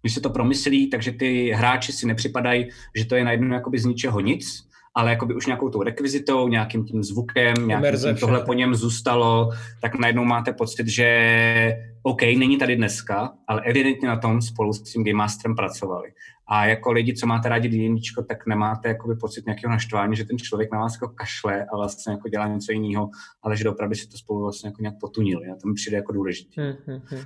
když 0.00 0.14
se 0.14 0.20
to 0.20 0.30
promyslí, 0.30 0.90
takže 0.90 1.12
ty 1.12 1.50
hráči 1.50 1.92
si 1.92 2.06
nepřipadají, 2.06 2.68
že 2.96 3.04
to 3.04 3.16
je 3.16 3.24
najednou 3.24 3.54
jakoby 3.54 3.78
z 3.78 3.84
ničeho 3.84 4.20
nic, 4.20 4.70
ale 4.94 5.10
jakoby 5.10 5.34
už 5.34 5.46
nějakou 5.46 5.68
tou 5.68 5.82
rekvizitou, 5.82 6.48
nějakým 6.48 6.84
tím 6.84 7.02
zvukem, 7.02 7.54
nějakým 7.66 7.98
tím 7.98 8.16
tohle 8.16 8.44
po 8.44 8.52
něm 8.52 8.74
zůstalo, 8.74 9.50
tak 9.82 9.98
najednou 9.98 10.24
máte 10.24 10.52
pocit, 10.52 10.88
že 10.88 11.76
OK, 12.02 12.22
není 12.22 12.58
tady 12.58 12.76
dneska, 12.76 13.32
ale 13.48 13.62
evidentně 13.64 14.08
na 14.08 14.16
tom 14.16 14.42
spolu 14.42 14.72
s 14.72 14.82
tím 14.82 15.04
Game 15.04 15.16
Masterem 15.16 15.56
pracovali. 15.56 16.12
A 16.46 16.66
jako 16.66 16.92
lidi, 16.92 17.14
co 17.14 17.26
máte 17.26 17.48
rádi 17.48 17.68
D&Dčko, 17.68 18.22
tak 18.22 18.46
nemáte 18.46 18.88
jakoby 18.88 19.14
pocit 19.14 19.46
nějakého 19.46 19.70
naštvání, 19.70 20.16
že 20.16 20.24
ten 20.24 20.38
člověk 20.38 20.72
na 20.72 20.78
vás 20.78 20.94
jako 20.94 21.08
kašle 21.08 21.64
a 21.72 21.76
vlastně 21.76 22.12
jako 22.12 22.28
dělá 22.28 22.46
něco 22.46 22.72
jiného, 22.72 23.10
ale 23.42 23.56
že 23.56 23.68
opravdu 23.68 23.94
si 23.94 24.08
to 24.08 24.16
spolu 24.16 24.42
vlastně 24.42 24.68
jako 24.68 24.82
nějak 24.82 24.94
potunili. 25.00 25.46
A 25.46 25.56
to 25.62 25.68
mi 25.68 25.74
přijde 25.74 25.96
jako 25.96 26.12
důležité. 26.12 26.62
Hmm, 26.62 26.76
hmm, 26.86 27.00
hmm. 27.04 27.22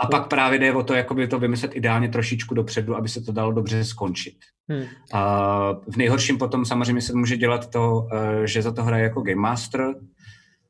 A 0.00 0.06
pak 0.06 0.28
právě 0.28 0.58
jde 0.58 0.72
o 0.72 0.82
to, 0.82 0.94
jakoby 0.94 1.28
to 1.28 1.38
vymyslet 1.38 1.76
ideálně 1.76 2.08
trošičku 2.08 2.54
dopředu, 2.54 2.96
aby 2.96 3.08
se 3.08 3.20
to 3.20 3.32
dalo 3.32 3.52
dobře 3.52 3.84
skončit. 3.84 4.34
Hmm. 4.68 4.84
A 5.12 5.72
v 5.72 5.96
nejhorším 5.96 6.38
potom 6.38 6.64
samozřejmě 6.64 7.02
se 7.02 7.12
může 7.12 7.36
dělat 7.36 7.70
to, 7.70 8.08
eh, 8.12 8.46
že 8.46 8.62
za 8.62 8.72
to 8.72 8.82
hraje 8.82 9.02
jako 9.02 9.22
Game 9.22 9.40
Master, 9.40 9.94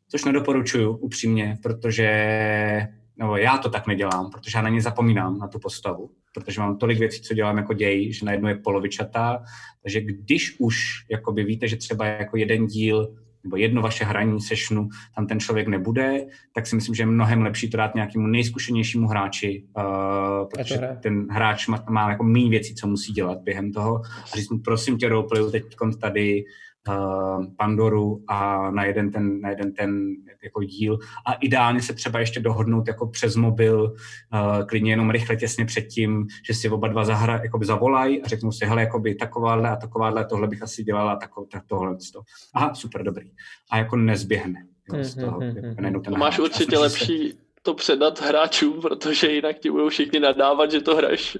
což 0.09 0.25
nedoporučuju 0.25 0.97
upřímně, 0.97 1.59
protože 1.63 2.09
nebo 3.17 3.37
já 3.37 3.59
to 3.59 3.71
tak 3.71 3.87
nedělám, 3.87 4.31
protože 4.31 4.59
já 4.59 4.63
na 4.63 4.69
ně 4.69 4.81
zapomínám, 4.81 5.39
na 5.39 5.49
tu 5.49 5.59
postavu, 5.59 6.11
protože 6.35 6.61
mám 6.61 6.79
tolik 6.79 6.99
věcí, 6.99 7.23
co 7.23 7.35
dělám 7.35 7.57
jako 7.57 7.73
děj, 7.75 8.13
že 8.13 8.27
najednou 8.27 8.49
je 8.49 8.55
polovičatá, 8.55 9.43
takže 9.83 10.01
když 10.01 10.57
už 10.59 10.77
jakoby 11.11 11.45
víte, 11.45 11.69
že 11.69 11.77
třeba 11.77 12.07
jako 12.07 12.37
jeden 12.37 12.67
díl 12.67 13.17
nebo 13.45 13.57
jedno 13.57 13.83
vaše 13.83 14.05
hraní 14.05 14.41
sešnu, 14.41 14.89
tam 15.15 15.27
ten 15.27 15.41
člověk 15.41 15.69
nebude, 15.69 16.27
tak 16.55 16.67
si 16.67 16.77
myslím, 16.77 16.95
že 16.95 17.03
je 17.03 17.07
mnohem 17.07 17.43
lepší 17.43 17.71
to 17.71 17.77
dát 17.77 17.95
nějakému 17.95 18.27
nejzkušenějšímu 18.27 19.09
hráči, 19.09 19.65
uh, 19.77 20.49
protože 20.49 20.97
ten 21.03 21.27
hráč 21.31 21.67
má, 21.67 21.85
má 21.89 22.11
jako 22.11 22.25
méně 22.25 22.51
věcí, 22.51 22.75
co 22.75 22.87
musí 22.87 23.13
dělat 23.13 23.39
během 23.43 23.73
toho. 23.73 24.03
A 24.33 24.37
říct 24.37 24.51
mu, 24.51 24.59
prosím 24.59 24.99
tě, 24.99 25.09
roleplayu 25.09 25.51
teď 25.51 25.65
tady, 26.01 26.45
Pandoru 27.57 28.25
a 28.29 28.71
na 28.71 28.85
jeden 28.85 29.11
ten, 29.11 29.41
na 29.41 29.51
jeden 29.51 29.73
ten 29.73 30.15
jako 30.45 30.63
díl 30.63 30.99
a 31.27 31.33
ideálně 31.33 31.83
se 31.83 31.95
třeba 31.95 32.21
ještě 32.21 32.41
dohodnout 32.41 32.89
jako 32.89 33.07
přes 33.07 33.37
mobil, 33.37 33.83
uh, 33.85 34.67
klidně 34.67 34.93
jenom 34.93 35.11
rychle 35.11 35.37
těsně 35.37 35.65
předtím, 35.65 36.27
že 36.47 36.55
si 36.55 36.71
oba 36.71 36.89
dva 36.89 37.05
zahra, 37.05 37.41
jakoby 37.43 37.67
zavolají 37.67 38.23
a 38.23 38.29
řeknou 38.29 38.53
si, 38.53 38.67
hele, 38.67 38.83
jakoby 38.83 39.15
takováhle 39.15 39.71
a 39.71 39.77
takováhle, 39.77 40.25
tohle 40.25 40.49
bych 40.49 40.63
asi 40.63 40.85
dělala, 40.85 41.17
tako, 41.17 41.47
tak 41.53 41.63
tohle. 41.67 41.97
Aha, 42.55 42.75
super, 42.75 43.03
dobrý. 43.03 43.31
A 43.71 43.79
jako 43.79 43.97
nezběhne. 43.97 44.67
Jo, 44.93 45.05
z 45.05 45.15
toho, 45.15 45.41
mm-hmm. 45.41 45.85
jako 45.85 46.01
ten 46.01 46.19
máš 46.19 46.39
určitě 46.39 46.79
lepší, 46.79 47.31
se 47.31 47.44
to 47.67 47.75
předat 47.75 48.21
hráčům, 48.21 48.81
protože 48.81 49.33
jinak 49.33 49.59
ti 49.59 49.71
budou 49.71 49.89
všichni 49.89 50.21
nadávat, 50.21 50.71
že 50.71 50.81
to 50.81 50.97
hraješ, 50.97 51.39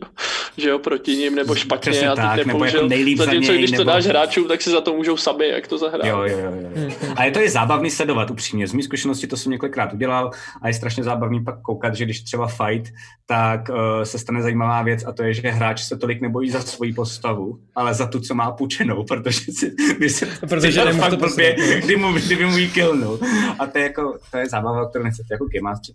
že 0.57 0.69
jo, 0.69 0.79
proti 0.79 1.17
ním, 1.17 1.35
nebo 1.35 1.55
špatně 1.55 1.91
Přesně 1.91 2.09
a 2.09 2.37
ty 2.37 2.45
nepoužil. 2.45 2.93
Jako 2.93 3.25
Zatímco 3.25 3.53
když 3.53 3.71
nebo... 3.71 3.85
to 3.85 3.91
dáš 3.91 4.07
hráčům, 4.07 4.49
tak 4.49 4.63
si 4.63 4.71
za 4.71 4.81
to 4.81 4.95
můžou 4.95 5.17
sami, 5.17 5.49
jak 5.49 5.69
to 5.69 5.79
zahrát. 5.79 6.05
Jo, 6.05 6.23
jo, 6.23 6.39
jo, 6.39 6.53
jo. 6.77 6.91
A 7.17 7.25
je 7.25 7.31
to 7.31 7.39
je 7.39 7.51
zábavný 7.51 7.91
sledovat, 7.91 8.31
upřímně. 8.31 8.67
Z 8.67 8.73
mé 8.73 8.83
zkušenosti 8.83 9.27
to 9.27 9.37
jsem 9.37 9.53
několikrát 9.53 9.93
udělal 9.93 10.31
a 10.63 10.69
je 10.69 10.75
strašně 10.75 11.03
zábavný 11.03 11.45
pak 11.45 11.63
koukat, 11.63 11.95
že 11.95 12.05
když 12.05 12.21
třeba 12.21 12.47
fight, 12.47 12.93
tak 13.27 13.69
uh, 13.69 14.03
se 14.03 14.19
stane 14.19 14.43
zajímavá 14.43 14.83
věc 14.83 15.05
a 15.07 15.13
to 15.13 15.23
je, 15.23 15.35
že 15.35 15.51
hráč 15.51 15.83
se 15.83 15.97
tolik 15.97 16.21
nebojí 16.21 16.51
za 16.51 16.61
svoji 16.61 16.93
postavu, 16.93 17.59
ale 17.75 17.95
za 17.95 18.07
tu, 18.07 18.21
co 18.21 18.35
má 18.35 18.53
půjčenou, 18.53 19.05
protože 19.09 19.41
si, 19.53 19.75
se 20.09 20.27
protože 20.49 20.93
fakt 20.93 21.19
blbě, 21.19 21.57
kdy 21.85 21.97
mu, 21.97 22.13
kdy 22.13 22.47
mu 22.47 22.59
ji 22.59 22.69
killnul. 22.69 23.21
A 23.59 23.67
to 23.67 23.79
je, 23.79 23.85
jako, 23.85 24.19
to 24.31 24.39
je 24.39 24.49
zábava, 24.49 24.89
kterou 24.91 25.05
nechcete 25.05 25.35
jako 25.35 25.45
Game 25.45 25.71
Master 25.71 25.95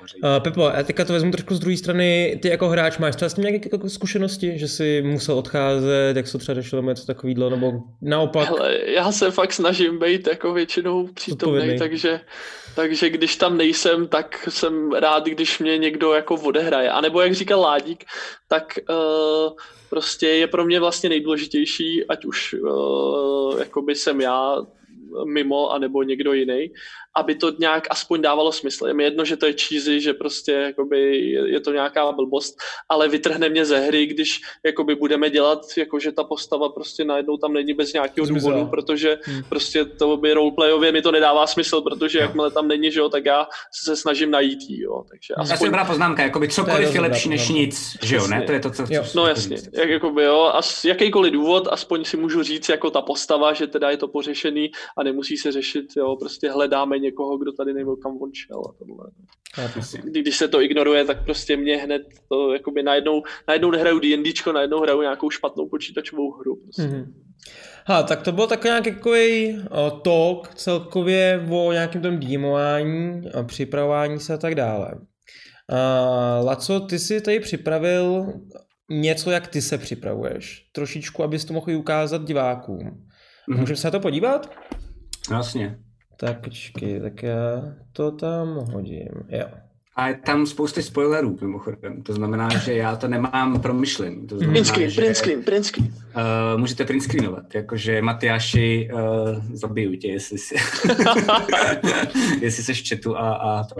koří. 0.00 0.20
Jako. 0.24 0.36
Uh, 0.36 0.42
Pepo, 0.42 0.70
já 0.76 0.82
teďka 0.82 1.04
to 1.04 1.12
vezmu 1.12 1.30
trošku 1.30 1.54
z 1.54 1.60
druhé 1.60 1.76
strany. 1.76 2.38
Ty 2.42 2.48
jako 2.48 2.68
hráč 2.68 2.98
máš 2.98 3.16
třeba 3.16 3.28
s 3.28 3.34
tím 3.34 3.44
nějaké 3.44 3.68
jako 3.72 3.88
zkušenosti, 3.88 4.58
že 4.58 4.68
jsi 4.68 5.02
musel 5.02 5.38
odcházet, 5.38 6.16
jak 6.16 6.26
se 6.26 6.38
třeba 6.38 6.54
řešilo 6.54 6.82
něco 6.82 7.06
takového, 7.06 7.50
nebo 7.50 7.72
naopak? 8.02 8.48
Hele, 8.48 8.78
já 8.86 9.12
se 9.12 9.30
fakt 9.30 9.52
snažím 9.52 9.98
být 9.98 10.26
jako 10.26 10.52
většinou 10.52 11.06
přítomný, 11.06 11.78
takže, 11.78 12.20
takže 12.76 13.10
když 13.10 13.36
tam 13.36 13.56
nejsem, 13.56 14.08
tak 14.08 14.48
jsem 14.50 14.92
rád, 14.92 15.26
když 15.26 15.58
mě 15.58 15.78
někdo 15.78 16.12
jako 16.12 16.34
odehraje. 16.34 16.90
A 16.90 17.00
nebo 17.00 17.20
jak 17.20 17.34
říkal 17.34 17.60
Ládík, 17.60 18.04
tak 18.48 18.78
uh, 18.90 19.52
prostě 19.90 20.26
je 20.26 20.46
pro 20.46 20.64
mě 20.64 20.80
vlastně 20.80 21.08
nejdůležitější, 21.08 22.04
ať 22.08 22.24
už 22.24 22.54
uh, 22.54 23.58
jakoby 23.58 23.94
jsem 23.94 24.20
já 24.20 24.56
mimo, 25.24 25.70
anebo 25.70 26.02
někdo 26.02 26.32
jiný, 26.32 26.70
aby 27.16 27.34
to 27.34 27.52
nějak 27.58 27.86
aspoň 27.90 28.22
dávalo 28.22 28.52
smysl. 28.52 28.86
Je 28.86 28.94
mi 28.94 29.04
jedno, 29.04 29.24
že 29.24 29.36
to 29.36 29.46
je 29.46 29.52
cheesy, 29.52 30.00
že 30.00 30.14
prostě 30.14 30.52
jakoby 30.52 31.16
je, 31.16 31.52
je 31.52 31.60
to 31.60 31.72
nějaká 31.72 32.12
blbost, 32.12 32.56
ale 32.88 33.08
vytrhne 33.08 33.48
mě 33.48 33.64
ze 33.64 33.78
hry, 33.78 34.06
když 34.06 34.40
jakoby 34.64 34.94
budeme 34.94 35.30
dělat, 35.30 35.58
jako 35.76 35.98
že 35.98 36.12
ta 36.12 36.24
postava 36.24 36.68
prostě 36.68 37.04
najednou 37.04 37.36
tam 37.36 37.52
není 37.52 37.74
bez 37.74 37.92
nějakého 37.92 38.26
Zmizela. 38.26 38.54
důvodu, 38.54 38.70
protože 38.70 39.18
hmm. 39.22 39.42
prostě 39.48 39.84
to 39.84 40.16
by 40.16 40.32
roleplayově 40.32 40.92
mi 40.92 41.02
to 41.02 41.12
nedává 41.12 41.46
smysl, 41.46 41.80
protože 41.80 42.18
jakmile 42.18 42.50
tam 42.50 42.68
není, 42.68 42.92
že 42.92 43.00
jo, 43.00 43.08
tak 43.08 43.24
já 43.24 43.46
se 43.84 43.96
snažím 43.96 44.30
najít 44.30 44.60
jí, 44.68 44.80
jo. 44.80 45.04
Takže 45.10 45.34
aspoň... 45.34 45.50
Já 45.50 45.56
jsem 45.56 45.66
dobrá 45.66 45.84
poznámka, 45.84 46.22
jakoby 46.22 46.48
cokoliv 46.48 46.88
je, 46.88 46.94
je 46.94 47.00
lepší 47.00 47.28
než 47.28 47.48
nic, 47.48 47.96
že 48.02 48.16
jo, 48.16 48.26
ne? 48.26 48.42
To 48.42 48.52
je 48.52 48.60
to, 48.60 48.70
co 48.70 48.84
jo. 48.90 49.02
No 49.14 49.26
jasně, 49.26 49.56
jak, 49.72 49.88
jakoby, 49.88 50.24
jo, 50.24 50.50
a 50.54 50.60
jakýkoliv 50.84 51.32
důvod, 51.32 51.68
aspoň 51.70 52.04
si 52.04 52.16
můžu 52.16 52.42
říct 52.42 52.68
jako 52.68 52.90
ta 52.90 53.02
postava, 53.02 53.52
že 53.52 53.66
teda 53.66 53.90
je 53.90 53.96
to 53.96 54.08
pořešený 54.08 54.70
a 54.96 55.02
nemusí 55.02 55.36
se 55.36 55.52
řešit, 55.52 55.86
jo, 55.96 56.16
prostě 56.16 56.50
hledáme 56.50 56.98
někoho, 57.06 57.38
kdo 57.38 57.52
tady 57.52 57.72
nebyl 57.74 57.96
kam 57.96 58.22
on 58.22 58.30
šel 58.34 58.60
a 58.68 58.72
tohle. 58.78 59.04
Když 60.04 60.36
se 60.36 60.48
to 60.48 60.60
ignoruje, 60.60 61.04
tak 61.04 61.24
prostě 61.24 61.56
mě 61.56 61.76
hned 61.76 62.02
to 62.28 62.52
jakoby 62.52 62.82
najednou, 62.82 63.22
najednou 63.48 63.70
nehraju 63.70 63.98
D&Dčko, 63.98 64.52
najednou 64.52 64.80
hraju 64.80 65.00
nějakou 65.00 65.30
špatnou 65.30 65.68
počítačovou 65.68 66.32
hru. 66.32 66.56
Prostě. 66.56 66.82
Mm-hmm. 66.82 67.12
Ha, 67.86 68.02
tak 68.02 68.22
to 68.22 68.32
byl 68.32 68.46
tak 68.46 68.64
nějaký 68.64 68.90
takový 68.90 69.58
talk 70.02 70.54
celkově 70.54 71.46
o 71.50 71.72
nějakém 71.72 72.02
tom 72.02 72.18
dýmování, 72.18 73.22
a 73.34 73.42
připravování 73.42 74.20
se 74.20 74.34
a 74.34 74.36
tak 74.36 74.54
dále. 74.54 74.94
Uh, 75.72 76.46
Laco, 76.46 76.80
ty 76.80 76.98
si 76.98 77.20
tady 77.20 77.40
připravil 77.40 78.26
něco, 78.90 79.30
jak 79.30 79.48
ty 79.48 79.62
se 79.62 79.78
připravuješ. 79.78 80.70
Trošičku, 80.72 81.22
abys 81.22 81.44
to 81.44 81.54
mohl 81.54 81.76
ukázat 81.76 82.24
divákům. 82.24 82.78
Mm-hmm. 82.78 83.60
Můžeme 83.60 83.76
se 83.76 83.86
na 83.86 83.90
to 83.90 84.00
podívat? 84.00 84.50
Jasně. 85.30 85.78
Tak 86.16 86.40
počkej, 86.40 87.00
tak 87.00 87.22
já 87.22 87.74
to 87.92 88.10
tam 88.10 88.48
hodím, 88.48 89.08
jo. 89.28 89.46
A 89.96 90.08
je 90.08 90.14
tam 90.14 90.46
spousty 90.46 90.82
spoilerů, 90.82 91.38
mimochodem. 91.40 92.02
To 92.02 92.12
znamená, 92.12 92.48
že 92.58 92.74
já 92.74 92.96
to 92.96 93.08
nemám 93.08 93.60
promyšlený. 93.60 94.26
To 94.26 94.38
znamená, 94.38 94.52
print 94.52 94.66
screen, 94.66 94.90
že, 94.90 95.00
print 95.00 95.16
screen, 95.16 95.42
print 95.42 95.66
screen. 95.66 95.88
Uh, 95.88 96.60
můžete 96.60 96.84
print 96.84 97.02
screenovat, 97.02 97.54
jakože 97.54 98.02
Matyáši 98.02 98.88
uh, 98.92 99.00
zabiju 99.52 99.96
tě, 99.96 100.08
jestli 100.08 100.38
si 100.38 100.54
jestli 102.40 102.74
v 102.74 102.88
chatu 102.88 103.16
a, 103.16 103.34
a 103.34 103.64
to. 103.64 103.74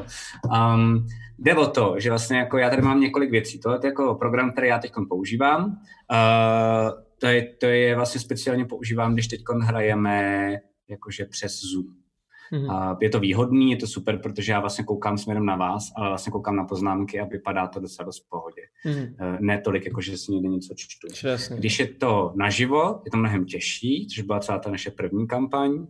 Um, 0.75 1.07
jde 1.39 1.55
o 1.55 1.67
to, 1.67 1.95
že 1.99 2.11
vlastně 2.11 2.39
jako 2.39 2.59
já 2.59 2.71
tady 2.71 2.83
mám 2.83 3.01
několik 3.01 3.31
věcí. 3.31 3.61
Tohle 3.61 3.79
je 3.83 3.87
jako 3.87 4.15
program, 4.15 4.53
který 4.53 4.69
já 4.69 4.79
teď 4.79 4.93
používám. 5.09 5.65
Uh, 5.65 6.91
to, 7.19 7.27
je, 7.27 7.43
to 7.61 7.67
je 7.67 7.97
vlastně 7.97 8.21
speciálně 8.21 8.65
používám, 8.65 9.13
když 9.13 9.29
teď 9.29 9.41
hrajeme 9.63 10.51
jakože 10.89 11.25
přes 11.25 11.61
Zoom. 11.73 12.06
Mm-hmm. 12.53 12.73
A 12.73 12.99
je 13.01 13.11
to 13.11 13.21
výhodný, 13.21 13.71
je 13.71 13.77
to 13.77 13.87
super, 13.87 14.19
protože 14.19 14.53
já 14.53 14.61
vlastně 14.61 14.85
koukám 14.85 15.19
směrem 15.19 15.47
na 15.47 15.57
vás, 15.57 15.93
ale 15.97 16.09
vlastně 16.09 16.31
koukám 16.31 16.57
na 16.57 16.65
poznámky 16.65 17.21
a 17.21 17.25
vypadá 17.25 17.67
to 17.67 17.81
docela 17.81 18.07
dost 18.07 18.27
v 18.27 18.29
pohodě. 18.29 18.63
Mm-hmm. 18.87 19.39
Ne 19.41 19.61
tolik, 19.61 19.85
jako 19.85 20.01
že 20.01 20.19
si 20.19 20.33
někde 20.33 20.49
něco 20.49 20.75
čtu. 20.77 21.09
Přesně. 21.13 21.57
Když 21.57 21.79
je 21.79 21.87
to 21.87 22.33
naživo, 22.37 23.01
je 23.05 23.11
to 23.11 23.17
mnohem 23.17 23.45
těžší, 23.45 24.07
což 24.07 24.21
byla 24.23 24.41
celá 24.41 24.59
ta 24.59 24.71
naše 24.71 24.91
první 24.91 25.27
kampaň. 25.27 25.87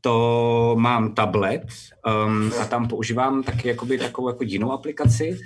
To 0.00 0.76
mám 0.78 1.14
tablet 1.14 1.66
um, 2.26 2.52
a 2.62 2.64
tam 2.64 2.88
používám 2.88 3.42
taky 3.42 3.68
jakoby 3.68 3.98
takovou 3.98 4.28
jako 4.28 4.44
jinou 4.44 4.72
aplikaci. 4.72 5.38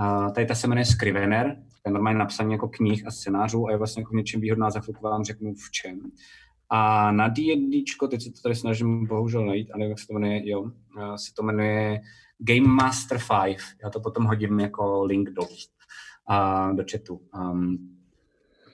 Uh, 0.00 0.32
tady 0.32 0.46
ta 0.46 0.54
se 0.54 0.66
jmenuje 0.66 0.84
Scrivener, 0.84 1.56
to 1.82 1.90
je 1.90 1.92
normálně 1.92 2.18
napsaný 2.18 2.52
jako 2.52 2.68
knih 2.68 3.06
a 3.06 3.10
scénářů 3.10 3.66
a 3.66 3.70
je 3.70 3.76
vlastně 3.76 4.00
jako 4.00 4.12
v 4.12 4.16
něčem 4.16 4.40
výhodná, 4.40 4.70
za 4.70 4.80
chvilku 4.80 5.04
vám 5.04 5.24
řeknu 5.24 5.54
v 5.54 5.70
čem. 5.70 6.00
A 6.74 7.10
na 7.12 7.28
D&D, 7.28 7.84
teď 8.10 8.22
se 8.22 8.30
to 8.30 8.40
tady 8.42 8.54
snažím 8.54 9.06
bohužel 9.06 9.46
najít, 9.46 9.70
ale 9.74 9.84
jak 9.84 9.98
se 9.98 10.06
to 10.06 10.12
jmenuje, 10.12 10.48
jo, 10.48 10.70
se 11.16 11.34
to 11.34 11.42
jmenuje 11.42 12.00
Game 12.38 12.68
Master 12.68 13.18
5. 13.44 13.56
Já 13.84 13.90
to 13.90 14.00
potom 14.00 14.24
hodím 14.24 14.60
jako 14.60 15.04
link 15.04 15.30
do, 15.30 15.42
a, 16.28 16.72
do 16.72 16.84
chatu. 16.92 17.20
Um, 17.38 17.78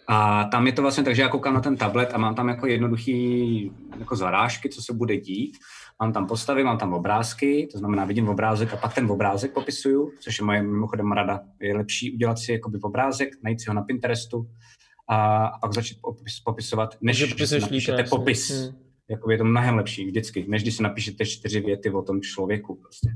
a 0.09 0.45
tam 0.45 0.67
je 0.67 0.73
to 0.73 0.83
vlastně 0.83 1.05
tak, 1.05 1.17
že 1.17 1.23
já 1.23 1.29
koukám 1.29 1.55
na 1.55 1.61
ten 1.61 1.77
tablet 1.77 2.11
a 2.15 2.19
mám 2.19 2.35
tam 2.35 2.49
jako 2.49 2.67
jednoduchý 2.67 3.73
jako 3.99 4.17
zarážky, 4.17 4.69
co 4.69 4.83
se 4.83 4.93
bude 4.93 5.17
dít. 5.17 5.57
Mám 6.01 6.13
tam 6.13 6.27
postavy, 6.27 6.65
mám 6.65 6.79
tam 6.79 6.93
obrázky, 6.93 7.69
to 7.73 7.79
znamená 7.79 8.05
vidím 8.05 8.29
obrázek 8.29 8.75
a 8.75 8.77
pak 8.77 8.95
ten 8.95 9.11
obrázek 9.11 9.55
popisuju, 9.55 10.13
což 10.21 10.39
je 10.39 10.45
moje 10.45 10.63
mimochodem 10.63 11.13
rada. 11.13 11.41
Je 11.61 11.77
lepší 11.77 12.15
udělat 12.15 12.39
si 12.39 12.53
jakoby 12.53 12.79
obrázek, 12.83 13.29
najít 13.43 13.61
si 13.61 13.71
ho 13.71 13.75
na 13.75 13.83
Pinterestu, 13.83 14.51
a, 15.11 15.47
a 15.47 15.59
pak 15.59 15.73
začít 15.73 15.99
popis, 16.01 16.41
popisovat, 16.41 16.97
než 17.01 17.17
že 17.37 17.47
si 17.47 17.61
napíšete 17.61 18.05
popis. 18.05 18.51
Hmm. 18.51 18.79
Jako 19.11 19.31
je 19.31 19.39
to 19.39 19.45
mnohem 19.45 19.75
lepší 19.75 20.07
vždycky, 20.07 20.47
než 20.49 20.63
když 20.63 20.75
si 20.75 20.83
napíšete 20.83 21.27
čtyři 21.27 21.61
věty 21.61 21.91
o 21.91 22.03
tom 22.03 22.21
člověku. 22.21 22.75
Prostě. 22.75 23.11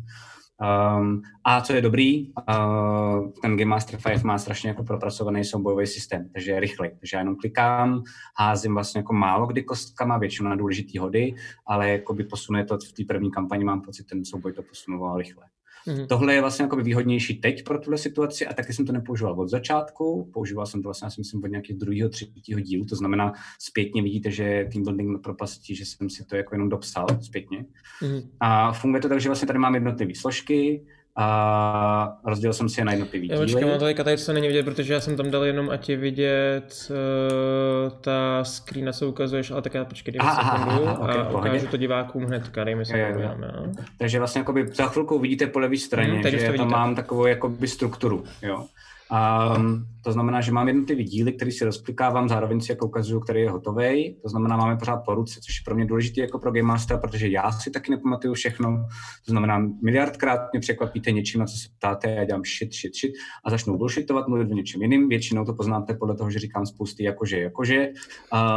Um, 0.99 1.23
a 1.45 1.61
co 1.61 1.73
je 1.73 1.83
dobrý, 1.83 2.33
uh, 2.33 3.31
ten 3.43 3.57
Game 3.57 3.65
Master 3.65 4.01
5 4.07 4.23
má 4.23 4.39
strašně 4.39 4.69
jako 4.69 4.83
propracovaný 4.85 5.45
soubojový 5.45 5.87
systém, 5.87 6.29
takže 6.33 6.51
je 6.51 6.61
rychlej. 6.61 6.91
Takže 7.01 7.17
já 7.17 7.21
jenom 7.21 7.37
klikám, 7.37 8.03
házím 8.39 8.75
vlastně 8.75 8.99
jako 8.99 9.13
málo 9.13 9.47
kdy 9.47 9.63
kostkama, 9.63 10.19
většinou 10.19 10.51
na 10.51 10.57
důležitý 10.57 10.99
hody, 10.99 11.35
ale 11.67 11.91
jako 11.91 12.15
by 12.15 12.25
posune 12.25 12.65
to 12.65 12.79
v 12.79 12.93
té 12.93 13.05
první 13.09 13.31
kampani, 13.31 13.65
mám 13.65 13.81
pocit, 13.81 14.05
ten 14.05 14.25
souboj 14.25 14.53
to 14.53 14.63
posunoval 14.63 15.19
rychle. 15.19 15.45
Mm-hmm. 15.87 16.07
Tohle 16.07 16.35
je 16.35 16.41
vlastně 16.41 16.63
jako 16.63 16.77
výhodnější 16.77 17.35
teď 17.35 17.65
pro 17.65 17.79
tuhle 17.79 17.99
situaci 17.99 18.47
a 18.47 18.55
taky 18.55 18.73
jsem 18.73 18.87
to 18.87 18.93
nepoužíval 18.93 19.41
od 19.41 19.49
začátku. 19.49 20.31
Používal 20.33 20.67
jsem 20.67 20.83
to 20.83 20.87
vlastně, 20.87 21.07
já 21.07 21.11
si 21.11 21.21
myslím, 21.21 21.45
od 21.45 21.47
nějakého 21.47 21.79
druhého, 21.79 22.09
třetího 22.09 22.61
dílu, 22.61 22.85
to 22.85 22.97
znamená 22.97 23.33
zpětně 23.59 24.03
vidíte, 24.03 24.31
že 24.31 24.69
team 24.73 24.85
building 24.85 25.13
na 25.13 25.19
propasti, 25.19 25.75
že 25.75 25.85
jsem 25.85 26.11
si 26.11 26.25
to 26.25 26.37
jako 26.37 26.55
jenom 26.55 26.69
dopsal 26.69 27.07
zpětně. 27.21 27.65
Mm-hmm. 28.03 28.29
A 28.41 28.73
funguje 28.73 29.03
to 29.03 29.09
tak, 29.09 29.21
že 29.21 29.29
vlastně 29.29 29.47
tady 29.47 29.59
mám 29.59 29.75
jednotlivé 29.75 30.15
složky, 30.15 30.85
a 31.17 32.19
rozdělil 32.25 32.53
jsem 32.53 32.69
si 32.69 32.81
je 32.81 32.85
na 32.85 32.93
jednotlivý 32.93 33.29
díly. 33.29 33.41
Počkej, 33.41 33.65
mám 33.65 33.79
tady 33.79 33.95
tady, 33.95 34.19
co 34.19 34.33
není 34.33 34.47
vidět, 34.47 34.63
protože 34.63 34.95
já 34.95 35.01
jsem 35.01 35.17
tam 35.17 35.31
dal 35.31 35.45
jenom, 35.45 35.71
ať 35.71 35.89
je 35.89 35.97
vidět 35.97 36.91
uh, 36.91 37.99
ta 38.01 38.45
screena, 38.45 38.93
co 38.93 39.09
ukazuješ, 39.09 39.51
ale 39.51 39.63
tak 39.63 39.75
já 39.75 39.85
počkej, 39.85 40.13
dej 40.13 40.29
sekundu 40.29 40.83
okay, 40.83 41.19
a 41.19 41.25
pohodě. 41.25 41.49
ukážu 41.49 41.67
to 41.67 41.77
divákům 41.77 42.25
hnedka, 42.25 42.65
dej 42.65 42.75
mi 42.75 42.85
sekundu. 42.85 43.29
No. 43.39 43.73
Takže 43.99 44.19
vlastně 44.19 44.39
jakoby 44.39 44.67
za 44.67 44.87
chvilku 44.87 45.19
vidíte 45.19 45.47
po 45.47 45.59
levé 45.59 45.77
straně, 45.77 46.13
hmm, 46.13 46.39
že 46.39 46.53
tam 46.53 46.71
mám 46.71 46.95
takovou 46.95 47.27
jakoby 47.27 47.69
strukturu, 47.69 48.25
jo. 48.43 48.67
Um, 49.13 49.87
to 50.05 50.13
znamená, 50.13 50.41
že 50.41 50.53
mám 50.53 50.69
jednotlivý 50.69 51.05
díly, 51.05 51.33
který 51.33 51.53
si 51.53 51.65
rozklikávám, 51.65 52.29
zároveň 52.29 52.61
si 52.61 52.73
jako 52.73 52.87
ukazuju, 52.87 53.21
který 53.21 53.41
je 53.41 53.51
hotový. 53.51 54.17
To 54.23 54.29
znamená, 54.29 54.57
máme 54.57 54.77
pořád 54.77 54.97
po 54.97 55.15
ruce, 55.15 55.41
což 55.41 55.55
je 55.61 55.65
pro 55.65 55.75
mě 55.75 55.87
důležité 55.87 56.21
jako 56.21 56.39
pro 56.39 56.53
Game 56.53 56.63
Master, 56.63 56.99
protože 56.99 57.29
já 57.29 57.53
si 57.53 57.71
taky 57.71 57.91
nepamatuju 57.91 58.35
všechno. 58.35 58.87
To 59.27 59.31
znamená, 59.31 59.59
miliardkrát 59.85 60.41
mě 60.53 60.61
překvapíte 60.61 61.13
něčím, 61.13 61.41
na 61.41 61.47
co 61.47 61.57
se 61.57 61.69
ptáte, 61.79 62.11
já 62.11 62.25
dělám 62.25 62.43
shit, 62.45 62.75
shit, 62.75 62.97
shit 62.97 63.13
a 63.45 63.51
začnu 63.51 63.79
bullshitovat, 63.79 64.29
mluvit 64.29 64.51
o 64.51 64.55
něčem 64.55 64.83
jiným. 64.83 65.09
Většinou 65.09 65.45
to 65.45 65.55
poznáte 65.55 65.95
podle 65.95 66.17
toho, 66.17 66.31
že 66.31 66.39
říkám 66.39 66.67
spousty 66.67 67.05
jakože, 67.05 67.41
jakože. 67.41 67.89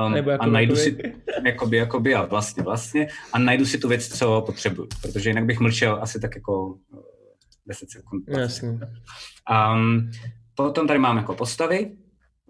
Um, 0.08 0.16
jako 0.16 0.32
a 0.40 0.46
najdu 0.46 0.76
si, 0.76 0.98
jakoby, 1.46 1.78
jakoby 1.78 2.16
a 2.16 2.26
vlastně, 2.26 2.64
vlastně, 2.64 3.08
a 3.34 3.40
najdu 3.40 3.66
si 3.66 3.78
tu 3.78 3.88
věc, 3.88 4.08
co 4.08 4.44
potřebuju, 4.46 4.88
protože 5.02 5.30
jinak 5.30 5.46
bych 5.46 5.60
mlčel 5.60 6.00
asi 6.02 6.20
tak 6.20 6.36
jako 6.36 6.78
10 7.68 7.92
sekund. 7.92 8.24
Jasně. 8.28 8.80
Um, 9.74 10.12
Potom 10.56 10.88
tady 10.88 11.00
mám 11.00 11.18
jako 11.18 11.36
postavy, 11.36 11.92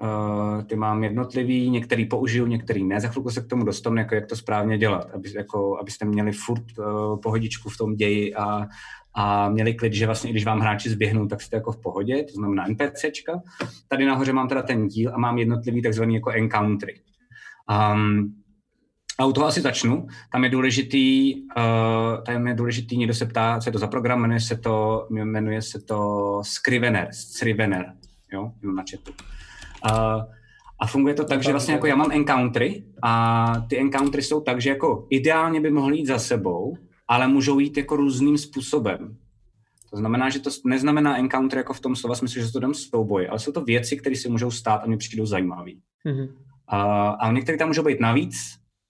Uh, 0.02 0.64
ty 0.64 0.76
mám 0.76 1.04
jednotlivý, 1.04 1.70
některý 1.70 2.06
použiju, 2.06 2.46
některý 2.46 2.84
ne. 2.84 3.00
Za 3.00 3.08
chvilku 3.08 3.30
se 3.30 3.42
k 3.42 3.48
tomu 3.48 3.64
dostanu, 3.64 3.98
jako 3.98 4.16
jak 4.16 4.26
to 4.26 4.36
správně 4.36 4.78
dělat, 4.78 5.12
aby, 5.14 5.30
jako, 5.36 5.80
abyste 5.80 6.06
měli 6.06 6.32
furt 6.32 6.78
uh, 6.78 7.20
pohodičku 7.20 7.70
v 7.70 7.78
tom 7.78 7.96
ději 7.96 8.36
a, 8.36 8.68
a 9.14 9.50
měli 9.50 9.74
klid, 9.74 9.94
že 9.94 10.06
vlastně, 10.06 10.32
když 10.32 10.46
vám 10.46 10.60
hráči 10.60 10.90
zběhnou, 10.90 11.28
tak 11.28 11.42
jste 11.42 11.56
jako 11.56 11.72
v 11.72 11.82
pohodě, 11.82 12.24
to 12.24 12.34
znamená 12.34 12.68
NPCčka. 12.68 13.42
Tady 13.88 14.06
nahoře 14.06 14.34
mám 14.34 14.48
teda 14.48 14.62
ten 14.62 14.88
díl 14.88 15.12
a 15.16 15.18
mám 15.18 15.38
jednotlivý 15.38 15.82
takzvaný 15.82 16.16
jako 16.16 16.32
encountery. 16.32 17.02
Um, 17.94 18.36
a 19.20 19.26
u 19.26 19.34
toho 19.34 19.48
asi 19.48 19.62
začnu. 19.62 20.08
Tam 20.32 20.44
je 20.44 20.50
důležitý, 20.50 21.36
uh, 21.36 22.24
tam 22.26 22.48
je 22.48 22.54
důležitý, 22.54 22.98
někdo 22.98 23.14
se 23.14 23.26
ptá, 23.26 23.60
co 23.60 23.70
je 23.70 23.74
to 23.74 23.80
za 23.80 23.88
program, 23.88 24.22
jmenuje 24.22 24.40
se 24.40 24.58
to, 24.58 25.08
jmenuje 25.10 25.62
se 25.62 25.80
to 25.80 26.40
Scrivener, 26.44 27.08
Scrivener, 27.12 27.94
jo, 28.34 28.52
na 28.76 28.84
chatu. 28.92 29.12
Uh, 29.92 30.24
a 30.80 30.88
funguje 30.88 31.14
to 31.14 31.24
tak, 31.24 31.44
že 31.44 31.52
vlastně 31.52 31.74
jako 31.74 31.88
já 31.88 31.96
mám 31.96 32.12
encountery 32.12 32.84
a 33.04 33.54
ty 33.70 33.80
encountery 33.80 34.24
jsou 34.24 34.42
tak, 34.42 34.62
že 34.62 34.70
jako 34.70 35.08
ideálně 35.10 35.62
by 35.62 35.72
mohly 35.72 35.98
jít 35.98 36.06
za 36.06 36.20
sebou, 36.20 36.78
ale 37.08 37.28
můžou 37.28 37.60
jít 37.60 37.78
jako 37.78 37.96
různým 37.96 38.38
způsobem. 38.38 39.18
To 39.90 39.98
znamená, 39.98 40.30
že 40.30 40.40
to 40.40 40.50
neznamená 40.66 41.18
encounter 41.18 41.58
jako 41.58 41.74
v 41.74 41.80
tom 41.80 41.96
slova 41.96 42.16
smyslu, 42.16 42.42
že 42.42 42.52
to 42.52 42.58
jdem 42.58 42.74
souboj, 42.74 43.28
ale 43.30 43.40
jsou 43.40 43.52
to 43.52 43.62
věci, 43.64 43.98
které 43.98 44.16
si 44.16 44.30
můžou 44.30 44.52
stát 44.52 44.82
a 44.84 44.88
mě 44.88 44.98
přijdou 44.98 45.26
zajímavé. 45.26 45.72
Mm-hmm. 46.06 46.30
A, 46.68 47.10
a 47.10 47.32
některé 47.32 47.58
tam 47.58 47.68
můžou 47.68 47.84
být 47.84 48.00
navíc, 48.00 48.36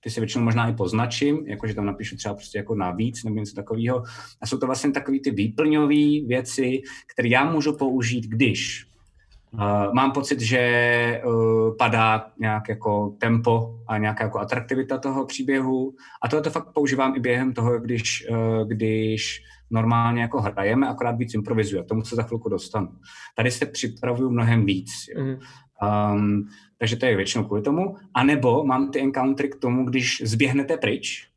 ty 0.08 0.12
si 0.12 0.20
většinou 0.20 0.44
možná 0.44 0.70
i 0.70 0.74
poznačím, 0.74 1.44
jakože 1.46 1.74
tam 1.74 1.86
napíšu 1.86 2.16
třeba 2.16 2.36
prostě 2.36 2.58
jako 2.58 2.76
navíc 2.76 3.24
nebo 3.24 3.40
něco 3.40 3.56
takového. 3.56 4.04
A 4.42 4.48
jsou 4.48 4.58
to 4.58 4.66
vlastně 4.66 4.92
takové 4.92 5.18
ty 5.20 5.32
výplňové 5.32 6.28
věci, 6.28 6.82
které 7.14 7.30
já 7.30 7.52
můžu 7.52 7.78
použít, 7.78 8.26
když 8.26 8.88
Uh, 9.54 9.94
mám 9.94 10.12
pocit, 10.12 10.40
že 10.40 11.22
uh, 11.26 11.78
padá 11.78 12.32
nějak 12.40 12.70
jako 12.70 13.16
tempo 13.20 13.80
a 13.88 13.98
nějaká 13.98 14.24
jako 14.24 14.40
atraktivita 14.40 14.98
toho 14.98 15.26
příběhu 15.26 15.94
a 16.22 16.28
tohle 16.28 16.44
to 16.44 16.50
fakt 16.50 16.74
používám 16.74 17.16
i 17.16 17.20
během 17.20 17.54
toho, 17.54 17.80
když, 17.80 18.28
uh, 18.30 18.68
když 18.68 19.42
normálně 19.72 20.22
jako 20.22 20.42
hrajeme, 20.42 20.88
akorát 20.88 21.18
víc 21.18 21.34
improvizuje. 21.34 21.84
K 21.84 21.88
tomu 21.88 22.04
se 22.04 22.16
za 22.16 22.24
chvilku 22.24 22.50
dostanu. 22.50 22.88
Tady 23.36 23.52
se 23.52 23.66
připravuju 23.66 24.30
mnohem 24.30 24.66
víc. 24.66 24.90
Jo. 25.16 25.24
Mm. 25.24 25.38
Um, 26.14 26.48
takže 26.80 26.96
to 26.96 27.06
je 27.06 27.16
většinou 27.16 27.44
kvůli 27.44 27.62
tomu. 27.62 27.96
A 28.14 28.24
nebo 28.24 28.64
mám 28.64 28.92
ty 28.92 29.02
encountery 29.02 29.50
k 29.50 29.56
tomu, 29.56 29.86
když 29.86 30.22
zběhnete 30.26 30.78
pryč, 30.78 31.28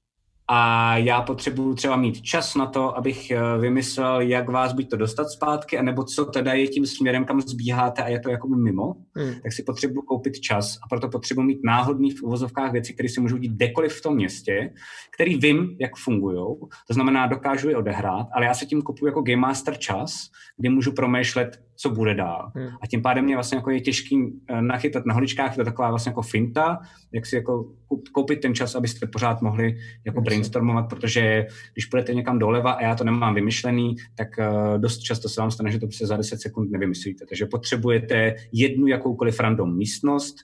a 0.52 0.96
já 0.96 1.22
potřebuju 1.22 1.74
třeba 1.74 1.96
mít 1.96 2.22
čas 2.22 2.54
na 2.54 2.66
to, 2.66 2.96
abych 2.96 3.30
eh, 3.30 3.58
vymyslel, 3.58 4.20
jak 4.20 4.48
vás 4.48 4.72
buď 4.72 4.90
to 4.90 4.96
dostat 4.96 5.28
zpátky, 5.28 5.78
anebo 5.78 6.04
co 6.04 6.24
teda 6.24 6.52
je 6.52 6.68
tím 6.68 6.86
směrem, 6.86 7.24
kam 7.24 7.40
zbíháte 7.40 8.02
a 8.02 8.08
je 8.08 8.20
to 8.20 8.30
jako 8.30 8.48
mimo, 8.48 8.94
hmm. 9.16 9.34
tak 9.42 9.52
si 9.52 9.62
potřebuju 9.62 10.02
koupit 10.02 10.40
čas 10.40 10.76
a 10.84 10.88
proto 10.88 11.08
potřebuji 11.08 11.42
mít 11.42 11.60
náhodný 11.64 12.10
v 12.10 12.22
uvozovkách 12.22 12.72
věci, 12.72 12.94
které 12.94 13.08
si 13.08 13.20
můžou 13.20 13.36
dít 13.36 13.52
kdekoliv 13.52 13.92
v 13.92 14.02
tom 14.02 14.14
městě, 14.14 14.72
který 15.14 15.36
vím, 15.36 15.76
jak 15.80 15.96
fungují. 15.96 16.56
To 16.88 16.94
znamená, 16.94 17.26
dokážu 17.26 17.68
je 17.68 17.76
odehrát, 17.76 18.26
ale 18.34 18.46
já 18.46 18.54
se 18.54 18.66
tím 18.66 18.82
kupuju 18.82 19.08
jako 19.08 19.22
Game 19.22 19.40
Master 19.40 19.78
čas, 19.78 20.30
kdy 20.56 20.68
můžu 20.68 20.92
promýšlet, 20.92 21.60
co 21.80 21.90
bude 21.90 22.14
dál. 22.14 22.52
Hmm. 22.54 22.68
A 22.82 22.86
tím 22.86 23.02
pádem 23.02 23.24
mě 23.24 23.34
vlastně 23.34 23.56
jako 23.56 23.70
je 23.70 23.80
těžký 23.80 24.40
eh, 24.48 24.62
nachytat 24.62 25.06
na 25.06 25.14
holičkách, 25.14 25.54
to 25.54 25.60
je 25.60 25.64
taková 25.64 25.90
vlastně 25.90 26.10
jako 26.10 26.22
finta, 26.22 26.78
jak 27.12 27.26
si 27.26 27.36
jako 27.36 27.72
koupit 28.12 28.40
ten 28.40 28.54
čas, 28.54 28.74
abyste 28.74 29.06
pořád 29.06 29.42
mohli 29.42 29.76
jako 30.06 30.20
brainstormovat, 30.20 30.88
protože 30.88 31.46
když 31.72 31.86
půjdete 31.86 32.14
někam 32.14 32.38
doleva 32.38 32.72
a 32.72 32.82
já 32.82 32.94
to 32.94 33.04
nemám 33.04 33.34
vymyšlený, 33.34 33.96
tak 34.14 34.28
uh, 34.38 34.78
dost 34.80 34.98
často 34.98 35.28
se 35.28 35.40
vám 35.40 35.50
stane, 35.50 35.70
že 35.70 35.78
to 35.78 35.90
se 35.90 36.06
za 36.06 36.16
10 36.16 36.40
sekund 36.40 36.70
nevymyslíte. 36.70 37.26
Takže 37.26 37.46
potřebujete 37.46 38.34
jednu 38.52 38.86
jakoukoliv 38.86 39.40
random 39.40 39.76
místnost, 39.76 40.36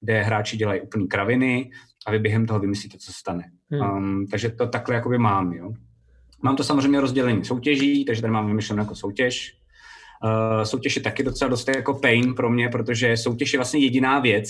kde 0.00 0.22
hráči 0.22 0.56
dělají 0.56 0.80
úplný 0.80 1.08
kraviny 1.08 1.70
a 2.06 2.10
vy 2.10 2.18
během 2.18 2.46
toho 2.46 2.60
vymyslíte, 2.60 2.98
co 2.98 3.06
se 3.06 3.18
stane. 3.18 3.44
Hmm. 3.70 3.90
Um, 3.90 4.26
takže 4.26 4.48
to 4.48 4.66
takhle 4.66 4.94
jakoby 4.94 5.18
mám, 5.18 5.52
jo. 5.52 5.72
Mám 6.42 6.56
to 6.56 6.64
samozřejmě 6.64 7.00
rozdělení 7.00 7.44
soutěží, 7.44 8.04
takže 8.04 8.22
tady 8.22 8.32
mám 8.32 8.46
vymyšlenou 8.46 8.82
jako 8.82 8.94
soutěž. 8.94 9.61
Uh, 10.24 10.62
soutěž 10.62 10.96
je 10.96 11.02
taky 11.02 11.22
docela 11.22 11.48
dost 11.48 11.68
jako 11.68 11.94
pain 11.94 12.34
pro 12.34 12.50
mě, 12.50 12.68
protože 12.68 13.16
soutěž 13.16 13.52
je 13.52 13.58
vlastně 13.58 13.80
jediná 13.80 14.18
věc, 14.18 14.48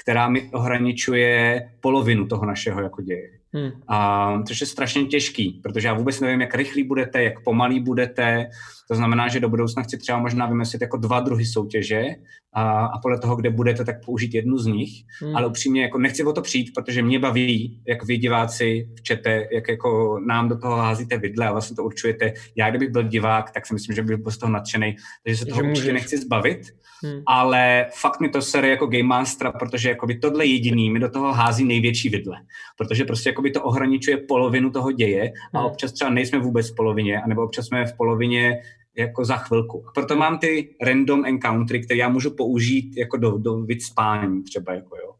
která 0.00 0.28
mi 0.28 0.50
ohraničuje 0.52 1.62
polovinu 1.80 2.26
toho 2.26 2.46
našeho 2.46 2.82
jako 2.82 3.02
děje. 3.02 3.30
Hmm. 3.52 3.70
A, 3.88 4.42
což 4.42 4.60
je 4.60 4.66
strašně 4.66 5.04
těžký, 5.04 5.60
protože 5.62 5.88
já 5.88 5.94
vůbec 5.94 6.20
nevím, 6.20 6.40
jak 6.40 6.54
rychlí 6.54 6.84
budete, 6.84 7.22
jak 7.22 7.44
pomalí 7.44 7.80
budete. 7.80 8.50
To 8.88 8.94
znamená, 8.94 9.28
že 9.28 9.40
do 9.40 9.48
budoucna 9.48 9.82
chci 9.82 9.98
třeba 9.98 10.18
možná 10.18 10.46
vymyslet 10.46 10.82
jako 10.82 10.96
dva 10.96 11.20
druhy 11.20 11.46
soutěže 11.46 12.04
a, 12.52 12.86
a 12.86 12.98
podle 12.98 13.18
toho, 13.18 13.36
kde 13.36 13.50
budete, 13.50 13.84
tak 13.84 14.04
použít 14.04 14.34
jednu 14.34 14.58
z 14.58 14.66
nich. 14.66 14.90
Hmm. 15.22 15.36
Ale 15.36 15.46
upřímně 15.46 15.82
jako 15.82 15.98
nechci 15.98 16.24
o 16.24 16.32
to 16.32 16.42
přijít, 16.42 16.70
protože 16.74 17.02
mě 17.02 17.18
baví, 17.18 17.82
jak 17.88 18.04
vy 18.04 18.16
diváci 18.16 18.88
v 18.98 19.02
čete, 19.02 19.48
jak 19.52 19.68
jako 19.68 20.20
nám 20.26 20.48
do 20.48 20.58
toho 20.58 20.76
házíte 20.76 21.18
vidle 21.18 21.46
a 21.48 21.52
vlastně 21.52 21.76
to 21.76 21.84
určujete. 21.84 22.32
Já 22.56 22.70
kdybych 22.70 22.90
byl 22.90 23.02
divák, 23.02 23.50
tak 23.50 23.66
si 23.66 23.74
myslím, 23.74 23.96
že 23.96 24.02
bych 24.02 24.16
byl 24.16 24.32
z 24.32 24.38
toho 24.38 24.52
nadšený, 24.52 24.96
takže 25.24 25.36
se 25.36 25.46
toho 25.46 25.62
určitě 25.62 25.92
nechci 25.92 26.18
zbavit. 26.18 26.60
Hmm. 27.02 27.22
Ale 27.26 27.86
fakt 27.94 28.20
mi 28.20 28.28
to 28.28 28.42
sere 28.42 28.68
jako 28.68 28.86
Game 28.86 29.02
Master, 29.02 29.52
protože 29.58 29.88
jako 29.88 30.06
by 30.06 30.18
tohle 30.18 30.46
jediný 30.46 30.90
mi 30.90 30.98
do 30.98 31.10
toho 31.10 31.32
hází 31.32 31.64
největší 31.64 32.08
vidle. 32.08 32.36
Protože 32.78 33.04
prostě 33.04 33.28
jako 33.28 33.42
by 33.42 33.50
to 33.50 33.62
ohraničuje 33.62 34.16
polovinu 34.16 34.70
toho 34.70 34.92
děje 34.92 35.32
a 35.54 35.58
hmm. 35.58 35.66
občas 35.66 35.92
třeba 35.92 36.10
nejsme 36.10 36.38
vůbec 36.38 36.70
v 36.70 36.74
polovině, 36.74 37.20
anebo 37.20 37.44
občas 37.44 37.66
jsme 37.66 37.86
v 37.86 37.96
polovině 37.96 38.58
jako 38.98 39.24
za 39.24 39.36
chvilku. 39.36 39.84
A 39.88 39.92
proto 39.92 40.16
mám 40.16 40.38
ty 40.38 40.76
random 40.82 41.24
encountery, 41.24 41.84
které 41.84 41.98
já 41.98 42.08
můžu 42.08 42.30
použít 42.30 42.96
jako 42.96 43.16
do, 43.16 43.38
do 43.38 43.56
vycpání 43.56 44.42
třeba, 44.42 44.74
jako 44.74 44.96
jo. 44.96 45.14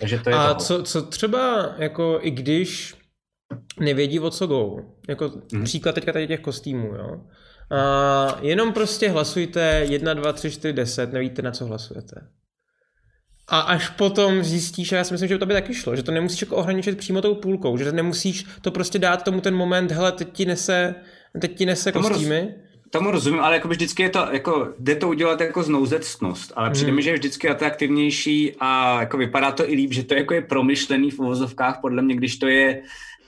Takže 0.00 0.18
to 0.18 0.30
je 0.30 0.36
A 0.36 0.54
co, 0.54 0.82
co 0.82 1.02
třeba, 1.02 1.74
jako 1.78 2.18
i 2.22 2.30
když 2.30 2.94
nevědí, 3.80 4.20
o 4.20 4.30
co 4.30 4.46
go, 4.46 4.76
jako 5.08 5.32
hmm. 5.52 5.64
příklad 5.64 5.94
teďka 5.94 6.12
tady 6.12 6.26
těch 6.26 6.40
kostýmů, 6.40 6.86
jo. 6.86 7.20
A 7.70 8.38
jenom 8.42 8.72
prostě 8.72 9.10
hlasujte 9.10 9.86
1, 9.88 10.14
2, 10.14 10.32
3, 10.32 10.50
4, 10.50 10.72
10, 10.72 11.12
nevíte, 11.12 11.42
na 11.42 11.50
co 11.50 11.66
hlasujete. 11.66 12.28
A 13.48 13.60
až 13.60 13.88
potom 13.88 14.44
zjistíš, 14.44 14.92
a 14.92 14.96
já 14.96 15.04
si 15.04 15.14
myslím, 15.14 15.28
že 15.28 15.38
to 15.38 15.46
by 15.46 15.54
taky 15.54 15.74
šlo, 15.74 15.96
že 15.96 16.02
to 16.02 16.12
nemusíš 16.12 16.40
jako 16.40 16.56
ohraničit 16.56 16.98
přímo 16.98 17.22
tou 17.22 17.34
půlkou, 17.34 17.76
že 17.76 17.92
nemusíš 17.92 18.46
to 18.62 18.70
prostě 18.70 18.98
dát 18.98 19.22
tomu 19.22 19.40
ten 19.40 19.54
moment, 19.54 19.92
hele, 19.92 20.12
teď 20.12 20.32
ti 20.32 20.46
nese, 20.46 20.94
teď 21.40 21.56
ti 21.56 21.66
nese 21.66 21.92
kostýmy. 21.92 22.40
Roz, 22.40 22.63
tomu 22.98 23.10
rozumím, 23.10 23.40
ale 23.40 23.54
jako 23.54 23.68
vždycky 23.68 24.02
je 24.02 24.10
to, 24.10 24.26
jako, 24.32 24.68
jde 24.78 24.94
to 24.96 25.08
udělat 25.08 25.40
jako 25.40 25.62
znouzectnost, 25.62 26.52
ale 26.56 26.70
přijde 26.70 26.88
hmm. 26.88 26.96
mi, 26.96 27.02
že 27.02 27.10
je 27.10 27.14
vždycky 27.14 27.48
atraktivnější 27.48 28.52
a 28.60 29.00
jako 29.00 29.16
vypadá 29.16 29.52
to 29.52 29.70
i 29.70 29.74
líp, 29.74 29.92
že 29.92 30.02
to 30.04 30.14
jako 30.14 30.34
je 30.34 30.42
promyšlený 30.42 31.10
v 31.10 31.18
uvozovkách, 31.18 31.78
podle 31.80 32.02
mě, 32.02 32.14
když 32.16 32.36
to 32.36 32.46
je 32.46 32.82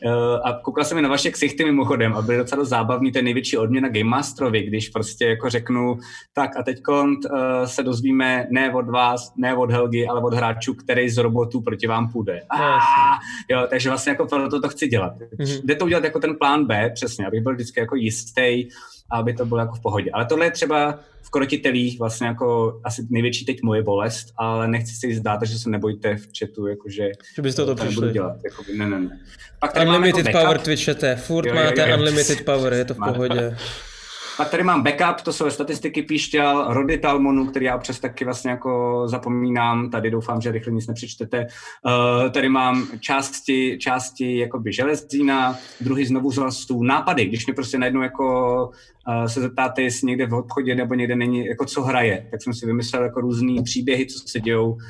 Uh, 0.04 0.40
a 0.44 0.52
koukal 0.62 0.84
jsem 0.84 1.02
na 1.02 1.08
vaše 1.08 1.30
ksichty 1.30 1.64
mimochodem 1.64 2.14
a 2.14 2.22
byly 2.22 2.38
docela 2.38 2.64
zábavný 2.64 3.12
ten 3.12 3.24
největší 3.24 3.56
odměna 3.56 3.88
Game 3.88 4.04
Masterovi, 4.04 4.62
když 4.62 4.88
prostě 4.88 5.24
jako 5.24 5.50
řeknu, 5.50 5.98
tak 6.32 6.56
a 6.56 6.62
teď 6.62 6.78
uh, 6.88 7.04
se 7.64 7.82
dozvíme 7.82 8.46
ne 8.50 8.74
od 8.74 8.90
vás, 8.90 9.32
ne 9.36 9.54
od 9.54 9.70
Helgy, 9.70 10.06
ale 10.06 10.20
od 10.20 10.34
hráčů, 10.34 10.74
který 10.74 11.08
z 11.08 11.18
robotů 11.18 11.60
proti 11.60 11.86
vám 11.86 12.12
půjde. 12.12 12.42
Ah, 12.50 13.18
jo, 13.48 13.66
takže 13.70 13.88
vlastně 13.88 14.10
jako 14.10 14.26
proto 14.26 14.60
to 14.60 14.68
chci 14.68 14.88
dělat. 14.88 15.12
Mm-hmm. 15.18 15.60
Jde 15.64 15.74
to 15.74 15.84
udělat 15.84 16.04
jako 16.04 16.20
ten 16.20 16.36
plán 16.36 16.64
B, 16.64 16.90
přesně, 16.94 17.26
abych 17.26 17.42
byl 17.42 17.54
vždycky 17.54 17.80
jako 17.80 17.96
jistý, 17.96 18.68
aby 19.10 19.34
to 19.34 19.46
bylo 19.46 19.60
jako 19.60 19.74
v 19.74 19.80
pohodě. 19.80 20.10
Ale 20.10 20.24
tohle 20.24 20.46
je 20.46 20.50
třeba 20.50 20.98
v 21.22 21.30
krotitelích 21.30 21.98
vlastně 21.98 22.26
jako 22.26 22.80
asi 22.84 23.06
největší 23.10 23.44
teď 23.44 23.62
moje 23.62 23.82
bolest, 23.82 24.26
ale 24.36 24.68
nechci 24.68 24.94
si 24.94 25.14
zdát, 25.14 25.42
že 25.42 25.58
se 25.58 25.70
nebojte 25.70 26.16
v 26.16 26.26
chatu, 26.38 26.66
jakože 26.66 27.10
že 27.36 27.42
byste 27.42 27.64
to, 27.64 27.74
to 27.74 27.84
nebudu 27.84 28.10
dělat. 28.10 28.36
Jako, 28.44 28.62
ne, 28.76 28.88
ne, 28.88 29.00
ne. 29.00 29.20
Pak 29.60 29.72
tady 29.72 29.86
unlimited 29.86 30.26
jako 30.26 30.38
power 30.38 30.58
Twitchete, 30.58 31.16
furt 31.16 31.46
jo, 31.46 31.54
jo, 31.54 31.60
jo, 31.60 31.66
máte 31.66 31.90
jo, 31.90 31.96
unlimited 31.96 32.44
power, 32.44 32.72
je 32.72 32.84
to 32.84 32.94
v 32.94 32.98
pohodě. 32.98 33.56
Pak 34.36 34.50
tady 34.50 34.62
mám 34.62 34.82
backup, 34.82 35.20
to 35.20 35.32
jsou 35.32 35.50
statistiky 35.50 36.02
píšťal, 36.02 36.74
rody 36.74 36.98
Talmonu, 36.98 37.46
který 37.46 37.66
já 37.66 37.76
občas 37.76 38.00
taky 38.00 38.24
vlastně 38.24 38.50
jako 38.50 39.02
zapomínám, 39.08 39.90
tady 39.90 40.10
doufám, 40.10 40.40
že 40.40 40.52
rychle 40.52 40.72
nic 40.72 40.86
nepřečtete. 40.86 41.46
Uh, 41.86 42.30
tady 42.30 42.48
mám 42.48 42.88
části, 43.00 43.78
části 43.80 44.38
jakoby 44.38 44.72
železína, 44.72 45.58
druhy 45.80 46.06
znovu 46.06 46.30
zrastů, 46.30 46.82
nápady, 46.82 47.24
když 47.24 47.46
mi 47.46 47.54
prostě 47.54 47.78
najednou 47.78 48.02
jako 48.02 48.70
se 49.26 49.40
zeptáte, 49.40 49.82
jestli 49.82 50.06
někde 50.06 50.26
v 50.26 50.34
obchodě 50.34 50.74
nebo 50.74 50.94
někde 50.94 51.16
není, 51.16 51.46
jako 51.46 51.64
co 51.64 51.82
hraje, 51.82 52.28
tak 52.30 52.42
jsem 52.42 52.54
si 52.54 52.66
vymyslel 52.66 53.02
jako 53.02 53.20
různý 53.20 53.62
příběhy, 53.62 54.06
co 54.06 54.18
se 54.28 54.40
dějou. 54.40 54.70
Uh, 54.72 54.80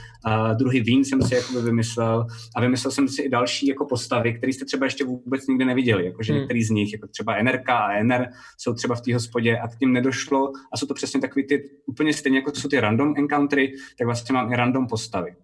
druhý 0.59 0.81
vín 0.81 1.05
jsem 1.05 1.23
si 1.23 1.35
jako 1.35 1.63
vymyslel 1.63 2.27
a 2.57 2.61
vymyslel 2.61 2.91
jsem 2.91 3.09
si 3.09 3.23
i 3.23 3.29
další 3.29 3.67
jako 3.67 3.87
postavy, 3.87 4.35
které 4.35 4.53
jste 4.53 4.65
třeba 4.65 4.87
ještě 4.87 5.05
vůbec 5.05 5.47
nikdy 5.47 5.65
neviděli, 5.65 6.05
jakože 6.05 6.33
hmm. 6.33 6.41
některý 6.41 6.65
z 6.65 6.71
nich, 6.71 6.93
jako 6.93 7.07
třeba 7.09 7.43
NRK 7.43 7.71
a 7.71 8.03
NR, 8.03 8.27
jsou 8.59 8.75
třeba 8.75 8.95
v 8.95 9.01
té 9.01 9.15
hospodě 9.15 9.59
a 9.59 9.69
k 9.69 9.79
tím 9.79 9.93
nedošlo 9.93 10.53
a 10.73 10.77
jsou 10.77 10.87
to 10.87 10.95
přesně 10.95 11.21
takový 11.21 11.47
ty, 11.47 11.71
úplně 11.87 12.13
stejně 12.13 12.39
jako 12.39 12.53
jsou 12.55 12.69
ty 12.69 12.81
random 12.81 13.15
encountery, 13.17 13.73
tak 13.99 14.07
vlastně 14.07 14.33
mám 14.33 14.53
i 14.53 14.57
random 14.57 14.87
postavy. 14.87 15.37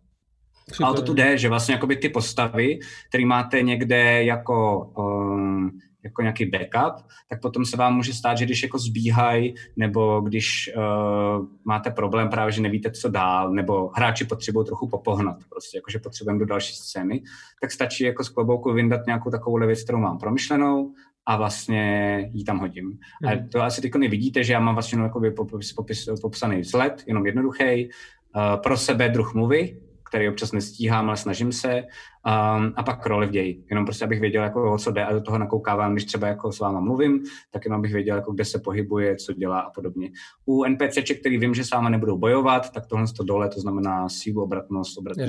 Super. 0.72 0.86
Ale 0.86 0.96
to 0.96 1.02
tu 1.02 1.14
jde, 1.14 1.38
že 1.38 1.48
vlastně 1.48 1.80
ty 2.00 2.08
postavy, 2.08 2.78
které 3.08 3.26
máte 3.26 3.62
někde 3.62 4.24
jako 4.24 4.86
um, 4.98 5.70
jako 6.04 6.22
nějaký 6.22 6.46
backup, 6.46 7.06
tak 7.28 7.40
potom 7.40 7.64
se 7.64 7.76
vám 7.76 7.96
může 7.96 8.12
stát, 8.12 8.38
že 8.38 8.44
když 8.44 8.62
jako 8.62 8.78
zbíhají, 8.78 9.54
nebo 9.76 10.20
když 10.20 10.70
uh, 10.76 11.46
máte 11.64 11.90
problém 11.90 12.28
právě, 12.28 12.52
že 12.52 12.62
nevíte, 12.62 12.90
co 12.90 13.08
dál, 13.08 13.52
nebo 13.52 13.90
hráči 13.94 14.24
potřebují 14.24 14.66
trochu 14.66 14.88
popohnat, 14.88 15.36
prostě 15.48 15.78
jakože 15.78 15.98
potřebujeme 15.98 16.38
do 16.38 16.46
další 16.46 16.74
scény, 16.74 17.22
tak 17.60 17.72
stačí 17.72 18.04
jako 18.04 18.24
z 18.24 18.28
klobouku 18.28 18.72
vyndat 18.72 19.06
nějakou 19.06 19.30
takovou 19.30 19.66
věc, 19.66 19.82
kterou 19.82 19.98
mám 19.98 20.18
promyšlenou 20.18 20.94
a 21.26 21.36
vlastně 21.36 22.30
ji 22.32 22.44
tam 22.44 22.58
hodím. 22.58 22.86
Mm. 22.86 23.28
A 23.28 23.34
mhm. 23.34 23.48
to 23.48 23.62
asi 23.62 23.80
teď 23.80 23.94
nevidíte, 23.94 24.44
že 24.44 24.52
já 24.52 24.60
mám 24.60 24.74
vlastně 24.74 25.02
jako 25.02 25.20
popis, 25.36 25.72
popis, 25.72 26.08
popsaný 26.22 26.60
vzhled, 26.60 27.04
jenom 27.06 27.26
jednoduchý, 27.26 27.88
uh, 28.36 28.62
pro 28.62 28.76
sebe 28.76 29.08
druh 29.08 29.34
mluvy, 29.34 29.76
který 30.12 30.28
občas 30.28 30.52
nestíhám, 30.52 31.08
ale 31.08 31.16
snažím 31.16 31.52
se. 31.52 31.74
Um, 31.74 32.72
a 32.76 32.82
pak 32.82 33.06
role 33.06 33.26
v 33.26 33.30
ději, 33.30 33.64
jenom 33.70 33.84
prostě 33.84 34.04
abych 34.04 34.20
věděl, 34.20 34.42
jako, 34.42 34.72
o 34.72 34.78
co 34.78 34.90
jde 34.90 35.04
a 35.04 35.12
do 35.12 35.20
toho 35.20 35.38
nakoukávám, 35.38 35.92
když 35.92 36.04
třeba 36.04 36.26
jako 36.26 36.52
s 36.52 36.60
váma 36.60 36.80
mluvím, 36.80 37.22
tak 37.50 37.64
jenom 37.64 37.78
abych 37.78 37.92
věděl, 37.92 38.16
jako, 38.16 38.32
kde 38.32 38.44
se 38.44 38.58
pohybuje, 38.58 39.16
co 39.16 39.32
dělá 39.32 39.60
a 39.60 39.70
podobně. 39.70 40.10
U 40.46 40.64
NPCček, 40.64 41.20
který 41.20 41.38
vím, 41.38 41.54
že 41.54 41.64
s 41.64 41.70
váma 41.70 41.88
nebudou 41.88 42.18
bojovat, 42.18 42.70
tak 42.72 42.86
tohle 42.86 43.06
to 43.16 43.24
dole, 43.24 43.48
to 43.48 43.60
znamená 43.60 44.08
sílu, 44.08 44.42
obratnost, 44.42 44.98
obratnost, 44.98 45.28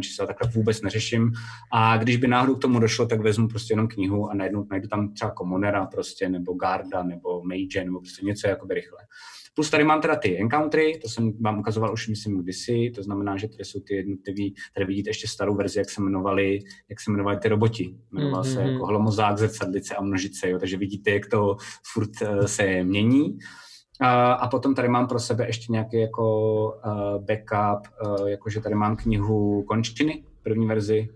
číslo, 0.00 0.26
takhle 0.26 0.50
vůbec 0.54 0.82
neřeším. 0.82 1.32
A 1.72 1.96
když 1.96 2.16
by 2.16 2.28
náhodou 2.28 2.54
k 2.54 2.60
tomu 2.60 2.78
došlo, 2.78 3.06
tak 3.06 3.20
vezmu 3.20 3.48
prostě 3.48 3.72
jenom 3.72 3.88
knihu 3.88 4.30
a 4.30 4.34
najednou 4.34 4.66
najdu 4.70 4.88
tam 4.88 5.12
třeba 5.12 5.30
komunera 5.30 5.86
prostě, 5.86 6.28
nebo 6.28 6.54
garda, 6.54 7.02
nebo 7.02 7.44
mage, 7.44 7.84
nebo 7.84 8.00
prostě 8.00 8.26
něco 8.26 8.48
jakoby 8.48 8.74
rychle. 8.74 8.98
Plus 9.54 9.70
tady 9.70 9.84
mám 9.84 10.00
teda 10.00 10.16
ty 10.16 10.40
encountery, 10.40 10.98
to 11.02 11.08
jsem 11.08 11.32
vám 11.40 11.58
ukazoval 11.58 11.92
už 11.92 12.08
myslím 12.08 12.42
kdysi, 12.42 12.92
to 12.94 13.02
znamená, 13.02 13.36
že 13.36 13.48
tady 13.48 13.64
jsou 13.64 13.80
ty 13.80 13.94
jednotlivý, 13.94 14.54
tady 14.74 14.86
vidíte 14.86 15.10
ještě 15.10 15.28
starou 15.28 15.54
verzi, 15.54 15.78
jak 15.78 15.90
se 15.90 16.00
jmenovali, 16.00 16.58
jak 16.88 17.00
se 17.00 17.10
jmenovali 17.10 17.36
ty 17.36 17.48
roboti. 17.48 17.96
Jmenoval 18.12 18.42
mm-hmm. 18.42 18.54
se 18.54 18.60
mhm. 18.60 18.72
jako 18.72 18.86
hlomozák, 18.86 19.38
zrcadlice 19.38 19.94
a 19.94 20.02
množice, 20.02 20.50
jo, 20.50 20.58
takže 20.58 20.76
vidíte, 20.76 21.10
jak 21.10 21.26
to 21.26 21.56
furt 21.92 22.10
uh, 22.22 22.44
se 22.44 22.84
mění. 22.84 23.32
Uh, 23.32 24.08
a 24.38 24.48
potom 24.48 24.74
tady 24.74 24.88
mám 24.88 25.06
pro 25.06 25.20
sebe 25.20 25.46
ještě 25.46 25.72
nějaký 25.72 25.96
jako 25.96 26.64
uh, 26.64 27.24
backup, 27.24 27.88
uh, 28.06 28.28
jakože 28.28 28.60
tady 28.60 28.74
mám 28.74 28.96
knihu 28.96 29.62
Končiny, 29.62 30.24
první 30.42 30.66
verzi, 30.66 31.08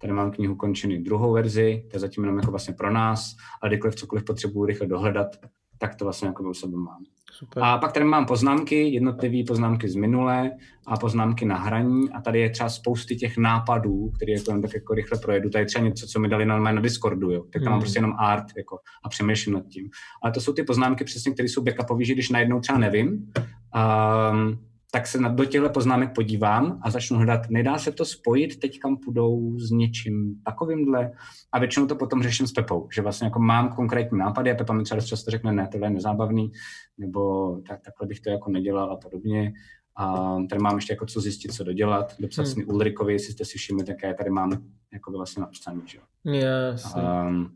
Tady 0.00 0.12
mám 0.12 0.30
knihu 0.30 0.54
Končiny 0.54 0.98
druhou 0.98 1.32
verzi, 1.32 1.84
to 1.90 1.96
je 1.96 2.00
zatím 2.00 2.24
jenom 2.24 2.38
jako 2.38 2.50
vlastně 2.50 2.74
pro 2.74 2.90
nás, 2.90 3.36
ale 3.62 3.68
kdykoliv 3.68 3.94
cokoliv 3.94 4.24
potřebuji 4.24 4.64
rychle 4.64 4.86
dohledat, 4.86 5.36
tak 5.80 5.94
to 5.94 6.04
vlastně 6.04 6.28
jako 6.28 6.42
u 6.42 6.54
sebe 6.54 6.76
mám. 6.76 7.04
Super. 7.32 7.62
A 7.62 7.78
pak 7.78 7.92
tady 7.92 8.04
mám 8.04 8.26
poznámky, 8.26 8.88
jednotlivé 8.88 9.44
poznámky 9.48 9.88
z 9.88 9.94
minulé 9.94 10.50
a 10.86 10.96
poznámky 10.96 11.44
na 11.44 11.56
hraní 11.56 12.10
a 12.10 12.20
tady 12.20 12.40
je 12.40 12.50
třeba 12.50 12.68
spousty 12.68 13.16
těch 13.16 13.36
nápadů, 13.36 14.10
které 14.16 14.32
jako 14.32 14.50
jen 14.50 14.62
tak 14.62 14.74
jako 14.74 14.94
rychle 14.94 15.18
projedu. 15.18 15.50
Tady 15.50 15.62
je 15.62 15.66
třeba 15.66 15.84
něco, 15.84 16.06
co 16.06 16.20
mi 16.20 16.28
dali 16.28 16.46
normálně 16.46 16.76
na 16.76 16.82
Discordu, 16.82 17.30
jo. 17.30 17.42
tak 17.42 17.52
tam 17.52 17.62
hmm. 17.62 17.70
mám 17.70 17.80
prostě 17.80 17.98
jenom 17.98 18.14
art 18.18 18.46
jako, 18.56 18.78
a 19.04 19.08
přemýšlím 19.08 19.54
nad 19.54 19.66
tím. 19.66 19.90
Ale 20.22 20.32
to 20.32 20.40
jsou 20.40 20.52
ty 20.52 20.62
poznámky 20.62 21.04
přesně, 21.04 21.32
které 21.32 21.48
jsou 21.48 21.62
backupové, 21.62 22.04
že 22.04 22.14
když 22.14 22.30
najednou 22.30 22.60
třeba 22.60 22.78
nevím, 22.78 23.08
um, 23.08 24.58
tak 24.92 25.06
se 25.06 25.18
do 25.18 25.44
těchto 25.44 25.70
poznámek 25.70 26.14
podívám 26.14 26.80
a 26.82 26.90
začnu 26.90 27.16
hledat, 27.16 27.40
nedá 27.50 27.78
se 27.78 27.92
to 27.92 28.04
spojit 28.04 28.60
teď, 28.60 28.78
kam 28.78 28.96
půjdou 28.96 29.58
s 29.58 29.70
něčím 29.70 30.34
takovýmhle 30.44 31.12
a 31.52 31.58
většinou 31.58 31.86
to 31.86 31.96
potom 31.96 32.22
řeším 32.22 32.46
s 32.46 32.52
Pepou, 32.52 32.88
že 32.94 33.02
vlastně 33.02 33.24
jako 33.24 33.38
mám 33.38 33.68
konkrétní 33.68 34.18
nápady 34.18 34.50
a 34.50 34.54
Pepa 34.54 34.72
mi 34.72 34.82
třeba 34.82 35.00
často 35.00 35.30
řekne, 35.30 35.52
ne, 35.52 35.68
tohle 35.72 35.86
je 35.86 35.90
nezábavný, 35.90 36.52
nebo 36.98 37.50
tak, 37.68 37.80
takhle 37.80 38.06
bych 38.06 38.20
to 38.20 38.30
jako 38.30 38.50
nedělal 38.50 38.92
a 38.92 38.96
podobně. 38.96 39.52
A 39.96 40.36
tady 40.50 40.62
mám 40.62 40.76
ještě 40.76 40.92
jako 40.92 41.06
co 41.06 41.20
zjistit, 41.20 41.52
co 41.52 41.64
dodělat, 41.64 42.14
dopsat 42.20 42.46
hmm. 42.46 42.64
Ulrikovi, 42.68 43.12
jestli 43.12 43.32
jste 43.32 43.44
si 43.44 43.58
všimli, 43.58 43.84
tak 43.84 44.02
já 44.02 44.14
tady 44.14 44.30
mám 44.30 44.50
jako 44.92 45.12
vlastně 45.12 45.40
napsaný, 45.40 45.82
že 45.86 45.98
jo. 45.98 46.32
Yes. 46.32 46.94
Um, 46.94 47.50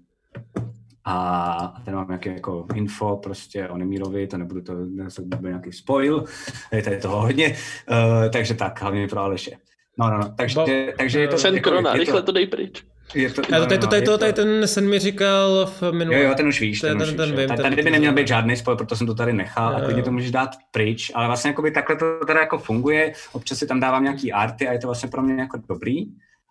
a 1.05 1.75
tady 1.85 1.97
mám 1.97 2.09
nějaké 2.09 2.33
jako 2.33 2.67
info 2.75 3.17
prostě 3.17 3.69
o 3.69 3.77
Nemírovi, 3.77 4.27
to 4.27 4.39
nebudu 4.39 4.61
to, 4.61 4.75
nebudu 5.21 5.49
nějaký 5.49 5.73
spoil, 5.73 6.25
je 6.73 6.83
tady 6.83 6.97
toho 6.97 7.21
hodně, 7.21 7.57
uh, 7.91 8.31
takže 8.31 8.55
tak, 8.55 8.81
hlavně 8.81 9.09
pro 9.09 9.21
Aleše. 9.21 9.51
No, 9.99 10.11
no, 10.11 10.19
no, 10.19 10.35
takže, 10.37 10.55
Bo, 10.55 10.67
takže 10.99 11.21
je 11.21 11.29
to... 11.29 11.39
Sen 11.39 11.55
jako, 11.55 11.71
krona, 11.71 11.93
rychle 11.93 12.21
to, 12.21 12.27
to 12.27 12.33
dej 12.33 12.47
pryč. 12.47 12.83
Je 13.15 13.31
to, 13.31 13.43
no, 13.53 13.67
tady, 13.67 13.79
to, 13.79 13.87
tady, 13.87 14.03
to, 14.03 14.19
tady 14.19 14.33
ten 14.33 14.69
sen 14.69 14.89
mi 14.89 14.99
říkal 14.99 15.67
v 15.67 15.93
minulém. 15.93 16.23
Jo, 16.23 16.29
jo, 16.29 16.35
ten 16.35 16.49
už 16.49 16.61
víš, 16.61 16.81
ten, 16.81 16.99
ten, 16.99 17.09
už 17.09 17.15
ten, 17.15 17.31
víš, 17.31 17.37
ten, 17.37 17.49
ten, 17.49 17.63
tady 17.63 17.83
by 17.83 17.91
neměl 17.91 18.13
být 18.13 18.29
žádný 18.29 18.57
spoil, 18.57 18.77
proto 18.77 18.97
jsem 18.97 19.07
to 19.07 19.15
tady 19.15 19.33
nechal 19.33 19.73
jo, 19.73 19.79
a 19.79 19.85
klidně 19.85 20.03
to 20.03 20.13
můžeš 20.13 20.31
dát 20.31 20.51
pryč, 20.71 21.13
ale 21.15 21.27
vlastně 21.27 21.49
jakoby 21.49 21.71
takhle 21.71 21.97
to 21.97 22.27
tady 22.27 22.39
jako 22.39 22.59
funguje, 22.59 23.13
občas 23.33 23.59
si 23.59 23.67
tam 23.67 23.81
dávám 23.81 24.03
nějaký 24.03 24.33
arty 24.33 24.69
a 24.69 24.73
je 24.73 24.79
to 24.79 24.87
vlastně 24.87 25.09
pro 25.09 25.23
mě 25.23 25.41
jako 25.41 25.59
dobrý. 25.69 26.05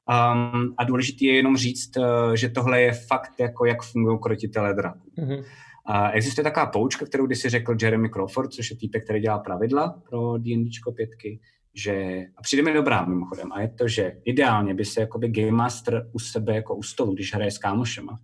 Um, 0.10 0.74
a 0.78 0.84
důležité 0.84 1.26
je 1.26 1.36
jenom 1.36 1.58
říct, 1.58 1.98
uh, 1.98 2.34
že 2.34 2.50
tohle 2.50 2.82
je 2.82 2.92
fakt, 2.92 3.40
jako 3.40 3.66
jak 3.66 3.84
fungují 3.84 4.20
krotitele 4.22 4.74
draků. 4.74 5.12
Mm-hmm. 5.18 5.44
Uh, 5.90 6.10
existuje 6.12 6.44
taková 6.44 6.66
poučka, 6.66 7.06
kterou 7.06 7.28
si 7.34 7.50
řekl 7.50 7.76
Jeremy 7.82 8.10
Crawford, 8.10 8.54
což 8.54 8.72
je 8.72 8.78
týpek, 8.78 9.04
který 9.04 9.20
dělá 9.20 9.40
pravidla 9.40 10.02
pro 10.10 10.38
D&Dčko 10.38 10.92
pětky, 10.92 11.40
že, 11.76 12.26
a 12.38 12.42
přijde 12.42 12.64
mi 12.64 12.74
dobrá 12.74 13.06
mimochodem, 13.06 13.52
a 13.52 13.62
je 13.62 13.70
to, 13.70 13.88
že 13.88 14.16
ideálně 14.26 14.74
by 14.74 14.86
se 14.86 15.02
jakoby 15.02 15.28
Game 15.28 15.52
Master 15.52 16.10
u 16.12 16.20
sebe 16.20 16.56
jako 16.56 16.76
u 16.76 16.84
stolu, 16.84 17.14
když 17.14 17.34
hraje 17.34 17.52
s 17.52 17.58
kámošema, 17.58 18.20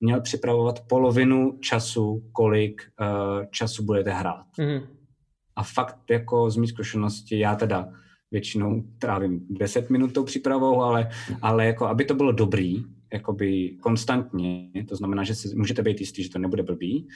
měl 0.00 0.20
připravovat 0.20 0.80
polovinu 0.88 1.58
času, 1.60 2.30
kolik 2.32 2.82
uh, 3.00 3.44
času 3.50 3.84
budete 3.84 4.10
hrát. 4.10 4.46
Mm-hmm. 4.58 4.86
A 5.56 5.62
fakt 5.62 6.10
jako 6.10 6.50
z 6.50 6.56
mých 6.56 6.70
zkušenosti, 6.70 7.38
já 7.38 7.54
teda 7.54 7.88
většinou 8.34 8.84
trávím 8.98 9.46
10 9.50 9.90
minut 9.90 10.12
tou 10.12 10.24
přípravou, 10.24 10.82
ale, 10.82 11.08
ale 11.42 11.66
jako 11.66 11.86
aby 11.86 12.04
to 12.04 12.14
bylo 12.14 12.32
dobrý, 12.32 12.84
jakoby 13.12 13.76
konstantně, 13.80 14.70
to 14.88 14.96
znamená, 14.96 15.24
že 15.24 15.34
si 15.34 15.56
můžete 15.56 15.82
být 15.82 16.00
jistý, 16.00 16.22
že 16.22 16.30
to 16.30 16.38
nebude 16.38 16.62
blbý, 16.62 17.08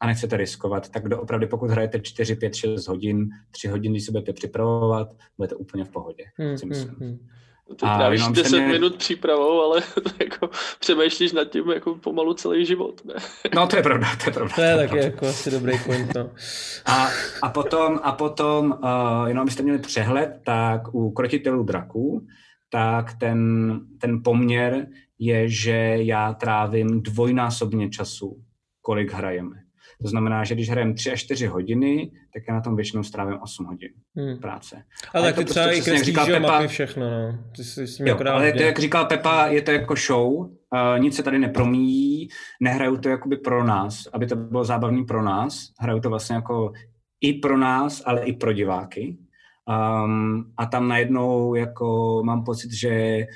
a 0.00 0.06
nechcete 0.06 0.36
riskovat, 0.36 0.88
tak 0.88 1.04
opravdu 1.12 1.46
pokud 1.48 1.70
hrajete 1.70 2.00
4, 2.00 2.36
5, 2.36 2.54
6 2.54 2.88
hodin, 2.88 3.28
3 3.50 3.68
hodiny, 3.68 3.92
když 3.92 4.04
se 4.04 4.12
budete 4.12 4.32
připravovat, 4.32 5.16
budete 5.36 5.54
úplně 5.54 5.84
v 5.84 5.90
pohodě, 5.90 6.24
hmm, 6.36 6.58
si 6.58 6.66
myslím. 6.66 6.94
Hmm, 6.98 7.08
hmm. 7.08 7.18
Ty 7.70 7.76
trávíš 7.76 8.28
10 8.28 8.58
mě... 8.58 8.68
minut 8.68 8.96
přípravou, 8.96 9.62
ale 9.62 9.82
jako 10.20 10.50
přemýšlíš 10.80 11.32
nad 11.32 11.44
tím 11.44 11.70
jako 11.70 11.94
pomalu 11.94 12.34
celý 12.34 12.66
život. 12.66 13.04
Ne? 13.04 13.14
No 13.54 13.66
to 13.66 13.76
je 13.76 13.82
pravda, 13.82 14.08
to 14.24 14.30
je 14.30 14.34
pravda. 14.34 14.54
To 14.54 14.62
je 14.62 14.76
taky 14.76 14.98
jako 14.98 15.26
asi 15.26 15.50
dobrý 15.50 15.72
point. 15.86 16.14
No. 16.14 16.30
A, 16.86 17.08
a 17.42 17.48
potom, 17.48 18.00
a 18.02 18.12
potom 18.12 18.78
uh, 18.82 19.28
jenom 19.28 19.42
abyste 19.42 19.62
měli 19.62 19.78
přehled, 19.78 20.40
tak 20.44 20.94
u 20.94 21.10
krotitelů 21.10 21.62
draků, 21.62 22.26
tak 22.70 23.14
ten, 23.20 23.80
ten 24.00 24.22
poměr 24.24 24.86
je, 25.18 25.48
že 25.48 25.96
já 25.96 26.34
trávím 26.34 27.02
dvojnásobně 27.02 27.90
času, 27.90 28.42
kolik 28.80 29.12
hrajeme. 29.12 29.56
To 30.02 30.08
znamená, 30.08 30.44
že 30.44 30.54
když 30.54 30.70
hrajeme 30.70 30.94
3 30.94 31.12
až 31.12 31.20
4 31.20 31.46
hodiny, 31.46 32.10
tak 32.34 32.42
já 32.48 32.54
na 32.54 32.60
tom 32.60 32.76
většinou 32.76 33.02
strávím 33.02 33.38
8 33.42 33.66
hodin 33.66 33.88
hmm. 34.16 34.38
práce. 34.38 34.82
Ale 35.14 35.32
tak 35.32 35.36
ty 35.36 35.44
třeba 35.44 35.66
prostě, 35.66 35.80
i 35.80 35.84
kreslíš, 35.84 36.16
Pepa, 36.26 36.38
mapy 36.38 36.68
všechno, 36.68 37.10
no. 37.10 37.38
Ty 37.56 37.64
jsi 37.64 37.86
s 37.86 38.00
jo, 38.00 38.18
ale 38.32 38.52
to, 38.52 38.62
jak 38.62 38.78
říkal 38.78 39.04
Pepa, 39.04 39.46
je 39.46 39.62
to 39.62 39.70
jako 39.70 39.94
show, 39.96 40.32
uh, 40.32 40.48
nic 40.98 41.16
se 41.16 41.22
tady 41.22 41.38
nepromíjí, 41.38 42.28
nehraju 42.60 42.96
to 42.96 43.08
jakoby 43.08 43.36
pro 43.36 43.64
nás, 43.64 44.06
aby 44.12 44.26
to 44.26 44.36
bylo 44.36 44.64
zábavný 44.64 45.04
pro 45.04 45.22
nás, 45.22 45.68
hraju 45.80 46.00
to 46.00 46.10
vlastně 46.10 46.36
jako 46.36 46.72
i 47.20 47.32
pro 47.32 47.58
nás, 47.58 48.02
ale 48.06 48.20
i 48.20 48.32
pro 48.32 48.52
diváky. 48.52 49.16
Um, 50.04 50.52
a 50.56 50.66
tam 50.66 50.88
najednou 50.88 51.54
jako 51.54 52.20
mám 52.24 52.44
pocit, 52.44 52.72
že 52.72 53.26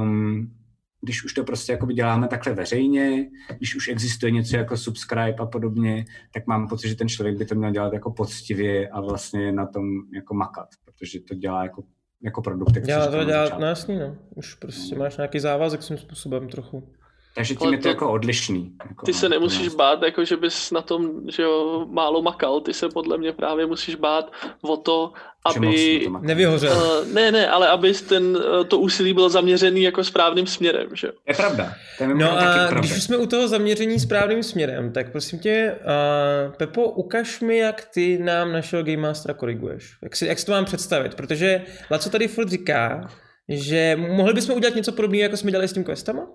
um, 0.00 0.57
když 1.00 1.24
už 1.24 1.34
to 1.34 1.44
prostě 1.44 1.72
jako 1.72 1.86
děláme 1.86 2.28
takhle 2.28 2.54
veřejně, 2.54 3.30
když 3.56 3.76
už 3.76 3.88
existuje 3.88 4.32
něco 4.32 4.56
jako 4.56 4.76
subscribe 4.76 5.34
a 5.38 5.46
podobně, 5.46 6.04
tak 6.34 6.46
mám 6.46 6.68
pocit, 6.68 6.88
že 6.88 6.94
ten 6.94 7.08
člověk 7.08 7.38
by 7.38 7.44
to 7.44 7.54
měl 7.54 7.70
dělat 7.70 7.92
jako 7.92 8.10
poctivě 8.10 8.88
a 8.88 9.00
vlastně 9.00 9.52
na 9.52 9.66
tom 9.66 9.84
jako 10.14 10.34
makat, 10.34 10.68
protože 10.84 11.20
to 11.20 11.34
dělá 11.34 11.62
jako, 11.62 11.82
jako 12.22 12.42
produkt. 12.42 12.80
Dělá 12.80 13.10
to 13.10 13.24
dělat, 13.24 13.58
no 13.58 13.66
jasný, 13.66 13.98
no. 13.98 14.16
Už 14.34 14.54
prostě 14.54 14.94
no. 14.94 14.98
máš 14.98 15.16
nějaký 15.16 15.40
závazek 15.40 15.82
svým 15.82 15.98
způsobem 15.98 16.48
trochu. 16.48 16.88
Takže 17.34 17.54
tím 17.54 17.72
je 17.72 17.78
to, 17.78 17.82
to 17.82 17.88
jako 17.88 18.12
odlišný. 18.12 18.72
Jako 18.88 19.06
ty 19.06 19.12
se 19.12 19.28
nemusíš 19.28 19.68
bát, 19.68 20.02
jako 20.02 20.24
že 20.24 20.36
bys 20.36 20.70
na 20.70 20.82
tom 20.82 21.10
že 21.28 21.42
jo, 21.42 21.86
málo 21.90 22.22
makal, 22.22 22.60
ty 22.60 22.74
se 22.74 22.88
podle 22.88 23.18
mě 23.18 23.32
právě 23.32 23.66
musíš 23.66 23.94
bát 23.94 24.32
o 24.62 24.76
to, 24.76 25.12
aby... 25.44 26.00
To 26.04 26.18
Nevyhořel. 26.20 26.76
Uh, 26.76 27.12
ne, 27.12 27.32
ne, 27.32 27.48
ale 27.48 27.68
aby 27.68 27.94
ten, 27.94 28.36
uh, 28.36 28.64
to 28.64 28.78
úsilí 28.78 29.14
bylo 29.14 29.28
zaměřený 29.28 29.82
jako 29.82 30.04
správným 30.04 30.46
směrem, 30.46 30.88
že 30.92 31.08
Je 31.28 31.34
pravda. 31.34 31.72
To 31.98 32.04
je 32.04 32.14
no 32.14 32.32
a 32.32 32.42
pravda. 32.42 32.80
když 32.80 32.96
už 32.96 33.02
jsme 33.02 33.16
u 33.16 33.26
toho 33.26 33.48
zaměření 33.48 34.00
správným 34.00 34.42
směrem, 34.42 34.92
tak 34.92 35.12
prosím 35.12 35.38
tě, 35.38 35.76
uh, 35.80 36.54
Pepo, 36.54 36.90
ukaž 36.90 37.40
mi, 37.40 37.58
jak 37.58 37.84
ty 37.94 38.18
nám 38.18 38.52
našeho 38.52 38.82
Game 38.82 38.96
Mastera 38.96 39.34
koriguješ. 39.34 39.96
Jak 40.02 40.16
si, 40.16 40.26
jak 40.26 40.38
si 40.38 40.46
to 40.46 40.52
mám 40.52 40.64
představit, 40.64 41.14
protože 41.14 41.62
Laco 41.90 42.10
tady 42.10 42.28
furt 42.28 42.48
říká, 42.48 43.08
že 43.48 43.96
mohli 43.96 44.34
bychom 44.34 44.56
udělat 44.56 44.74
něco 44.74 44.92
podobného, 44.92 45.22
jako 45.22 45.36
jsme 45.36 45.50
dělali 45.50 45.68
s 45.68 45.72
tím 45.72 45.84
questama? 45.84 46.26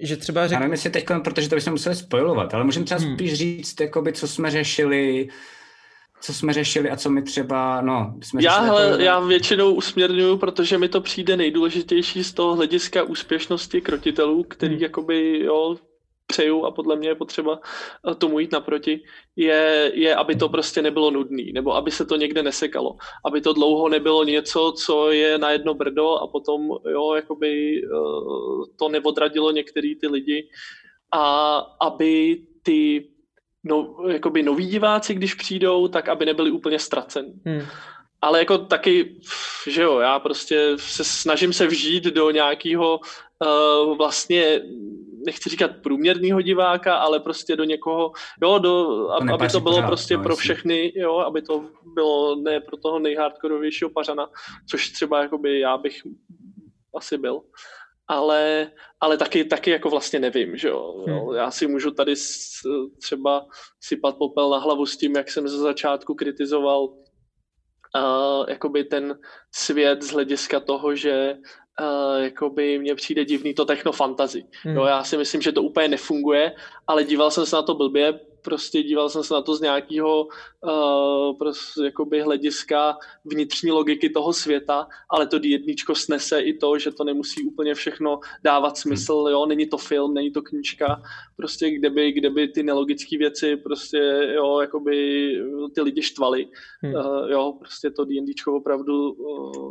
Že 0.00 0.16
třeba 0.16 0.46
řek... 0.46 0.52
Já 0.52 0.58
nevím, 0.58 0.72
jestli 0.72 0.90
teď, 0.90 1.06
protože 1.24 1.48
to 1.48 1.54
bychom 1.54 1.72
museli 1.72 1.96
spojovat, 1.96 2.54
ale 2.54 2.64
můžeme 2.64 2.84
třeba 2.84 3.00
hmm. 3.00 3.14
spíš 3.14 3.34
říct, 3.34 3.80
jakoby, 3.80 4.12
co 4.12 4.28
jsme 4.28 4.50
řešili, 4.50 5.28
co 6.20 6.34
jsme 6.34 6.52
řešili 6.52 6.90
a 6.90 6.96
co 6.96 7.10
mi 7.10 7.22
třeba, 7.22 7.80
no, 7.80 8.14
jsme 8.22 8.42
já, 8.42 8.60
hele, 8.60 9.04
já 9.04 9.20
většinou 9.20 9.74
usměrňuju, 9.74 10.36
protože 10.36 10.78
mi 10.78 10.88
to 10.88 11.00
přijde 11.00 11.36
nejdůležitější 11.36 12.24
z 12.24 12.32
toho 12.32 12.54
hlediska 12.54 13.02
úspěšnosti 13.02 13.80
krotitelů, 13.80 14.42
který 14.42 14.74
hmm. 14.74 14.82
jakoby, 14.82 15.38
jo, 15.44 15.76
přeju 16.26 16.64
a 16.64 16.70
podle 16.70 16.96
mě 16.96 17.08
je 17.08 17.14
potřeba 17.14 17.60
eh, 18.10 18.14
tomu 18.14 18.38
jít 18.38 18.52
naproti, 18.52 19.00
je, 19.36 19.90
je, 19.94 20.14
aby 20.14 20.36
to 20.36 20.48
prostě 20.48 20.82
nebylo 20.82 21.10
nudný, 21.10 21.52
nebo 21.52 21.74
aby 21.74 21.90
se 21.90 22.06
to 22.06 22.16
někde 22.16 22.42
nesekalo, 22.42 22.96
aby 23.24 23.40
to 23.40 23.52
dlouho 23.52 23.88
nebylo 23.88 24.24
něco, 24.24 24.72
co 24.84 25.10
je 25.10 25.38
na 25.38 25.50
jedno 25.50 25.74
brdo 25.74 26.14
a 26.14 26.26
potom 26.26 26.70
jo, 26.90 27.14
jakoby 27.14 27.82
eh, 27.84 27.88
to 28.78 28.88
neodradilo 28.88 29.50
některý 29.50 29.96
ty 29.96 30.06
lidi 30.06 30.48
a 31.12 31.56
aby 31.80 32.42
ty 32.62 33.08
no, 33.64 33.96
jakoby 34.08 34.42
noví 34.42 34.66
diváci, 34.66 35.14
když 35.14 35.34
přijdou, 35.34 35.88
tak 35.88 36.08
aby 36.08 36.26
nebyli 36.26 36.50
úplně 36.50 36.78
ztraceni. 36.78 37.32
Hmm. 37.46 37.62
ale 38.22 38.38
jako 38.38 38.58
taky, 38.58 39.20
že 39.66 39.82
jo, 39.82 39.98
já 39.98 40.18
prostě 40.18 40.72
se 40.76 41.04
snažím 41.04 41.52
se 41.52 41.66
vžít 41.66 42.04
do 42.04 42.30
nějakého 42.30 43.00
uh, 43.00 43.96
vlastně, 43.96 44.62
nechci 45.26 45.50
říkat 45.50 45.70
průměrného 45.82 46.40
diváka, 46.40 46.96
ale 46.96 47.20
prostě 47.20 47.56
do 47.56 47.64
někoho, 47.64 48.12
jo, 48.42 48.58
do, 48.58 48.84
to 48.84 49.34
aby 49.34 49.48
to 49.48 49.60
bylo 49.60 49.74
pořád, 49.74 49.86
prostě 49.86 50.16
no, 50.16 50.22
pro 50.22 50.36
všechny, 50.36 50.92
jo, 50.96 51.16
aby 51.18 51.42
to 51.42 51.64
bylo 51.94 52.36
ne 52.36 52.60
pro 52.60 52.76
toho 52.76 52.98
nejhardkorovějšího 52.98 53.90
pařana, 53.90 54.28
což 54.70 54.90
třeba 54.90 55.22
jakoby 55.22 55.60
já 55.60 55.78
bych 55.78 56.02
asi 56.96 57.18
byl. 57.18 57.40
Ale, 58.08 58.70
ale 59.00 59.16
taky, 59.16 59.44
taky 59.44 59.70
jako 59.70 59.90
vlastně 59.90 60.18
nevím, 60.20 60.56
že 60.56 60.68
jo. 60.68 61.04
Hmm. 61.08 61.34
Já 61.36 61.50
si 61.50 61.66
můžu 61.66 61.90
tady 61.90 62.14
třeba 63.02 63.46
sypat 63.80 64.16
popel 64.18 64.50
na 64.50 64.58
hlavu 64.58 64.86
s 64.86 64.96
tím, 64.96 65.16
jak 65.16 65.30
jsem 65.30 65.48
ze 65.48 65.58
začátku 65.58 66.14
kritizoval 66.14 66.84
uh, 66.84 68.44
jakoby 68.48 68.84
ten 68.84 69.18
svět 69.54 70.02
z 70.02 70.10
hlediska 70.10 70.60
toho, 70.60 70.94
že 70.94 71.34
uh, 71.80 72.22
jakoby 72.22 72.78
mně 72.78 72.94
přijde 72.94 73.24
divný 73.24 73.54
to 73.54 73.64
technofantazy. 73.64 74.44
Hmm. 74.62 74.76
Jo, 74.76 74.84
já 74.84 75.04
si 75.04 75.16
myslím, 75.16 75.42
že 75.42 75.52
to 75.52 75.62
úplně 75.62 75.88
nefunguje, 75.88 76.52
ale 76.86 77.04
díval 77.04 77.30
jsem 77.30 77.46
se 77.46 77.56
na 77.56 77.62
to 77.62 77.74
blbě, 77.74 78.20
prostě 78.42 78.82
díval 78.82 79.08
jsem 79.08 79.24
se 79.24 79.34
na 79.34 79.42
to 79.42 79.54
z 79.54 79.60
nějakého 79.60 80.24
uh, 80.24 81.38
prostě, 81.38 81.84
jakoby 81.84 82.20
hlediska 82.20 82.96
vnitřní 83.24 83.70
logiky 83.70 84.10
toho 84.10 84.32
světa, 84.32 84.86
ale 85.10 85.26
to 85.26 85.38
jedničko 85.42 85.94
snese 85.94 86.40
i 86.40 86.58
to, 86.58 86.78
že 86.78 86.90
to 86.90 87.04
nemusí 87.04 87.42
úplně 87.42 87.74
všechno 87.74 88.20
dávat 88.44 88.78
smysl, 88.78 89.26
jo, 89.30 89.46
není 89.46 89.66
to 89.66 89.78
film, 89.78 90.14
není 90.14 90.30
to 90.30 90.42
knížka, 90.42 91.02
prostě 91.36 91.70
kde 91.70 91.90
by, 91.90 92.12
kde 92.12 92.30
by 92.30 92.48
ty 92.48 92.62
nelogické 92.62 93.18
věci 93.18 93.56
prostě, 93.56 93.98
jo, 94.34 94.60
jakoby 94.60 94.96
ty 95.74 95.80
lidi 95.80 96.02
štvali, 96.02 96.48
hmm. 96.82 96.94
uh, 96.94 97.30
jo, 97.30 97.52
prostě 97.58 97.90
to 97.90 98.04
D&Dčko 98.04 98.56
opravdu 98.56 99.12
uh, 99.12 99.68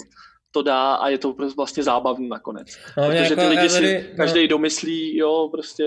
to 0.56 0.62
dá 0.62 0.96
a 0.96 1.10
je 1.10 1.18
to 1.18 1.36
vlastně 1.56 1.84
zábavné 1.84 2.28
nakonec. 2.28 2.68
No, 2.98 3.06
Protože 3.06 3.24
jako, 3.24 3.36
ty 3.36 3.48
lidi 3.48 3.70
si 3.70 4.08
no. 4.12 4.18
každý 4.18 4.48
domyslí, 4.48 5.18
jo, 5.18 5.50
prostě 5.52 5.84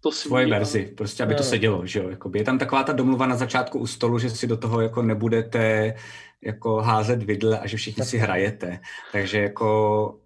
to 0.00 0.10
svý, 0.10 0.28
svoje 0.28 0.46
verzi, 0.46 0.92
prostě 0.96 1.22
aby 1.22 1.34
to 1.34 1.42
sedělo, 1.42 1.86
že 1.86 1.98
jo, 1.98 2.08
Jakoby. 2.08 2.38
Je 2.38 2.44
tam 2.44 2.58
taková 2.58 2.82
ta 2.82 2.92
domluva 2.92 3.26
na 3.26 3.36
začátku 3.36 3.78
u 3.78 3.86
stolu, 3.86 4.18
že 4.18 4.30
si 4.30 4.46
do 4.46 4.56
toho 4.56 4.80
jako 4.80 5.02
nebudete 5.02 5.94
jako 6.42 6.76
házet 6.76 7.22
vidle 7.22 7.58
a 7.58 7.66
že 7.66 7.76
všichni 7.76 8.04
si 8.04 8.18
hrajete, 8.18 8.80
takže 9.12 9.38
jako 9.38 10.18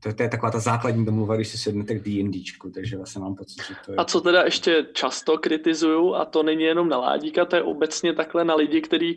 to, 0.00 0.12
to 0.12 0.22
je 0.22 0.28
taková 0.28 0.52
ta 0.52 0.58
základní 0.58 1.04
domluva, 1.04 1.36
když 1.36 1.48
si 1.48 1.58
sednete 1.58 1.94
k 1.94 2.02
D&Dčku, 2.02 2.70
takže 2.70 2.96
vlastně 2.96 3.20
mám 3.20 3.34
pocit, 3.34 3.62
že 3.68 3.74
to 3.86 3.92
je... 3.92 3.96
A 3.96 4.04
co 4.04 4.20
teda 4.20 4.42
ještě 4.42 4.86
často 4.92 5.38
kritizuju, 5.38 6.14
a 6.14 6.24
to 6.24 6.42
není 6.42 6.62
jenom 6.62 6.88
na 6.88 6.96
Ládíka, 6.96 7.44
to 7.44 7.56
je 7.56 7.62
obecně 7.62 8.12
takhle 8.12 8.44
na 8.44 8.54
lidi, 8.54 8.80
kteří 8.80 9.16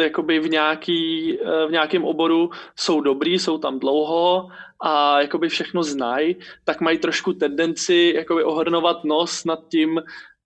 jakoby 0.00 0.40
v, 0.40 0.48
nějaký, 0.48 1.32
v 1.68 1.70
nějakém 1.70 2.04
oboru 2.04 2.50
jsou 2.76 3.00
dobrý, 3.00 3.38
jsou 3.38 3.58
tam 3.58 3.78
dlouho 3.78 4.48
a 4.84 5.20
jakoby 5.20 5.48
všechno 5.48 5.82
znají, 5.82 6.36
tak 6.64 6.80
mají 6.80 6.98
trošku 6.98 7.32
tendenci 7.32 8.12
jakoby 8.16 8.44
ohrnovat 8.44 9.04
nos 9.04 9.44
nad 9.44 9.68
tím, 9.68 9.90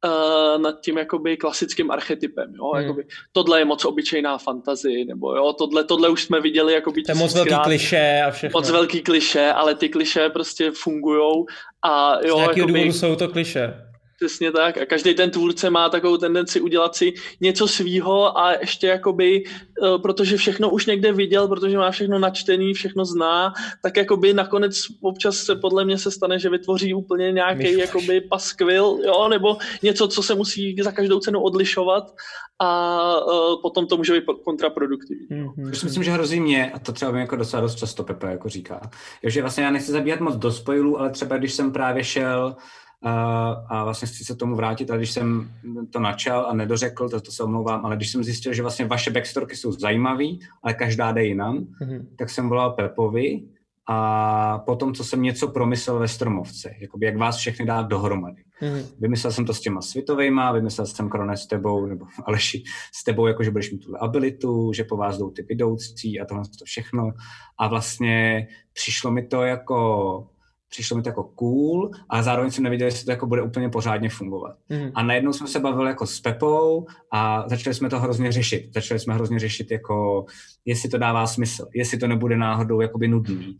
uh, 0.04 0.62
nad 0.62 0.80
tím 0.80 0.98
jakoby 0.98 1.36
klasickým 1.36 1.90
archetypem, 1.90 2.54
jo, 2.54 2.70
hmm. 2.70 2.82
jakoby, 2.82 3.04
tohle 3.32 3.60
je 3.60 3.64
moc 3.64 3.84
obyčejná 3.84 4.38
fantazie, 4.38 5.04
nebo 5.04 5.36
jo, 5.36 5.52
tohle, 5.52 5.84
tohle 5.84 6.08
už 6.08 6.22
jsme 6.22 6.40
viděli 6.40 6.72
jakoby 6.72 7.02
To 7.02 7.10
je 7.10 7.14
moc 7.14 7.34
velký 7.34 7.54
kliše 7.64 8.22
a 8.26 8.30
všechno. 8.30 8.60
Moc 8.60 8.70
velký 8.70 9.02
kliše, 9.02 9.52
ale 9.52 9.74
ty 9.74 9.88
kliše 9.88 10.28
prostě 10.28 10.70
fungujou 10.74 11.46
a 11.82 12.14
jo, 12.26 12.34
Z 12.34 12.36
nějakého 12.36 12.48
jakoby, 12.48 12.72
důvodu 12.72 12.92
jsou 12.92 13.16
to 13.16 13.28
kliše. 13.28 13.87
Přesně 14.18 14.52
tak. 14.52 14.78
A 14.78 14.86
každý 14.86 15.14
ten 15.14 15.30
tvůrce 15.30 15.70
má 15.70 15.88
takovou 15.88 16.16
tendenci 16.16 16.60
udělat 16.60 16.96
si 16.96 17.12
něco 17.40 17.68
svýho 17.68 18.38
a 18.38 18.52
ještě 18.52 18.86
jakoby, 18.86 19.44
eh, 19.46 19.98
protože 19.98 20.36
všechno 20.36 20.70
už 20.70 20.86
někde 20.86 21.12
viděl, 21.12 21.48
protože 21.48 21.78
má 21.78 21.90
všechno 21.90 22.18
načtený, 22.18 22.74
všechno 22.74 23.04
zná, 23.04 23.52
tak 23.82 23.96
jakoby 23.96 24.34
nakonec 24.34 24.74
občas 25.00 25.36
se 25.36 25.56
podle 25.56 25.84
mě 25.84 25.98
se 25.98 26.10
stane, 26.10 26.38
že 26.38 26.50
vytvoří 26.50 26.94
úplně 26.94 27.32
nějaký 27.32 27.78
jakoby 27.78 28.20
paskvil, 28.20 28.98
jo, 29.04 29.28
nebo 29.28 29.56
něco, 29.82 30.08
co 30.08 30.22
se 30.22 30.34
musí 30.34 30.76
za 30.82 30.92
každou 30.92 31.20
cenu 31.20 31.40
odlišovat 31.40 32.14
a 32.58 33.00
uh, 33.26 33.62
potom 33.62 33.86
to 33.86 33.96
může 33.96 34.12
být 34.12 34.24
kontraproduktivní. 34.44 35.26
Mm-hmm. 35.28 35.84
myslím, 35.84 36.02
že 36.02 36.10
hrozí 36.10 36.40
mě, 36.40 36.70
a 36.70 36.78
to 36.78 36.92
třeba 36.92 37.10
mi 37.10 37.20
jako 37.20 37.36
docela 37.36 37.62
dost 37.62 37.74
často 37.74 38.04
Pepe 38.04 38.30
jako 38.30 38.48
říká, 38.48 38.90
že 39.22 39.40
vlastně 39.40 39.64
já 39.64 39.70
nechci 39.70 39.92
zabíhat 39.92 40.20
moc 40.20 40.36
do 40.36 40.52
spoilů, 40.52 41.00
ale 41.00 41.10
třeba 41.10 41.36
když 41.36 41.52
jsem 41.52 41.72
právě 41.72 42.04
šel 42.04 42.56
a 43.02 43.84
vlastně 43.84 44.08
chci 44.08 44.24
se 44.24 44.36
tomu 44.36 44.56
vrátit, 44.56 44.90
ale 44.90 44.98
když 44.98 45.10
jsem 45.10 45.50
to 45.90 46.00
načal 46.00 46.46
a 46.46 46.54
nedořekl, 46.54 47.08
to, 47.08 47.20
to 47.20 47.32
se 47.32 47.42
omlouvám, 47.42 47.86
ale 47.86 47.96
když 47.96 48.10
jsem 48.10 48.24
zjistil, 48.24 48.52
že 48.52 48.62
vlastně 48.62 48.84
vaše 48.84 49.10
backstorky 49.10 49.56
jsou 49.56 49.72
zajímavý, 49.72 50.40
ale 50.62 50.74
každá 50.74 51.12
jde 51.12 51.24
jinam, 51.24 51.58
mm-hmm. 51.58 52.06
tak 52.18 52.30
jsem 52.30 52.48
volal 52.48 52.70
Pepovi 52.70 53.42
a 53.90 54.58
potom, 54.58 54.94
co 54.94 55.04
jsem 55.04 55.22
něco 55.22 55.48
promyslel 55.48 55.98
ve 55.98 56.08
Stromovce, 56.08 56.74
jakoby 56.78 57.06
jak 57.06 57.16
vás 57.16 57.36
všechny 57.36 57.66
dát 57.66 57.82
dohromady. 57.82 58.42
Mm-hmm. 58.62 58.86
Vymyslel 58.98 59.32
jsem 59.32 59.44
to 59.46 59.54
s 59.54 59.60
těma 59.60 59.82
světovejma, 59.82 60.52
vymyslel 60.52 60.86
jsem 60.86 61.08
Krone 61.08 61.36
s 61.36 61.46
tebou, 61.46 61.86
nebo 61.86 62.06
Aleši 62.24 62.62
s 62.94 63.04
tebou, 63.04 63.26
jako 63.26 63.42
že 63.42 63.50
budeš 63.50 63.70
mít 63.70 63.84
tuhle 63.84 63.98
abilitu, 63.98 64.72
že 64.72 64.84
po 64.84 64.96
vás 64.96 65.18
jdou 65.18 65.30
ty 65.30 65.42
vidoucí 65.42 66.20
a 66.20 66.24
tohle 66.24 66.44
to 66.58 66.64
všechno. 66.64 67.10
A 67.58 67.68
vlastně 67.68 68.46
přišlo 68.72 69.10
mi 69.10 69.26
to 69.26 69.42
jako 69.42 70.26
přišlo 70.70 70.96
mi 70.96 71.02
to 71.02 71.08
jako 71.08 71.24
cool, 71.24 71.90
ale 72.08 72.22
zároveň 72.22 72.50
jsem 72.50 72.64
nevěděl, 72.64 72.86
jestli 72.86 73.04
to 73.04 73.10
jako 73.10 73.26
bude 73.26 73.42
úplně 73.42 73.68
pořádně 73.68 74.08
fungovat. 74.08 74.56
Mm. 74.68 74.90
A 74.94 75.02
najednou 75.02 75.32
jsme 75.32 75.46
se 75.46 75.60
bavili 75.60 75.88
jako 75.88 76.06
s 76.06 76.20
Pepou 76.20 76.86
a 77.12 77.48
začali 77.48 77.74
jsme 77.74 77.90
to 77.90 78.00
hrozně 78.00 78.32
řešit. 78.32 78.70
Začali 78.74 79.00
jsme 79.00 79.14
hrozně 79.14 79.38
řešit 79.38 79.70
jako, 79.70 80.24
jestli 80.64 80.88
to 80.88 80.98
dává 80.98 81.26
smysl, 81.26 81.66
jestli 81.74 81.98
to 81.98 82.06
nebude 82.06 82.36
náhodou 82.36 82.80
jakoby 82.80 83.08
nudný, 83.08 83.56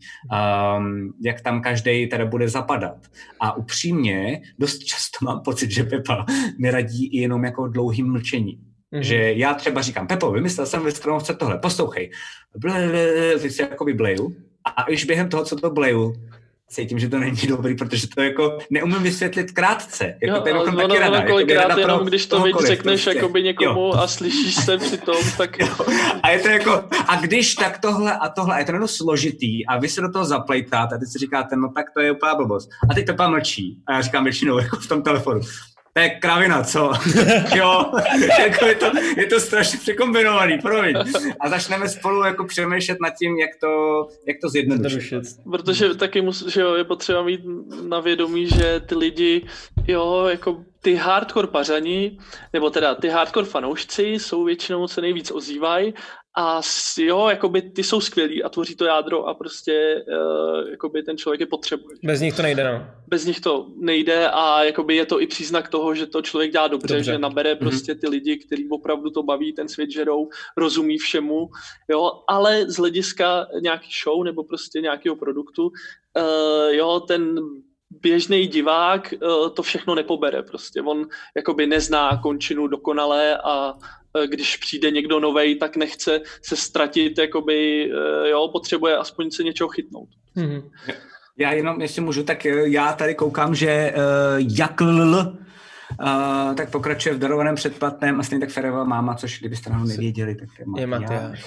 um, 0.77 1.13
jak 1.25 1.41
tam 1.41 1.61
každý 1.61 2.07
teda 2.07 2.25
bude 2.25 2.49
zapadat. 2.49 2.97
A 3.39 3.57
upřímně 3.57 4.41
dost 4.59 4.77
často 4.77 5.25
mám 5.25 5.41
pocit, 5.41 5.71
že 5.71 5.83
Pepa 5.83 6.25
mi 6.59 6.71
radí 6.71 7.07
i 7.07 7.21
jenom 7.21 7.43
jako 7.43 7.67
dlouhým 7.67 8.11
mlčením. 8.11 8.59
Mm-hmm. 8.93 8.99
Že 8.99 9.33
já 9.33 9.53
třeba 9.53 9.81
říkám, 9.81 10.07
Pepo, 10.07 10.31
vymyslel 10.31 10.67
jsem 10.67 10.83
ve 10.83 10.91
stromovce 10.91 11.33
tohle, 11.33 11.57
poslouchej. 11.57 12.11
Si 13.49 13.61
jakoby 13.61 13.93
bleju. 13.93 14.35
A 14.77 14.87
už 14.87 15.05
během 15.05 15.29
toho, 15.29 15.45
co 15.45 15.55
to 15.55 15.69
bleju, 15.69 16.13
cítím, 16.69 16.99
že 16.99 17.09
to 17.09 17.19
není 17.19 17.47
dobrý, 17.47 17.75
protože 17.75 18.07
to 18.07 18.21
jako 18.21 18.57
neumím 18.69 19.03
vysvětlit 19.03 19.51
krátce. 19.51 20.05
Jako 20.21 20.35
jo, 20.35 20.41
to 20.41 20.47
je 20.47 20.53
ono, 20.53 20.77
taky 20.77 20.99
rada, 20.99 21.25
kolikrát 21.27 21.69
jako 21.69 21.79
jenom, 21.79 22.05
když 22.05 22.25
to 22.25 22.43
víc 22.43 22.57
řekneš 22.67 23.03
prostě. 23.03 23.19
jakoby 23.19 23.43
někomu 23.43 23.79
jo. 23.79 23.93
a 23.93 24.07
slyšíš 24.07 24.55
se 24.55 24.77
při 24.77 24.97
tom, 24.97 25.15
tak... 25.37 25.59
Jo. 25.59 25.67
A 26.23 26.29
je 26.29 26.39
to 26.39 26.47
jako, 26.47 26.83
a 27.07 27.15
když 27.15 27.55
tak 27.55 27.79
tohle 27.79 28.17
a 28.17 28.29
tohle, 28.29 28.55
a 28.55 28.59
je 28.59 28.65
to 28.65 28.71
jenom 28.71 28.87
složitý 28.87 29.65
a 29.65 29.79
vy 29.79 29.89
se 29.89 30.01
do 30.01 30.11
toho 30.11 30.25
zaplejtáte 30.25 30.95
a 30.95 30.97
teď 30.97 31.09
si 31.09 31.19
říkáte, 31.19 31.55
no 31.55 31.71
tak 31.75 31.85
to 31.93 32.01
je 32.01 32.11
úplná 32.11 32.35
blbost. 32.35 32.69
A 32.89 32.93
teď 32.93 33.05
to 33.05 33.29
mlčí. 33.29 33.77
A 33.87 33.93
já 33.93 34.01
říkám 34.01 34.23
většinou 34.23 34.57
jako 34.63 34.77
v 34.77 34.87
tom 34.87 35.01
telefonu 35.01 35.41
to 35.93 35.99
je 35.99 36.09
kravina, 36.09 36.63
co? 36.63 36.91
jo, 37.55 37.91
jako 38.39 38.65
je, 38.65 38.75
to, 38.75 38.91
je 39.17 39.25
to 39.25 39.39
strašně 39.39 39.79
překombinovaný, 39.79 40.57
promiň. 40.57 40.95
A 41.39 41.49
začneme 41.49 41.89
spolu 41.89 42.23
jako 42.23 42.43
přemýšlet 42.43 42.97
nad 43.01 43.09
tím, 43.09 43.39
jak 43.39 43.49
to, 43.61 44.07
jak 44.27 44.37
to 44.41 44.49
zjednodušit. 44.49 45.23
Protože 45.51 45.95
taky 45.95 46.21
mus, 46.21 46.47
že 46.47 46.61
jo, 46.61 46.75
je 46.75 46.83
potřeba 46.83 47.23
mít 47.23 47.41
na 47.87 47.99
vědomí, 47.99 48.47
že 48.47 48.81
ty 48.85 48.95
lidi, 48.95 49.45
jo, 49.87 50.27
jako 50.29 50.63
ty 50.81 50.95
hardcore 50.95 51.47
pařani, 51.47 52.17
nebo 52.53 52.69
teda 52.69 52.95
ty 52.95 53.09
hardcore 53.09 53.45
fanoušci 53.45 54.03
jsou 54.03 54.43
většinou 54.43 54.87
se 54.87 55.01
nejvíc 55.01 55.31
ozývají 55.31 55.93
a 56.37 56.61
jo, 56.97 57.27
jakoby 57.27 57.61
ty 57.61 57.83
jsou 57.83 58.01
skvělí 58.01 58.43
a 58.43 58.49
tvoří 58.49 58.75
to 58.75 58.85
jádro 58.85 59.25
a 59.25 59.33
prostě 59.33 60.05
uh, 60.07 60.69
jakoby 60.69 61.03
ten 61.03 61.17
člověk 61.17 61.39
je 61.39 61.45
potřebuje. 61.45 61.97
Bez 62.03 62.21
nich 62.21 62.35
to 62.35 62.41
nejde, 62.41 62.63
no. 62.63 62.87
Bez 63.07 63.25
nich 63.25 63.39
to 63.39 63.67
nejde 63.77 64.29
a 64.29 64.63
jakoby 64.63 64.95
je 64.95 65.05
to 65.05 65.21
i 65.21 65.27
příznak 65.27 65.69
toho, 65.69 65.95
že 65.95 66.05
to 66.05 66.21
člověk 66.21 66.51
dělá 66.51 66.67
dobře, 66.67 66.93
dobře. 66.93 67.11
že 67.11 67.17
nabere 67.17 67.53
mm-hmm. 67.53 67.57
prostě 67.57 67.95
ty 67.95 68.09
lidi, 68.09 68.37
který 68.37 68.69
opravdu 68.69 69.09
to 69.09 69.23
baví, 69.23 69.53
ten 69.53 69.67
svět 69.67 69.91
žerou, 69.91 70.29
rozumí 70.57 70.97
všemu, 70.97 71.49
jo, 71.87 72.11
ale 72.27 72.71
z 72.71 72.75
hlediska 72.75 73.47
nějaký 73.61 73.89
show 74.03 74.23
nebo 74.23 74.43
prostě 74.43 74.81
nějakého 74.81 75.15
produktu, 75.15 75.63
uh, 75.63 76.73
jo, 76.73 76.99
ten 76.99 77.39
běžný 77.89 78.47
divák 78.47 79.13
uh, 79.21 79.49
to 79.49 79.63
všechno 79.63 79.95
nepobere 79.95 80.43
prostě. 80.43 80.81
On 80.81 81.07
jakoby 81.35 81.67
nezná 81.67 82.17
končinu 82.17 82.67
dokonale 82.67 83.37
a 83.37 83.73
Eh, 84.17 84.27
když 84.27 84.57
přijde 84.57 84.91
někdo 84.91 85.19
novej, 85.19 85.55
tak 85.55 85.75
nechce 85.75 86.21
se 86.41 86.55
ztratit, 86.55 87.17
jakoby, 87.17 87.91
eh, 87.91 88.29
jo, 88.29 88.49
potřebuje 88.51 88.97
aspoň 88.97 89.31
se 89.31 89.43
něčeho 89.43 89.69
chytnout. 89.69 90.09
Mm-hmm. 90.37 90.63
Já 91.37 91.51
jenom, 91.51 91.81
jestli 91.81 92.01
můžu, 92.01 92.23
tak 92.23 92.45
eh, 92.45 92.69
já 92.69 92.93
tady 92.93 93.15
koukám, 93.15 93.55
že 93.55 93.93
uh, 93.95 94.47
jak 94.57 94.81
l, 94.81 95.37
Uh, 96.03 96.55
tak 96.55 96.69
pokračuje 96.69 97.15
v 97.15 97.19
darovaném 97.19 97.55
předplatném 97.55 98.19
a 98.19 98.23
stejně 98.23 98.45
tak 98.45 98.53
Ferová 98.53 98.83
máma, 98.83 99.15
což 99.15 99.39
kdybyste 99.39 99.69
nám 99.69 99.87
nevěděli, 99.87 100.35
tak 100.35 100.49
je 100.77 100.87
Matyáš. 100.87 101.43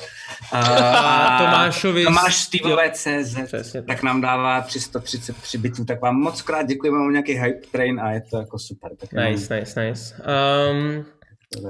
Uh, 0.53 0.59
a 0.59 1.39
Tomášovi... 1.39 2.05
Tomáš 2.05 2.37
Steveové 2.37 2.91
CZ, 2.91 3.77
tak 3.87 4.03
nám 4.03 4.21
dává 4.21 4.61
333 4.61 5.59
bitů, 5.59 5.85
tak 5.85 6.01
vám 6.01 6.17
moc 6.17 6.43
krát 6.43 6.63
děkujeme, 6.63 6.99
mám 6.99 7.13
nějaký 7.13 7.33
hype 7.33 7.67
train 7.73 8.01
a 8.01 8.13
je 8.13 8.23
to 8.31 8.39
jako 8.39 8.59
super. 8.59 8.91
Tak 8.97 9.13
nice, 9.13 9.57
nice, 9.57 9.85
nice. 9.85 10.15
Um, 10.71 11.05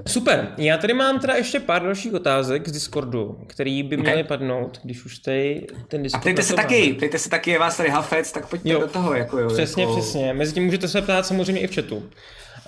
Super, 0.06 0.54
já 0.58 0.78
tady 0.78 0.94
mám 0.94 1.20
teda 1.20 1.34
ještě 1.34 1.60
pár 1.60 1.82
dalších 1.82 2.14
otázek 2.14 2.68
z 2.68 2.72
Discordu, 2.72 3.38
který 3.46 3.82
by 3.82 3.96
měly 3.96 4.22
okay. 4.22 4.24
padnout, 4.24 4.80
když 4.84 5.04
už 5.04 5.18
tady 5.18 5.66
ten 5.88 6.02
Discord 6.02 6.20
A 6.20 6.22
ptejte 6.22 6.42
se 6.42 6.54
taky, 6.54 6.94
ptejte 6.94 7.18
se 7.18 7.30
taky, 7.30 7.50
je 7.50 7.58
vás 7.58 7.76
tady 7.76 7.88
hafec, 7.88 8.32
tak 8.32 8.48
pojďte 8.48 8.68
jo. 8.68 8.80
do 8.80 8.86
toho. 8.86 9.14
Jako, 9.14 9.38
jo, 9.38 9.48
přesně, 9.48 9.82
jako... 9.82 9.96
přesně. 9.96 10.34
Mezi 10.34 10.52
tím 10.52 10.64
můžete 10.64 10.88
se 10.88 11.02
ptát 11.02 11.26
samozřejmě 11.26 11.60
i 11.60 11.66
v 11.66 11.74
chatu. 11.74 12.02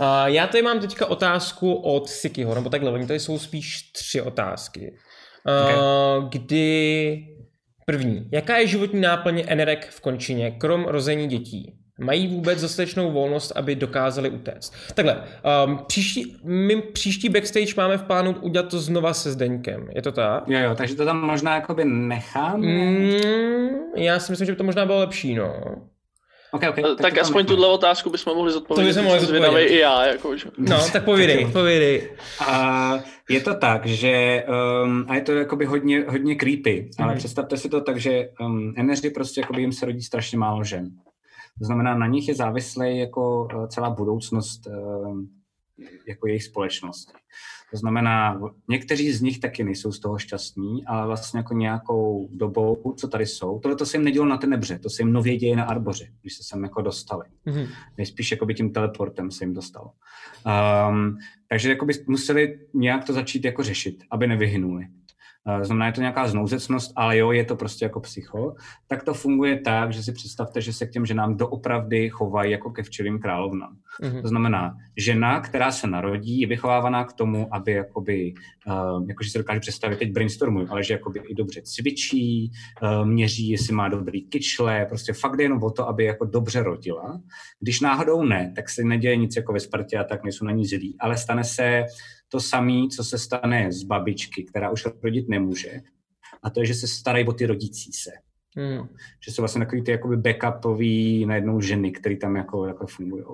Uh, 0.01 0.07
já 0.25 0.47
tady 0.47 0.63
mám 0.63 0.81
teďka 0.81 1.07
otázku 1.07 1.75
od 1.75 2.09
Sikiho, 2.09 2.55
nebo 2.55 2.71
takhle, 2.71 2.91
oni 2.91 3.07
tady 3.07 3.21
jsou 3.21 3.39
spíš 3.39 3.83
tři 3.93 4.21
otázky. 4.21 4.95
Uh, 5.47 6.25
okay. 6.27 6.39
Kdy 6.39 7.19
první, 7.87 8.29
jaká 8.33 8.57
je 8.57 8.67
životní 8.67 9.01
náplně 9.01 9.45
Enerek 9.45 9.89
v 9.91 10.01
končině, 10.01 10.51
krom 10.51 10.85
rození 10.85 11.29
dětí? 11.29 11.75
Mají 12.01 12.29
vůbec 12.29 12.61
dostatečnou 12.61 13.13
volnost, 13.13 13.53
aby 13.57 13.75
dokázali 13.75 14.31
utéct. 14.31 14.75
Takhle, 14.95 15.25
um, 15.67 15.79
příští, 15.87 16.37
my 16.45 16.83
příští 16.83 17.29
backstage 17.29 17.75
máme 17.77 17.99
v 17.99 18.03
plánu 18.03 18.33
udělat 18.41 18.69
to 18.69 18.81
znova 18.81 19.15
se 19.15 19.33
Zdeňkem, 19.33 19.89
je 19.95 20.03
to 20.03 20.13
tak? 20.13 20.49
Jo, 20.49 20.59
jo, 20.59 20.75
takže 20.75 20.95
to 20.95 21.05
tam 21.05 21.21
možná 21.21 21.55
jakoby 21.55 21.85
nechám. 21.85 22.61
Mm, 22.61 23.77
já 23.97 24.19
si 24.19 24.33
myslím, 24.33 24.47
že 24.47 24.53
by 24.53 24.57
to 24.57 24.65
možná 24.65 24.87
bylo 24.87 24.99
lepší, 24.99 25.35
no. 25.35 25.63
Okay, 26.55 26.69
okay, 26.69 26.85
tak, 26.85 26.99
tak 26.99 27.19
aspoň 27.19 27.47
tuhle 27.47 27.69
otázku 27.69 28.11
bychom 28.11 28.37
mohli 28.37 28.53
zodpovědět. 28.53 28.95
To 28.95 29.01
bychom 29.01 29.05
mohli 29.05 29.27
zodpovědět. 29.27 29.75
i 29.75 29.79
já. 29.79 30.07
Jako, 30.07 30.37
že... 30.37 30.51
No, 30.59 30.77
tak 30.93 31.05
povídej, 31.05 31.47
povídej. 31.53 32.11
A 32.47 32.99
je 33.31 33.41
to 33.41 33.55
tak, 33.55 33.87
že, 33.87 34.45
um, 34.85 35.07
a 35.09 35.15
je 35.15 35.21
to 35.21 35.33
jakoby 35.33 35.65
hodně, 35.65 36.05
hodně 36.09 36.35
creepy, 36.35 36.89
mm-hmm. 36.91 37.03
ale 37.05 37.13
mhm. 37.13 37.19
představte 37.19 37.57
si 37.57 37.69
to 37.69 37.81
tak, 37.81 38.01
že 38.01 38.29
um, 38.41 38.75
eneři 38.77 39.11
prostě 39.11 39.41
jakoby 39.41 39.61
jim 39.61 39.73
se 39.73 39.87
rodí 39.87 40.03
strašně 40.03 40.39
málo 40.39 40.65
žen. 40.65 40.91
To 41.59 41.65
znamená, 41.65 41.95
na 41.95 42.07
nich 42.07 42.29
je 42.29 42.35
závislý 42.35 42.99
jako 42.99 43.49
eh, 43.53 43.69
celá 43.69 43.91
budoucnost 43.91 44.67
eh, 44.67 44.71
jako 46.07 46.27
jejich 46.27 46.45
společnosti. 46.45 47.13
To 47.71 47.79
znamená, 47.79 48.41
někteří 48.69 49.13
z 49.13 49.21
nich 49.21 49.39
taky 49.39 49.65
nejsou 49.65 49.93
z 49.93 50.01
toho 50.01 50.19
šťastní, 50.19 50.87
ale 50.87 51.07
vlastně 51.07 51.39
jako 51.39 51.55
nějakou 51.55 52.29
dobou, 52.33 52.95
co 52.97 53.09
tady 53.09 53.27
jsou, 53.27 53.59
tohle 53.59 53.77
to 53.77 53.87
se 53.87 53.97
jim 53.97 54.05
nedělo 54.05 54.27
na 54.27 54.37
Tenebře, 54.37 54.79
to 54.79 54.91
se 54.91 55.03
jim 55.03 55.13
nově 55.13 55.37
děje 55.37 55.57
na 55.57 55.65
Arboře, 55.65 56.09
když 56.21 56.35
se 56.35 56.43
sem 56.43 56.63
jako 56.63 56.83
dostali. 56.83 57.25
Mm-hmm. 57.47 57.69
Nejspíš 57.99 58.31
jako 58.31 58.47
by 58.47 58.55
tím 58.55 58.73
teleportem 58.73 59.31
se 59.31 59.45
jim 59.45 59.55
dostalo. 59.55 59.91
Um, 60.91 61.19
takže 61.49 61.69
jako 61.69 61.87
by 61.87 61.93
museli 62.07 62.61
nějak 62.75 63.05
to 63.05 63.13
začít 63.13 63.45
jako 63.45 63.63
řešit, 63.63 64.05
aby 64.11 64.27
nevyhynuli. 64.27 64.87
Eh, 65.49 65.65
znamená, 65.65 65.87
je 65.87 65.93
to 65.93 66.01
nějaká 66.01 66.29
znouzecnost, 66.29 66.93
ale 66.97 67.19
jo, 67.19 67.33
je 67.33 67.45
to 67.45 67.57
prostě 67.57 67.85
jako 67.85 68.01
psycho, 68.01 68.55
tak 68.87 69.03
to 69.03 69.15
funguje 69.15 69.61
tak, 69.61 69.93
že 69.93 70.03
si 70.03 70.13
představte, 70.13 70.61
že 70.61 70.73
se 70.73 70.87
k 70.87 70.91
těm 70.91 71.07
ženám 71.07 71.37
doopravdy 71.37 72.09
chovají 72.09 72.53
jako 72.53 72.71
ke 72.71 72.83
včelým 72.83 73.19
královnám. 73.19 73.77
Mm-hmm. 74.03 74.23
To 74.23 74.29
znamená, 74.29 74.77
žena, 74.97 75.41
která 75.41 75.73
se 75.73 75.87
narodí, 75.87 76.41
je 76.41 76.47
vychovávaná 76.47 77.05
k 77.05 77.13
tomu, 77.13 77.55
aby 77.55 77.73
jakoby, 77.73 78.35
uh, 78.67 79.09
jakože 79.09 79.31
se 79.31 79.39
dokáže 79.39 79.61
představit, 79.61 79.99
teď 79.99 80.13
brainstormuju, 80.13 80.67
ale 80.71 80.85
že 80.85 80.95
jakoby 80.95 81.21
i 81.29 81.35
dobře 81.35 81.63
cvičí, 81.63 82.51
uh, 82.83 83.07
měří, 83.07 83.49
jestli 83.49 83.75
má 83.75 83.89
dobrý 83.89 84.23
kyčle, 84.23 84.87
prostě 84.89 85.13
fakt 85.13 85.41
jenom 85.41 85.63
o 85.63 85.71
to, 85.71 85.89
aby 85.89 86.05
jako 86.05 86.25
dobře 86.25 86.63
rodila. 86.63 87.21
Když 87.61 87.81
náhodou 87.81 88.23
ne, 88.23 88.53
tak 88.57 88.71
se 88.71 88.85
neděje 88.85 89.17
nic 89.17 89.37
jako 89.37 89.53
ve 89.53 89.61
Spartě 89.61 89.99
a 89.99 90.05
tak 90.05 90.23
nejsou 90.23 90.45
na 90.45 90.53
ní 90.53 90.67
zlí, 90.67 90.97
ale 91.01 91.17
stane 91.17 91.45
se 91.45 91.85
to 92.35 92.41
samé, 92.41 92.89
co 92.97 93.05
se 93.05 93.19
stane 93.19 93.73
z 93.73 93.83
babičky, 93.83 94.45
která 94.45 94.71
už 94.71 94.87
rodit 95.03 95.29
nemůže, 95.29 95.81
a 96.43 96.51
to 96.51 96.61
je, 96.61 96.67
že 96.67 96.75
se 96.75 96.87
starají 96.89 97.27
o 97.27 97.33
ty 97.33 97.47
rodící 97.47 97.93
se. 97.93 98.11
Hmm. 98.57 98.89
Že 99.25 99.33
jsou 99.33 99.43
vlastně 99.43 99.65
takový 99.65 99.83
ty 99.83 99.91
jakoby 99.91 100.17
backupový 100.17 101.27
najednou 101.27 101.61
ženy, 101.61 101.93
které 101.93 102.17
tam 102.17 102.37
jako, 102.37 102.67
jako 102.67 102.87
fungují. 102.87 103.25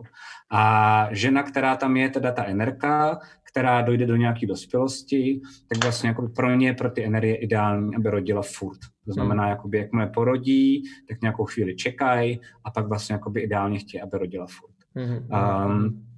A 0.51 1.09
žena, 1.11 1.43
která 1.43 1.77
tam 1.77 1.97
je, 1.97 2.09
teda 2.09 2.33
ta 2.33 2.45
enerka, 2.45 3.19
která 3.43 3.83
dojde 3.83 4.07
do 4.07 4.17
nějaké 4.17 4.47
dospělosti, 4.47 5.41
tak 5.69 5.83
vlastně 5.85 6.09
jako 6.09 6.29
pro 6.29 6.55
ně, 6.55 6.75
pro 6.75 6.91
ty 6.91 7.05
energie 7.05 7.37
ideální, 7.37 7.97
aby 7.97 8.11
rodila 8.11 8.43
furt. 8.43 8.79
To 9.07 9.13
znamená, 9.13 9.43
hmm. 9.43 9.51
jakoby, 9.51 9.79
jakmile 9.79 10.07
porodí, 10.07 10.83
tak 11.09 11.21
nějakou 11.23 11.45
chvíli 11.45 11.77
čekají 11.77 12.41
a 12.65 12.71
pak 12.71 12.89
vlastně 12.89 13.13
jakoby 13.13 13.41
ideálně 13.41 13.79
chtějí, 13.79 14.03
aby 14.03 14.19
rodila 14.19 14.47
furt. 14.47 14.77
Hmm. 14.95 15.29
Um, 15.67 16.10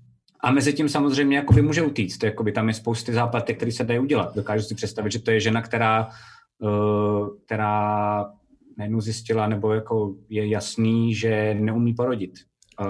a 0.43 0.51
mezi 0.51 0.73
tím 0.73 0.89
samozřejmě 0.89 1.37
jakoby 1.37 1.63
může 1.63 1.83
utíct. 1.83 2.23
Jakoby 2.25 2.53
tam 2.53 2.69
je 2.69 2.75
spousty 2.75 3.13
záplatek, 3.13 3.57
které 3.57 3.73
se 3.73 3.85
dají 3.85 4.01
udělat. 4.01 4.37
Dokážu 4.37 4.65
si 4.65 4.75
představit, 4.75 5.13
že 5.13 5.23
to 5.23 5.31
je 5.31 5.41
žena, 5.41 5.63
která, 5.63 6.09
uh, 6.59 7.29
která 7.47 8.27
najednou 8.79 9.01
zjistila, 9.01 9.47
nebo 9.47 9.73
jako 9.73 10.15
je 10.29 10.47
jasný, 10.49 11.15
že 11.15 11.55
neumí 11.55 11.95
porodit. 11.95 12.33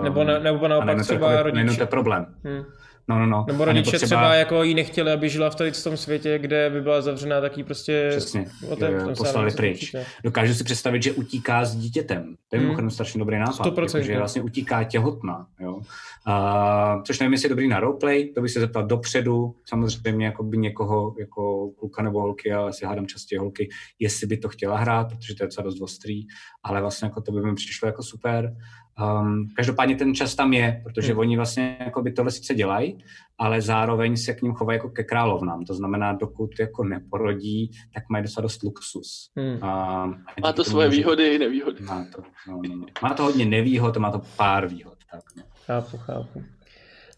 Nebo, 0.02 0.24
ne, 0.24 0.40
nebo 0.40 0.68
naopak 0.68 1.02
třeba 1.02 1.42
rodiče. 1.42 1.76
to 1.76 1.82
je 1.82 1.86
problém. 1.86 2.26
Hmm. 2.44 2.64
No, 3.12 3.18
no, 3.18 3.26
no. 3.26 3.44
Nebo 3.48 3.64
rodiče 3.64 3.96
třeba... 3.96 4.06
třeba 4.06 4.34
jako 4.34 4.62
jí 4.62 4.74
nechtěli, 4.74 5.12
aby 5.12 5.28
žila 5.28 5.50
v 5.50 5.54
tady 5.54 5.70
v 5.70 5.84
tom 5.84 5.96
světě, 5.96 6.38
kde 6.38 6.70
by 6.70 6.80
byla 6.80 7.02
zavřená, 7.02 7.40
taky 7.40 7.64
prostě 7.64 8.06
Přesně, 8.10 8.46
ten, 8.78 8.92
jo, 8.92 9.00
jo, 9.00 9.14
poslali 9.16 9.50
pryč. 9.50 9.82
Určitě. 9.82 10.06
Dokážu 10.24 10.54
si 10.54 10.64
představit, 10.64 11.02
že 11.02 11.12
utíká 11.12 11.64
s 11.64 11.76
dítětem. 11.76 12.34
To 12.48 12.56
je 12.56 12.58
hmm. 12.58 12.66
mimochodem 12.66 12.90
strašně 12.90 13.18
dobrý 13.18 13.38
nápad. 13.38 13.66
100%. 13.66 13.82
Jako, 13.82 14.00
že 14.00 14.18
vlastně 14.18 14.42
utíká 14.42 14.84
těhotná. 14.84 15.46
Jo? 15.60 15.80
A, 16.26 17.02
což 17.06 17.20
nevím, 17.20 17.32
jestli 17.32 17.46
je 17.46 17.50
dobrý 17.50 17.68
na 17.68 17.80
roleplay, 17.80 18.28
to 18.28 18.40
bych 18.40 18.50
se 18.50 18.60
zeptal 18.60 18.86
dopředu, 18.86 19.54
samozřejmě 19.64 20.26
jako 20.26 20.42
by 20.42 20.58
někoho, 20.58 21.14
jako 21.20 21.70
kluka 21.78 22.02
nebo 22.02 22.20
holky, 22.20 22.52
ale 22.52 22.72
si 22.72 22.84
hádám 22.84 23.06
častěji 23.06 23.38
holky, 23.38 23.68
jestli 23.98 24.26
by 24.26 24.36
to 24.36 24.48
chtěla 24.48 24.78
hrát, 24.78 25.08
protože 25.08 25.34
to 25.34 25.42
je 25.42 25.46
docela 25.46 25.64
dost 25.64 25.80
ostrý, 25.80 26.22
ale 26.62 26.80
vlastně 26.80 27.06
jako 27.06 27.20
to 27.20 27.32
by 27.32 27.42
mi 27.42 27.54
přišlo 27.54 27.86
jako 27.86 28.02
super. 28.02 28.56
Um, 29.00 29.48
každopádně 29.56 29.96
ten 29.96 30.14
čas 30.14 30.34
tam 30.34 30.52
je, 30.52 30.80
protože 30.84 31.12
hmm. 31.12 31.18
oni 31.18 31.36
vlastně 31.36 31.76
jako 31.80 32.02
by 32.02 32.12
tohle 32.12 32.30
sice 32.30 32.54
dělají, 32.54 32.98
ale 33.38 33.62
zároveň 33.62 34.16
se 34.16 34.34
k 34.34 34.42
ním 34.42 34.52
chovají 34.52 34.76
jako 34.76 34.90
ke 34.90 35.04
královnám. 35.04 35.64
To 35.64 35.74
znamená, 35.74 36.12
dokud 36.12 36.50
jako 36.60 36.84
neporodí, 36.84 37.70
tak 37.94 38.04
mají 38.10 38.24
docela 38.24 38.42
dost 38.42 38.62
luxus. 38.62 39.30
Hmm. 39.36 39.64
A, 39.64 40.06
má 40.42 40.52
to 40.52 40.64
svoje 40.64 40.88
může... 40.88 40.96
výhody 40.96 41.34
i 41.34 41.38
nevýhody. 41.38 41.82
Má 41.82 42.06
to, 42.16 42.22
no, 42.48 42.60
no, 42.68 42.76
no. 42.76 42.86
má 43.02 43.14
to 43.14 43.22
hodně 43.22 43.44
nevýhod, 43.44 43.96
má 43.96 44.10
to 44.10 44.22
pár 44.36 44.66
výhod. 44.66 44.94
Tak, 45.12 45.22
no. 45.36 45.42
Chápu, 45.66 45.98
chápu. 45.98 46.42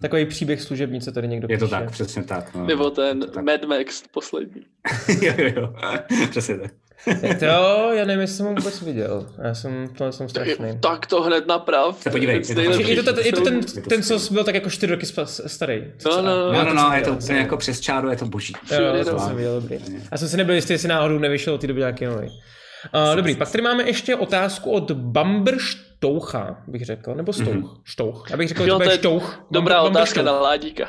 Takový 0.01 0.27
příběh 0.27 0.63
služebnice 0.63 1.13
tady 1.13 1.29
někdo 1.29 1.49
Je 1.51 1.59
to 1.59 1.65
píše. 1.65 1.71
tak, 1.71 1.91
přesně 1.91 2.23
tak. 2.23 2.55
No. 2.55 2.67
Nebo 2.67 2.91
ten 2.91 3.21
tak. 3.21 3.45
Mad 3.45 3.65
Max 3.65 4.03
poslední. 4.13 4.63
jo, 5.23 5.35
jo, 5.39 5.51
jo, 5.57 5.75
přesně 6.31 6.59
tak. 6.59 6.71
To 7.39 7.45
jo, 7.45 7.91
já 7.93 8.05
nevím, 8.05 8.21
jestli 8.21 8.37
jsem 8.37 8.47
ho 8.47 8.55
vůbec 8.55 8.83
viděl. 8.83 9.27
Já 9.43 9.55
jsem, 9.55 9.89
to 9.99 10.13
jsem 10.13 10.29
strašný. 10.29 10.79
Tak 10.81 11.07
to 11.07 11.23
hned 11.23 11.47
naprav. 11.47 12.03
Se 12.03 12.11
podívej. 12.11 12.43
Je 12.49 12.55
to, 12.55 12.61
je 12.61 13.03
to, 13.03 13.21
je 13.21 13.33
to 13.33 13.41
ten, 13.41 13.61
ten, 13.89 14.03
co 14.03 14.33
byl 14.33 14.45
tak 14.45 14.55
jako 14.55 14.71
čtyři 14.71 14.93
roky 14.93 15.07
starý. 15.47 15.85
No, 16.07 16.23
no, 16.23 16.23
no, 16.23 16.53
no, 16.53 16.65
no, 16.65 16.75
no 16.75 16.93
je 16.97 17.03
to 17.03 17.13
úplně 17.13 17.39
jako 17.39 17.57
přes 17.57 17.81
čáru, 17.81 18.11
je 18.11 18.17
to 18.17 18.27
boží. 18.27 18.55
Jo, 18.73 19.05
to 19.05 19.19
jsem 19.19 19.37
viděl, 19.37 19.61
dobrý. 19.61 19.79
Já 20.13 20.19
jsem 20.19 20.29
si 20.29 20.37
nebyl 20.37 20.55
jistý, 20.55 20.73
jestli 20.73 20.89
náhodou 20.89 21.19
nevyšel 21.19 21.59
ty 21.59 21.67
doby 21.67 21.81
nějaký 21.81 22.05
nový. 22.05 22.29
Uh, 22.29 23.17
dobrý, 23.17 23.37
pak 23.37 23.51
tady 23.51 23.63
máme 23.63 23.83
ještě 23.83 24.17
otázku 24.17 24.71
od 24.71 24.91
Bambršt 24.91 25.79
Štoucha, 26.05 26.57
bych 26.67 26.85
řekl, 26.85 27.15
nebo 27.15 27.33
Stouch? 27.33 27.47
Mm-hmm. 27.47 27.81
Štouch. 27.85 28.27
Já 28.31 28.37
bych 28.37 28.49
řekl, 28.49 28.63
jo, 28.63 28.79
že 28.79 28.85
to 28.85 28.91
je 28.91 28.99
Štouch. 28.99 29.47
Dobrá 29.51 29.83
mám, 29.83 29.93
otázka 29.93 30.23
mám 30.23 30.35
na 30.35 30.41
Ládíka. 30.41 30.89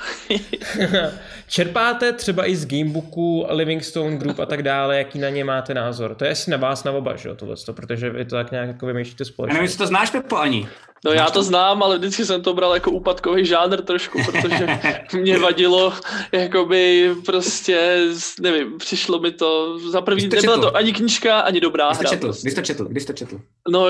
Čerpáte 1.47 2.13
třeba 2.13 2.49
i 2.49 2.55
z 2.55 2.65
gamebooku 2.65 3.47
Livingstone 3.49 4.17
Group 4.17 4.39
a 4.39 4.45
tak 4.45 4.63
dále, 4.63 4.97
jaký 4.97 5.19
na 5.19 5.29
ně 5.29 5.43
máte 5.43 5.73
názor? 5.73 6.15
To 6.15 6.25
je 6.25 6.31
asi 6.31 6.51
na 6.51 6.57
vás 6.57 6.83
na 6.83 6.91
oba, 6.91 7.15
že 7.15 7.29
jo, 7.29 7.35
tohle, 7.35 7.55
protože 7.71 8.09
vy 8.09 8.25
to 8.25 8.35
tak 8.35 8.51
nějak 8.51 8.67
jako 8.67 8.85
vymýšlíte 8.85 9.25
společně. 9.25 9.51
Já 9.51 9.53
nevím, 9.53 9.65
jestli 9.65 9.77
to 9.77 9.87
znáš, 9.87 10.09
Pepo, 10.09 10.37
ani. 10.37 10.67
No 11.05 11.11
já 11.11 11.29
to 11.29 11.43
znám, 11.43 11.83
ale 11.83 11.97
vždycky 11.97 12.25
jsem 12.25 12.41
to 12.41 12.53
bral 12.53 12.73
jako 12.73 12.91
úpadkový 12.91 13.45
žánr 13.45 13.81
trošku, 13.81 14.19
protože 14.25 14.67
mě 15.21 15.37
vadilo, 15.39 15.93
jakoby 16.31 17.11
prostě, 17.25 18.05
nevím, 18.39 18.77
přišlo 18.77 19.19
mi 19.19 19.31
to, 19.31 19.79
za 19.79 20.01
první, 20.01 20.27
nebyla 20.27 20.57
to 20.57 20.75
ani 20.75 20.93
knížka, 20.93 21.39
ani 21.39 21.61
dobrá 21.61 21.91
hra. 21.91 22.09
Četl, 22.09 22.21
prostě. 22.21 22.47
Když 22.47 22.55
to 22.55 22.61
četl, 22.61 22.85
když 22.85 23.05
to 23.05 23.13
četl? 23.13 23.39
No, 23.69 23.87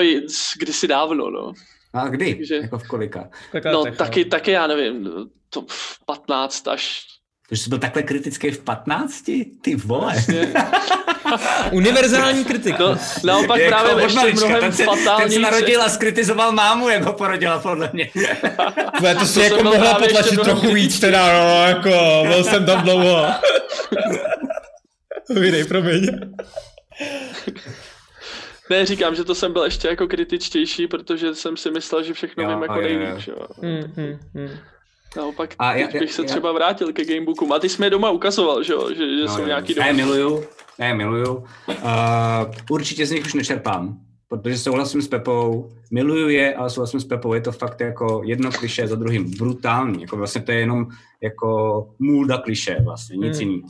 kdysi 0.59 0.87
dávno, 0.87 1.29
no. 1.29 1.53
A 1.93 2.07
kdy? 2.07 2.35
Takže, 2.35 2.55
jako 2.55 2.77
v 2.77 2.87
kolika? 2.87 3.29
No, 3.71 3.85
taky, 3.97 4.25
taky 4.25 4.51
já 4.51 4.67
nevím, 4.67 5.09
to 5.49 5.65
15 6.05 6.67
až 6.67 7.05
takže 7.49 7.63
jsi 7.63 7.69
byl 7.69 7.79
takhle 7.79 8.03
kritický 8.03 8.51
v 8.51 8.59
15? 8.59 9.23
Ty 9.61 9.75
vole. 9.75 10.13
Univerzální 11.71 12.45
kritik. 12.45 12.79
No, 12.79 12.97
naopak 13.23 13.59
jako 13.59 13.77
právě 13.77 14.03
ještě 14.03 14.15
malička, 14.15 14.45
mnohem 14.45 14.61
ten 14.61 14.73
se, 14.73 14.85
fatálnější. 14.85 15.23
Ten 15.23 15.31
se 15.31 15.39
narodil 15.39 15.81
a 15.81 15.89
skritizoval 15.89 16.51
mámu, 16.51 16.89
jak 16.89 17.03
ho 17.03 17.13
porodila, 17.13 17.59
podle 17.59 17.89
mě. 17.93 18.09
Tvoje, 18.97 19.15
to 19.15 19.25
si 19.25 19.33
to 19.33 19.41
jako 19.41 19.63
mohla 19.63 19.93
potlačit 19.93 20.41
trochu 20.41 20.73
víc, 20.73 20.99
teda, 20.99 21.33
no, 21.33 21.67
jako, 21.67 22.23
byl 22.27 22.43
jsem 22.43 22.65
tam 22.65 22.81
dlouho. 22.81 23.25
Vydej, 25.29 25.63
promiň. 25.63 26.07
Ne, 28.69 28.85
říkám, 28.85 29.15
že 29.15 29.23
to 29.23 29.35
jsem 29.35 29.53
byl 29.53 29.63
ještě 29.63 29.87
jako 29.87 30.07
kritičtější, 30.07 30.87
protože 30.87 31.35
jsem 31.35 31.57
si 31.57 31.71
myslel, 31.71 32.03
že 32.03 32.13
všechno 32.13 32.43
jo, 32.43 32.49
vím 32.49 32.61
jako 32.61 32.81
nejvíc. 32.81 33.29
Hmm, 33.61 33.93
hmm, 33.95 34.19
hmm. 34.35 34.49
Naopak, 35.15 35.55
a 35.59 35.75
já, 35.75 35.87
bych 35.99 36.13
se 36.13 36.21
já, 36.21 36.27
třeba 36.27 36.51
vrátil 36.51 36.93
ke 36.93 37.05
gamebookům. 37.05 37.51
A 37.51 37.59
ty 37.59 37.69
jsi 37.69 37.81
mi 37.81 37.89
doma 37.89 38.09
ukazoval, 38.09 38.63
že, 38.63 38.73
že, 38.89 38.95
že 38.95 39.21
no, 39.21 39.27
jsou 39.27 39.41
jo. 39.41 39.47
nějaký 39.47 39.73
doma. 39.73 39.87
Já 39.87 39.91
je 39.91 39.97
miluju, 39.97 40.43
já 40.79 40.85
je 40.85 40.93
miluju. 40.93 41.35
Uh, 41.35 41.75
určitě 42.69 43.05
z 43.05 43.11
nich 43.11 43.25
už 43.25 43.33
nečerpám, 43.33 43.99
protože 44.27 44.57
souhlasím 44.57 45.01
s 45.01 45.07
Pepou, 45.07 45.71
miluju 45.91 46.29
je, 46.29 46.55
ale 46.55 46.69
souhlasím 46.69 46.99
s 46.99 47.05
Pepou, 47.05 47.33
je 47.33 47.41
to 47.41 47.51
fakt 47.51 47.81
jako 47.81 48.21
jedno 48.25 48.51
kliše 48.51 48.87
za 48.87 48.95
druhým, 48.95 49.37
brutální, 49.37 50.01
jako 50.01 50.17
vlastně 50.17 50.41
to 50.41 50.51
je 50.51 50.59
jenom 50.59 50.87
jako 51.21 51.89
můlda 51.99 52.37
kliše 52.37 52.77
vlastně, 52.83 53.17
nic 53.17 53.39
hmm. 53.39 53.49
jiného. 53.49 53.69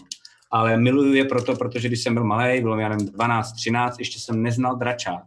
Ale 0.52 0.78
miluju 0.78 1.14
je 1.14 1.26
proto, 1.26 1.56
protože 1.56 1.88
když 1.88 2.04
jsem 2.04 2.14
byl 2.14 2.24
malý, 2.24 2.62
bylo 2.62 2.76
mi, 2.76 2.84
já 2.84 2.90
nevím, 2.90 3.08
12, 3.08 3.52
13, 3.52 4.00
ještě 4.00 4.20
jsem 4.20 4.44
neznal 4.44 4.76
dračák, 4.76 5.24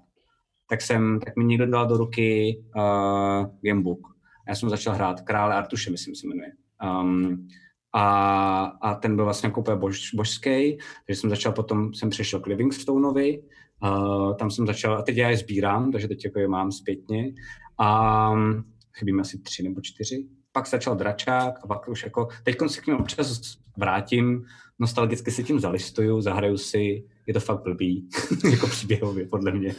tak 0.69 0.83
jsem, 0.83 1.21
tak 1.25 1.37
mi 1.37 1.45
někdo 1.45 1.67
dal 1.67 1.87
do 1.87 1.97
ruky 1.97 2.59
uh, 2.77 3.47
gamebook. 3.63 4.18
Já 4.49 4.55
jsem 4.55 4.69
začal 4.69 4.95
hrát 4.95 5.21
Krále 5.21 5.55
Artuše, 5.55 5.91
myslím 5.91 6.15
se 6.15 6.27
jmenuje. 6.27 6.53
Um, 7.01 7.49
a, 7.93 8.65
a 8.65 8.95
ten 8.95 9.17
byl 9.17 9.25
vlastně 9.25 9.47
jako 9.47 9.61
úplně 9.61 9.77
bož, 9.77 10.15
božský, 10.15 10.79
takže 11.07 11.21
jsem 11.21 11.31
začal 11.31 11.53
potom, 11.53 11.95
jsem 11.95 12.11
přešel 12.11 12.41
k 12.41 12.47
Livingstoneovi, 12.47 13.43
uh, 13.83 14.37
tam 14.37 14.51
jsem 14.51 14.67
začal, 14.67 14.99
a 14.99 15.03
teď 15.03 15.17
já 15.17 15.31
je 15.31 15.37
sbírám, 15.37 15.93
takže 15.93 16.09
teď 16.09 16.25
jako 16.25 16.39
je 16.39 16.49
mám 16.49 16.73
zpětně 16.73 17.33
a 17.79 18.31
um, 18.31 18.65
chybí 18.99 19.13
mi 19.13 19.21
asi 19.21 19.39
tři 19.39 19.63
nebo 19.63 19.81
čtyři. 19.81 20.27
Pak 20.53 20.69
začal 20.69 20.97
dračák 20.97 21.55
a 21.65 21.67
pak 21.67 21.89
už 21.89 22.05
jako, 22.05 22.29
teď 22.43 22.57
se 22.67 22.81
k 22.81 22.87
ním 22.87 22.97
občas 22.97 23.59
vrátím, 23.77 24.45
nostalgicky 24.79 25.31
si 25.31 25.45
tím 25.45 25.61
zalistuju, 25.61 26.21
zahraju 26.21 26.57
si, 26.57 27.05
je 27.29 27.35
to 27.35 27.41
fakt 27.41 27.63
blbý, 27.63 28.09
jako 28.51 28.67
příběhově, 28.67 29.27
podle 29.27 29.53
mě. 29.53 29.75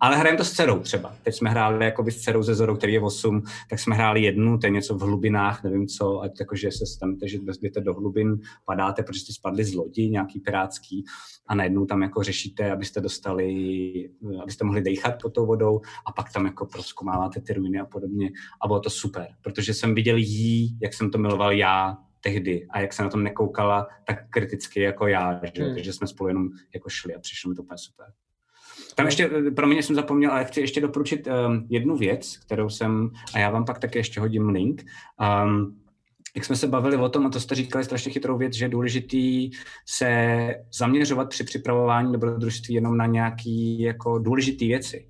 Ale 0.00 0.16
hrajeme 0.16 0.38
to 0.38 0.44
s 0.44 0.52
dcerou 0.52 0.78
třeba. 0.78 1.14
Teď 1.22 1.34
jsme 1.34 1.50
hráli 1.50 1.84
jako 1.84 2.04
s 2.10 2.16
dcerou 2.16 2.42
ze 2.42 2.54
Zorou, 2.54 2.76
který 2.76 2.92
je 2.92 3.00
8, 3.00 3.42
tak 3.70 3.78
jsme 3.78 3.94
hráli 3.94 4.22
jednu, 4.22 4.58
to 4.58 4.66
je 4.66 4.70
něco 4.70 4.94
v 4.94 5.00
hlubinách, 5.00 5.64
nevím 5.64 5.86
co, 5.86 6.20
ať 6.20 6.40
jakože 6.40 6.72
se 6.72 6.86
stanete, 6.86 7.28
že 7.28 7.38
jdete 7.62 7.80
do 7.80 7.94
hlubin, 7.94 8.40
padáte, 8.64 9.02
protože 9.02 9.20
jste 9.20 9.32
spadli 9.32 9.64
z 9.64 9.74
lodi, 9.74 10.10
nějaký 10.10 10.40
pirátský, 10.40 11.04
a 11.48 11.54
najednou 11.54 11.86
tam 11.86 12.02
jako 12.02 12.22
řešíte, 12.22 12.72
abyste 12.72 13.00
dostali, 13.00 14.10
abyste 14.42 14.64
mohli 14.64 14.82
dejchat 14.82 15.22
pod 15.22 15.34
tou 15.34 15.46
vodou 15.46 15.80
a 16.06 16.12
pak 16.12 16.32
tam 16.32 16.46
jako 16.46 16.66
proskomáváte 16.66 17.40
ty 17.40 17.52
ruiny 17.52 17.80
a 17.80 17.84
podobně. 17.84 18.30
A 18.62 18.66
bylo 18.66 18.80
to 18.80 18.90
super, 18.90 19.26
protože 19.42 19.74
jsem 19.74 19.94
viděl 19.94 20.16
jí, 20.16 20.78
jak 20.82 20.94
jsem 20.94 21.10
to 21.10 21.18
miloval 21.18 21.52
já, 21.52 21.96
tehdy 22.28 22.66
a 22.70 22.80
jak 22.80 22.92
se 22.92 23.02
na 23.02 23.08
tom 23.08 23.22
nekoukala 23.22 23.86
tak 24.06 24.30
kriticky 24.30 24.80
jako 24.80 25.06
já, 25.06 25.40
že? 25.54 25.64
Hmm. 25.64 25.74
takže 25.74 25.92
jsme 25.92 26.06
spolu 26.06 26.28
jenom 26.28 26.48
jako 26.74 26.88
šli 26.88 27.14
a 27.14 27.20
přišlo 27.20 27.48
mi 27.48 27.54
to 27.54 27.62
úplně 27.62 27.78
super. 27.78 28.06
Tam 28.94 29.06
ještě, 29.06 29.30
pro 29.56 29.66
mě 29.66 29.82
jsem 29.82 29.96
zapomněl, 29.96 30.32
ale 30.32 30.44
chci 30.44 30.60
ještě 30.60 30.80
doporučit 30.80 31.26
um, 31.26 31.66
jednu 31.70 31.96
věc, 31.96 32.36
kterou 32.36 32.68
jsem, 32.68 33.10
a 33.34 33.38
já 33.38 33.50
vám 33.50 33.64
pak 33.64 33.78
také 33.78 33.98
ještě 33.98 34.20
hodím 34.20 34.48
link, 34.48 34.84
um, 35.44 35.80
jak 36.36 36.44
jsme 36.44 36.56
se 36.56 36.66
bavili 36.66 36.96
o 36.96 37.08
tom, 37.08 37.26
a 37.26 37.30
to 37.30 37.40
jste 37.40 37.54
říkali 37.54 37.84
strašně 37.84 38.12
chytrou 38.12 38.38
věc, 38.38 38.54
že 38.54 38.64
je 38.64 38.68
důležitý 38.68 39.50
se 39.86 40.54
zaměřovat 40.74 41.28
při 41.28 41.44
připravování 41.44 42.12
dobrodružství 42.12 42.74
jenom 42.74 42.96
na 42.96 43.06
nějaké 43.06 43.76
jako 43.78 44.18
důležité 44.18 44.64
věci. 44.64 45.08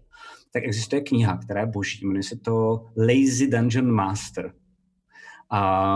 Tak 0.53 0.65
existuje 0.65 1.03
kniha, 1.03 1.37
která 1.37 1.61
je 1.61 1.67
boží, 1.67 2.07
jmenuje 2.07 2.23
se 2.23 2.37
to 2.39 2.87
Lazy 2.97 3.47
Dungeon 3.47 3.91
Master. 3.91 4.53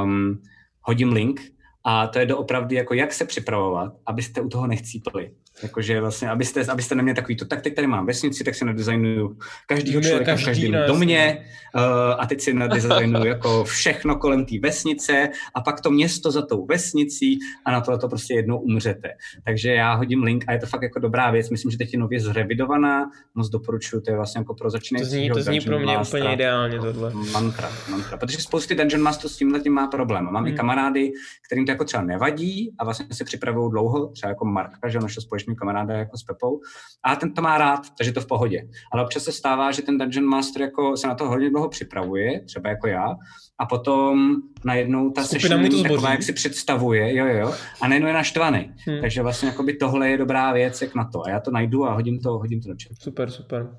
Um, 0.05 0.43
hodím 0.83 1.13
link 1.13 1.41
a 1.85 2.07
to 2.07 2.19
je 2.19 2.27
doopravdy 2.27 2.77
jako 2.77 2.95
jak 2.95 3.13
se 3.13 3.25
připravovat, 3.25 3.93
abyste 4.07 4.41
u 4.41 4.49
toho 4.49 4.67
nechcípli. 4.67 5.35
Jakože 5.63 6.01
vlastně, 6.01 6.31
abyste, 6.31 6.65
abyste 6.69 6.95
neměli 6.95 7.17
takový 7.17 7.37
to, 7.37 7.45
tak 7.45 7.63
teď 7.63 7.75
tady 7.75 7.87
mám 7.87 8.07
vesnici, 8.07 8.45
tak 8.45 8.55
si 8.55 8.65
nadesignuju 8.65 9.39
každýho 9.67 10.03
člověka 10.03 10.33
každý, 10.33 10.45
v 10.45 10.47
každém 10.47 10.73
no, 10.73 10.87
domě 10.87 11.45
uh, 11.75 11.83
a 12.19 12.27
teď 12.27 12.41
si 12.41 12.55
nadesignuju 12.55 13.25
jako 13.25 13.65
všechno 13.65 14.17
kolem 14.17 14.45
té 14.45 14.55
vesnice 14.63 15.29
a 15.55 15.61
pak 15.61 15.81
to 15.81 15.91
město 15.91 16.31
za 16.31 16.43
tou 16.43 16.67
vesnicí 16.67 17.39
a 17.65 17.73
na 17.73 17.81
to 17.81 17.99
to 17.99 18.09
prostě 18.09 18.35
jednou 18.35 18.59
umřete. 18.59 19.09
Takže 19.45 19.73
já 19.73 19.95
hodím 19.95 20.23
link 20.23 20.45
a 20.49 20.53
je 20.53 20.59
to 20.59 20.67
fakt 20.67 20.83
jako 20.83 20.99
dobrá 20.99 21.31
věc. 21.31 21.51
Myslím, 21.51 21.71
že 21.71 21.79
teď 21.79 21.93
je 21.93 21.99
nově 21.99 22.21
zrevidovaná, 22.21 23.11
moc 23.35 23.49
doporučuji, 23.49 24.01
to 24.01 24.11
je 24.11 24.17
vlastně 24.17 24.39
jako 24.39 24.55
pro 24.55 24.71
začínající. 24.71 25.11
To 25.11 25.17
zní, 25.17 25.31
to 25.31 25.43
zní 25.43 25.61
pro 25.61 25.79
mě 25.79 25.97
Master, 25.97 26.21
úplně 26.21 26.35
ideálně 26.35 26.79
tohle. 26.79 27.13
Mantra, 27.33 27.71
mantra. 27.91 28.17
Protože 28.17 28.39
spousty 28.39 28.75
Dungeon 28.75 29.03
Master 29.03 29.31
s 29.31 29.37
tímhle 29.37 29.61
tím 29.61 29.73
má 29.73 29.87
problém. 29.87 30.25
Mám 30.25 30.45
hmm. 30.45 30.55
i 30.55 30.57
kamarády, 30.57 31.13
kterým 31.47 31.67
to 31.67 31.73
jako 31.73 31.85
třeba 31.85 32.03
nevadí 32.03 32.75
a 32.79 32.85
vlastně 32.85 33.07
si 33.13 33.25
připravují 33.25 33.71
dlouho, 33.71 34.07
třeba 34.07 34.29
jako 34.29 34.45
Marka, 34.45 34.89
že 34.89 34.99
našel 34.99 35.23
společný 35.23 35.52
kamaráda 35.57 35.95
jako 35.95 36.17
s 36.17 36.23
Pepou. 36.23 36.61
A 37.05 37.17
ten 37.17 37.35
to 37.35 37.43
má 37.43 37.59
rád, 37.59 37.81
takže 37.99 38.13
to 38.13 38.21
v 38.21 38.27
pohodě. 38.27 38.63
Ale 38.93 39.05
občas 39.05 39.23
se 39.23 39.33
stává, 39.33 39.71
že 39.71 39.83
ten 39.83 39.99
Dungeon 39.99 40.27
Master 40.27 40.63
jako 40.63 40.97
se 40.97 41.07
na 41.07 41.15
to 41.15 41.29
hodně 41.29 41.51
dlouho 41.51 41.69
připravuje, 41.69 42.41
třeba 42.41 42.71
jako 42.71 42.87
já, 42.87 43.07
a 43.59 43.67
potom 43.67 44.37
najednou 44.65 45.11
ta 45.11 45.25
Skupina 45.25 45.57
session 45.57 45.71
to 45.71 45.83
taková, 45.83 46.11
jak 46.11 46.23
si 46.23 46.33
představuje, 46.33 47.17
jo, 47.17 47.27
jo, 47.27 47.55
a 47.81 47.89
najednou 47.89 48.09
je 48.09 48.15
naštvaný. 48.15 48.73
Hmm. 48.87 49.01
Takže 49.01 49.23
vlastně 49.23 49.49
jakoby 49.49 49.73
tohle 49.73 50.11
je 50.11 50.19
dobrá 50.19 50.53
věc, 50.53 50.83
jak 50.83 50.95
na 50.95 51.09
to. 51.13 51.27
A 51.27 51.31
já 51.31 51.41
to 51.41 51.51
najdu 51.51 51.85
a 51.85 51.95
hodím 51.95 52.21
to, 52.21 52.31
hodím 52.39 52.61
to 52.61 52.69
do 52.69 52.75
četu. 52.75 52.95
Super, 52.99 53.31
super. 53.31 53.77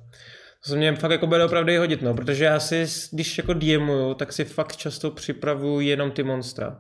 To 0.63 0.69
se 0.69 0.77
mě 0.77 0.95
fakt 0.95 1.11
jako 1.11 1.27
bude 1.27 1.45
opravdu 1.45 1.77
hodit, 1.77 2.01
no, 2.01 2.13
protože 2.13 2.43
já 2.43 2.59
si, 2.59 2.85
když 3.11 3.37
jako 3.37 3.53
DMuju, 3.53 4.13
tak 4.13 4.33
si 4.33 4.45
fakt 4.45 4.75
často 4.75 5.11
připravuju 5.11 5.79
jenom 5.79 6.11
ty 6.11 6.23
monstra. 6.23 6.79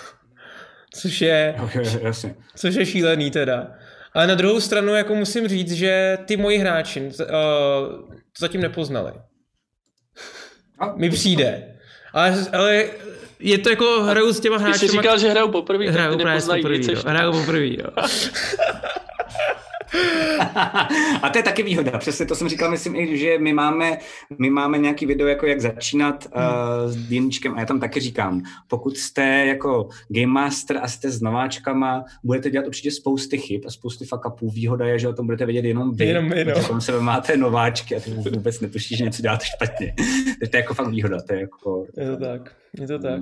což 0.94 1.20
je, 1.20 1.56
jasně. 2.02 2.34
což 2.56 2.74
je 2.74 2.86
šílený 2.86 3.30
teda. 3.30 3.72
Ale 4.14 4.26
na 4.26 4.34
druhou 4.34 4.60
stranu 4.60 4.94
jako 4.94 5.14
musím 5.14 5.48
říct, 5.48 5.72
že 5.72 6.18
ty 6.24 6.36
moji 6.36 6.58
hráči 6.58 7.00
uh, 7.00 7.26
to 7.26 8.38
zatím 8.38 8.60
nepoznali. 8.60 9.12
Mi 10.94 11.10
přijde. 11.10 11.76
Ale, 12.12 12.46
ale 12.52 12.84
je 13.38 13.58
to 13.58 13.70
jako 13.70 14.02
hraju 14.02 14.32
s 14.32 14.40
těma 14.40 14.58
hráči. 14.58 14.80
Ty 14.80 14.88
jsi 14.88 14.92
říkal, 14.92 15.18
že 15.18 15.30
hrajou 15.30 15.48
poprvé, 15.48 15.90
hrajou 15.90 16.18
právě 16.18 16.42
poprvé, 16.42 16.76
jo. 16.76 17.02
Hrajou 17.06 17.32
poprvé, 17.32 17.66
jo. 17.66 17.86
a 21.22 21.28
to 21.32 21.38
je 21.38 21.42
taky 21.42 21.62
výhoda, 21.62 21.98
přesně 21.98 22.26
to 22.26 22.34
jsem 22.34 22.48
říkal, 22.48 22.70
myslím 22.70 22.96
i, 22.96 23.18
že 23.18 23.38
my 23.38 23.52
máme, 23.52 23.98
my 24.38 24.50
máme 24.50 24.78
nějaký 24.78 25.06
video, 25.06 25.28
jako 25.28 25.46
jak 25.46 25.60
začínat 25.60 26.26
uh, 26.36 26.42
s 26.90 26.96
Dýničkem 26.96 27.54
a 27.54 27.60
já 27.60 27.66
tam 27.66 27.80
taky 27.80 28.00
říkám, 28.00 28.42
pokud 28.68 28.96
jste 28.96 29.46
jako 29.46 29.88
Game 30.08 30.26
Master 30.26 30.78
a 30.82 30.88
jste 30.88 31.10
s 31.10 31.20
nováčkama, 31.20 32.04
budete 32.24 32.50
dělat 32.50 32.66
určitě 32.66 32.90
spousty 32.90 33.38
chyb 33.38 33.62
a 33.66 33.70
spousty 33.70 34.04
fuck 34.04 34.26
upů. 34.26 34.50
Výhoda 34.50 34.86
je, 34.86 34.98
že 34.98 35.08
o 35.08 35.12
tom 35.12 35.26
budete 35.26 35.46
vědět 35.46 35.64
jenom 35.64 35.94
vy. 35.94 36.04
Jenom 36.04 36.28
no. 36.28 36.54
Potom 36.54 36.80
se 36.80 37.00
máte 37.00 37.36
nováčky 37.36 37.96
a 37.96 38.00
ty 38.00 38.10
vůbec 38.10 38.60
netušíš, 38.60 38.98
že 38.98 39.04
něco 39.04 39.22
děláte 39.22 39.44
špatně. 39.44 39.94
Takže 40.38 40.50
to 40.50 40.56
je 40.56 40.60
jako 40.60 40.74
fakt 40.74 40.88
výhoda. 40.88 41.22
To 41.22 41.34
je, 41.34 41.40
jako, 41.40 41.86
je 41.96 42.06
to 42.06 42.16
tak, 42.16 42.52
je 42.80 42.86
to 42.86 42.98
tak. 42.98 43.20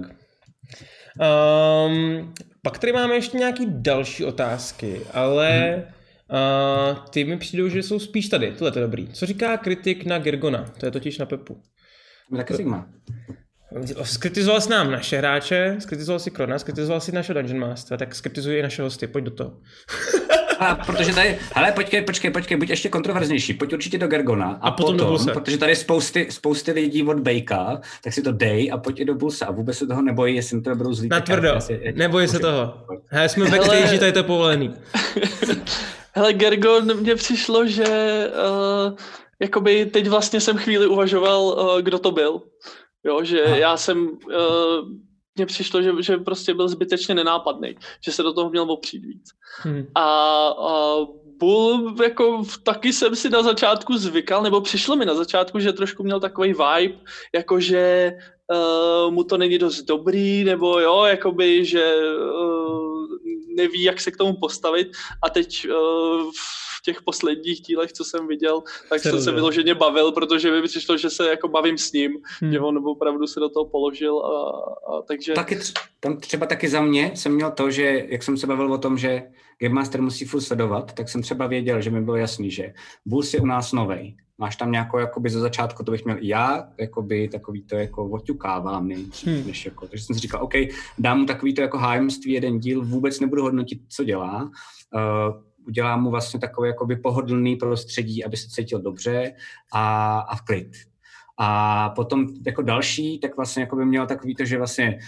Um, 1.18 2.34
pak 2.62 2.78
tady 2.78 2.92
máme 2.92 3.14
ještě 3.14 3.38
nějaký 3.38 3.66
další 3.68 4.24
otázky, 4.24 5.00
ale 5.12 5.74
hmm. 5.74 5.97
Uh, 6.32 6.98
ty 7.10 7.24
mi 7.24 7.36
přijdou, 7.36 7.68
že 7.68 7.82
jsou 7.82 7.98
spíš 7.98 8.28
tady. 8.28 8.52
Tohle 8.58 8.72
je 8.76 8.82
dobrý. 8.82 9.08
Co 9.12 9.26
říká 9.26 9.56
kritik 9.56 10.04
na 10.04 10.18
Gergona? 10.18 10.64
To 10.80 10.86
je 10.86 10.92
totiž 10.92 11.18
na 11.18 11.26
Pepu. 11.26 11.62
Taky 12.36 12.54
zajímá. 12.54 12.88
Skritizoval 14.02 14.60
jsi 14.60 14.70
nám 14.70 14.90
naše 14.90 15.18
hráče, 15.18 15.76
skritizoval 15.78 16.18
si 16.18 16.30
Krona, 16.30 16.58
skritizoval 16.58 17.00
si 17.00 17.12
našeho 17.12 17.34
Dungeon 17.34 17.60
Master, 17.60 17.98
tak 17.98 18.14
skritizuji 18.14 18.58
i 18.58 18.62
naše 18.62 18.82
hosty, 18.82 19.06
pojď 19.06 19.24
do 19.24 19.30
toho. 19.30 19.56
A 20.58 20.74
protože 20.74 21.14
tady, 21.14 21.38
hele, 21.54 21.72
počkej, 21.72 22.02
počkej, 22.02 22.30
počkej, 22.30 22.56
buď 22.56 22.70
ještě 22.70 22.88
kontroverznější, 22.88 23.54
pojď 23.54 23.72
určitě 23.72 23.98
do 23.98 24.08
Gergona. 24.08 24.46
A, 24.46 24.68
a 24.68 24.70
potom, 24.70 24.96
potom 24.96 25.26
do 25.26 25.32
protože 25.32 25.58
tady 25.58 25.76
spousty, 25.76 26.26
spousty 26.30 26.72
lidí 26.72 27.02
od 27.02 27.20
Bejka, 27.20 27.80
tak 28.04 28.12
si 28.12 28.22
to 28.22 28.32
dej 28.32 28.70
a 28.72 28.78
pojď 28.78 29.00
i 29.00 29.04
do 29.04 29.14
Bulsa 29.14 29.46
a 29.46 29.50
vůbec 29.50 29.78
se 29.78 29.86
toho 29.86 30.02
nebojí, 30.02 30.36
jestli 30.36 30.60
to 30.60 30.74
budou 30.74 30.92
zlí. 30.92 31.08
Na 31.08 31.20
tvrdo, 31.20 31.58
nebojí 31.94 32.28
se 32.28 32.38
toho. 32.38 32.84
Hele, 33.06 33.28
jsme 33.28 33.50
backstage, 33.50 33.98
tady 33.98 34.12
to 34.12 34.18
je 34.18 34.22
povolený. 34.22 34.74
Hele, 36.12 36.32
Gergon, 36.32 36.96
mně 36.96 37.14
přišlo, 37.14 37.66
že 37.66 37.84
uh, 38.28 38.98
jakoby 39.40 39.86
teď 39.86 40.08
vlastně 40.08 40.40
jsem 40.40 40.56
chvíli 40.56 40.86
uvažoval, 40.86 41.42
uh, 41.42 41.80
kdo 41.80 41.98
to 41.98 42.10
byl. 42.10 42.42
Jo, 43.04 43.24
že 43.24 43.44
Aha. 43.44 43.56
já 43.56 43.76
jsem, 43.76 44.08
uh, 44.08 44.88
mně 45.36 45.46
přišlo, 45.46 45.82
že, 45.82 45.92
že 46.00 46.16
prostě 46.16 46.54
byl 46.54 46.68
zbytečně 46.68 47.14
nenápadný, 47.14 47.76
že 48.04 48.12
se 48.12 48.22
do 48.22 48.32
toho 48.32 48.50
měl 48.50 48.72
opřít 48.72 49.04
víc. 49.04 49.28
Hmm. 49.62 49.86
A, 49.94 50.04
a 50.48 50.96
Bull, 51.38 51.94
jako 52.02 52.42
taky 52.62 52.92
jsem 52.92 53.16
si 53.16 53.30
na 53.30 53.42
začátku 53.42 53.96
zvykal, 53.96 54.42
nebo 54.42 54.60
přišlo 54.60 54.96
mi 54.96 55.04
na 55.04 55.14
začátku, 55.14 55.58
že 55.58 55.72
trošku 55.72 56.02
měl 56.02 56.20
takový 56.20 56.48
vibe, 56.48 56.98
jakože 57.34 58.12
uh, 58.52 59.10
mu 59.10 59.24
to 59.24 59.38
není 59.38 59.58
dost 59.58 59.82
dobrý, 59.82 60.44
nebo 60.44 60.80
jo, 60.80 61.04
jakoby, 61.04 61.64
že 61.64 61.94
uh, 61.96 63.08
neví, 63.58 63.82
jak 63.82 64.00
se 64.00 64.10
k 64.10 64.16
tomu 64.16 64.34
postavit. 64.40 64.88
A 65.22 65.30
teď 65.30 65.66
uh, 65.68 66.30
v 66.78 66.82
těch 66.84 67.02
posledních 67.02 67.60
dílech, 67.60 67.92
co 67.92 68.04
jsem 68.04 68.26
viděl, 68.26 68.62
tak 68.88 69.00
jsem 69.00 69.20
se 69.20 69.32
vyloženě 69.32 69.74
bavil, 69.74 70.12
protože 70.12 70.50
mi 70.50 70.62
přišlo, 70.62 70.96
že 70.96 71.10
se 71.10 71.30
jako 71.30 71.48
bavím 71.48 71.78
s 71.78 71.92
ním, 71.92 72.12
hmm. 72.40 72.52
že 72.52 72.60
on 72.60 72.88
opravdu 72.88 73.26
se 73.26 73.40
do 73.40 73.48
toho 73.48 73.64
položil 73.66 74.18
a, 74.18 74.30
a 74.92 75.02
takže... 75.02 75.32
Taky 75.32 75.56
tř- 75.56 75.88
tam 76.00 76.16
třeba 76.16 76.46
taky 76.46 76.68
za 76.68 76.80
mě 76.80 77.12
jsem 77.14 77.34
měl 77.34 77.50
to, 77.50 77.70
že 77.70 78.06
jak 78.08 78.22
jsem 78.22 78.36
se 78.36 78.46
bavil 78.46 78.72
o 78.72 78.78
tom, 78.78 78.98
že 78.98 79.22
Game 79.60 79.74
Master 79.74 80.02
musí 80.02 80.24
furt 80.24 80.40
sledovat, 80.40 80.92
tak 80.92 81.08
jsem 81.08 81.22
třeba 81.22 81.46
věděl, 81.46 81.80
že 81.80 81.90
mi 81.90 82.00
bylo 82.00 82.16
jasný, 82.16 82.50
že 82.50 82.72
Bulls 83.06 83.34
je 83.34 83.40
u 83.40 83.46
nás 83.46 83.72
novej, 83.72 84.16
máš 84.38 84.56
tam 84.56 84.72
nějakou, 84.72 84.98
jakoby 84.98 85.30
ze 85.30 85.40
začátku, 85.40 85.84
to 85.84 85.90
bych 85.90 86.04
měl 86.04 86.16
i 86.20 86.28
já, 86.28 86.68
jakoby 86.78 87.28
takový 87.28 87.62
to 87.62 87.76
jako 87.76 88.04
oťukávám, 88.04 88.88
než, 88.88 89.26
hmm. 89.26 89.46
než 89.46 89.64
jako, 89.64 89.86
takže 89.86 90.04
jsem 90.04 90.14
si 90.14 90.20
říkal, 90.20 90.42
OK, 90.42 90.52
dám 90.98 91.18
mu 91.18 91.26
takový 91.26 91.54
to 91.54 91.60
jako 91.60 91.78
hájemství 91.78 92.32
jeden 92.32 92.58
díl, 92.58 92.84
vůbec 92.84 93.20
nebudu 93.20 93.42
hodnotit, 93.42 93.80
co 93.88 94.04
dělá, 94.04 94.50
uh, 94.94 95.42
udělá 95.66 95.96
mu 95.96 96.10
vlastně 96.10 96.40
takové 96.40 96.68
jakoby 96.68 96.96
pohodlný 96.96 97.56
prostředí, 97.56 98.24
aby 98.24 98.36
se 98.36 98.48
cítil 98.50 98.80
dobře 98.80 99.34
a, 99.72 100.18
a 100.18 100.36
v 100.36 100.42
klid. 100.42 100.70
A 101.38 101.90
potom 101.90 102.26
jako 102.46 102.62
další, 102.62 103.18
tak 103.18 103.36
vlastně 103.36 103.62
jako 103.62 103.76
by 103.76 103.86
měl 103.86 104.06
takový 104.06 104.34
to, 104.34 104.44
že 104.44 104.58
vlastně 104.58 104.98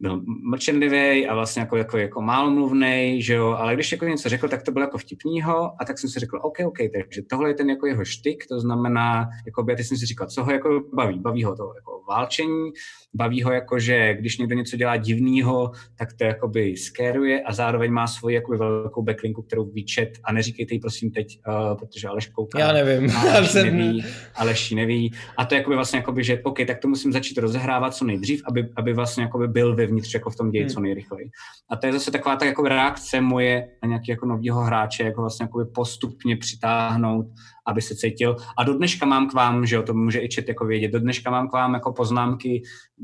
byl 0.00 0.22
mlčenlivý 0.50 1.26
a 1.26 1.34
vlastně 1.34 1.60
jako, 1.60 1.76
jako, 1.76 1.98
jako 1.98 2.22
málomluvný, 2.22 3.22
že 3.22 3.34
jo, 3.34 3.46
ale 3.46 3.74
když 3.74 3.92
jako 3.92 4.04
něco 4.04 4.28
řekl, 4.28 4.48
tak 4.48 4.62
to 4.62 4.72
bylo 4.72 4.84
jako 4.84 4.98
vtipnýho 4.98 5.72
a 5.80 5.84
tak 5.86 5.98
jsem 5.98 6.10
si 6.10 6.20
řekl, 6.20 6.40
OK, 6.42 6.58
OK, 6.66 6.78
takže 6.78 7.22
tohle 7.30 7.50
je 7.50 7.54
ten 7.54 7.70
jako 7.70 7.86
jeho 7.86 8.04
štyk, 8.04 8.44
to 8.48 8.60
znamená, 8.60 9.28
jako 9.46 9.62
by, 9.62 9.76
teď 9.76 9.86
jsem 9.86 9.96
si 9.96 10.06
říkal, 10.06 10.26
co 10.26 10.44
ho 10.44 10.52
jako 10.52 10.82
baví, 10.94 11.18
baví 11.18 11.44
ho 11.44 11.56
to 11.56 11.72
jako 11.76 11.94
válčení, 12.08 12.70
baví 13.14 13.42
ho 13.42 13.52
jako, 13.52 13.78
že 13.78 14.14
když 14.14 14.38
někdo 14.38 14.54
něco 14.54 14.76
dělá 14.76 14.96
divného, 14.96 15.70
tak 15.98 16.12
to 16.12 16.24
jakoby 16.24 16.76
skéruje 16.76 17.42
a 17.42 17.52
zároveň 17.52 17.92
má 17.92 18.06
svoji 18.06 18.34
jakoby 18.34 18.58
velkou 18.58 19.02
backlinku, 19.02 19.42
kterou 19.42 19.64
výčet 19.64 20.18
a 20.24 20.32
neříkejte 20.32 20.74
ji 20.74 20.80
prosím 20.80 21.10
teď, 21.10 21.38
uh, 21.48 21.78
protože 21.78 22.08
Aleš 22.08 22.26
kouká. 22.26 22.58
Já 22.58 22.72
nevím. 22.72 23.10
Aleš 23.16 23.54
neví, 23.54 24.04
Aleš 24.34 24.70
neví. 24.70 25.12
A 25.36 25.44
to 25.44 25.54
je 25.54 25.58
jakoby 25.58 25.76
vlastně 25.76 25.96
jakoby, 25.96 26.24
že 26.24 26.40
OK, 26.42 26.58
tak 26.66 26.78
to 26.78 26.88
musím 26.88 27.12
začít 27.12 27.38
rozehrávat 27.38 27.94
co 27.94 28.04
nejdřív, 28.04 28.42
aby, 28.46 28.68
aby 28.76 28.92
vlastně 28.92 29.22
jakoby 29.22 29.48
byl 29.48 29.74
vevnitř 29.86 30.14
jako 30.14 30.30
v 30.30 30.36
tom 30.36 30.50
ději 30.50 30.62
hmm. 30.62 30.70
co 30.70 30.80
nejrychleji. 30.80 31.30
A 31.70 31.76
to 31.76 31.86
je 31.86 31.92
zase 31.92 32.10
taková 32.10 32.36
ta 32.36 32.46
jako 32.46 32.62
reakce 32.62 33.20
moje 33.20 33.68
na 33.82 33.88
nějaký 33.88 34.10
jako 34.10 34.26
novýho 34.26 34.60
hráče, 34.60 35.02
jako 35.02 35.20
vlastně 35.20 35.44
jakoby 35.44 35.64
postupně 35.64 36.36
přitáhnout 36.36 37.26
aby 37.66 37.82
se 37.82 37.96
cítil. 37.96 38.36
A 38.58 38.64
do 38.64 38.74
dneška 38.74 39.06
mám 39.06 39.28
k 39.28 39.32
vám, 39.32 39.66
že 39.66 39.76
jo, 39.76 39.82
to 39.82 39.94
může 39.94 40.20
i 40.20 40.28
čet 40.28 40.48
jako 40.48 40.66
vědět, 40.66 40.92
do 40.92 41.00
dneška 41.00 41.30
mám 41.30 41.48
k 41.48 41.52
vám 41.52 41.74
jako 41.74 41.92
poznámky 41.92 42.62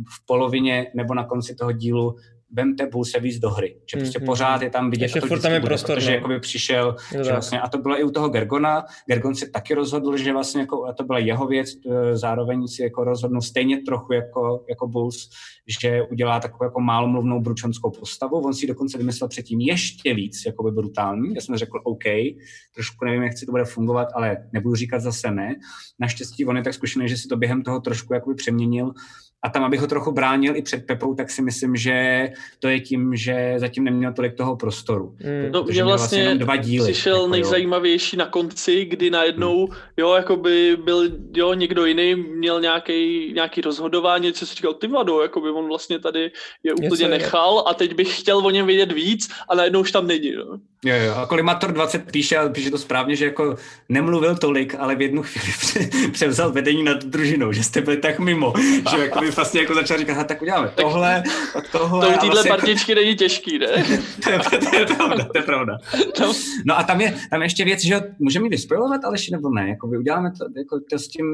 v 0.09 0.27
polovině 0.27 0.86
nebo 0.97 1.15
na 1.15 1.24
konci 1.24 1.55
toho 1.55 1.73
dílu, 1.73 2.16
vemte 2.52 2.89
se 3.02 3.20
víc 3.20 3.39
do 3.39 3.51
hry. 3.51 3.77
Že 3.90 3.97
prostě 3.97 4.18
mm-hmm. 4.18 4.27
pořád 4.27 4.62
je 4.62 4.70
tam 4.70 4.90
vidět, 4.90 5.05
Ještě 5.05 5.20
furt 5.20 5.40
tam 5.40 5.52
je 5.52 5.60
bude, 5.60 5.68
prostor, 5.68 5.97
protože 5.97 6.10
no. 6.10 6.14
jakoby 6.14 6.40
přišel, 6.40 6.97
že 7.24 7.32
vlastně, 7.32 7.60
a 7.60 7.68
to 7.68 7.78
bylo 7.78 8.01
i 8.01 8.05
u 8.05 8.10
toho 8.10 8.28
Gergona. 8.28 8.85
Gergon 9.06 9.35
se 9.35 9.51
taky 9.51 9.74
rozhodl, 9.74 10.16
že 10.16 10.32
vlastně 10.32 10.60
jako, 10.60 10.86
a 10.86 10.93
to 10.93 11.05
byla 11.05 11.18
jeho 11.18 11.47
věc, 11.47 11.68
e, 11.90 12.16
zároveň 12.16 12.68
si 12.68 12.82
jako 12.82 13.05
rozhodnul 13.05 13.43
stejně 13.43 13.82
trochu 13.82 14.12
jako, 14.12 14.64
jako 14.68 14.89
Bulls, 14.89 15.28
že 15.81 16.02
udělá 16.02 16.40
takovou 16.40 16.64
jako 16.64 16.81
málomluvnou 16.81 17.40
bručonskou 17.40 17.90
postavu. 17.90 18.40
On 18.40 18.55
si 18.55 18.66
dokonce 18.66 18.98
vymyslel 18.98 19.28
předtím 19.28 19.60
ještě 19.60 20.14
víc 20.14 20.43
jakoby 20.47 20.70
brutální. 20.70 21.35
Já 21.35 21.40
jsem 21.40 21.56
řekl 21.56 21.81
OK, 21.85 22.05
trošku 22.74 23.05
nevím, 23.05 23.22
jak 23.22 23.39
si 23.39 23.47
to 23.47 23.52
bude 23.52 23.64
fungovat, 23.64 24.09
ale 24.14 24.36
nebudu 24.52 24.74
říkat 24.74 24.98
zase 24.98 25.31
ne. 25.31 25.55
Naštěstí 25.98 26.47
on 26.47 26.56
je 26.56 26.62
tak 26.62 26.74
zkušený, 26.74 27.09
že 27.09 27.16
si 27.16 27.28
to 27.28 27.36
během 27.36 27.62
toho 27.62 27.81
trošku 27.81 28.14
jakoby 28.14 28.35
přeměnil 28.35 28.93
a 29.43 29.49
tam, 29.49 29.65
abych 29.65 29.81
ho 29.81 29.87
trochu 29.87 30.12
bránil 30.12 30.57
i 30.57 30.62
před 30.62 30.87
Pepou, 30.87 31.15
tak 31.15 31.31
si 31.31 31.43
myslím, 31.43 31.77
že 31.77 32.29
to 32.59 32.69
je 32.69 32.81
tím, 32.81 33.17
že 33.17 33.55
zatím 33.57 33.85
neměl 33.85 34.12
tolik 34.12 34.35
toho 34.35 34.57
prostoru. 34.57 35.17
Mm. 35.21 35.53
No, 35.53 35.65
mě 35.65 35.85
vlastně, 35.85 36.23
vlastně 36.23 36.45
dva 36.45 36.57
díly, 36.57 36.93
přišel 36.93 37.17
jako, 37.17 37.29
nejzajímavější 37.29 38.17
jo. 38.17 38.19
na 38.19 38.27
konci, 38.27 38.85
kdy 38.85 39.11
najednou, 39.11 39.67
mm. 39.67 39.75
jo, 39.97 40.15
jako 40.15 40.37
by 40.37 40.77
byl, 40.85 41.11
jo, 41.37 41.55
někdo 41.55 41.85
jiný 41.85 42.15
měl 42.15 42.61
nějaký, 42.61 43.33
nějaký 43.35 43.61
rozhodování, 43.61 44.33
co 44.33 44.47
si 44.47 44.55
říkal, 44.55 44.75
ty 44.75 44.87
vado, 44.87 45.23
jako 45.23 45.41
by 45.41 45.51
on 45.51 45.69
vlastně 45.69 45.99
tady 45.99 46.31
je 46.62 46.75
úplně 46.75 47.05
je 47.05 47.09
nechal 47.09 47.65
a 47.67 47.75
teď 47.75 47.95
bych 47.95 48.21
chtěl 48.21 48.39
o 48.39 48.51
něm 48.51 48.67
vědět 48.67 48.93
víc 48.93 49.31
a 49.49 49.55
najednou 49.55 49.81
už 49.81 49.93
tam 49.93 50.07
není, 50.07 50.29
jo. 50.29 50.59
Jo, 50.85 50.95
jo, 50.97 51.15
a 51.15 51.27
Kolimator 51.27 51.73
20 51.73 52.12
píše, 52.12 52.37
a 52.37 52.49
píše 52.49 52.71
to 52.71 52.79
správně, 52.79 53.17
že 53.17 53.25
jako 53.25 53.57
nemluvil 53.89 54.37
tolik, 54.37 54.75
ale 54.79 54.97
v 54.97 55.01
jednu 55.03 55.23
chvíli 55.23 55.91
převzal 56.12 56.53
vedení 56.53 56.83
nad 56.83 57.05
družinou, 57.05 57.53
že 57.53 57.65
jste 57.65 57.81
byli 57.81 57.97
tak 57.97 58.19
mimo, 58.19 58.53
že 58.91 59.03
jako 59.03 59.21
by 59.21 59.30
vlastně 59.36 59.61
jako 59.61 59.74
začal 59.74 59.98
říkat, 59.98 60.27
tak 60.27 60.43
uděláme 60.43 60.73
tohle 60.74 61.23
a 61.55 61.61
tohle. 61.73 62.07
To 62.07 62.15
u 62.15 62.19
téhle 62.19 62.35
vlastně 62.35 62.48
partičky 62.48 62.93
jako... 62.93 63.02
není 63.02 63.16
těžký, 63.16 63.59
ne? 63.59 63.66
to, 64.24 64.31
je, 64.31 64.39
to, 64.39 64.77
je 64.77 64.86
pravda, 64.86 65.24
to 65.24 65.39
je 65.39 65.43
pravda. 65.43 65.78
No. 66.20 66.32
no 66.65 66.78
a 66.78 66.82
tam 66.82 67.01
je, 67.01 67.15
tam 67.31 67.40
je 67.40 67.47
ještě 67.47 67.65
věc, 67.65 67.81
že 67.81 68.01
můžeme 68.19 68.47
ji 68.47 68.51
vyspojovat, 68.51 69.05
ale 69.05 69.16
nebo 69.32 69.51
ne, 69.51 69.69
jako 69.69 69.86
by 69.86 69.98
uděláme 69.98 70.32
to, 70.39 70.44
jako 70.57 70.81
to 70.90 70.98
s 70.98 71.09
tím, 71.09 71.24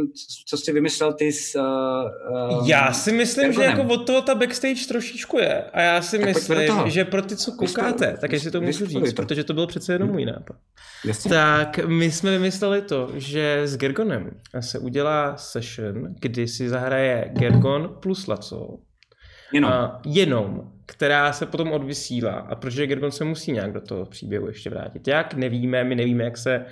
co 0.47 0.57
jsi 0.57 0.73
vymyslel 0.73 1.13
ty 1.13 1.33
s... 1.33 1.55
Uh, 1.55 2.69
já 2.69 2.93
si 2.93 3.13
myslím, 3.13 3.53
že 3.53 3.63
jako 3.63 3.83
od 3.83 4.07
toho 4.07 4.23
ta 4.23 4.35
backstage 4.35 4.87
trošičku 4.89 5.39
je 5.39 5.63
a 5.63 5.81
já 5.81 6.03
si 6.03 6.19
tak 6.19 6.27
myslím, 6.27 6.91
že 6.91 7.05
pro 7.05 7.23
ty, 7.23 7.37
co 7.37 7.53
koukáte, 7.53 8.17
tak 8.21 8.33
jestli 8.33 8.51
to 8.51 8.61
můžu 8.61 8.87
říct, 8.87 9.13
protože 9.13 9.45
to 9.45 9.55
byl 9.55 9.67
přece 9.67 9.93
jenom 9.93 10.09
můj 10.09 10.25
nápad. 10.25 10.57
Jasně. 11.05 11.31
Tak 11.31 11.79
my 11.87 12.11
jsme 12.11 12.31
vymysleli 12.31 12.83
to, 12.83 13.11
že 13.15 13.63
s 13.65 13.77
Gergonem 13.77 14.31
se 14.61 14.79
udělá 14.79 15.37
session, 15.37 16.15
kdy 16.21 16.49
si 16.49 16.69
zahraje 16.69 17.31
Gergon 17.33 17.86
plus 17.89 18.27
Laco. 18.27 18.79
Jenom. 19.53 19.73
A 19.73 20.01
jenom, 20.07 20.73
která 20.87 21.33
se 21.33 21.47
potom 21.47 21.73
odvysílá. 21.73 22.33
A 22.33 22.55
protože 22.55 22.87
Gergon 22.87 23.11
se 23.11 23.25
musí 23.25 23.53
nějak 23.53 23.73
do 23.73 23.81
toho 23.81 24.07
příběhu 24.07 24.47
ještě 24.47 24.71
vrátit. 24.71 25.09
Jak 25.09 25.35
nevíme, 25.35 25.85
my 25.85 25.95
nevíme, 25.95 26.25
jak 26.25 26.37
se 26.37 26.65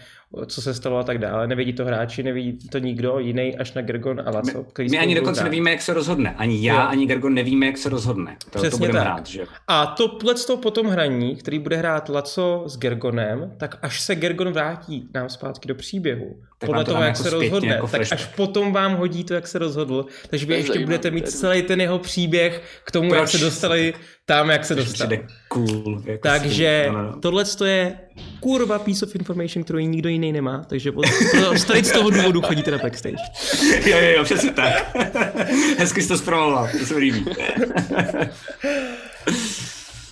co 0.47 0.63
se 0.63 0.75
stalo 0.75 0.99
a 0.99 1.03
tak 1.03 1.19
dále. 1.19 1.47
Nevědí 1.47 1.73
to 1.73 1.85
hráči, 1.85 2.23
neví 2.23 2.59
to 2.71 2.79
nikdo 2.79 3.19
jiný 3.19 3.57
až 3.57 3.73
na 3.73 3.83
Gergon 3.83 4.23
a 4.27 4.31
Laco. 4.31 4.67
My, 4.79 4.89
my 4.89 4.99
ani 4.99 5.15
dokonce 5.15 5.41
hrát. 5.41 5.51
nevíme, 5.51 5.71
jak 5.71 5.83
se 5.83 5.95
rozhodne. 5.95 6.35
Ani 6.39 6.67
já, 6.67 6.75
jo. 6.83 6.89
ani 6.89 7.07
Gergon 7.07 7.35
nevíme, 7.35 7.67
jak 7.67 7.77
se 7.79 7.89
rozhodne. 7.89 8.37
To, 8.51 8.59
Přesně 8.59 8.87
to 8.87 8.93
tak. 8.93 9.03
hrát, 9.03 9.27
že? 9.27 9.45
A 9.69 9.87
to 9.87 10.09
to 10.47 10.57
potom 10.57 10.87
hraní, 10.87 11.37
který 11.37 11.59
bude 11.59 11.77
hrát 11.77 12.09
Laco 12.09 12.65
s 12.67 12.79
Gergonem, 12.79 13.53
tak 13.57 13.79
až 13.83 14.01
se 14.01 14.15
Gergon 14.15 14.53
vrátí 14.53 15.09
nám 15.15 15.29
zpátky 15.29 15.69
do 15.69 15.75
příběhu, 15.75 16.37
tak 16.59 16.67
podle 16.67 16.85
to 16.85 16.91
toho, 16.91 17.03
jak 17.03 17.17
jako 17.17 17.23
se 17.23 17.31
rozhodne, 17.31 17.75
jako 17.75 17.89
tak 17.89 18.01
až 18.13 18.27
potom 18.27 18.73
vám 18.73 18.97
hodí 18.97 19.25
to, 19.25 19.35
jak 19.35 19.47
se 19.47 19.59
rozhodl. 19.59 20.07
Takže 20.31 20.47
vy 20.47 20.55
ještě 20.55 20.79
budete 20.79 21.11
mít 21.11 21.29
celý 21.29 21.63
ten 21.63 21.81
jeho 21.81 21.99
příběh 21.99 22.63
k 22.85 22.91
tomu, 22.91 23.09
Proč? 23.09 23.21
jak 23.21 23.29
se 23.29 23.39
dostali 23.39 23.95
tam, 24.27 24.51
jak 24.51 24.65
se 24.65 24.75
dostali. 24.75 25.27
Cool, 25.49 26.03
jako 26.05 26.29
Takže 26.29 26.89
no, 26.93 27.03
no. 27.03 27.21
tohle 27.21 27.45
je 27.65 27.99
kurva 28.41 28.79
piece 28.79 29.07
of 29.07 29.15
information, 29.15 29.65
kterou 29.65 29.79
nikdo 29.79 30.09
jiný 30.09 30.33
nemá, 30.33 30.65
takže 30.69 30.93
tady 31.67 31.85
z 31.85 31.93
toho 31.93 32.11
důvodu 32.11 32.43
chodíte 32.43 32.71
na 32.71 32.79
backstage. 32.79 33.17
jo, 33.91 33.99
jo, 33.99 34.11
jo, 34.17 34.25
přesně 34.25 34.53
tak. 34.53 34.97
Hezky 35.79 36.03
jsi 36.03 36.09
to 36.09 36.19
zpravoval, 36.19 36.69
to 36.79 36.87
se 36.87 36.97
líbí. 36.97 37.25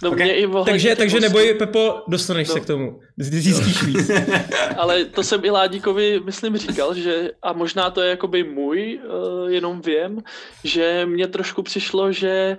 No 0.02 0.10
okay. 0.10 0.24
mě 0.24 0.36
i 0.36 0.48
takže, 0.64 0.96
takže 0.96 1.20
neboj, 1.20 1.54
Pepo, 1.54 2.02
dostaneš 2.08 2.48
no. 2.48 2.54
se 2.54 2.60
k 2.60 2.66
tomu. 2.66 3.00
Zjistíš 3.16 3.82
víc. 3.82 4.10
Ale 4.76 5.04
to 5.04 5.22
jsem 5.22 5.44
i 5.44 5.50
Ládíkovi, 5.50 6.20
myslím, 6.24 6.56
říkal, 6.56 6.94
že 6.94 7.30
a 7.42 7.52
možná 7.52 7.90
to 7.90 8.00
je 8.00 8.10
jakoby 8.10 8.44
můj, 8.44 9.00
uh, 9.04 9.50
jenom 9.50 9.80
vím, 9.80 10.22
že 10.64 11.06
mně 11.06 11.26
trošku 11.26 11.62
přišlo, 11.62 12.12
že 12.12 12.58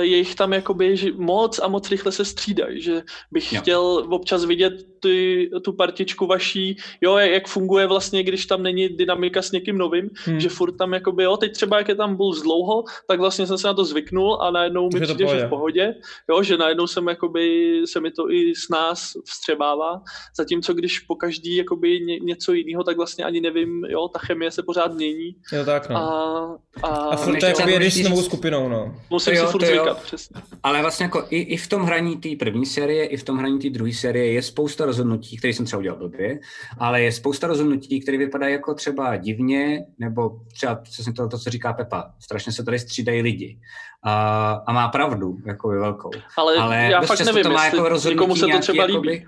je 0.00 0.16
jich 0.16 0.34
tam 0.34 0.52
jakoby 0.52 0.96
moc 1.16 1.58
a 1.58 1.68
moc 1.68 1.90
rychle 1.90 2.12
se 2.12 2.24
střídají, 2.24 2.82
že 2.82 3.02
bych 3.32 3.52
jo. 3.52 3.60
chtěl 3.60 4.06
občas 4.10 4.44
vidět 4.44 4.72
ty, 5.00 5.50
tu 5.64 5.72
partičku 5.72 6.26
vaší, 6.26 6.76
jo, 7.00 7.16
jak 7.16 7.48
funguje 7.48 7.86
vlastně, 7.86 8.22
když 8.22 8.46
tam 8.46 8.62
není 8.62 8.88
dynamika 8.88 9.42
s 9.42 9.52
někým 9.52 9.78
novým, 9.78 10.10
hmm. 10.24 10.40
že 10.40 10.48
furt 10.48 10.72
tam 10.72 10.92
jakoby, 10.92 11.24
jo, 11.24 11.36
teď 11.36 11.52
třeba 11.52 11.78
jak 11.78 11.88
je 11.88 11.94
tam 11.94 12.16
byl 12.16 12.30
dlouho, 12.42 12.84
tak 13.08 13.20
vlastně 13.20 13.46
jsem 13.46 13.58
se 13.58 13.66
na 13.66 13.74
to 13.74 13.84
zvyknul 13.84 14.42
a 14.42 14.50
najednou 14.50 14.88
mi 14.94 15.00
přijde, 15.00 15.26
že 15.26 15.46
v 15.46 15.48
pohodě, 15.48 15.94
jo, 16.30 16.42
že 16.42 16.56
najednou 16.56 16.86
jsem 16.86 17.08
jakoby, 17.08 17.74
se 17.86 18.00
mi 18.00 18.10
to 18.10 18.30
i 18.30 18.54
s 18.54 18.68
nás 18.68 19.12
vstřebává, 19.24 20.00
zatímco 20.36 20.74
když 20.74 20.98
po 20.98 21.14
každý 21.14 21.56
jakoby 21.56 22.00
ně, 22.00 22.18
něco 22.18 22.52
jiného, 22.52 22.84
tak 22.84 22.96
vlastně 22.96 23.24
ani 23.24 23.40
nevím, 23.40 23.84
jo, 23.88 24.08
ta 24.08 24.18
chemie 24.18 24.50
se 24.50 24.62
pořád 24.62 24.94
mění. 24.94 25.34
Jo, 25.52 25.64
tak 25.64 25.88
no. 25.88 25.96
A, 25.96 26.58
a, 26.82 26.88
a 26.88 27.16
furt 27.16 27.40
to 27.40 27.46
jakoby 27.46 27.72
jedeš 27.72 27.94
s 27.94 28.08
novou 28.08 28.22
skupinou, 28.22 28.68
no. 28.68 28.94
Musím 29.10 29.34
jo, 29.34 29.46
si 29.46 29.52
furt 29.52 29.71
zvykat, 29.76 30.02
přesně. 30.02 30.42
Ale 30.62 30.80
vlastně 30.82 31.04
jako 31.04 31.26
i, 31.30 31.38
i 31.40 31.56
v 31.56 31.66
tom 31.66 31.82
hraní 31.82 32.16
té 32.16 32.28
první 32.38 32.66
série, 32.66 33.06
i 33.06 33.16
v 33.16 33.24
tom 33.24 33.38
hraní 33.38 33.58
té 33.58 33.70
druhé 33.70 33.92
série 33.92 34.32
je 34.32 34.42
spousta 34.42 34.84
rozhodnutí, 34.84 35.36
které 35.36 35.54
jsem 35.54 35.66
třeba 35.66 35.80
udělal 35.80 35.98
blbě, 35.98 36.40
ale 36.78 37.02
je 37.02 37.12
spousta 37.12 37.46
rozhodnutí, 37.46 38.00
které 38.00 38.18
vypadají 38.18 38.52
jako 38.52 38.74
třeba 38.74 39.16
divně, 39.16 39.86
nebo 39.98 40.40
třeba 40.52 40.74
přesně 40.74 41.12
to, 41.12 41.28
to, 41.28 41.38
co 41.38 41.50
říká 41.50 41.72
Pepa, 41.72 42.10
strašně 42.20 42.52
se 42.52 42.64
tady 42.64 42.78
střídají 42.78 43.22
lidi. 43.22 43.58
A, 44.02 44.50
a 44.66 44.72
má 44.72 44.88
pravdu, 44.88 45.38
jako 45.46 45.68
velkou. 45.68 46.10
Ale, 46.36 46.56
ale 46.56 46.76
já 46.76 47.00
fakt 47.00 47.20
nevím, 47.20 47.42
to 47.42 47.50
má 47.50 47.64
jako 47.64 47.88
rozhodnutí 47.88 48.40
se 48.40 48.46
to 48.46 48.58
třeba 48.58 48.84
líbí. 48.84 48.94
Jakoby, 48.94 49.26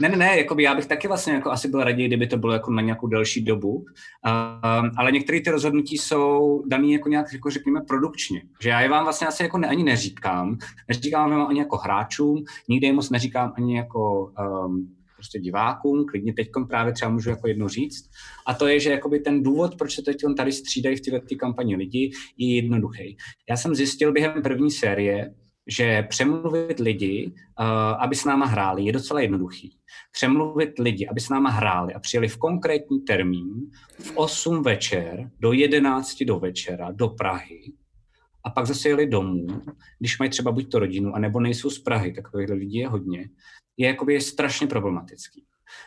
ne, 0.00 0.08
ne, 0.08 0.16
ne, 0.16 0.38
jakoby 0.38 0.62
já 0.62 0.74
bych 0.74 0.86
taky 0.86 1.08
vlastně 1.08 1.32
jako 1.32 1.50
asi 1.50 1.68
byl 1.68 1.84
raději, 1.84 2.08
kdyby 2.08 2.26
to 2.26 2.36
bylo 2.36 2.52
jako 2.52 2.70
na 2.70 2.82
nějakou 2.82 3.06
delší 3.06 3.44
dobu, 3.44 3.74
um, 3.74 4.90
ale 4.96 5.12
některé 5.12 5.40
ty 5.40 5.50
rozhodnutí 5.50 5.98
jsou 5.98 6.62
dané 6.66 6.86
jako 6.86 7.08
nějak, 7.08 7.26
jako 7.32 7.50
řekněme, 7.50 7.80
produkčně. 7.80 8.42
Že 8.60 8.68
já 8.68 8.80
je 8.80 8.88
vám 8.88 9.04
vlastně 9.04 9.26
asi 9.26 9.42
jako 9.42 9.58
ne, 9.58 9.68
ani 9.68 9.84
neříkám, 9.84 10.58
neříkám 10.88 11.30
vám 11.30 11.46
ani 11.46 11.58
jako 11.58 11.76
hráčům, 11.76 12.44
nikdy 12.68 12.86
je 12.86 12.92
moc 12.92 13.10
neříkám 13.10 13.52
ani 13.56 13.76
jako 13.76 14.32
um, 14.66 14.94
prostě 15.24 15.40
divákům, 15.40 16.04
klidně 16.06 16.32
teď 16.32 16.48
právě 16.68 16.92
třeba 16.92 17.10
můžu 17.10 17.30
jako 17.30 17.48
jedno 17.48 17.68
říct. 17.68 18.10
A 18.46 18.54
to 18.54 18.66
je, 18.66 18.80
že 18.80 18.90
jakoby 18.90 19.18
ten 19.18 19.42
důvod, 19.42 19.76
proč 19.78 19.94
se 19.94 20.02
teď 20.02 20.16
tady 20.36 20.52
střídají 20.52 20.96
v 20.96 21.00
této 21.00 21.36
kampani 21.36 21.76
lidi, 21.76 22.10
je 22.38 22.56
jednoduchý. 22.56 23.16
Já 23.50 23.56
jsem 23.56 23.74
zjistil 23.74 24.12
během 24.12 24.42
první 24.42 24.70
série, 24.70 25.34
že 25.66 26.02
přemluvit 26.02 26.78
lidi, 26.78 27.32
uh, 27.60 27.66
aby 27.98 28.16
s 28.16 28.24
náma 28.24 28.46
hráli, 28.46 28.84
je 28.84 28.92
docela 28.92 29.20
jednoduchý. 29.20 29.76
Přemluvit 30.12 30.78
lidi, 30.78 31.06
aby 31.06 31.20
s 31.20 31.28
náma 31.28 31.50
hráli 31.50 31.94
a 31.94 31.98
přijeli 31.98 32.28
v 32.28 32.36
konkrétní 32.36 33.00
termín 33.00 33.70
v 33.98 34.12
8 34.14 34.62
večer 34.62 35.30
do 35.40 35.52
11 35.52 36.22
do 36.22 36.38
večera 36.38 36.92
do 36.92 37.08
Prahy 37.08 37.72
a 38.44 38.50
pak 38.50 38.66
zase 38.66 38.88
jeli 38.88 39.06
domů, 39.06 39.46
když 39.98 40.18
mají 40.18 40.30
třeba 40.30 40.52
buď 40.52 40.70
to 40.70 40.78
rodinu, 40.78 41.14
anebo 41.14 41.40
nejsou 41.40 41.70
z 41.70 41.78
Prahy, 41.78 42.12
takových 42.12 42.48
lidí 42.48 42.78
je 42.78 42.88
hodně, 42.88 43.28
je 43.76 43.88
jakoby 43.88 44.20
strašně 44.20 44.66
problematický. 44.66 45.44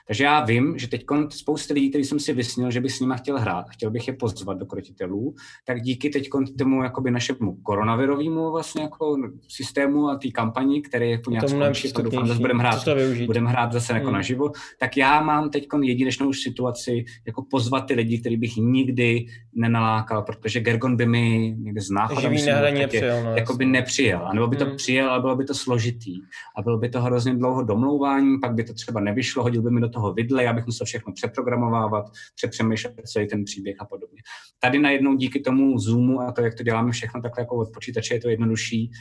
Takže 0.08 0.24
já 0.24 0.46
vím, 0.46 0.78
že 0.78 0.88
teď 0.88 1.06
spousta 1.30 1.74
lidí, 1.74 1.90
který 1.90 2.04
jsem 2.04 2.20
si 2.20 2.34
vysnil, 2.34 2.72
že 2.72 2.82
bych 2.82 2.92
s 2.92 3.00
nimi 3.00 3.14
chtěl 3.18 3.40
hrát, 3.40 3.66
chtěl 3.70 3.92
bych 3.92 4.08
je 4.08 4.14
pozvat 4.14 4.58
do 4.58 4.66
krotitelů, 4.66 5.36
tak 5.66 5.82
díky 5.82 6.10
teď 6.10 6.30
tomu 6.58 6.84
jakoby 6.84 7.12
našemu 7.12 7.56
koronavirovému 7.56 8.52
vlastně 8.52 8.82
jako 8.82 9.16
systému 9.48 10.10
a 10.10 10.16
té 10.16 10.32
kampani, 10.32 10.82
který 10.82 11.12
jako 11.12 11.32
nějak 11.32 11.50
skončí, 11.50 11.94
a 11.94 12.02
doufám, 12.02 12.28
že 12.28 12.34
budeme 12.34 12.60
hrát, 12.60 12.88
budeme 13.26 13.50
hrát 13.50 13.74
zase 13.74 13.94
jako 13.94 14.06
hmm. 14.06 14.14
naživo, 14.14 14.52
tak 14.80 14.98
já 14.98 15.22
mám 15.22 15.50
teď 15.50 15.68
jedinečnou 15.82 16.34
situaci 16.34 17.06
jako 17.26 17.46
pozvat 17.52 17.86
ty 17.88 17.94
lidi, 17.94 18.20
který 18.20 18.38
bych 18.38 18.58
nikdy 18.58 19.26
nenalákal, 19.56 20.22
protože 20.22 20.60
Gergon 20.60 20.96
by 20.96 21.06
mi 21.06 21.56
někde 21.58 21.82
z 21.82 21.90
náchoda 21.90 22.30
nepřijel, 22.72 23.24
no, 23.24 23.36
jako 23.36 23.54
by 23.54 23.66
nepřijel, 23.66 24.28
a 24.28 24.34
nebo 24.34 24.48
by 24.48 24.56
to 24.56 24.66
hmm. 24.66 24.76
přijel, 24.76 25.10
ale 25.10 25.22
bylo 25.22 25.36
by 25.36 25.46
to 25.46 25.54
složitý. 25.54 26.20
A 26.58 26.62
bylo 26.62 26.78
by 26.78 26.90
to 26.90 27.02
hrozně 27.02 27.36
dlouho 27.36 27.64
domlouvání, 27.64 28.40
pak 28.40 28.54
by 28.54 28.64
to 28.64 28.74
třeba 28.74 29.00
nevyšlo, 29.00 29.44
hodil 29.44 29.62
by 29.68 29.74
mi 29.74 29.82
do 29.82 29.90
toho 29.90 30.14
vidle, 30.14 30.44
já 30.44 30.54
bych 30.54 30.66
musel 30.66 30.86
všechno 30.86 31.14
přeprogramovávat, 31.14 32.06
přepřemýšlet 32.36 32.94
celý 33.06 33.28
ten 33.28 33.44
příběh 33.44 33.76
a 33.80 33.86
podobně. 33.86 34.22
Tady 34.60 34.80
najednou 34.80 35.16
díky 35.16 35.40
tomu 35.40 35.80
Zoomu 35.80 36.22
a 36.22 36.32
to, 36.32 36.42
jak 36.42 36.56
to 36.56 36.64
děláme 36.64 36.92
všechno 36.92 37.22
takhle 37.22 37.42
jako 37.42 37.56
od 37.56 37.74
počítače, 37.74 38.14
je 38.14 38.20
to 38.20 38.30
jednodušší. 38.30 38.92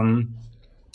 Um, 0.00 0.38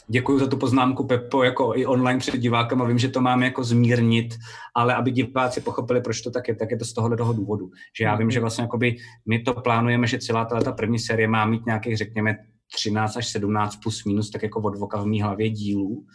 Děkuji 0.08 0.40
za 0.40 0.48
tu 0.48 0.58
poznámku, 0.58 1.08
Pepo, 1.08 1.44
jako 1.44 1.74
i 1.76 1.86
online 1.86 2.20
před 2.20 2.38
divákem 2.38 2.82
a 2.82 2.86
vím, 2.86 2.98
že 2.98 3.10
to 3.10 3.22
máme 3.22 3.46
jako 3.46 3.64
zmírnit, 3.64 4.36
ale 4.76 4.96
aby 4.96 5.12
diváci 5.12 5.62
pochopili, 5.62 6.02
proč 6.02 6.22
to 6.22 6.32
tak 6.32 6.48
je, 6.48 6.56
tak 6.56 6.72
je 6.72 6.78
to 6.78 6.86
z 6.86 6.94
tohohle 6.94 7.18
toho 7.18 7.34
důvodu. 7.34 7.70
Že 7.98 8.04
já 8.04 8.16
vím, 8.16 8.32
že 8.32 8.40
vlastně 8.40 8.62
jakoby 8.62 8.96
my 9.26 9.40
to 9.40 9.54
plánujeme, 9.54 10.08
že 10.08 10.20
celá 10.20 10.46
ta 10.46 10.72
první 10.72 11.00
série 11.00 11.28
má 11.28 11.46
mít 11.46 11.66
nějakých, 11.66 11.98
řekněme, 11.98 12.36
13 12.74 13.18
až 13.18 13.28
17 13.28 13.76
plus 13.76 14.06
minus, 14.06 14.32
tak 14.32 14.44
jako 14.44 14.62
od 14.62 14.78
voka 14.78 15.02
v 15.02 15.06
mý 15.06 15.22
hlavě 15.22 15.50
dílů 15.50 16.06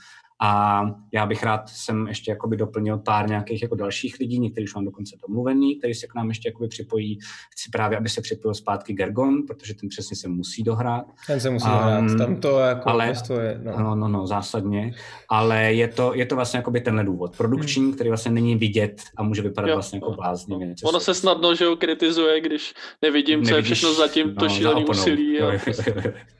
a 0.40 0.82
já 1.12 1.26
bych 1.26 1.42
rád 1.42 1.68
jsem 1.68 2.06
ještě 2.06 2.30
jakoby 2.30 2.56
doplnil 2.56 2.98
pár 2.98 3.28
nějakých 3.28 3.62
jako 3.62 3.74
dalších 3.74 4.18
lidí, 4.20 4.38
některý 4.38 4.64
už 4.64 4.74
mám 4.74 4.84
dokonce 4.84 5.16
domluvený, 5.28 5.76
který 5.76 5.94
se 5.94 6.06
k 6.06 6.14
nám 6.14 6.28
ještě 6.28 6.48
jakoby 6.48 6.68
připojí. 6.68 7.18
Chci 7.52 7.70
právě, 7.70 7.98
aby 7.98 8.08
se 8.08 8.20
připojil 8.20 8.54
zpátky 8.54 8.92
Gergon, 8.92 9.42
protože 9.46 9.74
ten 9.74 9.88
přesně 9.88 10.16
se 10.16 10.28
musí 10.28 10.62
dohrát. 10.62 11.04
Ten 11.26 11.40
se 11.40 11.50
musí 11.50 11.68
um, 11.68 11.72
dohrát, 11.72 12.18
tam 12.18 12.36
to 12.36 12.58
jako 12.58 12.88
ale, 12.88 13.06
je, 13.06 13.60
no. 13.62 13.78
no. 13.78 13.94
no, 13.94 14.08
no, 14.08 14.26
zásadně, 14.26 14.94
ale 15.28 15.72
je 15.72 15.88
to, 15.88 16.14
je 16.14 16.26
to 16.26 16.34
vlastně 16.34 16.56
jakoby 16.56 16.80
tenhle 16.80 17.04
důvod. 17.04 17.36
Produkční, 17.36 17.82
hmm. 17.82 17.92
který 17.92 18.10
vlastně 18.10 18.30
není 18.30 18.56
vidět 18.56 19.02
a 19.16 19.22
může 19.22 19.42
vypadat 19.42 19.68
jo, 19.68 19.76
vlastně 19.76 19.96
jako 19.96 20.12
bláznivě. 20.12 20.74
Ono 20.84 21.00
se 21.00 21.14
snadno, 21.14 21.54
že 21.54 21.66
ho 21.66 21.76
kritizuje, 21.76 22.40
když 22.40 22.74
nevidím, 23.02 23.44
co 23.44 23.54
je 23.54 23.62
všechno 23.62 23.94
zatím 23.94 24.34
to 24.34 24.44
no, 24.44 24.50
šílený 24.50 24.84
úsilí 24.84 25.40
a 25.42 25.60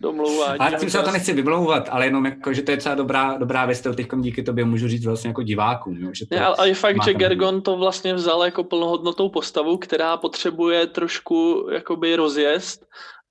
domlouvání. 0.01 0.59
Ale 0.59 0.73
tím 0.81 0.91
se 0.91 1.03
to 1.03 1.11
nechci 1.11 1.33
vymlouvat, 1.33 1.89
ale 1.91 2.07
jenom 2.07 2.27
jako, 2.27 2.53
že 2.53 2.63
to 2.63 2.71
je 2.71 2.77
třeba 2.77 2.95
dobrá, 2.95 3.37
dobrá 3.39 3.67
věc, 3.67 3.88
to 3.89 3.95
teď 3.95 4.09
díky 4.21 4.43
tobě 4.43 4.65
můžu 4.65 4.89
říct 4.89 5.07
vlastně 5.07 5.29
jako 5.29 5.43
divákům. 5.43 5.97
Jo, 5.99 6.11
že 6.15 6.27
to 6.27 6.35
ne, 6.35 6.47
a 6.47 6.65
je 6.65 6.75
fakt, 6.75 7.05
že 7.05 7.15
Gergon 7.15 7.63
to 7.63 7.77
vlastně 7.77 8.15
vzal 8.15 8.45
jako 8.45 8.65
plnohodnotou 8.65 9.29
postavu, 9.29 9.77
která 9.77 10.17
potřebuje 10.17 10.87
trošku 10.87 11.69
jakoby 11.73 12.17
rozjezd 12.17 12.87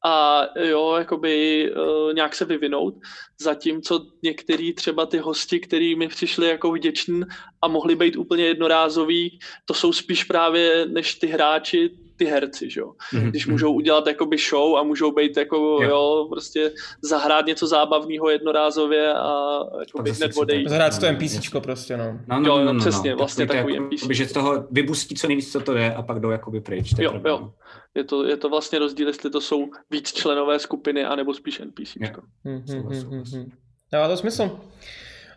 a 0.05 0.41
jo, 0.59 0.95
jakoby 0.97 1.65
uh, 1.71 2.13
nějak 2.13 2.35
se 2.35 2.45
vyvinout, 2.45 2.93
zatímco 3.41 4.05
některý 4.23 4.73
třeba 4.73 5.05
ty 5.05 5.17
hosti, 5.17 5.59
který 5.59 5.95
mi 5.95 6.07
přišli 6.07 6.47
jako 6.47 6.71
vděční 6.71 7.21
a 7.61 7.67
mohli 7.67 7.95
být 7.95 8.15
úplně 8.15 8.43
jednorázový, 8.45 9.39
to 9.65 9.73
jsou 9.73 9.93
spíš 9.93 10.23
právě 10.23 10.85
než 10.85 11.15
ty 11.15 11.27
hráči, 11.27 11.89
ty 12.17 12.25
herci, 12.25 12.69
že 12.69 12.79
jo. 12.79 12.93
Mm-hmm. 13.13 13.29
Když 13.29 13.47
můžou 13.47 13.73
udělat 13.73 14.07
jakoby 14.07 14.37
show 14.37 14.77
a 14.77 14.83
můžou 14.83 15.11
být 15.11 15.37
jako, 15.37 15.55
jo, 15.55 15.81
jo 15.81 16.27
prostě 16.29 16.71
zahrát 17.01 17.45
něco 17.45 17.67
zábavného 17.67 18.29
jednorázově 18.29 19.13
a 19.13 19.59
jakoby 19.79 20.11
hned 20.11 20.31
odejít. 20.37 20.69
Zahrát 20.69 20.99
to 20.99 21.11
NPCčko 21.11 21.61
prostě, 21.61 21.97
no. 21.97 22.19
no, 22.27 22.39
no 22.39 22.49
jo, 22.49 22.57
no, 22.57 22.65
no, 22.65 22.73
no, 22.73 22.79
přesně, 22.79 23.11
no. 23.11 23.17
vlastně 23.17 23.47
takový 23.47 23.73
jako, 23.73 23.85
NPC. 23.85 24.07
Že 24.09 24.27
z 24.27 24.31
toho 24.31 24.67
vypustí 24.71 25.15
co 25.15 25.27
nejvíc, 25.27 25.51
co 25.51 25.59
to 25.59 25.73
jde 25.73 25.93
a 25.93 26.01
pak 26.01 26.19
jdou 26.19 26.29
jakoby 26.29 26.61
pryč. 26.61 26.93
Jo, 26.99 27.11
problém. 27.11 27.33
jo. 27.33 27.53
Je 27.95 28.03
to, 28.03 28.25
je 28.25 28.37
to 28.37 28.49
vlastně 28.49 28.79
rozdíl, 28.79 29.07
jestli 29.07 29.29
to 29.29 29.41
jsou 29.41 29.69
víc 29.91 30.13
členové 30.13 30.59
skupiny, 30.59 31.05
anebo 31.05 31.33
spíš 31.33 31.59
NPCčko. 31.59 32.21
Mm-hmm. 32.45 33.51
Dává 33.91 34.07
to 34.07 34.17
smysl. 34.17 34.59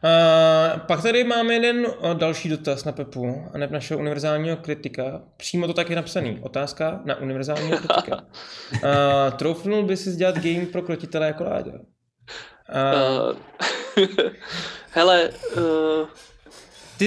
Uh, 0.04 0.80
pak 0.80 1.02
tady 1.02 1.24
máme 1.24 1.54
jeden 1.54 1.86
uh, 1.86 2.14
další 2.14 2.48
dotaz 2.48 2.84
na 2.84 2.92
Pepu, 2.92 3.44
a 3.54 3.58
ne 3.58 3.66
našeho 3.66 4.00
univerzálního 4.00 4.56
kritika. 4.56 5.22
Přímo 5.36 5.66
to 5.66 5.74
tak 5.74 5.90
je 5.90 5.96
napsaný. 5.96 6.38
Otázka 6.42 7.00
na 7.04 7.16
univerzálního 7.16 7.78
kritika. 7.78 8.16
Uh, 8.16 8.80
troufnul 9.38 9.82
by 9.82 9.96
si 9.96 10.16
dělat 10.16 10.38
game 10.38 10.66
pro 10.66 10.82
krotitele 10.82 11.26
jako 11.26 11.44
Láďa? 11.44 11.72
Uh, 11.72 13.36
uh, 13.98 14.30
hele, 14.90 15.30
uh, 15.56 16.08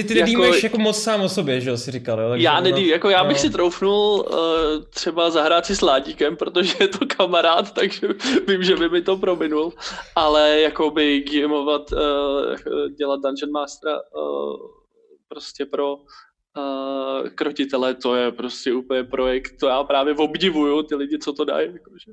ty, 0.02 0.04
ty 0.04 0.14
nedýmeš 0.14 0.62
jako, 0.62 0.66
jako 0.66 0.78
moc 0.78 1.02
sám 1.02 1.20
o 1.20 1.28
sobě, 1.28 1.60
že 1.60 1.70
jo, 1.70 1.76
si 1.76 1.90
říkal, 1.90 2.20
jo? 2.20 2.28
Takže 2.30 2.44
já 2.44 2.60
nedý, 2.60 2.82
no, 2.82 2.92
jako 2.92 3.10
já 3.10 3.24
bych 3.24 3.36
no. 3.36 3.40
si 3.40 3.50
troufnul 3.50 4.26
uh, 4.30 4.84
třeba 4.90 5.30
zahrát 5.30 5.66
si 5.66 5.76
s 5.76 5.80
Ládíkem, 5.80 6.36
protože 6.36 6.74
je 6.80 6.88
to 6.88 7.06
kamarád, 7.06 7.72
takže 7.74 8.08
vím, 8.48 8.62
že 8.62 8.76
by 8.76 8.88
mi 8.88 9.02
to 9.02 9.16
prominul, 9.16 9.72
ale 10.14 10.60
jako 10.60 10.90
by 10.90 11.20
gameovat, 11.20 11.92
uh, 11.92 12.88
dělat 12.98 13.20
Dungeon 13.20 13.52
Mastera 13.52 13.94
uh, 13.94 14.56
prostě 15.28 15.66
pro 15.66 15.96
uh, 15.96 17.28
krotitele, 17.34 17.94
to 17.94 18.14
je 18.14 18.32
prostě 18.32 18.72
úplně 18.72 19.04
projekt, 19.04 19.54
to 19.60 19.66
já 19.66 19.84
právě 19.84 20.14
obdivuju, 20.14 20.82
ty 20.82 20.94
lidi, 20.94 21.18
co 21.18 21.32
to 21.32 21.44
dají, 21.44 21.72
jakože. 21.72 22.10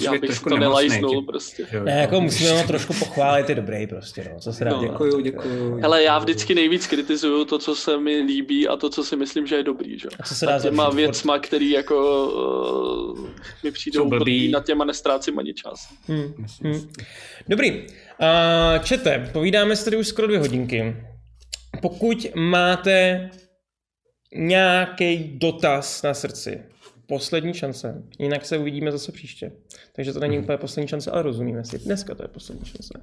Já 0.00 0.12
bych 0.12 0.20
trošku 0.20 0.48
to 0.48 0.58
nelajznul 0.58 1.22
prostě. 1.22 1.66
Ne, 1.84 2.00
jako 2.00 2.20
musíme 2.20 2.50
ho 2.50 2.66
trošku 2.66 2.94
pochválit, 2.94 3.48
je 3.48 3.54
dobrý 3.54 3.86
prostě, 3.86 4.30
no, 4.32 4.40
co 4.40 4.52
se 4.52 4.64
dá 4.64 4.70
no. 4.70 4.82
Děkuju, 4.82 5.20
děkuju. 5.20 5.76
Hele, 5.80 6.02
já 6.02 6.18
vždycky 6.18 6.54
nejvíc 6.54 6.86
kritizuju 6.86 7.44
to, 7.44 7.58
co 7.58 7.76
se 7.76 7.98
mi 7.98 8.16
líbí 8.20 8.68
a 8.68 8.76
to, 8.76 8.90
co 8.90 9.04
si 9.04 9.16
myslím, 9.16 9.46
že 9.46 9.56
je 9.56 9.62
dobrý, 9.62 9.98
že? 9.98 10.08
A 10.20 10.22
co 10.22 10.34
se 10.34 10.46
dá 10.46 10.60
těma 10.60 10.90
věcma, 10.90 11.38
který 11.38 11.70
jako 11.70 12.26
uh, 13.18 13.28
mi 13.64 13.70
přijdou 13.70 14.08
blbý, 14.08 14.50
na 14.50 14.60
těma 14.60 14.84
nestrácím 14.84 15.38
ani 15.38 15.54
čas. 15.54 15.88
Hmm. 16.06 16.46
Hmm. 16.62 16.90
Dobrý. 17.48 17.70
Uh, 17.80 18.84
čete, 18.84 19.30
povídáme 19.32 19.76
si 19.76 19.84
tady 19.84 19.96
už 19.96 20.06
skoro 20.06 20.26
dvě 20.26 20.38
hodinky. 20.38 20.96
Pokud 21.82 22.26
máte 22.34 23.30
nějaký 24.34 25.38
dotaz 25.38 26.02
na 26.02 26.14
srdci, 26.14 26.62
poslední 27.08 27.54
šance, 27.54 28.02
jinak 28.18 28.46
se 28.46 28.58
uvidíme 28.58 28.92
zase 28.92 29.12
příště. 29.12 29.52
Takže 29.96 30.12
to 30.12 30.20
není 30.20 30.36
mhm. 30.36 30.44
úplně 30.44 30.58
poslední 30.58 30.88
šance, 30.88 31.10
ale 31.10 31.22
rozumíme 31.22 31.64
si. 31.64 31.78
Dneska 31.78 32.14
to 32.14 32.22
je 32.22 32.28
poslední 32.28 32.64
šance. 32.64 33.00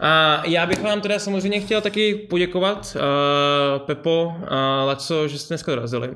A 0.00 0.42
já 0.46 0.66
bych 0.66 0.82
vám 0.82 1.00
teda 1.00 1.18
samozřejmě 1.18 1.60
chtěl 1.60 1.80
taky 1.80 2.14
poděkovat, 2.14 2.96
uh, 2.96 3.86
Pepo 3.86 4.34
a 4.48 4.82
uh, 4.82 4.88
Laco, 4.88 5.28
že 5.28 5.38
jste 5.38 5.54
dneska 5.54 5.74
dorazili. 5.74 6.14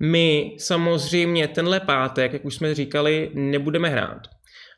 My 0.00 0.56
samozřejmě 0.58 1.48
tenhle 1.48 1.80
pátek, 1.80 2.32
jak 2.32 2.44
už 2.44 2.54
jsme 2.54 2.74
říkali, 2.74 3.30
nebudeme 3.34 3.88
hrát. 3.88 4.18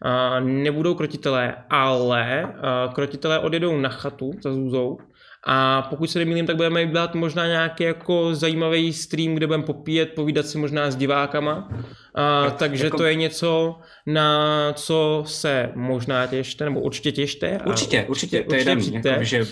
Uh, 0.04 0.46
nebudou 0.46 0.94
krotitelé, 0.94 1.54
ale 1.70 2.44
uh, 2.44 2.94
krotitelé 2.94 3.38
odjedou 3.38 3.78
na 3.78 3.88
chatu 3.88 4.30
za 4.42 4.52
Zůzou 4.52 4.98
a 5.46 5.82
pokud 5.90 6.10
se 6.10 6.18
nemýlím, 6.18 6.46
tak 6.46 6.56
budeme 6.56 6.86
dělat 6.86 7.14
možná 7.14 7.46
nějaký 7.46 7.84
jako 7.84 8.34
zajímavý 8.34 8.92
stream, 8.92 9.34
kde 9.34 9.46
budeme 9.46 9.64
popíjet, 9.64 10.12
povídat 10.14 10.46
si 10.46 10.58
možná 10.58 10.90
s 10.90 10.96
divákama. 10.96 11.68
A, 12.14 12.50
takže 12.50 12.84
jako... 12.84 12.96
to 12.96 13.04
je 13.04 13.14
něco, 13.14 13.78
na 14.06 14.72
co 14.72 15.22
se 15.26 15.70
možná 15.74 16.26
těšte, 16.26 16.64
nebo 16.64 16.80
určitě 16.80 17.12
těšte. 17.12 17.60
Určitě, 17.66 18.04
určitě, 18.08 18.42
to 18.42 18.54
je 18.54 18.64
daný, 18.64 18.92
jako, 19.04 19.24
že 19.24 19.46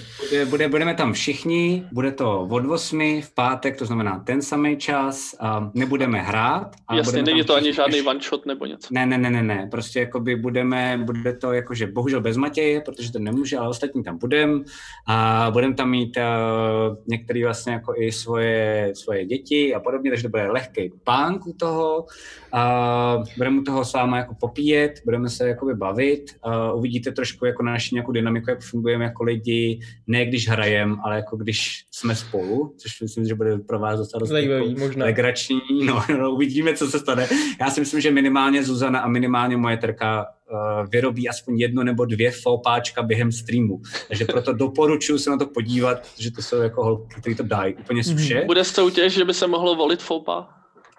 bude, 0.45 0.69
budeme 0.69 0.95
tam 0.95 1.13
všichni, 1.13 1.85
bude 1.93 2.13
to 2.13 2.41
od 2.51 2.65
8 2.71 3.21
v 3.23 3.35
pátek, 3.35 3.77
to 3.77 3.87
znamená 3.87 4.19
ten 4.27 4.43
samý 4.43 4.77
čas, 4.77 5.35
a 5.41 5.71
nebudeme 5.75 6.19
hrát. 6.19 6.71
Ale 6.89 6.99
Jasně, 6.99 7.23
není 7.23 7.45
to 7.45 7.55
ani 7.55 7.73
žádný 7.73 8.03
one 8.03 8.21
shot 8.21 8.47
nebo 8.47 8.67
něco. 8.67 8.89
Ne, 8.91 9.07
ne, 9.07 9.19
ne, 9.19 9.31
ne, 9.31 9.43
ne, 9.43 9.69
prostě 9.71 10.01
jakoby 10.01 10.37
budeme, 10.37 10.99
bude 11.05 11.33
to 11.33 11.53
jakože 11.53 11.87
bohužel 11.87 12.21
bez 12.21 12.37
Matěje, 12.37 12.81
protože 12.81 13.13
to 13.13 13.19
nemůže, 13.19 13.59
ale 13.59 13.69
ostatní 13.69 14.03
tam 14.03 14.19
budem 14.19 14.65
a 15.07 15.49
budeme 15.53 15.75
tam 15.75 15.82
mít 15.85 16.17
uh, 16.17 16.97
některý 17.07 17.45
vlastně 17.45 17.73
jako 17.73 17.95
i 17.97 18.13
svoje, 18.13 18.93
svoje 18.95 19.27
děti 19.27 19.75
a 19.75 19.81
podobně, 19.81 20.11
takže 20.11 20.23
to 20.23 20.29
bude 20.29 20.51
lehký 20.51 20.93
pánk 21.05 21.47
u 21.47 21.53
toho. 21.53 22.07
A 22.53 23.23
budeme 23.37 23.61
u 23.61 23.63
toho 23.63 23.85
s 23.85 23.93
váma 23.93 24.19
jako 24.19 24.35
popíjet, 24.41 24.93
budeme 25.05 25.29
se 25.29 25.49
jakoby 25.49 25.75
bavit, 25.75 26.25
a 26.43 26.73
uvidíte 26.73 27.13
trošku 27.13 27.47
jako 27.47 27.63
naši 27.63 27.95
nějakou 27.95 28.13
dynamiku, 28.13 28.51
jak 28.51 28.61
fungujeme 28.61 29.05
jako 29.05 29.25
lidi, 29.25 29.81
ne 30.07 30.27
když 30.27 30.49
hrajem, 30.49 30.97
ale 31.05 31.17
jako 31.17 31.37
když 31.37 31.85
jsme 31.95 32.17
spolu, 32.17 32.75
což 32.79 33.01
myslím, 33.01 33.25
že 33.25 33.35
bude 33.35 33.59
pro 33.59 33.79
vás 33.79 33.99
docela 33.99 34.19
dost 34.19 34.31
jako 34.31 34.81
možná. 34.81 35.05
legrační, 35.05 35.61
no, 35.85 36.05
no, 36.19 36.31
uvidíme, 36.31 36.75
co 36.75 36.87
se 36.87 36.99
stane. 36.99 37.29
Já 37.61 37.71
si 37.71 37.81
myslím, 37.81 38.01
že 38.01 38.11
minimálně 38.11 38.65
Zuzana 38.65 39.01
a 39.01 39.09
minimálně 39.09 39.57
moje 39.57 39.77
terka 39.77 40.27
uh, 40.27 40.91
vyrobí 40.91 41.29
aspoň 41.29 41.59
jedno 41.59 41.85
nebo 41.85 42.05
dvě 42.05 42.31
fopáčka 42.31 43.03
během 43.03 43.33
streamu. 43.33 43.81
Takže 44.09 44.25
proto 44.25 44.53
doporučuji 44.63 45.19
se 45.19 45.31
na 45.31 45.37
to 45.37 45.47
podívat, 45.47 46.09
že 46.19 46.31
to 46.31 46.43
jsou 46.43 46.57
jako 46.57 46.85
holky, 46.85 47.21
které 47.21 47.37
to 47.37 47.43
dají 47.43 47.75
úplně 47.75 48.05
z 48.05 48.17
vše. 48.17 48.43
Bude 48.47 48.65
soutěž, 48.65 49.13
že 49.13 49.25
by 49.25 49.35
se 49.35 49.47
mohlo 49.47 49.75
volit 49.75 50.03
fopa? 50.03 50.49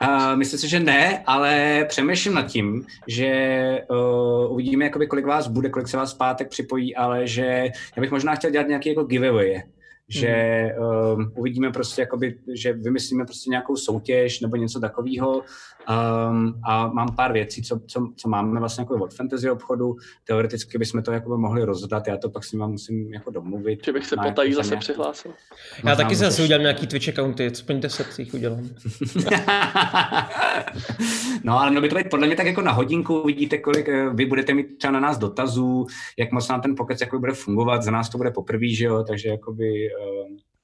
Uh, 0.02 0.36
myslím 0.36 0.60
si, 0.60 0.70
že 0.70 0.80
ne, 0.80 1.24
ale 1.26 1.86
přemýšlím 1.90 2.34
nad 2.34 2.48
tím, 2.48 2.86
že 3.08 3.32
uh, 3.90 4.54
uvidíme, 4.54 4.86
jakoby, 4.86 5.08
kolik 5.08 5.26
vás 5.26 5.48
bude, 5.48 5.70
kolik 5.70 5.88
se 5.88 5.98
vás 5.98 6.14
pátek 6.14 6.50
připojí, 6.50 6.96
ale 6.96 7.28
že 7.28 7.70
já 7.96 8.02
bych 8.02 8.12
možná 8.12 8.36
chtěl 8.36 8.52
dělat 8.52 8.68
nějaký 8.68 8.90
jako 8.90 9.04
giveaway. 9.04 9.62
Že 10.10 10.70
um, 11.16 11.32
uvidíme 11.36 11.72
prostě, 11.72 12.02
jakoby, 12.02 12.36
že 12.54 12.74
vymyslíme 12.74 13.26
prostě 13.26 13.50
nějakou 13.50 13.76
soutěž 13.76 14.40
nebo 14.40 14.56
něco 14.56 14.80
takového 14.80 15.32
um, 15.38 16.62
a 16.64 16.88
mám 16.88 17.16
pár 17.16 17.34
věcí, 17.34 17.62
co, 17.62 17.80
co, 17.88 18.08
co 18.16 18.30
máme 18.30 18.60
vlastně 18.60 18.82
jako 18.82 18.96
od 18.96 19.14
fantasy 19.14 19.50
obchodu, 19.50 19.96
teoreticky 20.24 20.78
bychom 20.78 21.04
to 21.04 21.12
jako 21.12 21.38
mohli 21.38 21.64
rozdat, 21.64 22.08
já 22.08 22.18
to 22.18 22.30
pak 22.30 22.44
s 22.44 22.52
nimi 22.52 22.68
musím 22.68 23.14
jako 23.14 23.32
domluvit. 23.32 23.86
Že 23.86 23.92
bych 23.92 24.06
se 24.06 24.16
potají 24.24 24.54
zase 24.54 24.70
nějaký... 24.70 24.84
přihlásil. 24.84 25.32
Já 25.84 25.96
taky 25.96 26.16
se 26.16 26.26
zase 26.26 26.44
udělám 26.44 26.62
nějaký 26.62 26.88
Twitch 26.88 27.10
accounty, 27.10 27.48
aspoň 27.48 27.80
10 27.80 28.20
jich 28.20 28.34
udělám. 28.34 28.64
no 31.44 31.60
ale 31.60 31.82
by 31.82 31.90
to 31.90 31.96
být 31.96 32.10
podle 32.10 32.28
mě 32.28 32.36
tak 32.36 32.46
jako 32.46 32.62
na 32.62 32.72
hodinku, 32.72 33.24
vidíte, 33.26 33.58
kolik 33.58 33.90
eh, 33.90 34.10
vy 34.10 34.26
budete 34.26 34.54
mít 34.54 34.78
třeba 34.78 34.94
na 34.94 35.00
nás 35.00 35.18
dotazů, 35.18 35.86
jak 36.18 36.32
moc 36.32 36.48
nám 36.48 36.62
ten 36.62 36.76
pokec 36.76 37.02
jako 37.02 37.20
bude 37.20 37.34
fungovat, 37.34 37.84
za 37.84 37.92
nás 37.92 38.10
to 38.10 38.18
bude 38.18 38.32
poprvé, 38.32 38.70
že 38.70 38.86
jo, 38.86 39.04
takže 39.08 39.30
jakoby 39.30 39.90
uh, 39.90 39.93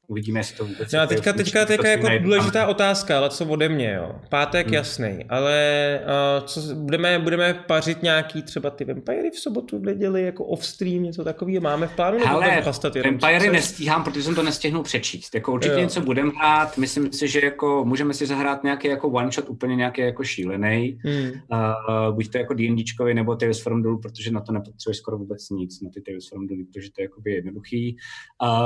uvidíme, 0.09 0.39
jestli 0.39 0.57
to 0.57 0.65
vůbec... 0.65 0.91
No 0.91 0.99
a 0.99 1.07
teďka, 1.07 1.33
teďka, 1.33 1.65
teďka 1.65 1.89
jako 1.89 2.07
důležitá 2.23 2.67
otázka, 2.67 3.17
ale 3.17 3.29
co 3.29 3.45
ode 3.45 3.69
mě, 3.69 3.93
jo. 3.93 4.15
Pátek 4.29 4.65
hmm. 4.65 4.73
jasný, 4.73 5.25
ale 5.29 5.99
uh, 6.39 6.45
co, 6.45 6.75
budeme, 6.75 7.19
budeme 7.19 7.53
pařit 7.53 8.03
nějaký 8.03 8.41
třeba 8.41 8.69
ty 8.69 8.85
vampiry 8.85 9.31
v 9.31 9.39
sobotu 9.39 9.79
v 9.79 9.81
neděli, 9.81 10.23
jako 10.23 10.45
off-stream, 10.45 11.01
něco 11.01 11.23
takového 11.23 11.61
máme 11.61 11.87
v 11.87 11.95
plánu? 11.95 12.17
Ale 12.27 12.63
vampiry 13.05 13.49
nestíhám, 13.49 14.03
protože 14.03 14.23
jsem 14.23 14.35
to 14.35 14.43
nestihnul 14.43 14.83
přečíst. 14.83 15.35
Jako 15.35 15.53
určitě 15.53 15.73
jo. 15.73 15.79
něco 15.79 16.01
budeme 16.01 16.31
hrát, 16.37 16.77
myslím 16.77 17.13
si, 17.13 17.27
že 17.27 17.41
jako 17.43 17.85
můžeme 17.85 18.13
si 18.13 18.25
zahrát 18.25 18.63
nějaký 18.63 18.87
jako 18.87 19.09
one 19.09 19.31
shot 19.31 19.49
úplně 19.49 19.75
nějaký 19.75 20.01
jako 20.01 20.23
šílený. 20.23 20.99
Hmm. 21.03 21.25
Uh, 21.25 22.15
buď 22.15 22.31
to 22.31 22.37
jako 22.37 22.53
D&Dčkovi 22.53 23.13
nebo 23.13 23.35
Tales 23.35 23.61
from 23.61 23.83
Dulu, 23.83 23.99
protože 23.99 24.31
na 24.31 24.41
to 24.41 24.51
nepotřebuješ 24.51 24.97
skoro 24.97 25.17
vůbec 25.17 25.49
nic, 25.49 25.81
na 25.81 25.89
ty 25.93 26.01
Tales 26.01 26.29
from 26.29 26.47
Dulu, 26.47 26.65
protože 26.65 26.89
to 26.91 27.01
je 27.01 27.03
jakoby 27.03 27.31
jednoduchý. 27.31 27.97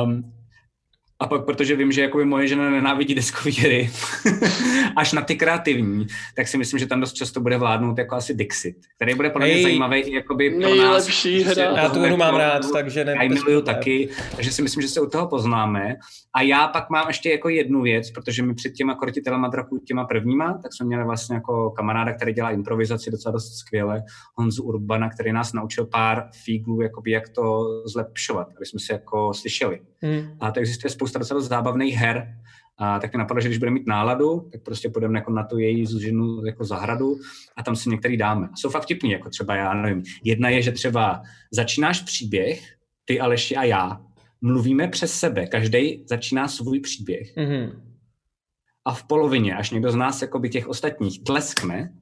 Um, 0.03 0.33
a 1.23 1.27
pak, 1.27 1.45
protože 1.45 1.75
vím, 1.75 1.91
že 1.91 2.01
jako 2.01 2.25
moje 2.25 2.47
žena 2.47 2.69
nenávidí 2.69 3.15
deskové 3.15 3.51
hry, 3.51 3.89
až 4.97 5.13
na 5.13 5.21
ty 5.21 5.35
kreativní, 5.35 6.07
tak 6.35 6.47
si 6.47 6.57
myslím, 6.57 6.79
že 6.79 6.87
tam 6.87 6.99
dost 6.99 7.13
často 7.13 7.39
bude 7.39 7.57
vládnout 7.57 7.97
jako 7.97 8.15
asi 8.15 8.33
Dixit, 8.33 8.75
který 8.95 9.15
bude 9.15 9.29
podle 9.29 9.47
mě 9.47 9.55
hey, 9.55 9.63
zajímavý 9.63 10.11
jakoby 10.11 10.49
pro 10.49 10.59
nejlepší 10.59 11.43
nás. 11.43 11.57
Hra. 11.57 11.63
Já 11.63 11.89
tu 11.89 11.99
hru 11.99 12.17
mám 12.17 12.35
rád, 12.35 12.71
takže 12.73 13.05
ne. 13.05 13.15
Já 13.21 13.29
miluju 13.29 13.61
taky, 13.61 14.09
takže 14.35 14.51
si 14.51 14.61
myslím, 14.61 14.81
že 14.81 14.87
se 14.87 15.01
u 15.01 15.09
toho 15.09 15.27
poznáme. 15.27 15.95
A 16.35 16.41
já 16.41 16.67
pak 16.67 16.89
mám 16.89 17.07
ještě 17.07 17.31
jako 17.31 17.49
jednu 17.49 17.81
věc, 17.81 18.11
protože 18.11 18.43
my 18.43 18.53
před 18.53 18.73
těma 18.73 18.95
kortitelema 18.95 19.47
draků, 19.47 19.77
těma 19.77 20.05
prvníma, 20.05 20.59
tak 20.63 20.73
jsme 20.73 20.85
měli 20.85 21.03
vlastně 21.03 21.35
jako 21.35 21.71
kamaráda, 21.71 22.13
který 22.13 22.33
dělá 22.33 22.51
improvizaci 22.51 23.11
docela 23.11 23.31
dost 23.31 23.57
skvěle, 23.57 24.03
Honzu 24.35 24.63
Urbana, 24.63 25.09
který 25.09 25.31
nás 25.31 25.53
naučil 25.53 25.85
pár 25.85 26.29
fíglů, 26.43 26.81
jakoby 26.81 27.11
jak 27.11 27.29
to 27.29 27.65
zlepšovat, 27.85 28.47
aby 28.57 28.65
jsme 28.65 28.79
se 28.79 28.93
jako 28.93 29.33
slyšeli. 29.33 29.79
Hmm. 30.03 30.37
A 30.39 30.51
to 30.51 30.59
existuje 30.59 30.91
spousta 30.91 31.19
docela 31.19 31.41
zábavných 31.41 31.95
her, 31.95 32.27
a 32.77 32.99
tak 32.99 33.13
mi 33.13 33.17
napadlo, 33.17 33.41
že 33.41 33.47
když 33.47 33.57
bude 33.57 33.71
mít 33.71 33.87
náladu, 33.87 34.49
tak 34.51 34.63
prostě 34.63 34.89
půjdeme 34.89 35.19
jako 35.19 35.31
na 35.31 35.43
tu 35.43 35.57
její 35.57 35.85
zžinu 35.85 36.45
jako 36.45 36.65
zahradu 36.65 37.15
a 37.57 37.63
tam 37.63 37.75
si 37.75 37.89
některý 37.89 38.17
dáme. 38.17 38.47
A 38.47 38.55
jsou 38.55 38.69
fakt 38.69 38.83
vtipný, 38.83 39.11
jako 39.11 39.29
třeba 39.29 39.55
já 39.55 39.73
nevím. 39.73 40.03
Jedna 40.23 40.49
je, 40.49 40.61
že 40.61 40.71
třeba 40.71 41.21
začínáš 41.51 42.01
příběh, 42.01 42.61
ty 43.05 43.19
Aleši 43.19 43.55
a 43.55 43.63
já, 43.63 44.01
mluvíme 44.41 44.87
přes 44.87 45.13
sebe, 45.13 45.47
každý 45.47 46.03
začíná 46.09 46.47
svůj 46.47 46.79
příběh. 46.79 47.37
Mm-hmm. 47.37 47.81
A 48.85 48.93
v 48.93 49.03
polovině, 49.03 49.55
až 49.55 49.71
někdo 49.71 49.91
z 49.91 49.95
nás 49.95 50.21
jako 50.21 50.39
by 50.39 50.49
těch 50.49 50.67
ostatních 50.67 51.23
tleskne, 51.23 51.93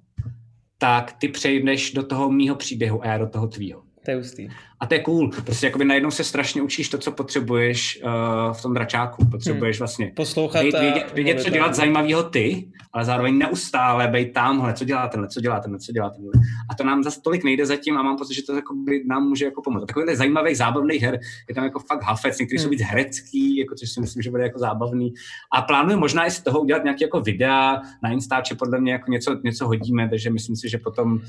tak 0.77 1.13
ty 1.13 1.27
přejdeš 1.27 1.93
do 1.93 2.03
toho 2.03 2.31
mýho 2.31 2.55
příběhu 2.55 3.03
a 3.03 3.07
já 3.07 3.17
do 3.17 3.27
toho 3.27 3.47
tvýho. 3.47 3.83
To 4.05 4.11
je 4.11 4.17
hustý. 4.17 4.49
A 4.81 4.85
to 4.85 4.93
je 4.93 4.99
cool. 4.99 5.31
Prostě 5.45 5.65
jakoby 5.65 5.85
najednou 5.85 6.11
se 6.11 6.23
strašně 6.23 6.61
učíš 6.61 6.89
to, 6.89 6.97
co 6.97 7.11
potřebuješ 7.11 8.01
uh, 8.03 8.53
v 8.53 8.61
tom 8.61 8.73
dračáku. 8.73 9.25
Potřebuješ 9.25 9.75
hmm. 9.75 9.79
vlastně 9.79 10.11
poslouchat 10.15 10.61
vědět, 10.61 10.81
vědět, 10.81 11.13
vědět 11.13 11.41
co 11.43 11.49
dělat 11.49 11.75
zajímavého 11.75 12.23
ty, 12.23 12.67
ale 12.93 13.05
zároveň 13.05 13.37
neustále 13.37 14.07
být 14.07 14.33
tamhle, 14.33 14.73
co 14.73 14.85
dělá 14.85 15.07
tenhle, 15.07 15.29
co 15.29 15.41
dělá 15.41 15.59
tenhle, 15.59 15.79
co 15.79 15.91
dělá 15.91 16.09
tenhle. 16.09 16.31
A 16.69 16.75
to 16.75 16.83
nám 16.83 17.03
zase 17.03 17.21
tolik 17.21 17.43
nejde 17.43 17.65
zatím 17.65 17.97
a 17.97 18.03
mám 18.03 18.17
pocit, 18.17 18.33
že 18.33 18.43
to 18.43 18.55
jakoby 18.55 19.03
nám 19.07 19.23
může 19.23 19.45
jako 19.45 19.61
pomoct. 19.61 19.85
Takových 19.85 20.17
zajímavých, 20.17 20.57
zábavných 20.57 21.01
her 21.01 21.19
je 21.49 21.55
tam 21.55 21.63
jako 21.63 21.79
fakt 21.79 22.03
hafec, 22.03 22.39
některý 22.39 22.57
hmm. 22.57 22.63
jsou 22.63 22.69
víc 22.69 22.81
herecký, 22.81 23.57
jako, 23.57 23.75
což 23.75 23.89
si 23.89 24.01
myslím, 24.01 24.23
že 24.23 24.31
bude 24.31 24.43
jako 24.43 24.59
zábavný. 24.59 25.13
A 25.53 25.61
plánuju 25.61 25.99
možná 25.99 26.25
i 26.25 26.31
z 26.31 26.41
toho 26.41 26.59
udělat 26.59 26.83
nějaký 26.83 27.03
jako 27.03 27.21
videa 27.21 27.81
na 28.03 28.09
Instače, 28.09 28.55
podle 28.55 28.79
mě 28.79 28.91
jako 28.91 29.11
něco, 29.11 29.39
něco 29.43 29.67
hodíme, 29.67 30.09
takže 30.09 30.29
myslím 30.29 30.55
si, 30.55 30.69
že 30.69 30.77
potom, 30.77 31.13
uh, 31.13 31.19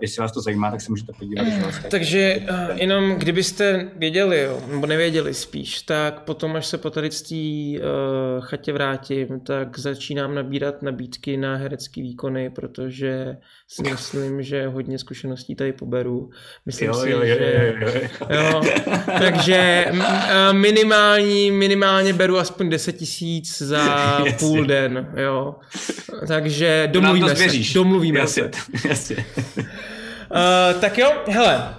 jestli 0.00 0.20
vás 0.20 0.32
to 0.32 0.40
zajímá, 0.40 0.70
tak 0.70 0.80
se 0.80 0.92
můžete 0.92 1.12
podívat. 1.12 1.46
Takže 1.90 2.46
uh, 2.50 2.65
jenom 2.74 3.14
kdybyste 3.14 3.90
věděli, 3.96 4.40
jo, 4.40 4.62
nebo 4.68 4.86
nevěděli 4.86 5.34
spíš, 5.34 5.82
tak 5.82 6.20
potom, 6.20 6.56
až 6.56 6.66
se 6.66 6.78
po 6.78 6.90
tady 6.90 7.10
té 7.10 7.34
uh, 7.34 8.44
chatě 8.44 8.72
vrátím, 8.72 9.40
tak 9.40 9.78
začínám 9.78 10.34
nabírat 10.34 10.82
nabídky 10.82 11.36
na 11.36 11.56
herecké 11.56 12.02
výkony, 12.02 12.50
protože 12.50 13.36
si 13.68 13.82
myslím, 13.82 14.42
že 14.42 14.66
hodně 14.66 14.98
zkušeností 14.98 15.54
tady 15.54 15.72
poberu. 15.72 16.30
Myslím 16.66 16.88
jo, 16.88 16.94
si, 16.94 17.10
jo, 17.10 17.18
jo, 17.18 17.26
že... 17.26 17.74
Jo, 17.80 17.88
jo, 17.88 18.00
jo. 18.30 18.38
jo, 18.40 18.62
takže 19.18 19.86
minimální, 20.52 21.50
minimálně 21.50 22.12
beru 22.12 22.38
aspoň 22.38 22.70
10 22.70 22.92
tisíc 22.92 23.62
za 23.62 23.78
jasně. 24.24 24.32
půl 24.38 24.64
den, 24.64 25.12
jo. 25.16 25.54
Takže 26.28 26.88
domluvíme 26.92 27.36
se. 27.36 27.74
Domluvíme 27.74 28.20
jasně, 28.20 28.42
se. 28.42 28.88
Jasně. 28.88 29.16
Uh, 30.30 30.80
tak 30.80 30.98
jo, 30.98 31.12
hele, 31.28 31.74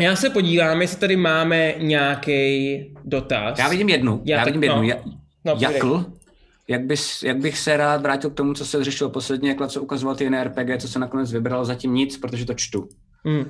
já 0.00 0.16
se 0.16 0.30
podívám, 0.30 0.80
jestli 0.80 0.98
tady 0.98 1.16
máme 1.16 1.74
nějaký 1.78 2.78
dotaz. 3.04 3.58
Já 3.58 3.68
vidím 3.68 3.88
jednu. 3.88 4.22
Já, 4.24 4.38
já 4.38 4.44
tak, 4.44 4.54
vidím 4.54 4.70
jednu. 4.70 4.82
No, 4.82 5.14
no, 5.44 5.56
Jakl, 5.60 6.04
jak, 6.68 6.84
bys, 6.84 7.22
jak 7.22 7.36
bych 7.36 7.58
se 7.58 7.76
rád 7.76 8.02
vrátil 8.02 8.30
k 8.30 8.34
tomu, 8.34 8.54
co 8.54 8.66
se 8.66 8.84
řešilo 8.84 9.10
posledně, 9.10 9.48
jak 9.48 9.70
co 9.70 9.82
ukazoval 9.82 10.16
ty 10.16 10.24
jiné 10.24 10.44
RPG, 10.44 10.80
co 10.80 10.88
se 10.88 10.98
nakonec 10.98 11.32
vybral, 11.32 11.64
zatím 11.64 11.94
nic, 11.94 12.16
protože 12.16 12.44
to 12.44 12.54
čtu. 12.54 12.88
Mm. 13.24 13.44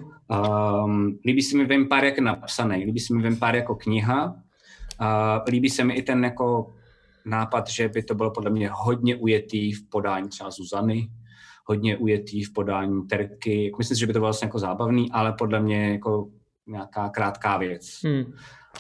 Um, 0.85 1.19
líbí 1.27 1.43
se 1.43 1.57
mi 1.57 1.67
Vampire 1.67 2.07
jak 2.07 2.19
napsaný, 2.19 2.85
líbí 2.85 3.01
se 3.01 3.15
mi 3.15 3.23
Vampire 3.23 3.59
jako 3.59 3.75
kniha, 3.75 4.27
uh, 4.27 5.45
líbí 5.49 5.71
se 5.71 5.85
mi 5.85 5.95
i 5.95 6.03
ten 6.03 6.25
jako 6.25 6.75
nápad, 7.25 7.69
že 7.69 7.89
by 7.89 8.03
to 8.03 8.15
bylo 8.15 8.31
podle 8.31 8.51
mě 8.51 8.71
hodně 8.73 9.17
ujetý 9.17 9.73
v 9.73 9.89
podání 9.89 10.29
třeba 10.29 10.51
Zuzany, 10.51 11.11
hodně 11.65 11.97
ujetý 11.97 12.45
v 12.45 12.53
podání 12.53 13.07
Terky. 13.07 13.73
Myslím 13.79 13.97
si, 13.97 14.01
že 14.01 14.07
by 14.07 14.13
to 14.13 14.19
bylo 14.19 14.27
vlastně 14.27 14.47
jako 14.47 14.59
zábavný, 14.59 15.13
ale 15.13 15.33
podle 15.33 15.61
mě 15.61 15.93
jako 15.93 16.29
nějaká 16.69 17.09
krátká 17.09 17.57
věc. 17.57 18.01
Hmm. 18.05 18.33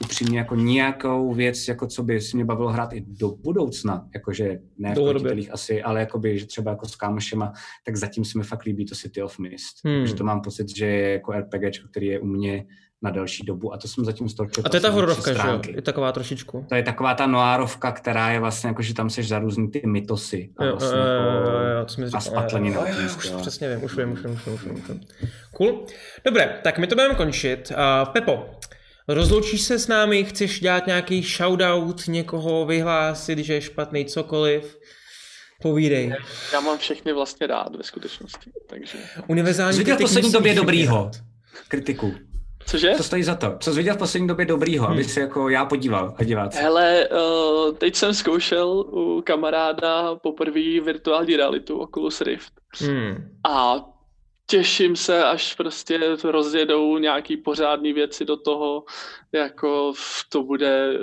Upřímně 0.04 0.38
jako 0.38 0.54
nějakou 0.54 1.34
věc, 1.34 1.68
jako 1.68 1.86
co 1.86 2.02
by 2.02 2.20
si 2.20 2.36
mě 2.36 2.44
bavilo 2.44 2.68
hrát 2.68 2.92
i 2.92 3.04
do 3.06 3.28
budoucna, 3.28 4.06
jakože 4.14 4.58
ne 4.78 4.94
v 4.94 5.48
asi, 5.50 5.82
ale 5.82 6.00
jakoby, 6.00 6.38
že 6.38 6.46
třeba 6.46 6.70
jako 6.70 6.86
s 6.86 6.96
kámošema, 6.96 7.52
tak 7.86 7.96
zatím 7.96 8.24
se 8.24 8.38
mi 8.38 8.44
fakt 8.44 8.64
líbí 8.64 8.84
to 8.84 8.94
City 8.94 9.22
of 9.22 9.38
Mist. 9.38 9.84
Hmm. 9.84 10.06
Že 10.06 10.14
to 10.14 10.24
mám 10.24 10.40
pocit, 10.40 10.76
že 10.76 10.86
je 10.86 11.12
jako 11.12 11.32
RPG, 11.32 11.90
který 11.90 12.06
je 12.06 12.20
u 12.20 12.26
mě 12.26 12.64
na 13.02 13.10
delší 13.10 13.46
dobu 13.46 13.74
a 13.74 13.76
to 13.76 13.88
jsem 13.88 14.04
zatím 14.04 14.28
stolčil. 14.28 14.62
A 14.66 14.68
to 14.68 14.76
je 14.76 14.80
ta 14.80 14.90
hororovka, 14.90 15.32
že 15.32 15.48
jo? 15.48 15.60
Je 15.68 15.82
taková 15.82 16.12
trošičku. 16.12 16.66
To 16.68 16.74
je 16.74 16.82
taková 16.82 17.14
ta 17.14 17.26
noárovka, 17.26 17.92
která 17.92 18.30
je 18.30 18.40
vlastně 18.40 18.68
jako, 18.68 18.82
že 18.82 18.94
tam 18.94 19.10
seš 19.10 19.28
za 19.28 19.38
různý 19.38 19.70
ty 19.70 19.82
mytosy. 19.86 20.50
A, 20.56 20.70
vlastně 20.70 20.98
jo, 20.98 21.04
jako, 21.04 21.50
jo, 21.50 21.58
jo, 21.58 22.04
jo, 22.04 22.10
a 22.14 22.20
spatleniny. 22.20 22.76
Jo, 22.76 22.84
jo, 22.86 23.08
už 23.16 23.30
přesně 23.30 23.76
vím, 23.76 23.84
už 23.84 23.96
vím, 23.96 24.12
už 24.12 24.24
vím, 24.24 24.32
už 24.34 24.44
vím, 24.46 24.54
už 24.54 24.64
vím, 24.64 24.74
už 24.74 24.88
vím. 24.88 25.00
Cool. 25.52 25.86
Dobré, 26.24 26.60
tak 26.62 26.78
my 26.78 26.86
to 26.86 26.94
budeme 26.94 27.14
končit. 27.14 27.70
Uh, 27.70 28.12
Pepo, 28.12 28.46
rozloučíš 29.08 29.62
se 29.62 29.78
s 29.78 29.88
námi, 29.88 30.24
chceš 30.24 30.60
dělat 30.60 30.86
nějaký 30.86 31.22
shoutout, 31.22 32.08
někoho 32.08 32.66
vyhlásit, 32.66 33.38
že 33.38 33.54
je 33.54 33.60
špatný 33.60 34.04
cokoliv? 34.04 34.78
Povídej. 35.62 36.14
Já 36.52 36.60
mám 36.60 36.78
všechny 36.78 37.12
vlastně 37.12 37.46
rád 37.46 37.76
ve 37.76 37.84
skutečnosti, 37.84 38.50
takže... 38.66 38.98
Univerzální 39.26 39.76
Jsi 39.76 39.92
v 39.92 39.98
poslední 39.98 40.32
době 40.32 40.54
dobrýho 40.54 41.10
kritiku. 41.68 42.14
Cože? 42.66 42.90
To 42.96 43.02
stojí 43.02 43.22
za 43.22 43.34
to. 43.34 43.56
Co 43.60 43.70
jsi 43.70 43.76
viděl 43.76 43.94
v 43.94 43.98
poslední 43.98 44.28
době 44.28 44.46
dobrýho, 44.46 44.86
hmm. 44.86 44.94
aby 44.94 45.04
se 45.04 45.20
jako 45.20 45.48
já 45.48 45.64
podíval 45.64 46.14
a 46.18 46.24
diváci? 46.24 46.58
Hele, 46.58 47.08
uh, 47.08 47.74
teď 47.74 47.96
jsem 47.96 48.14
zkoušel 48.14 48.68
u 48.70 49.22
kamaráda 49.26 50.14
poprvé 50.14 50.80
virtuální 50.84 51.36
realitu 51.36 51.78
Oculus 51.78 52.20
Rift. 52.20 52.52
Hmm. 52.80 53.38
A 53.44 53.84
těším 54.50 54.96
se, 54.96 55.24
až 55.24 55.54
prostě 55.54 56.00
rozjedou 56.24 56.98
nějaký 56.98 57.36
pořádný 57.36 57.92
věci 57.92 58.24
do 58.24 58.36
toho, 58.36 58.84
jako 59.32 59.92
to 60.28 60.42
bude 60.42 60.98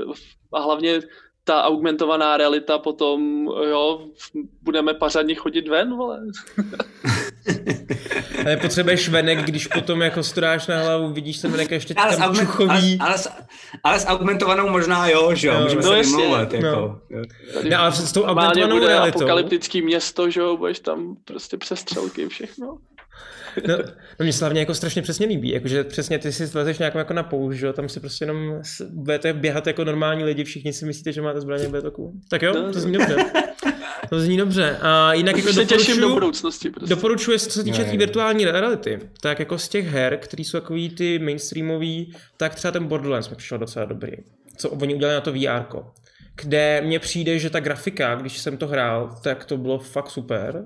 a 0.54 0.60
hlavně 0.60 1.02
ta 1.44 1.64
augmentovaná 1.64 2.38
realita 2.38 2.78
potom, 2.78 3.46
jo, 3.70 4.08
budeme 4.62 4.94
pařadně 4.94 5.36
chodit 5.36 5.68
ven, 5.68 5.96
vole. 5.96 6.22
Ale 8.46 8.58
potřebuješ 8.58 9.10
venek, 9.10 9.40
když 9.40 9.68
potom 9.68 10.02
jako 10.02 10.24
stodáš 10.24 10.68
na 10.68 10.82
hlavu, 10.82 11.14
vidíš 11.14 11.38
ten 11.38 11.52
venek 11.52 11.72
ještě 11.72 11.94
ale 11.94 12.18
tam 12.18 12.22
augment, 12.22 12.48
čuchový. 12.48 12.98
Ale, 13.00 13.10
ale, 13.10 13.18
s, 13.18 13.30
ale 13.84 14.00
s 14.00 14.06
augmentovanou 14.06 14.70
možná 14.70 15.08
jo, 15.08 15.36
že 15.36 15.48
jo, 15.48 15.60
můžeme 15.60 15.82
no, 15.82 15.90
se 15.90 16.02
vymlouvat, 16.02 16.52
no. 16.52 16.58
jako. 16.58 17.00
No, 17.70 17.80
ale 17.80 17.92
s 17.92 18.12
tou 18.12 18.24
augmentovanou 18.24 18.76
bude 18.76 18.88
realitou. 18.88 19.20
apokalyptický 19.20 19.82
město, 19.82 20.30
že 20.30 20.40
jo, 20.40 20.58
budeš 20.58 20.80
tam 20.80 21.16
prostě 21.26 21.58
přestřelky 21.58 22.28
všechno. 22.28 22.78
No, 23.68 23.78
no 24.20 24.24
mě 24.24 24.34
se 24.34 24.46
hlavně 24.46 24.60
jako 24.60 24.74
strašně 24.74 25.02
přesně 25.02 25.28
líbí, 25.28 25.50
jakože 25.50 25.84
přesně 25.84 26.20
ty 26.20 26.32
si 26.32 26.46
vezeš 26.46 26.78
nějakou 26.78 26.98
jako 26.98 27.14
na 27.14 27.24
použ, 27.24 27.60
jo? 27.60 27.74
tam 27.74 27.90
si 27.90 28.00
prostě 28.00 28.24
jenom 28.24 28.62
budete 28.90 29.34
běhat 29.34 29.68
jako 29.68 29.84
normální 29.84 30.24
lidi, 30.24 30.44
všichni 30.44 30.74
si 30.74 30.86
myslíte, 30.86 31.12
že 31.12 31.22
máte 31.22 31.42
zbraně, 31.42 31.68
bude 31.68 31.82
to 31.82 31.92
cool. 31.92 32.12
Tak 32.30 32.42
jo, 32.42 32.54
No, 32.54 32.74
to 32.74 32.80
zní 32.80 32.94
dobře. 32.94 33.16
To 34.10 34.20
zní 34.20 34.38
dobře. 34.38 34.78
A 34.82 35.14
jinak 35.14 35.38
jako 35.38 35.54
se 35.54 35.66
těším 35.66 35.78
do 35.78 36.02
doporučuju, 36.02 36.14
budoucnosti. 36.14 36.70
Prostě. 36.70 36.96
doporučuji, 36.96 37.40
co 37.40 37.50
se 37.50 37.64
týče 37.64 37.84
té 37.84 37.92
jo. 37.92 37.98
virtuální 37.98 38.46
reality, 38.46 39.00
tak 39.22 39.40
jako 39.40 39.58
z 39.58 39.70
těch 39.70 39.88
her, 39.88 40.18
které 40.18 40.44
jsou 40.44 40.60
takový 40.60 40.90
ty 40.90 41.20
mainstreamový, 41.20 42.16
tak 42.38 42.56
třeba 42.56 42.72
ten 42.72 42.88
Borderlands 42.88 43.30
mi 43.30 43.36
přišel 43.36 43.58
docela 43.58 43.86
dobrý. 43.86 44.12
Co 44.58 44.70
oni 44.70 44.96
udělali 44.96 45.16
na 45.16 45.22
to 45.22 45.34
VR, 45.34 45.76
kde 46.42 46.82
mně 46.82 47.00
přijde, 47.00 47.40
že 47.40 47.50
ta 47.50 47.60
grafika, 47.60 48.16
když 48.16 48.38
jsem 48.38 48.58
to 48.58 48.68
hrál, 48.68 49.20
tak 49.24 49.46
to 49.46 49.58
bylo 49.58 49.80
fakt 49.80 50.10
super. 50.10 50.66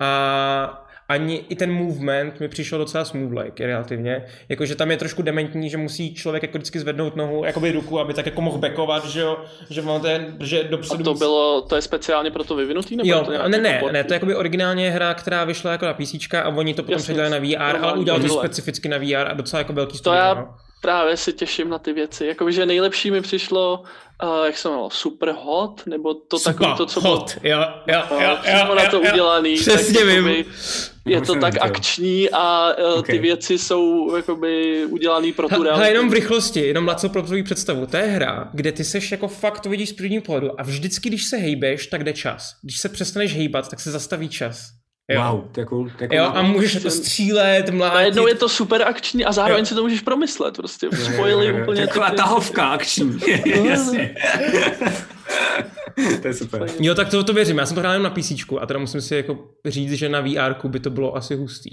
A 0.00 0.87
ani 1.08 1.44
i 1.48 1.56
ten 1.56 1.72
movement 1.72 2.40
mi 2.40 2.48
přišel 2.48 2.78
docela 2.78 3.04
smooth-like 3.04 3.66
relativně. 3.66 4.24
Jakože 4.48 4.74
tam 4.74 4.90
je 4.90 4.96
trošku 4.96 5.22
dementní, 5.22 5.70
že 5.70 5.76
musí 5.76 6.14
člověk 6.14 6.42
jako 6.42 6.58
vždycky 6.58 6.78
zvednout 6.78 7.16
nohu, 7.16 7.44
jakoby 7.44 7.72
ruku, 7.72 8.00
aby 8.00 8.14
tak 8.14 8.26
jako 8.26 8.40
mohl 8.40 8.58
backovat, 8.58 9.04
že 9.06 9.20
jo, 9.20 9.38
že 9.70 9.82
on 9.82 10.00
ten, 10.00 10.36
že 10.40 10.60
A 10.60 10.66
dopředu 10.68 11.04
to 11.04 11.10
víc- 11.14 11.18
bylo, 11.18 11.62
to 11.62 11.76
je 11.76 11.82
speciálně 11.82 12.30
pro 12.30 12.44
to 12.44 12.56
vyvinutý? 12.56 12.96
Nebo 12.96 13.08
Jo, 13.08 13.24
to 13.24 13.48
ne, 13.48 13.58
ne, 13.58 13.78
port? 13.80 13.92
ne, 13.92 14.04
to 14.04 14.12
je 14.12 14.16
jakoby 14.16 14.34
originálně 14.34 14.90
hra, 14.90 15.14
která 15.14 15.44
vyšla 15.44 15.72
jako 15.72 15.84
na 15.86 15.94
PC 15.94 16.34
a 16.42 16.48
oni 16.48 16.74
to 16.74 16.82
potom 16.82 17.02
předělali 17.02 17.30
na 17.30 17.38
VR, 17.38 17.76
ale 17.84 17.98
udělali 17.98 18.24
to 18.24 18.34
specificky 18.38 18.88
na 18.88 18.98
VR 18.98 19.28
a 19.30 19.34
docela 19.34 19.58
jako 19.60 19.72
velký 19.72 19.92
To 19.92 19.98
studio. 19.98 20.18
já 20.20 20.34
no. 20.34 20.54
právě 20.82 21.16
se 21.16 21.32
těším 21.32 21.68
na 21.68 21.78
ty 21.78 21.92
věci. 21.92 22.26
Jakože 22.26 22.66
nejlepší 22.66 23.10
mi 23.10 23.20
přišlo, 23.20 23.82
uh, 24.22 24.46
jak 24.46 24.56
se 24.56 24.68
jmenovalo, 24.68 24.90
Super 24.90 25.34
Hot, 25.42 25.82
nebo 25.86 26.14
to 26.14 26.38
Super 26.38 26.54
takový 26.54 26.76
to, 26.76 26.86
co 26.86 27.00
bylo 27.00 27.16
hot, 27.16 27.36
jo, 27.42 27.58
jo, 27.86 28.02
uh, 28.10 28.22
jo, 28.22 28.36
přímo 28.42 28.58
jo, 28.68 28.74
na 28.74 28.90
to 28.90 28.96
jo, 28.96 29.02
jo. 29.04 29.10
udělaný. 29.12 29.54
Přesně 29.54 29.98
tak 29.98 30.06
vím. 30.08 30.14
jakoby 30.26 30.44
Je 31.08 31.20
to 31.20 31.34
tak 31.34 31.54
akční 31.60 32.30
a 32.30 32.68
uh, 32.78 32.98
Okay. 32.98 33.16
ty 33.16 33.22
věci 33.22 33.58
jsou 33.58 34.16
jakoby 34.16 34.84
udělaný 34.86 35.32
pro 35.32 35.48
tu 35.48 35.62
realitu. 35.62 35.88
jenom 35.88 36.10
v 36.10 36.12
rychlosti, 36.12 36.60
jenom 36.60 36.88
Laco 36.88 37.08
pro 37.08 37.22
tvou 37.22 37.42
představu. 37.44 37.86
To 37.86 37.96
je 37.96 38.02
hra, 38.02 38.48
kde 38.52 38.72
ty 38.72 38.84
seš 38.84 39.10
jako 39.10 39.28
fakt 39.28 39.60
to 39.60 39.68
vidíš 39.68 39.88
z 39.88 39.92
prvního 39.92 40.22
pohledu 40.22 40.60
a 40.60 40.62
vždycky, 40.62 41.08
když 41.08 41.24
se 41.24 41.36
hejbeš, 41.36 41.86
tak 41.86 42.04
jde 42.04 42.12
čas. 42.12 42.54
Když 42.62 42.78
se 42.78 42.88
přestaneš 42.88 43.34
hejbat, 43.34 43.68
tak 43.70 43.80
se 43.80 43.90
zastaví 43.90 44.28
čas. 44.28 44.68
Jo. 45.10 45.22
Wow, 45.32 45.44
to 45.52 45.60
je 45.60 45.66
cool. 45.66 45.90
To 45.98 46.04
je 46.04 46.08
cool. 46.08 46.18
Jo, 46.18 46.30
a 46.34 46.42
můžeš 46.42 46.74
jako 46.74 46.90
střílet, 46.90 47.70
mlátit. 47.70 47.94
Najednou 47.94 48.26
je 48.26 48.34
to 48.34 48.48
super 48.48 48.82
akční 48.82 49.24
a 49.24 49.32
zároveň 49.32 49.60
Jo. 49.62 49.66
si 49.66 49.74
to 49.74 49.82
můžeš 49.82 50.00
promyslet. 50.00 50.56
Prostě 50.56 50.88
spojili 51.12 51.62
úplně 51.62 51.86
Taková 51.86 52.10
tahovka 52.10 52.68
akční. 52.68 53.18
Jasně. 53.64 54.14
to 56.22 56.28
je 56.28 56.34
super. 56.34 56.66
Jo, 56.80 56.94
tak 56.94 57.10
to, 57.10 57.24
to 57.24 57.32
věřím. 57.32 57.58
Já 57.58 57.66
jsem 57.66 57.74
to 57.74 57.80
hrál 57.80 57.92
jenom 57.92 58.04
na 58.04 58.10
PC 58.10 58.32
a 58.60 58.66
teda 58.66 58.80
musím 58.80 59.00
si 59.00 59.16
jako 59.16 59.38
říct, 59.66 59.92
že 59.92 60.08
na 60.08 60.20
VR 60.20 60.68
by 60.68 60.80
to 60.80 60.90
bylo 60.90 61.16
asi 61.16 61.36
hustý. 61.36 61.70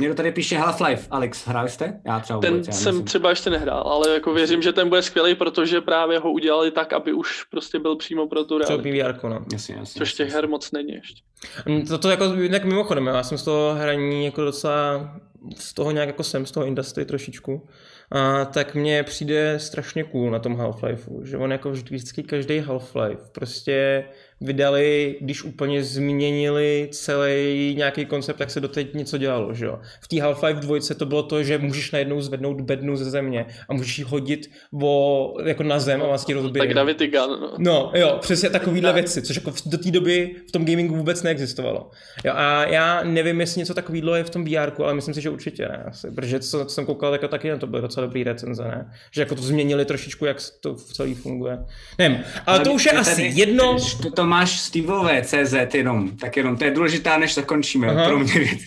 Někdo 0.00 0.14
tady 0.14 0.32
píše 0.32 0.56
Half-Life. 0.58 1.06
Alex, 1.10 1.46
hrál 1.46 1.68
jste? 1.68 2.00
Já 2.06 2.20
třeba 2.20 2.40
Ten 2.40 2.50
vůbec, 2.52 2.66
já 2.66 2.72
jsem 2.72 2.92
nejsem. 2.94 3.04
třeba 3.04 3.30
ještě 3.30 3.50
nehrál, 3.50 3.82
ale 3.82 4.14
jako 4.14 4.34
věřím, 4.34 4.62
že 4.62 4.72
ten 4.72 4.88
bude 4.88 5.02
skvělý, 5.02 5.34
protože 5.34 5.80
právě 5.80 6.18
ho 6.18 6.32
udělali 6.32 6.70
tak, 6.70 6.92
aby 6.92 7.12
už 7.12 7.42
prostě 7.42 7.78
byl 7.78 7.96
přímo 7.96 8.26
pro 8.28 8.44
tu 8.44 8.58
Třeba 8.60 8.82
realitu. 8.82 9.18
VR, 9.18 9.28
no. 9.28 9.44
Jasně, 9.52 9.74
jasně. 9.78 9.98
Což 9.98 10.14
těch 10.14 10.32
her 10.32 10.48
moc 10.48 10.72
není 10.72 10.92
ještě. 10.92 11.22
Mm, 11.66 11.86
To, 11.86 11.98
to 11.98 12.10
jako 12.10 12.24
jinak 12.24 12.64
mimochodem, 12.64 13.06
já 13.06 13.22
jsem 13.22 13.38
z 13.38 13.42
toho 13.42 13.74
hraní 13.74 14.24
jako 14.24 14.40
docela 14.44 15.10
z 15.56 15.74
toho 15.74 15.90
nějak 15.90 16.06
jako 16.08 16.22
jsem, 16.22 16.46
z 16.46 16.50
toho 16.50 16.66
industry 16.66 17.04
trošičku, 17.04 17.68
a 18.14 18.44
tak 18.44 18.74
mně 18.74 19.02
přijde 19.02 19.58
strašně 19.58 20.04
cool 20.04 20.30
na 20.30 20.38
tom 20.38 20.56
Half-Lifeu, 20.56 21.24
že 21.24 21.36
on 21.36 21.52
jako 21.52 21.70
vždycky 21.70 22.22
každý 22.22 22.60
Half-Life 22.60 23.30
prostě 23.32 24.04
vydali, 24.40 25.16
když 25.20 25.42
úplně 25.44 25.84
změnili 25.84 26.88
celý 26.92 27.74
nějaký 27.78 28.06
koncept, 28.06 28.36
tak 28.36 28.50
se 28.50 28.60
doteď 28.60 28.94
něco 28.94 29.18
dělalo, 29.18 29.54
že 29.54 29.64
jo. 29.66 29.78
V 30.00 30.08
té 30.08 30.16
Half-Life 30.16 30.58
dvojce 30.58 30.94
to 30.94 31.06
bylo 31.06 31.22
to, 31.22 31.42
že 31.42 31.58
můžeš 31.58 31.90
najednou 31.92 32.20
zvednout 32.20 32.60
bednu 32.60 32.96
ze 32.96 33.04
země 33.10 33.46
a 33.68 33.74
můžeš 33.74 33.98
ji 33.98 34.04
hodit 34.04 34.50
o, 34.82 35.34
jako 35.44 35.62
na 35.62 35.78
zem 35.80 36.02
a 36.02 36.06
vlastně 36.06 36.34
rozbije. 36.34 36.60
Tak 36.62 36.68
Gravity 36.68 37.06
Gun, 37.06 37.40
no. 37.40 37.54
No, 37.58 37.92
jo, 37.94 38.18
přesně 38.20 38.50
takovýhle 38.50 38.92
věci, 38.92 39.22
což 39.22 39.36
jako 39.36 39.50
v- 39.50 39.68
do 39.68 39.78
té 39.78 39.90
doby 39.90 40.30
v 40.48 40.52
tom 40.52 40.64
gamingu 40.64 40.96
vůbec 40.96 41.22
neexistovalo. 41.22 41.90
Jo, 42.24 42.32
a 42.36 42.64
já 42.66 43.02
nevím, 43.04 43.40
jestli 43.40 43.58
něco 43.58 43.74
takového 43.74 44.14
je 44.14 44.24
v 44.24 44.30
tom 44.30 44.44
VR, 44.44 44.82
ale 44.82 44.94
myslím 44.94 45.14
si, 45.14 45.20
že 45.20 45.30
určitě 45.30 45.68
ne, 45.68 45.84
asi, 45.88 46.10
protože 46.10 46.40
co, 46.40 46.64
co 46.64 46.74
jsem 46.74 46.86
koukal, 46.86 47.10
tak 47.18 47.30
taky 47.30 47.50
na 47.50 47.56
to 47.56 47.66
byly 47.66 47.82
docela 47.82 48.06
dobrý 48.06 48.24
recenze, 48.24 48.62
ne? 48.64 48.92
Že 49.12 49.20
jako 49.22 49.34
to 49.34 49.42
změnili 49.42 49.84
trošičku, 49.84 50.24
jak 50.24 50.36
to 50.60 50.74
v 50.74 50.92
celý 50.92 51.14
funguje. 51.14 51.58
Nevím, 51.98 52.18
ale 52.46 52.60
to 52.60 52.72
už 52.72 52.84
je 52.84 52.92
asi 52.92 53.22
jedno. 53.34 53.76
To 54.16 54.23
máš 54.26 54.60
Steveové 54.60 55.22
CZ 55.22 55.74
jenom, 55.74 56.16
tak 56.16 56.36
jenom, 56.36 56.56
to 56.56 56.64
je 56.64 56.70
důležitá, 56.70 57.18
než 57.18 57.34
zakončíme, 57.34 57.88
Aha. 57.88 58.04
pro 58.08 58.18
mě 58.18 58.32
věc. 58.32 58.60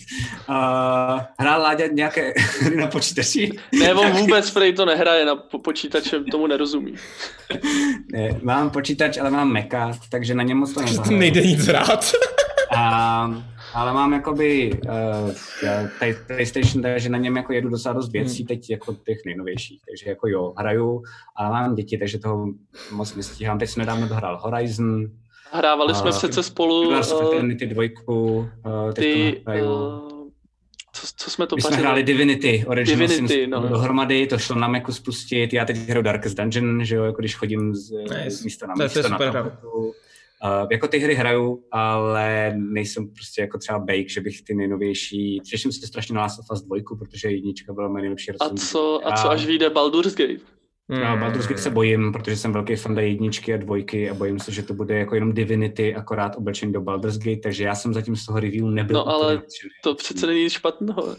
Uh, 0.48 0.54
hrál 1.38 1.62
Láďa 1.62 1.86
nějaké 1.86 2.32
hry 2.60 2.76
na 2.80 2.86
počítači? 2.86 3.52
Ne, 3.80 3.94
on 3.94 4.10
vůbec 4.10 4.50
prej 4.50 4.72
to 4.72 4.84
nehraje 4.84 5.24
na 5.24 5.36
po- 5.36 5.58
počítače, 5.58 6.20
tomu 6.30 6.46
nerozumí. 6.46 6.94
Ne, 8.12 8.30
mám 8.42 8.70
počítač, 8.70 9.18
ale 9.18 9.30
mám 9.30 9.52
Maca, 9.52 9.92
takže 10.10 10.34
na 10.34 10.42
něm 10.42 10.58
moc 10.58 10.72
to 10.72 10.80
nezahraju. 10.80 11.18
nejde 11.18 11.40
nic 11.40 11.66
hrát. 11.66 12.12
A, 12.76 13.42
ale 13.74 13.92
mám 13.92 14.12
jakoby 14.12 14.70
uh, 14.84 15.30
play, 15.98 16.14
PlayStation, 16.26 16.82
takže 16.82 17.08
na 17.08 17.18
něm 17.18 17.36
jako 17.36 17.52
jedu 17.52 17.68
docela 17.68 17.92
dost 17.94 18.12
věcí, 18.12 18.44
teď 18.44 18.70
jako 18.70 18.94
těch 19.06 19.18
nejnovějších, 19.26 19.80
takže 19.88 20.10
jako 20.10 20.28
jo, 20.28 20.54
hraju, 20.58 21.02
ale 21.36 21.50
mám 21.50 21.74
děti, 21.74 21.98
takže 21.98 22.18
toho 22.18 22.46
moc 22.92 23.14
nestíhám. 23.14 23.58
Teď 23.58 23.70
jsem 23.70 23.80
nedávno 23.80 24.08
dohrál 24.08 24.38
Horizon, 24.42 25.04
Hrávali 25.52 25.94
jsme 25.94 26.10
přece 26.10 26.42
spolu 26.42 26.82
Pillars 26.82 27.12
of 27.12 27.22
uh, 27.22 27.28
Eternity 27.34 27.66
dvojku, 27.66 28.32
uh, 28.66 28.92
teď 28.92 29.04
ty, 29.04 29.42
to 29.44 29.52
uh, 29.52 30.28
co, 30.92 31.06
co 31.16 31.30
jsme 31.30 31.46
to 31.46 31.56
My 31.56 31.62
jsme 31.62 31.70
pařili? 31.70 31.82
hráli 31.86 32.02
Divinity, 32.02 32.64
Original 32.66 32.96
Divinity, 32.98 33.28
Divinity, 33.28 33.46
no. 33.50 33.60
no. 33.60 33.68
dohromady, 33.68 34.26
to 34.26 34.38
šlo 34.38 34.56
na 34.56 34.68
Macu 34.68 34.92
spustit, 34.92 35.52
já 35.52 35.64
teď 35.64 35.76
hraju 35.76 36.02
Darkest 36.02 36.36
Dungeon, 36.36 36.84
že 36.84 36.96
jo, 36.96 37.04
jako 37.04 37.20
když 37.20 37.34
chodím 37.36 37.74
z, 37.74 37.90
Nice. 37.90 38.30
z 38.30 38.44
místa 38.44 38.66
na 38.66 38.74
To 38.74 38.82
je- 38.82 38.88
to 38.88 38.98
je 38.98 39.02
místo 39.08 39.24
na. 39.32 39.58
Uh, 40.44 40.66
jako 40.70 40.88
ty 40.88 40.98
hry 40.98 41.14
hraju, 41.14 41.64
ale 41.72 42.52
nejsem 42.56 43.08
prostě 43.08 43.40
jako 43.40 43.58
třeba 43.58 43.78
Bake, 43.78 44.08
že 44.08 44.20
bych 44.20 44.42
ty 44.42 44.54
nejnovější, 44.54 45.40
těším 45.40 45.72
se 45.72 45.86
strašně 45.86 46.14
na 46.14 46.20
Last 46.22 46.38
of 46.38 46.46
Us 46.52 46.62
2, 46.62 46.76
protože 46.98 47.30
jednička 47.30 47.72
byla 47.72 47.88
moje 47.88 48.02
nejlepší 48.02 48.30
A 48.30 48.32
rozhodnutí. 48.32 48.66
co, 48.66 49.00
a 49.04 49.16
co 49.22 49.30
až 49.30 49.46
vyjde 49.46 49.70
Baldur's 49.70 50.14
Gate? 50.14 50.57
Já 50.90 51.16
Baldur's 51.16 51.46
Gate 51.46 51.60
se 51.62 51.70
bojím, 51.70 52.12
protože 52.12 52.36
jsem 52.36 52.52
velký 52.52 52.76
fan 52.76 52.98
jedničky 52.98 53.54
a 53.54 53.56
dvojky 53.56 54.10
a 54.10 54.14
bojím 54.14 54.38
se, 54.38 54.52
že 54.52 54.62
to 54.62 54.74
bude 54.74 54.98
jako 54.98 55.14
jenom 55.14 55.32
Divinity, 55.32 55.94
akorát 55.94 56.36
oblečení 56.36 56.72
do 56.72 56.80
Baldur's 56.80 57.18
Gate, 57.18 57.40
takže 57.42 57.64
já 57.64 57.74
jsem 57.74 57.94
zatím 57.94 58.16
z 58.16 58.26
toho 58.26 58.40
review 58.40 58.64
nebyl. 58.64 58.94
No, 58.94 59.08
ale 59.08 59.24
úplně 59.26 59.34
nadšený. 59.36 59.70
To 59.82 59.94
přece 59.94 60.26
není 60.26 60.42
nic 60.42 60.52
špatného. 60.52 61.16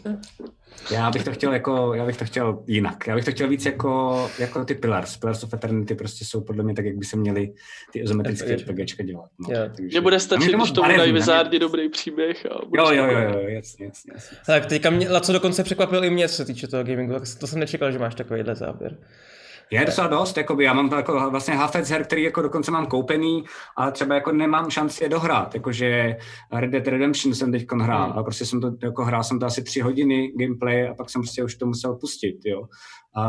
Já 0.90 1.10
bych 1.10 1.24
to 1.24 1.32
chtěl 1.32 1.52
jako, 1.52 1.94
já 1.94 2.06
bych 2.06 2.16
to 2.16 2.24
chtěl 2.24 2.62
jinak. 2.66 3.06
Já 3.06 3.14
bych 3.14 3.24
to 3.24 3.30
chtěl 3.30 3.48
víc 3.48 3.66
jako, 3.66 4.30
jako 4.38 4.64
ty 4.64 4.74
Pillars. 4.74 5.16
Pillars 5.16 5.44
of 5.44 5.54
Eternity 5.54 5.94
prostě 5.94 6.24
jsou 6.24 6.40
podle 6.40 6.64
mě 6.64 6.74
tak, 6.74 6.84
jak 6.84 6.96
by 6.96 7.04
se 7.04 7.16
měly 7.16 7.52
ty 7.92 7.98
izometrické 7.98 8.56
RPGčka. 8.56 8.72
RPGčka 8.72 9.02
dělat. 9.02 9.30
No. 9.38 9.48
Jo. 9.54 9.70
Takže- 9.76 10.00
bude 10.00 10.20
stačit, 10.20 10.54
když 10.54 10.70
tomu 10.70 10.96
dají 10.96 11.12
Wizardi 11.12 11.58
dobrý 11.58 11.88
příběh. 11.88 12.46
A 12.46 12.54
Jo, 12.76 12.90
jo, 12.92 13.04
jo, 13.06 13.18
jo, 13.18 13.48
jasně, 13.48 13.86
jasně, 13.86 14.12
jasně. 14.14 14.36
Tak 14.46 14.66
teďka 14.66 14.90
mě, 14.90 15.10
Laco 15.10 15.32
dokonce 15.32 15.64
překvapil 15.64 16.04
i 16.04 16.10
mě, 16.10 16.28
co 16.28 16.34
se 16.34 16.44
týče 16.44 16.66
toho 16.68 16.84
gamingu, 16.84 17.12
tak 17.12 17.22
to 17.40 17.46
jsem 17.46 17.58
nečekal, 17.60 17.92
že 17.92 17.98
máš 17.98 18.14
takovýhle 18.14 18.54
záběr. 18.54 18.96
Je 19.72 19.84
docela 19.86 20.06
dost, 20.06 20.36
jakoby, 20.36 20.64
já 20.64 20.72
mám 20.72 20.92
jako 20.96 21.30
vlastně 21.30 21.54
hafec 21.54 21.90
her, 21.90 22.04
který 22.04 22.22
jako 22.22 22.42
dokonce 22.42 22.70
mám 22.70 22.86
koupený, 22.86 23.44
ale 23.76 23.92
třeba 23.92 24.14
jako 24.14 24.32
nemám 24.32 24.70
šanci 24.70 25.04
je 25.04 25.08
dohrát, 25.08 25.54
jakože 25.54 26.16
Red 26.52 26.70
Dead 26.70 26.86
Redemption 26.86 27.34
jsem 27.34 27.52
teď 27.52 27.66
hrál, 27.80 28.04
Hmm. 28.04 28.12
ale 28.12 28.24
prostě 28.24 28.46
jsem 28.46 28.60
to, 28.60 28.72
jako 28.82 29.04
hrál 29.04 29.24
jsem 29.24 29.38
to 29.38 29.46
asi 29.46 29.62
tři 29.62 29.80
hodiny 29.80 30.32
gameplay 30.36 30.88
a 30.88 30.94
pak 30.94 31.10
jsem 31.10 31.22
prostě 31.22 31.44
už 31.44 31.54
to 31.54 31.66
musel 31.66 31.94
pustit, 31.94 32.38
jo. 32.44 32.62
A 33.16 33.22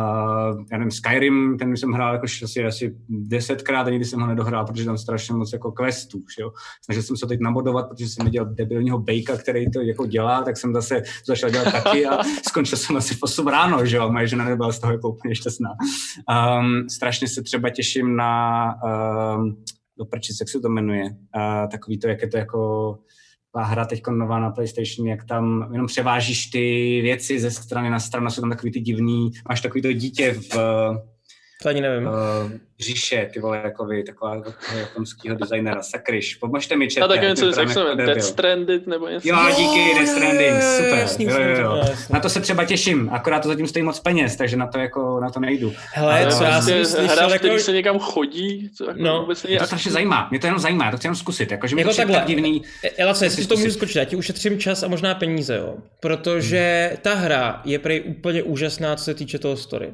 já 0.71 0.77
nevím, 0.77 0.91
Skyrim, 0.91 1.57
ten 1.59 1.77
jsem 1.77 1.91
hrál 1.91 2.13
jako 2.13 2.25
asi, 2.43 2.65
asi 2.65 2.95
desetkrát 3.09 3.87
a 3.87 3.89
nikdy 3.89 4.05
jsem 4.05 4.19
ho 4.19 4.27
nedohrál, 4.27 4.65
protože 4.65 4.85
tam 4.85 4.97
strašně 4.97 5.35
moc 5.35 5.53
jako 5.53 5.71
questů, 5.71 6.23
jo. 6.39 6.51
Snažil 6.85 7.03
jsem 7.03 7.17
se 7.17 7.27
teď 7.27 7.39
nabodovat, 7.39 7.89
protože 7.89 8.09
jsem 8.09 8.25
viděl 8.25 8.45
debilního 8.45 8.99
Bejka, 8.99 9.37
který 9.37 9.71
to 9.71 9.81
jako 9.81 10.05
dělá, 10.05 10.43
tak 10.43 10.57
jsem 10.57 10.73
zase 10.73 11.01
začal 11.25 11.49
dělat 11.49 11.71
taky 11.71 12.05
a 12.05 12.23
skončil 12.47 12.77
jsem 12.77 12.97
asi 12.97 13.15
v 13.15 13.23
8 13.23 13.47
ráno, 13.47 13.85
že 13.85 13.97
jo. 13.97 14.11
Moje 14.11 14.27
žena 14.27 14.45
nebyla 14.45 14.71
z 14.71 14.79
toho 14.79 14.93
jako 14.93 15.09
úplně 15.09 15.35
šťastná. 15.35 15.69
Um, 16.59 16.89
strašně 16.89 17.27
se 17.27 17.43
třeba 17.43 17.69
těším 17.69 18.15
na 18.15 18.63
um, 19.35 19.63
do 19.97 20.05
prčic, 20.05 20.37
jak 20.39 20.49
se 20.49 20.59
to 20.59 20.69
jmenuje, 20.69 21.03
uh, 21.03 21.69
takový 21.71 21.99
to, 21.99 22.07
jak 22.07 22.21
je 22.21 22.27
to 22.27 22.37
jako 22.37 22.99
ta 23.53 23.63
hra 23.63 23.85
teď 23.85 24.01
nová 24.09 24.39
na 24.39 24.49
PlayStation, 24.49 25.07
jak 25.07 25.23
tam 25.23 25.69
jenom 25.71 25.87
převážíš 25.87 26.45
ty 26.45 26.99
věci 27.01 27.39
ze 27.39 27.51
strany 27.51 27.89
na 27.89 27.99
stranu, 27.99 28.29
jsou 28.29 28.41
tam 28.41 28.49
takový 28.49 28.71
ty 28.71 28.79
divný, 28.79 29.31
máš 29.49 29.61
takový 29.61 29.81
to 29.81 29.93
dítě 29.93 30.33
v 30.33 30.57
To 31.61 31.69
ani 31.69 31.81
nevím. 31.81 32.07
Uh, 32.07 32.13
říše, 32.79 33.29
ty 33.33 33.39
vole, 33.39 33.61
jako 33.63 33.85
vy, 33.85 34.03
taková 34.03 34.43
japonského 34.77 35.37
designera, 35.37 35.83
sakryš. 35.83 36.35
Pomožte 36.35 36.75
mi 36.75 36.87
čet. 36.87 37.01
A 37.01 37.07
tak 37.07 37.21
něco, 37.21 37.45
jak 37.45 37.69
se 37.69 37.79
jmenuje, 37.79 37.95
Death 37.95 38.21
Stranded 38.21 38.87
nebo 38.87 39.07
něco. 39.07 39.27
Jo, 39.27 39.37
díky, 39.57 39.93
Death 39.95 40.09
Stranding, 40.09 40.63
super. 40.77 40.99
Jasný, 40.99 41.25
jo, 41.25 41.39
jo, 41.39 41.61
jo. 41.61 41.83
Na 42.09 42.19
to 42.19 42.29
se 42.29 42.41
třeba 42.41 42.65
těším, 42.65 43.09
akorát 43.11 43.39
to 43.39 43.47
zatím 43.47 43.67
stojí 43.67 43.83
moc 43.83 43.99
peněz, 43.99 44.35
takže 44.35 44.57
na 44.57 44.67
to 44.67 44.79
jako, 44.79 45.19
na 45.19 45.29
to 45.29 45.39
nejdu. 45.39 45.73
Hele, 45.93 46.27
co 46.37 46.43
já 46.43 46.61
jsem 46.61 46.85
slyšel, 46.85 47.15
hra, 47.15 47.29
jako... 47.29 47.59
se 47.59 47.71
někam 47.71 47.99
chodí, 47.99 48.69
co 48.77 48.87
jako 48.87 49.03
no, 49.03 49.21
vůbec 49.21 49.43
není 49.43 49.57
to 49.57 49.65
strašně 49.65 49.91
zajímá, 49.91 50.27
mě 50.31 50.39
to 50.39 50.47
jenom 50.47 50.59
zajímá, 50.59 50.91
to 50.91 50.97
chci 50.97 51.07
jenom 51.07 51.15
zkusit, 51.15 51.51
jakože 51.51 51.75
mi 51.75 51.81
jako 51.81 51.93
to 51.93 52.11
tak 52.11 52.25
divný. 52.25 52.61
Ela, 52.97 53.13
co, 53.13 53.23
jestli 53.23 53.47
to 53.47 53.55
můžu 53.55 53.71
skočit, 53.71 53.95
já 53.95 54.05
ti 54.05 54.15
ušetřím 54.15 54.59
čas 54.59 54.83
a 54.83 54.87
možná 54.87 55.15
peníze, 55.15 55.57
jo, 55.57 55.75
protože 55.99 56.87
hmm. 56.91 56.97
ta 57.01 57.13
hra 57.13 57.61
je 57.65 57.79
prej 57.79 58.03
úplně 58.07 58.43
úžasná, 58.43 58.95
co 58.95 59.03
se 59.03 59.13
týče 59.13 59.39
toho 59.39 59.57
story. 59.57 59.93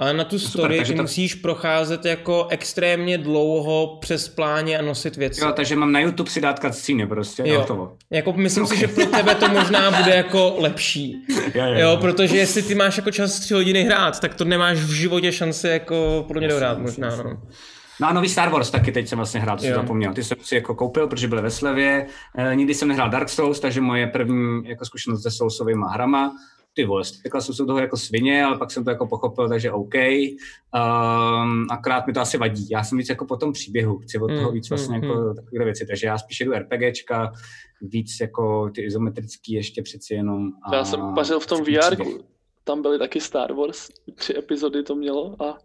Ale 0.00 0.14
na 0.14 0.24
tu 0.24 0.38
story 0.38 0.74
Super, 0.74 0.86
ty 0.86 0.94
to... 0.94 1.02
musíš 1.02 1.34
procházet 1.34 2.04
jako 2.04 2.46
extrémně 2.50 3.18
dlouho 3.18 3.98
přes 4.00 4.28
pláně 4.28 4.78
a 4.78 4.82
nosit 4.82 5.16
věci. 5.16 5.40
Jo, 5.44 5.52
takže 5.52 5.76
mám 5.76 5.92
na 5.92 6.00
YouTube 6.00 6.30
si 6.30 6.40
dát 6.40 6.58
cutscene 6.58 7.06
prostě. 7.06 7.42
Jo. 7.46 7.60
Hotovo. 7.60 7.96
Jako 8.10 8.32
myslím 8.32 8.64
okay. 8.64 8.76
si, 8.76 8.80
že 8.80 8.88
pro 8.88 9.06
tebe 9.06 9.34
to 9.34 9.48
možná 9.48 9.90
bude 9.90 10.10
jako 10.10 10.54
lepší. 10.58 11.16
jo, 11.54 11.64
jo, 11.64 11.74
jo, 11.78 11.98
protože 12.00 12.36
jestli 12.36 12.62
ty 12.62 12.74
máš 12.74 12.96
jako 12.96 13.10
čas 13.10 13.40
tři 13.40 13.54
hodiny 13.54 13.84
hrát, 13.84 14.20
tak 14.20 14.34
to 14.34 14.44
nemáš 14.44 14.78
v 14.78 14.92
životě 14.92 15.32
šanci 15.32 15.68
jako 15.68 16.24
pro 16.28 16.38
mě 16.38 16.48
dohrát 16.48 16.78
možná. 16.78 17.16
No. 17.16 17.40
No 18.00 18.08
a 18.08 18.12
nový 18.12 18.28
Star 18.28 18.48
Wars 18.48 18.70
taky 18.70 18.92
teď 18.92 19.08
jsem 19.08 19.16
vlastně 19.16 19.40
hrál, 19.40 19.56
co 19.56 19.64
jsem 19.64 19.74
zapomněl. 19.74 20.14
Ty 20.14 20.24
jsem 20.24 20.38
si 20.42 20.54
jako 20.54 20.74
koupil, 20.74 21.06
protože 21.06 21.28
byly 21.28 21.42
ve 21.42 21.50
slevě. 21.50 22.06
E, 22.36 22.56
nikdy 22.56 22.74
jsem 22.74 22.88
nehrál 22.88 23.10
Dark 23.10 23.28
Souls, 23.28 23.60
takže 23.60 23.80
moje 23.80 24.06
první 24.06 24.68
jako 24.68 24.84
zkušenost 24.84 25.22
se 25.22 25.30
Soulsovými 25.30 25.84
hrama 25.90 26.32
ty 26.74 26.84
vole, 26.84 27.04
stekla 27.04 27.40
jsem 27.40 27.54
se 27.54 27.64
toho 27.64 27.78
jako 27.78 27.96
svině, 27.96 28.44
ale 28.44 28.58
pak 28.58 28.70
jsem 28.70 28.84
to 28.84 28.90
jako 28.90 29.06
pochopil, 29.06 29.48
takže 29.48 29.72
OK. 29.72 29.94
Um, 29.94 31.66
akorát 31.70 32.06
mi 32.06 32.12
to 32.12 32.20
asi 32.20 32.38
vadí. 32.38 32.66
Já 32.70 32.84
jsem 32.84 32.98
víc 32.98 33.08
jako 33.08 33.26
po 33.26 33.36
tom 33.36 33.52
příběhu, 33.52 33.98
chci 33.98 34.18
od 34.18 34.28
toho 34.28 34.48
mm, 34.48 34.54
víc 34.54 34.70
vlastně 34.70 34.98
mm, 34.98 35.04
jako 35.04 35.20
mm. 35.20 35.34
takové 35.34 35.64
věci, 35.64 35.86
takže 35.86 36.06
já 36.06 36.18
spíš 36.18 36.40
jdu 36.40 36.52
RPGčka, 36.52 37.32
víc 37.80 38.16
jako 38.20 38.70
ty 38.74 38.82
izometrický 38.82 39.52
ještě 39.52 39.82
přeci 39.82 40.14
jenom. 40.14 40.50
A 40.62 40.76
já 40.76 40.84
jsem 40.84 41.14
pařil 41.14 41.40
v 41.40 41.46
tom 41.46 41.64
VR, 41.64 41.96
tam 42.64 42.82
byly 42.82 42.98
taky 42.98 43.20
Star 43.20 43.52
Wars, 43.52 43.88
tři 44.14 44.38
epizody 44.38 44.82
to 44.82 44.94
mělo 44.94 45.42
a 45.42 45.58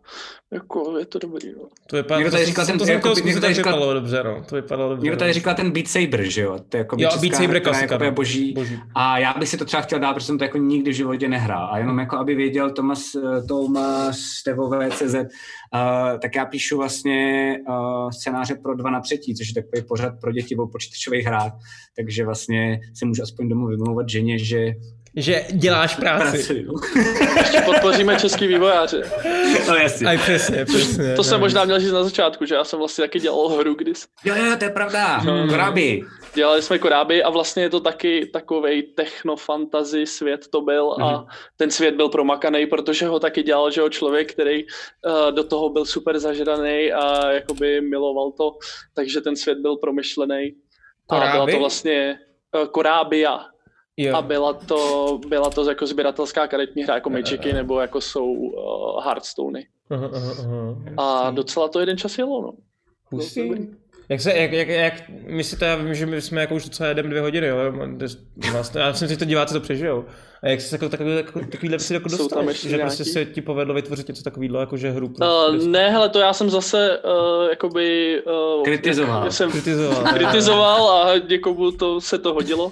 jako 0.52 0.98
je 1.00 1.06
to 1.06 1.20
dobrý, 1.20 1.52
no. 1.52 1.68
To 1.90 1.96
vypadá, 1.96 2.18
někdo 2.18 2.32
tady 2.32 2.46
říkal 2.46 2.66
ten, 2.66 2.78
to, 2.78 2.86
jako, 2.92 3.14
někdo 3.26 3.42
tady 3.42 3.54
říkal, 3.54 3.74
vypadalo 3.74 3.94
dobře, 3.94 4.24
no. 4.24 4.44
To 4.50 4.56
vypadalo 4.56 4.90
dobře. 4.90 5.04
Někdo 5.04 5.18
tady 5.18 5.30
no. 5.30 5.34
říkal 5.34 5.56
ten 5.56 5.72
Beat 5.72 5.88
Saber, 5.88 6.24
že 6.24 6.42
jo? 6.42 6.60
To 6.70 6.78
je 6.78 6.80
jako 6.80 6.96
jo, 7.00 7.10
Beat 7.22 7.36
Saber 7.36 7.62
klasika, 7.62 8.04
jako 8.04 8.16
boží. 8.16 8.54
boží. 8.54 8.80
A 8.96 9.18
já 9.18 9.34
bych 9.34 9.50
si 9.50 9.58
to 9.58 9.66
třeba 9.66 9.82
chtěl 9.82 10.00
dát, 10.00 10.14
protože 10.14 10.26
jsem 10.26 10.38
to 10.38 10.44
jako 10.44 10.58
nikdy 10.58 10.92
v 10.92 10.96
životě 10.96 11.30
nehrál. 11.30 11.70
A 11.72 11.78
jenom 11.78 12.00
jako 12.00 12.18
aby 12.18 12.36
věděl 12.36 12.72
Tomas, 12.72 13.16
Tomas 13.48 14.20
Stevové 14.20 14.92
CZ, 14.92 15.16
uh, 15.16 16.20
tak 16.22 16.36
já 16.36 16.46
píšu 16.46 16.78
vlastně 16.78 17.52
uh, 17.70 18.10
scénáře 18.10 18.56
pro 18.56 18.76
dva 18.76 18.90
na 18.90 19.02
třetí, 19.02 19.36
což 19.36 19.48
je 19.48 19.64
takový 19.64 19.88
pořad 19.88 20.14
pro 20.22 20.32
děti 20.32 20.56
o 20.56 20.68
počítačových 20.68 21.26
hrách. 21.26 21.54
Takže 21.96 22.26
vlastně 22.26 22.80
se 22.94 23.06
můžu 23.06 23.24
aspoň 23.24 23.50
domů 23.50 23.68
vymlouvat 23.68 24.10
ženě, 24.10 24.40
že 24.40 24.74
že 25.16 25.46
děláš 25.52 25.96
práci. 25.96 26.38
Ještě 27.38 27.62
podpoříme 27.66 28.20
český 28.20 28.48
vývojáře. 28.48 29.12
No 29.68 29.76
jasně. 29.76 30.08
Aj 30.08 30.18
přesně, 30.18 30.66
přesně. 30.66 31.16
To 31.16 31.24
jsem 31.24 31.40
možná 31.40 31.66
měl 31.66 31.80
říct 31.80 31.92
na 31.92 32.04
začátku, 32.04 32.46
že 32.46 32.56
já 32.56 32.64
jsem 32.64 32.80
vlastně 32.80 33.04
taky 33.04 33.20
dělal 33.20 33.48
hru 33.48 33.74
kdys. 33.74 34.08
Jo, 34.26 34.36
jo, 34.36 34.56
to 34.58 34.64
je 34.64 34.70
pravda. 34.70 35.18
Hmm. 35.18 35.50
Koráby. 35.50 36.02
Dělali 36.34 36.62
jsme 36.62 36.80
koráby 36.80 37.24
a 37.24 37.30
vlastně 37.30 37.64
je 37.64 37.70
to 37.70 37.80
taky 37.80 38.30
takovej 38.34 38.84
techno-fantasy 38.84 40.06
svět 40.06 40.48
to 40.52 40.62
byl 40.62 40.90
hmm. 40.90 41.04
a 41.04 41.12
mhm. 41.12 41.28
ten 41.58 41.72
svět 41.72 41.96
byl 41.96 42.10
promakaný, 42.10 42.66
protože 42.66 43.08
ho 43.08 43.20
taky 43.20 43.44
dělal, 43.44 43.72
že 43.72 43.82
ho 43.82 43.90
člověk, 43.90 44.34
který 44.34 44.64
uh, 44.64 45.32
do 45.32 45.44
toho 45.44 45.70
byl 45.70 45.86
super 45.86 46.20
zažraný 46.20 46.92
a 46.94 47.32
jakoby 47.32 47.82
miloval 47.82 48.32
to, 48.32 48.58
takže 48.94 49.22
ten 49.22 49.36
svět 49.36 49.58
byl 49.58 49.78
promyšlený. 49.78 50.56
A 51.10 51.32
byla 51.32 51.48
to 51.48 51.60
vlastně 51.60 52.20
uh, 52.62 52.68
Korábia, 52.68 53.46
Jo. 53.98 54.16
A 54.16 54.22
byla 54.22 54.54
to, 54.54 55.20
byla 55.28 55.50
to 55.50 55.70
jako 55.70 55.88
sběratelská 55.88 56.48
karetní 56.48 56.84
hra 56.84 56.96
jako 56.96 57.10
Magicy 57.10 57.54
nebo 57.54 57.80
jako 57.80 58.02
jsou 58.02 58.32
uh, 58.32 59.04
Hearthstony. 59.04 59.68
Uh, 59.90 60.04
uh, 60.04 60.08
uh, 60.08 60.94
a 60.98 61.32
docela 61.32 61.68
to 61.68 61.80
jeden 61.80 61.98
čas 61.98 62.18
jelo, 62.18 62.42
no. 62.42 62.52
Hustý. 63.12 63.52
Jak 64.10 64.22
se, 64.22 64.34
jak, 64.34 64.52
jak, 64.52 64.68
jak, 64.68 64.94
my 65.28 65.44
si 65.44 65.58
to, 65.58 65.66
já 65.66 65.76
vím, 65.76 65.96
že 65.96 66.06
my 66.06 66.22
jsme 66.22 66.42
jako 66.42 66.56
už 66.56 66.66
docela 66.66 66.90
jedeme 66.90 67.10
dvě 67.10 67.22
hodiny, 67.22 67.48
jo, 67.48 67.58
vlastně, 68.52 68.82
já 68.82 68.88
myslím, 68.90 69.10
že 69.10 69.18
to 69.18 69.26
diváci 69.26 69.54
to 69.54 69.60
přežijou. 69.60 70.06
A 70.44 70.48
jak 70.48 70.62
se 70.62 70.76
jako 70.76 70.90
takový, 70.90 71.12
takovýhle 71.24 71.78
věci 71.78 71.94
jako 71.94 72.10
dostaneš, 72.10 72.62
že 72.62 72.70
nějaký? 72.70 72.82
prostě 72.82 73.06
se 73.06 73.26
ti 73.26 73.42
povedlo 73.42 73.74
vytvořit 73.74 74.08
něco 74.08 74.24
takového, 74.24 74.60
jako 74.60 74.78
že 74.78 74.92
hru? 74.92 75.08
Uh, 75.08 75.68
ne, 75.68 75.90
hele, 75.90 76.10
to 76.10 76.20
já 76.20 76.34
jsem 76.34 76.50
zase 76.50 77.00
uh, 77.00 77.50
jakoby... 77.50 78.22
Uh, 78.58 78.64
kritizoval. 78.64 79.32
Jsem 79.32 79.52
kritizoval. 79.52 80.04
kritizoval 80.14 80.90
a 80.90 81.18
někomu 81.18 81.72
to 81.72 82.02
se 82.02 82.18
to 82.18 82.34
hodilo, 82.34 82.72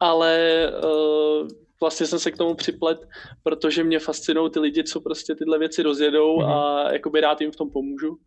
ale 0.00 0.72
uh, 0.84 1.48
vlastně 1.80 2.06
jsem 2.06 2.18
se 2.18 2.30
k 2.30 2.36
tomu 2.36 2.54
připlet, 2.54 3.08
protože 3.42 3.84
mě 3.84 3.98
fascinují 3.98 4.50
ty 4.50 4.60
lidi, 4.60 4.84
co 4.84 5.00
prostě 5.00 5.34
tyhle 5.34 5.58
věci 5.58 5.82
rozjedou 5.82 6.38
mm-hmm. 6.38 6.86
a 6.86 6.92
jakoby 6.92 7.20
rád 7.20 7.40
jim 7.40 7.52
v 7.52 7.56
tom 7.56 7.70
pomůžu. 7.70 8.18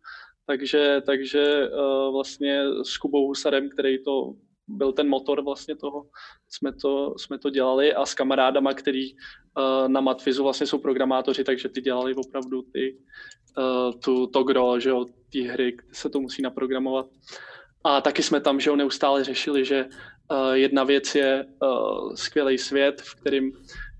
Takže, 0.46 1.02
takže 1.06 1.68
uh, 1.68 2.12
vlastně 2.12 2.62
s 2.82 2.96
Kubou 2.96 3.26
Husarem, 3.26 3.68
který 3.68 4.04
to 4.04 4.34
byl 4.68 4.92
ten 4.92 5.08
motor 5.08 5.44
vlastně 5.44 5.76
toho, 5.76 6.06
jsme 6.48 6.72
to, 6.72 7.14
jsme 7.18 7.38
to 7.38 7.50
dělali 7.50 7.94
a 7.94 8.06
s 8.06 8.14
kamarádama, 8.14 8.74
který 8.74 9.12
uh, 9.12 9.88
na 9.88 10.00
Matfizu 10.00 10.42
vlastně 10.42 10.66
jsou 10.66 10.78
programátoři, 10.78 11.44
takže 11.44 11.68
ty 11.68 11.80
dělali 11.80 12.14
opravdu 12.14 12.62
ty, 12.62 12.98
uh, 13.58 14.00
tu, 14.00 14.26
to 14.26 14.42
gro, 14.42 14.80
že 14.80 14.90
jo, 14.90 15.04
ty 15.30 15.42
hry, 15.42 15.76
se 15.92 16.08
to 16.10 16.20
musí 16.20 16.42
naprogramovat. 16.42 17.06
A 17.84 18.00
taky 18.00 18.22
jsme 18.22 18.40
tam, 18.40 18.60
že 18.60 18.70
jo, 18.70 18.76
neustále 18.76 19.24
řešili, 19.24 19.64
že 19.64 19.84
uh, 20.30 20.52
jedna 20.52 20.84
věc 20.84 21.14
je 21.14 21.46
uh, 21.62 22.14
skvělý 22.14 22.58
svět, 22.58 23.02
v 23.02 23.14
kterým 23.14 23.52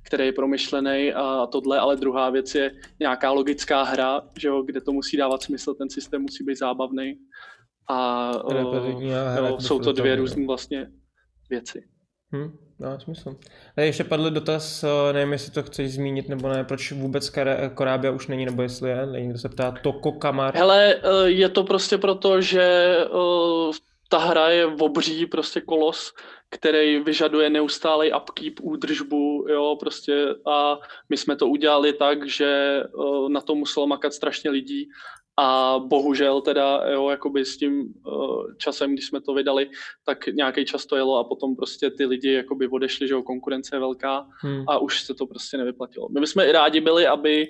který 0.07 0.27
je 0.27 0.33
promyšlený 0.33 1.13
a 1.13 1.47
tohle, 1.47 1.79
ale 1.79 1.97
druhá 1.97 2.31
věc 2.31 2.55
je 2.55 2.71
nějaká 3.01 3.31
logická 3.31 3.83
hra, 3.83 4.23
že 4.39 4.49
jo, 4.49 4.63
kde 4.63 4.81
to 4.81 4.93
musí 4.93 5.17
dávat 5.17 5.43
smysl, 5.43 5.75
ten 5.75 5.91
systém 5.91 6.23
musí 6.23 6.45
být 6.45 6.59
zábavný 6.59 7.15
a 7.89 8.31
o, 8.45 8.55
jo, 9.01 9.61
jsou 9.61 9.79
to 9.79 9.93
dvě 9.93 10.17
různé 10.17 10.47
vlastně 10.47 10.91
věci. 11.51 11.85
Hm, 12.33 12.57
dá 12.81 12.99
smysl. 12.99 13.37
A 13.77 13.81
ještě 13.81 14.05
padl 14.05 14.31
dotaz, 14.31 14.85
nevím, 15.13 15.33
jestli 15.33 15.53
to 15.53 15.63
chceš 15.63 15.93
zmínit 15.93 16.29
nebo 16.29 16.49
ne, 16.49 16.65
proč 16.65 16.93
vůbec 16.93 17.33
Korábia 17.75 18.13
už 18.13 18.27
není, 18.27 18.45
nebo 18.45 18.63
jestli 18.63 18.91
je, 18.91 19.07
někdo 19.07 19.39
se 19.39 19.49
ptá, 19.49 19.71
Toko 19.83 20.13
Kamar. 20.13 20.57
Hele, 20.57 20.95
je 21.25 21.49
to 21.49 21.65
prostě 21.65 21.99
proto, 21.99 22.41
že 22.41 22.97
ta 24.09 24.19
hra 24.19 24.49
je 24.49 24.67
obří 24.67 25.27
prostě 25.27 25.61
kolos, 25.61 26.13
který 26.51 27.01
vyžaduje 27.01 27.51
neustálý 27.51 28.13
upkeep, 28.13 28.55
údržbu, 28.63 29.47
jo, 29.49 29.77
prostě 29.81 30.27
a 30.47 30.79
my 31.09 31.17
jsme 31.17 31.37
to 31.37 31.47
udělali 31.49 31.93
tak, 31.93 32.29
že 32.29 32.83
uh, 32.95 33.29
na 33.29 33.41
to 33.41 33.55
muselo 33.55 33.87
makat 33.87 34.13
strašně 34.13 34.51
lidí 34.51 34.89
a 35.39 35.79
bohužel 35.79 36.41
teda, 36.41 36.83
jo, 36.93 37.11
jakoby 37.11 37.45
s 37.45 37.57
tím 37.57 37.95
uh, 38.07 38.55
časem, 38.57 38.93
když 38.93 39.07
jsme 39.07 39.21
to 39.21 39.35
vydali, 39.35 39.71
tak 40.05 40.27
nějaký 40.27 40.65
čas 40.65 40.87
to 40.87 40.97
jelo 40.97 41.19
a 41.19 41.25
potom 41.25 41.57
prostě 41.57 41.91
ty 41.91 42.07
lidi 42.07 42.33
jakoby 42.33 42.69
odešli, 42.69 43.09
že 43.09 43.15
jo, 43.15 43.23
konkurence 43.23 43.77
je 43.77 43.81
velká 43.81 44.27
hmm. 44.41 44.65
a 44.69 44.79
už 44.79 45.03
se 45.03 45.15
to 45.15 45.27
prostě 45.27 45.57
nevyplatilo. 45.59 46.09
My 46.09 46.21
bychom 46.21 46.43
i 46.43 46.53
rádi 46.53 46.81
byli, 46.81 47.07
aby 47.07 47.47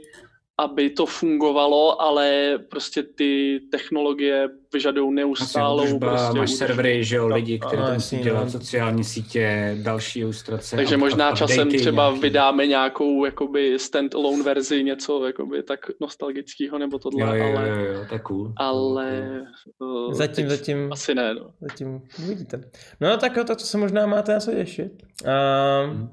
aby 0.58 0.90
to 0.90 1.06
fungovalo, 1.06 2.02
ale 2.02 2.58
prostě 2.70 3.02
ty 3.02 3.60
technologie 3.70 4.48
vyžadují 4.72 5.14
neustálou 5.14 5.84
Užba, 5.84 6.08
prostě 6.08 6.38
máš 6.38 6.50
servery, 6.50 7.04
že 7.04 7.16
jo, 7.16 7.26
lidi, 7.26 7.58
kteří 7.58 7.82
to 7.82 7.94
musí 7.94 8.18
dělat, 8.18 8.50
sociální 8.50 9.04
sítě, 9.04 9.76
další 9.82 10.20
ilustrace. 10.20 10.76
Takže 10.76 10.96
up, 10.96 11.00
možná 11.00 11.30
up, 11.30 11.36
časem 11.36 11.70
třeba 11.70 12.06
nějaký. 12.06 12.20
vydáme 12.20 12.66
nějakou 12.66 13.24
jakoby 13.24 13.76
stand-alone 13.76 14.42
verzi, 14.42 14.84
něco 14.84 15.26
jakoby 15.26 15.62
tak 15.62 15.80
nostalgického 16.00 16.78
nebo 16.78 16.98
tohle, 16.98 17.38
jo, 17.38 17.44
jo, 17.44 17.56
ale... 17.56 17.68
Jo, 17.68 17.76
jo, 17.76 18.04
tak 18.10 18.22
cool. 18.22 18.52
Ale... 18.56 19.40
Uh, 19.78 20.12
zatím, 20.12 20.48
zatím... 20.48 20.92
Asi 20.92 21.14
ne, 21.14 21.34
no. 21.34 21.50
Zatím 21.60 22.02
uvidíte. 22.24 22.60
No 23.00 23.16
tak 23.16 23.38
to, 23.46 23.56
co 23.56 23.66
se 23.66 23.78
možná 23.78 24.06
máte 24.06 24.32
na 24.32 24.40
co 24.40 24.52
těšit. 24.52 24.92
Uh, 25.24 25.92
hmm. 25.92 26.08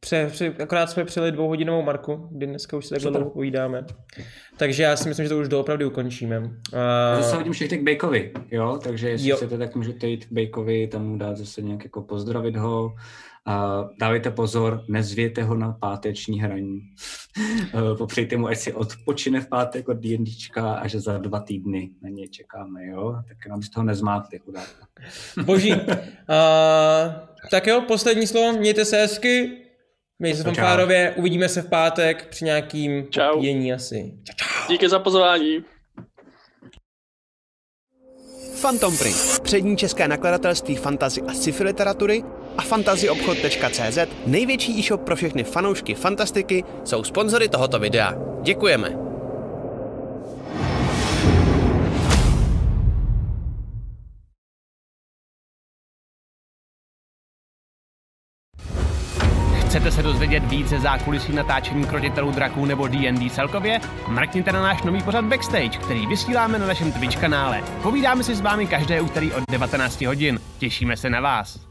Pře, 0.00 0.28
pře, 0.32 0.54
akorát 0.62 0.90
jsme 0.90 1.04
přijeli 1.04 1.32
dvouhodinovou 1.32 1.82
marku, 1.82 2.28
kdy 2.30 2.46
dneska 2.46 2.76
už 2.76 2.86
se 2.86 2.94
takhle 2.94 3.10
dlouho 3.10 3.30
povídáme. 3.30 3.84
Takže 4.56 4.82
já 4.82 4.96
si 4.96 5.08
myslím, 5.08 5.24
že 5.24 5.28
to 5.28 5.38
už 5.38 5.48
doopravdy 5.48 5.84
ukončíme. 5.84 6.38
Uh... 6.40 6.50
Zase 7.16 7.36
hodím 7.36 7.52
všechny 7.52 7.78
k 7.78 7.82
Bejkovi, 7.82 8.32
jo? 8.50 8.80
Takže 8.84 9.08
jestli 9.08 9.28
jo. 9.28 9.36
chcete, 9.36 9.58
tak 9.58 9.74
můžete 9.74 10.06
jít 10.06 10.26
k 10.26 10.32
Bejkovi, 10.32 10.86
tam 10.86 11.06
mu 11.06 11.18
dát 11.18 11.36
zase 11.36 11.62
nějak 11.62 11.84
jako 11.84 12.02
pozdravit 12.02 12.56
ho. 12.56 12.94
A 13.46 13.84
dávejte 14.00 14.30
pozor, 14.30 14.84
nezvěte 14.88 15.42
ho 15.42 15.54
na 15.54 15.72
páteční 15.72 16.40
hraní. 16.40 16.80
Popřejte 17.98 18.36
mu, 18.36 18.46
ať 18.46 18.58
si 18.58 18.72
odpočine 18.72 19.40
v 19.40 19.48
pátek 19.48 19.88
od 19.88 19.96
D&Dčka 19.96 20.72
a 20.72 20.86
že 20.86 21.00
za 21.00 21.18
dva 21.18 21.40
týdny 21.40 21.90
na 22.02 22.08
něj 22.08 22.28
čekáme, 22.28 22.86
jo? 22.86 23.16
Tak 23.28 23.36
jenom 23.44 23.62
z 23.62 23.70
toho 23.70 23.84
nezmáte, 23.84 24.38
chudáka. 24.38 24.86
Boží. 25.44 25.74
Uh, 26.30 27.12
tak 27.50 27.66
jo, 27.66 27.84
poslední 27.88 28.26
slovo, 28.26 28.58
mějte 28.58 28.84
se 28.84 28.96
hezky. 28.96 29.67
My 30.22 30.34
se 30.34 30.44
Čau. 30.44 30.54
fanfárově, 30.54 31.14
uvidíme 31.16 31.48
se 31.48 31.62
v 31.62 31.68
pátek 31.68 32.26
při 32.28 32.44
nějakým 32.44 33.06
Čau. 33.10 33.34
popíjení 33.34 33.72
asi. 33.72 34.12
Čau, 34.24 34.34
čau. 34.36 34.68
Díky 34.68 34.88
za 34.88 34.98
pozvání. 34.98 35.64
Phantom 38.60 38.98
Print, 38.98 39.40
přední 39.42 39.76
české 39.76 40.08
nakladatelství 40.08 40.76
fantazy 40.76 41.22
a 41.22 41.32
sci-fi 41.34 41.64
literatury 41.64 42.24
a 42.56 42.62
fantazyobchod.cz, 42.62 43.98
největší 44.26 44.78
e-shop 44.78 45.00
pro 45.04 45.16
všechny 45.16 45.44
fanoušky 45.44 45.94
fantastiky, 45.94 46.64
jsou 46.84 47.04
sponzory 47.04 47.48
tohoto 47.48 47.78
videa. 47.78 48.14
Děkujeme. 48.42 49.07
Chcete 59.68 59.90
se 59.90 60.02
dozvědět 60.02 60.44
více 60.44 60.80
zákulisí 60.80 61.32
natáčení 61.32 61.84
krotitelů 61.84 62.30
draků 62.30 62.64
nebo 62.64 62.88
D&D 62.88 63.30
celkově? 63.30 63.80
Mrkněte 64.08 64.52
na 64.52 64.62
náš 64.62 64.82
nový 64.82 65.02
pořad 65.02 65.24
Backstage, 65.24 65.78
který 65.78 66.06
vysíláme 66.06 66.58
na 66.58 66.66
našem 66.66 66.92
Twitch 66.92 67.20
kanále. 67.20 67.62
Povídáme 67.82 68.24
si 68.24 68.34
s 68.34 68.40
vámi 68.40 68.66
každé 68.66 69.00
úterý 69.00 69.32
od 69.32 69.42
19 69.50 70.00
hodin. 70.00 70.40
Těšíme 70.58 70.96
se 70.96 71.10
na 71.10 71.20
vás. 71.20 71.67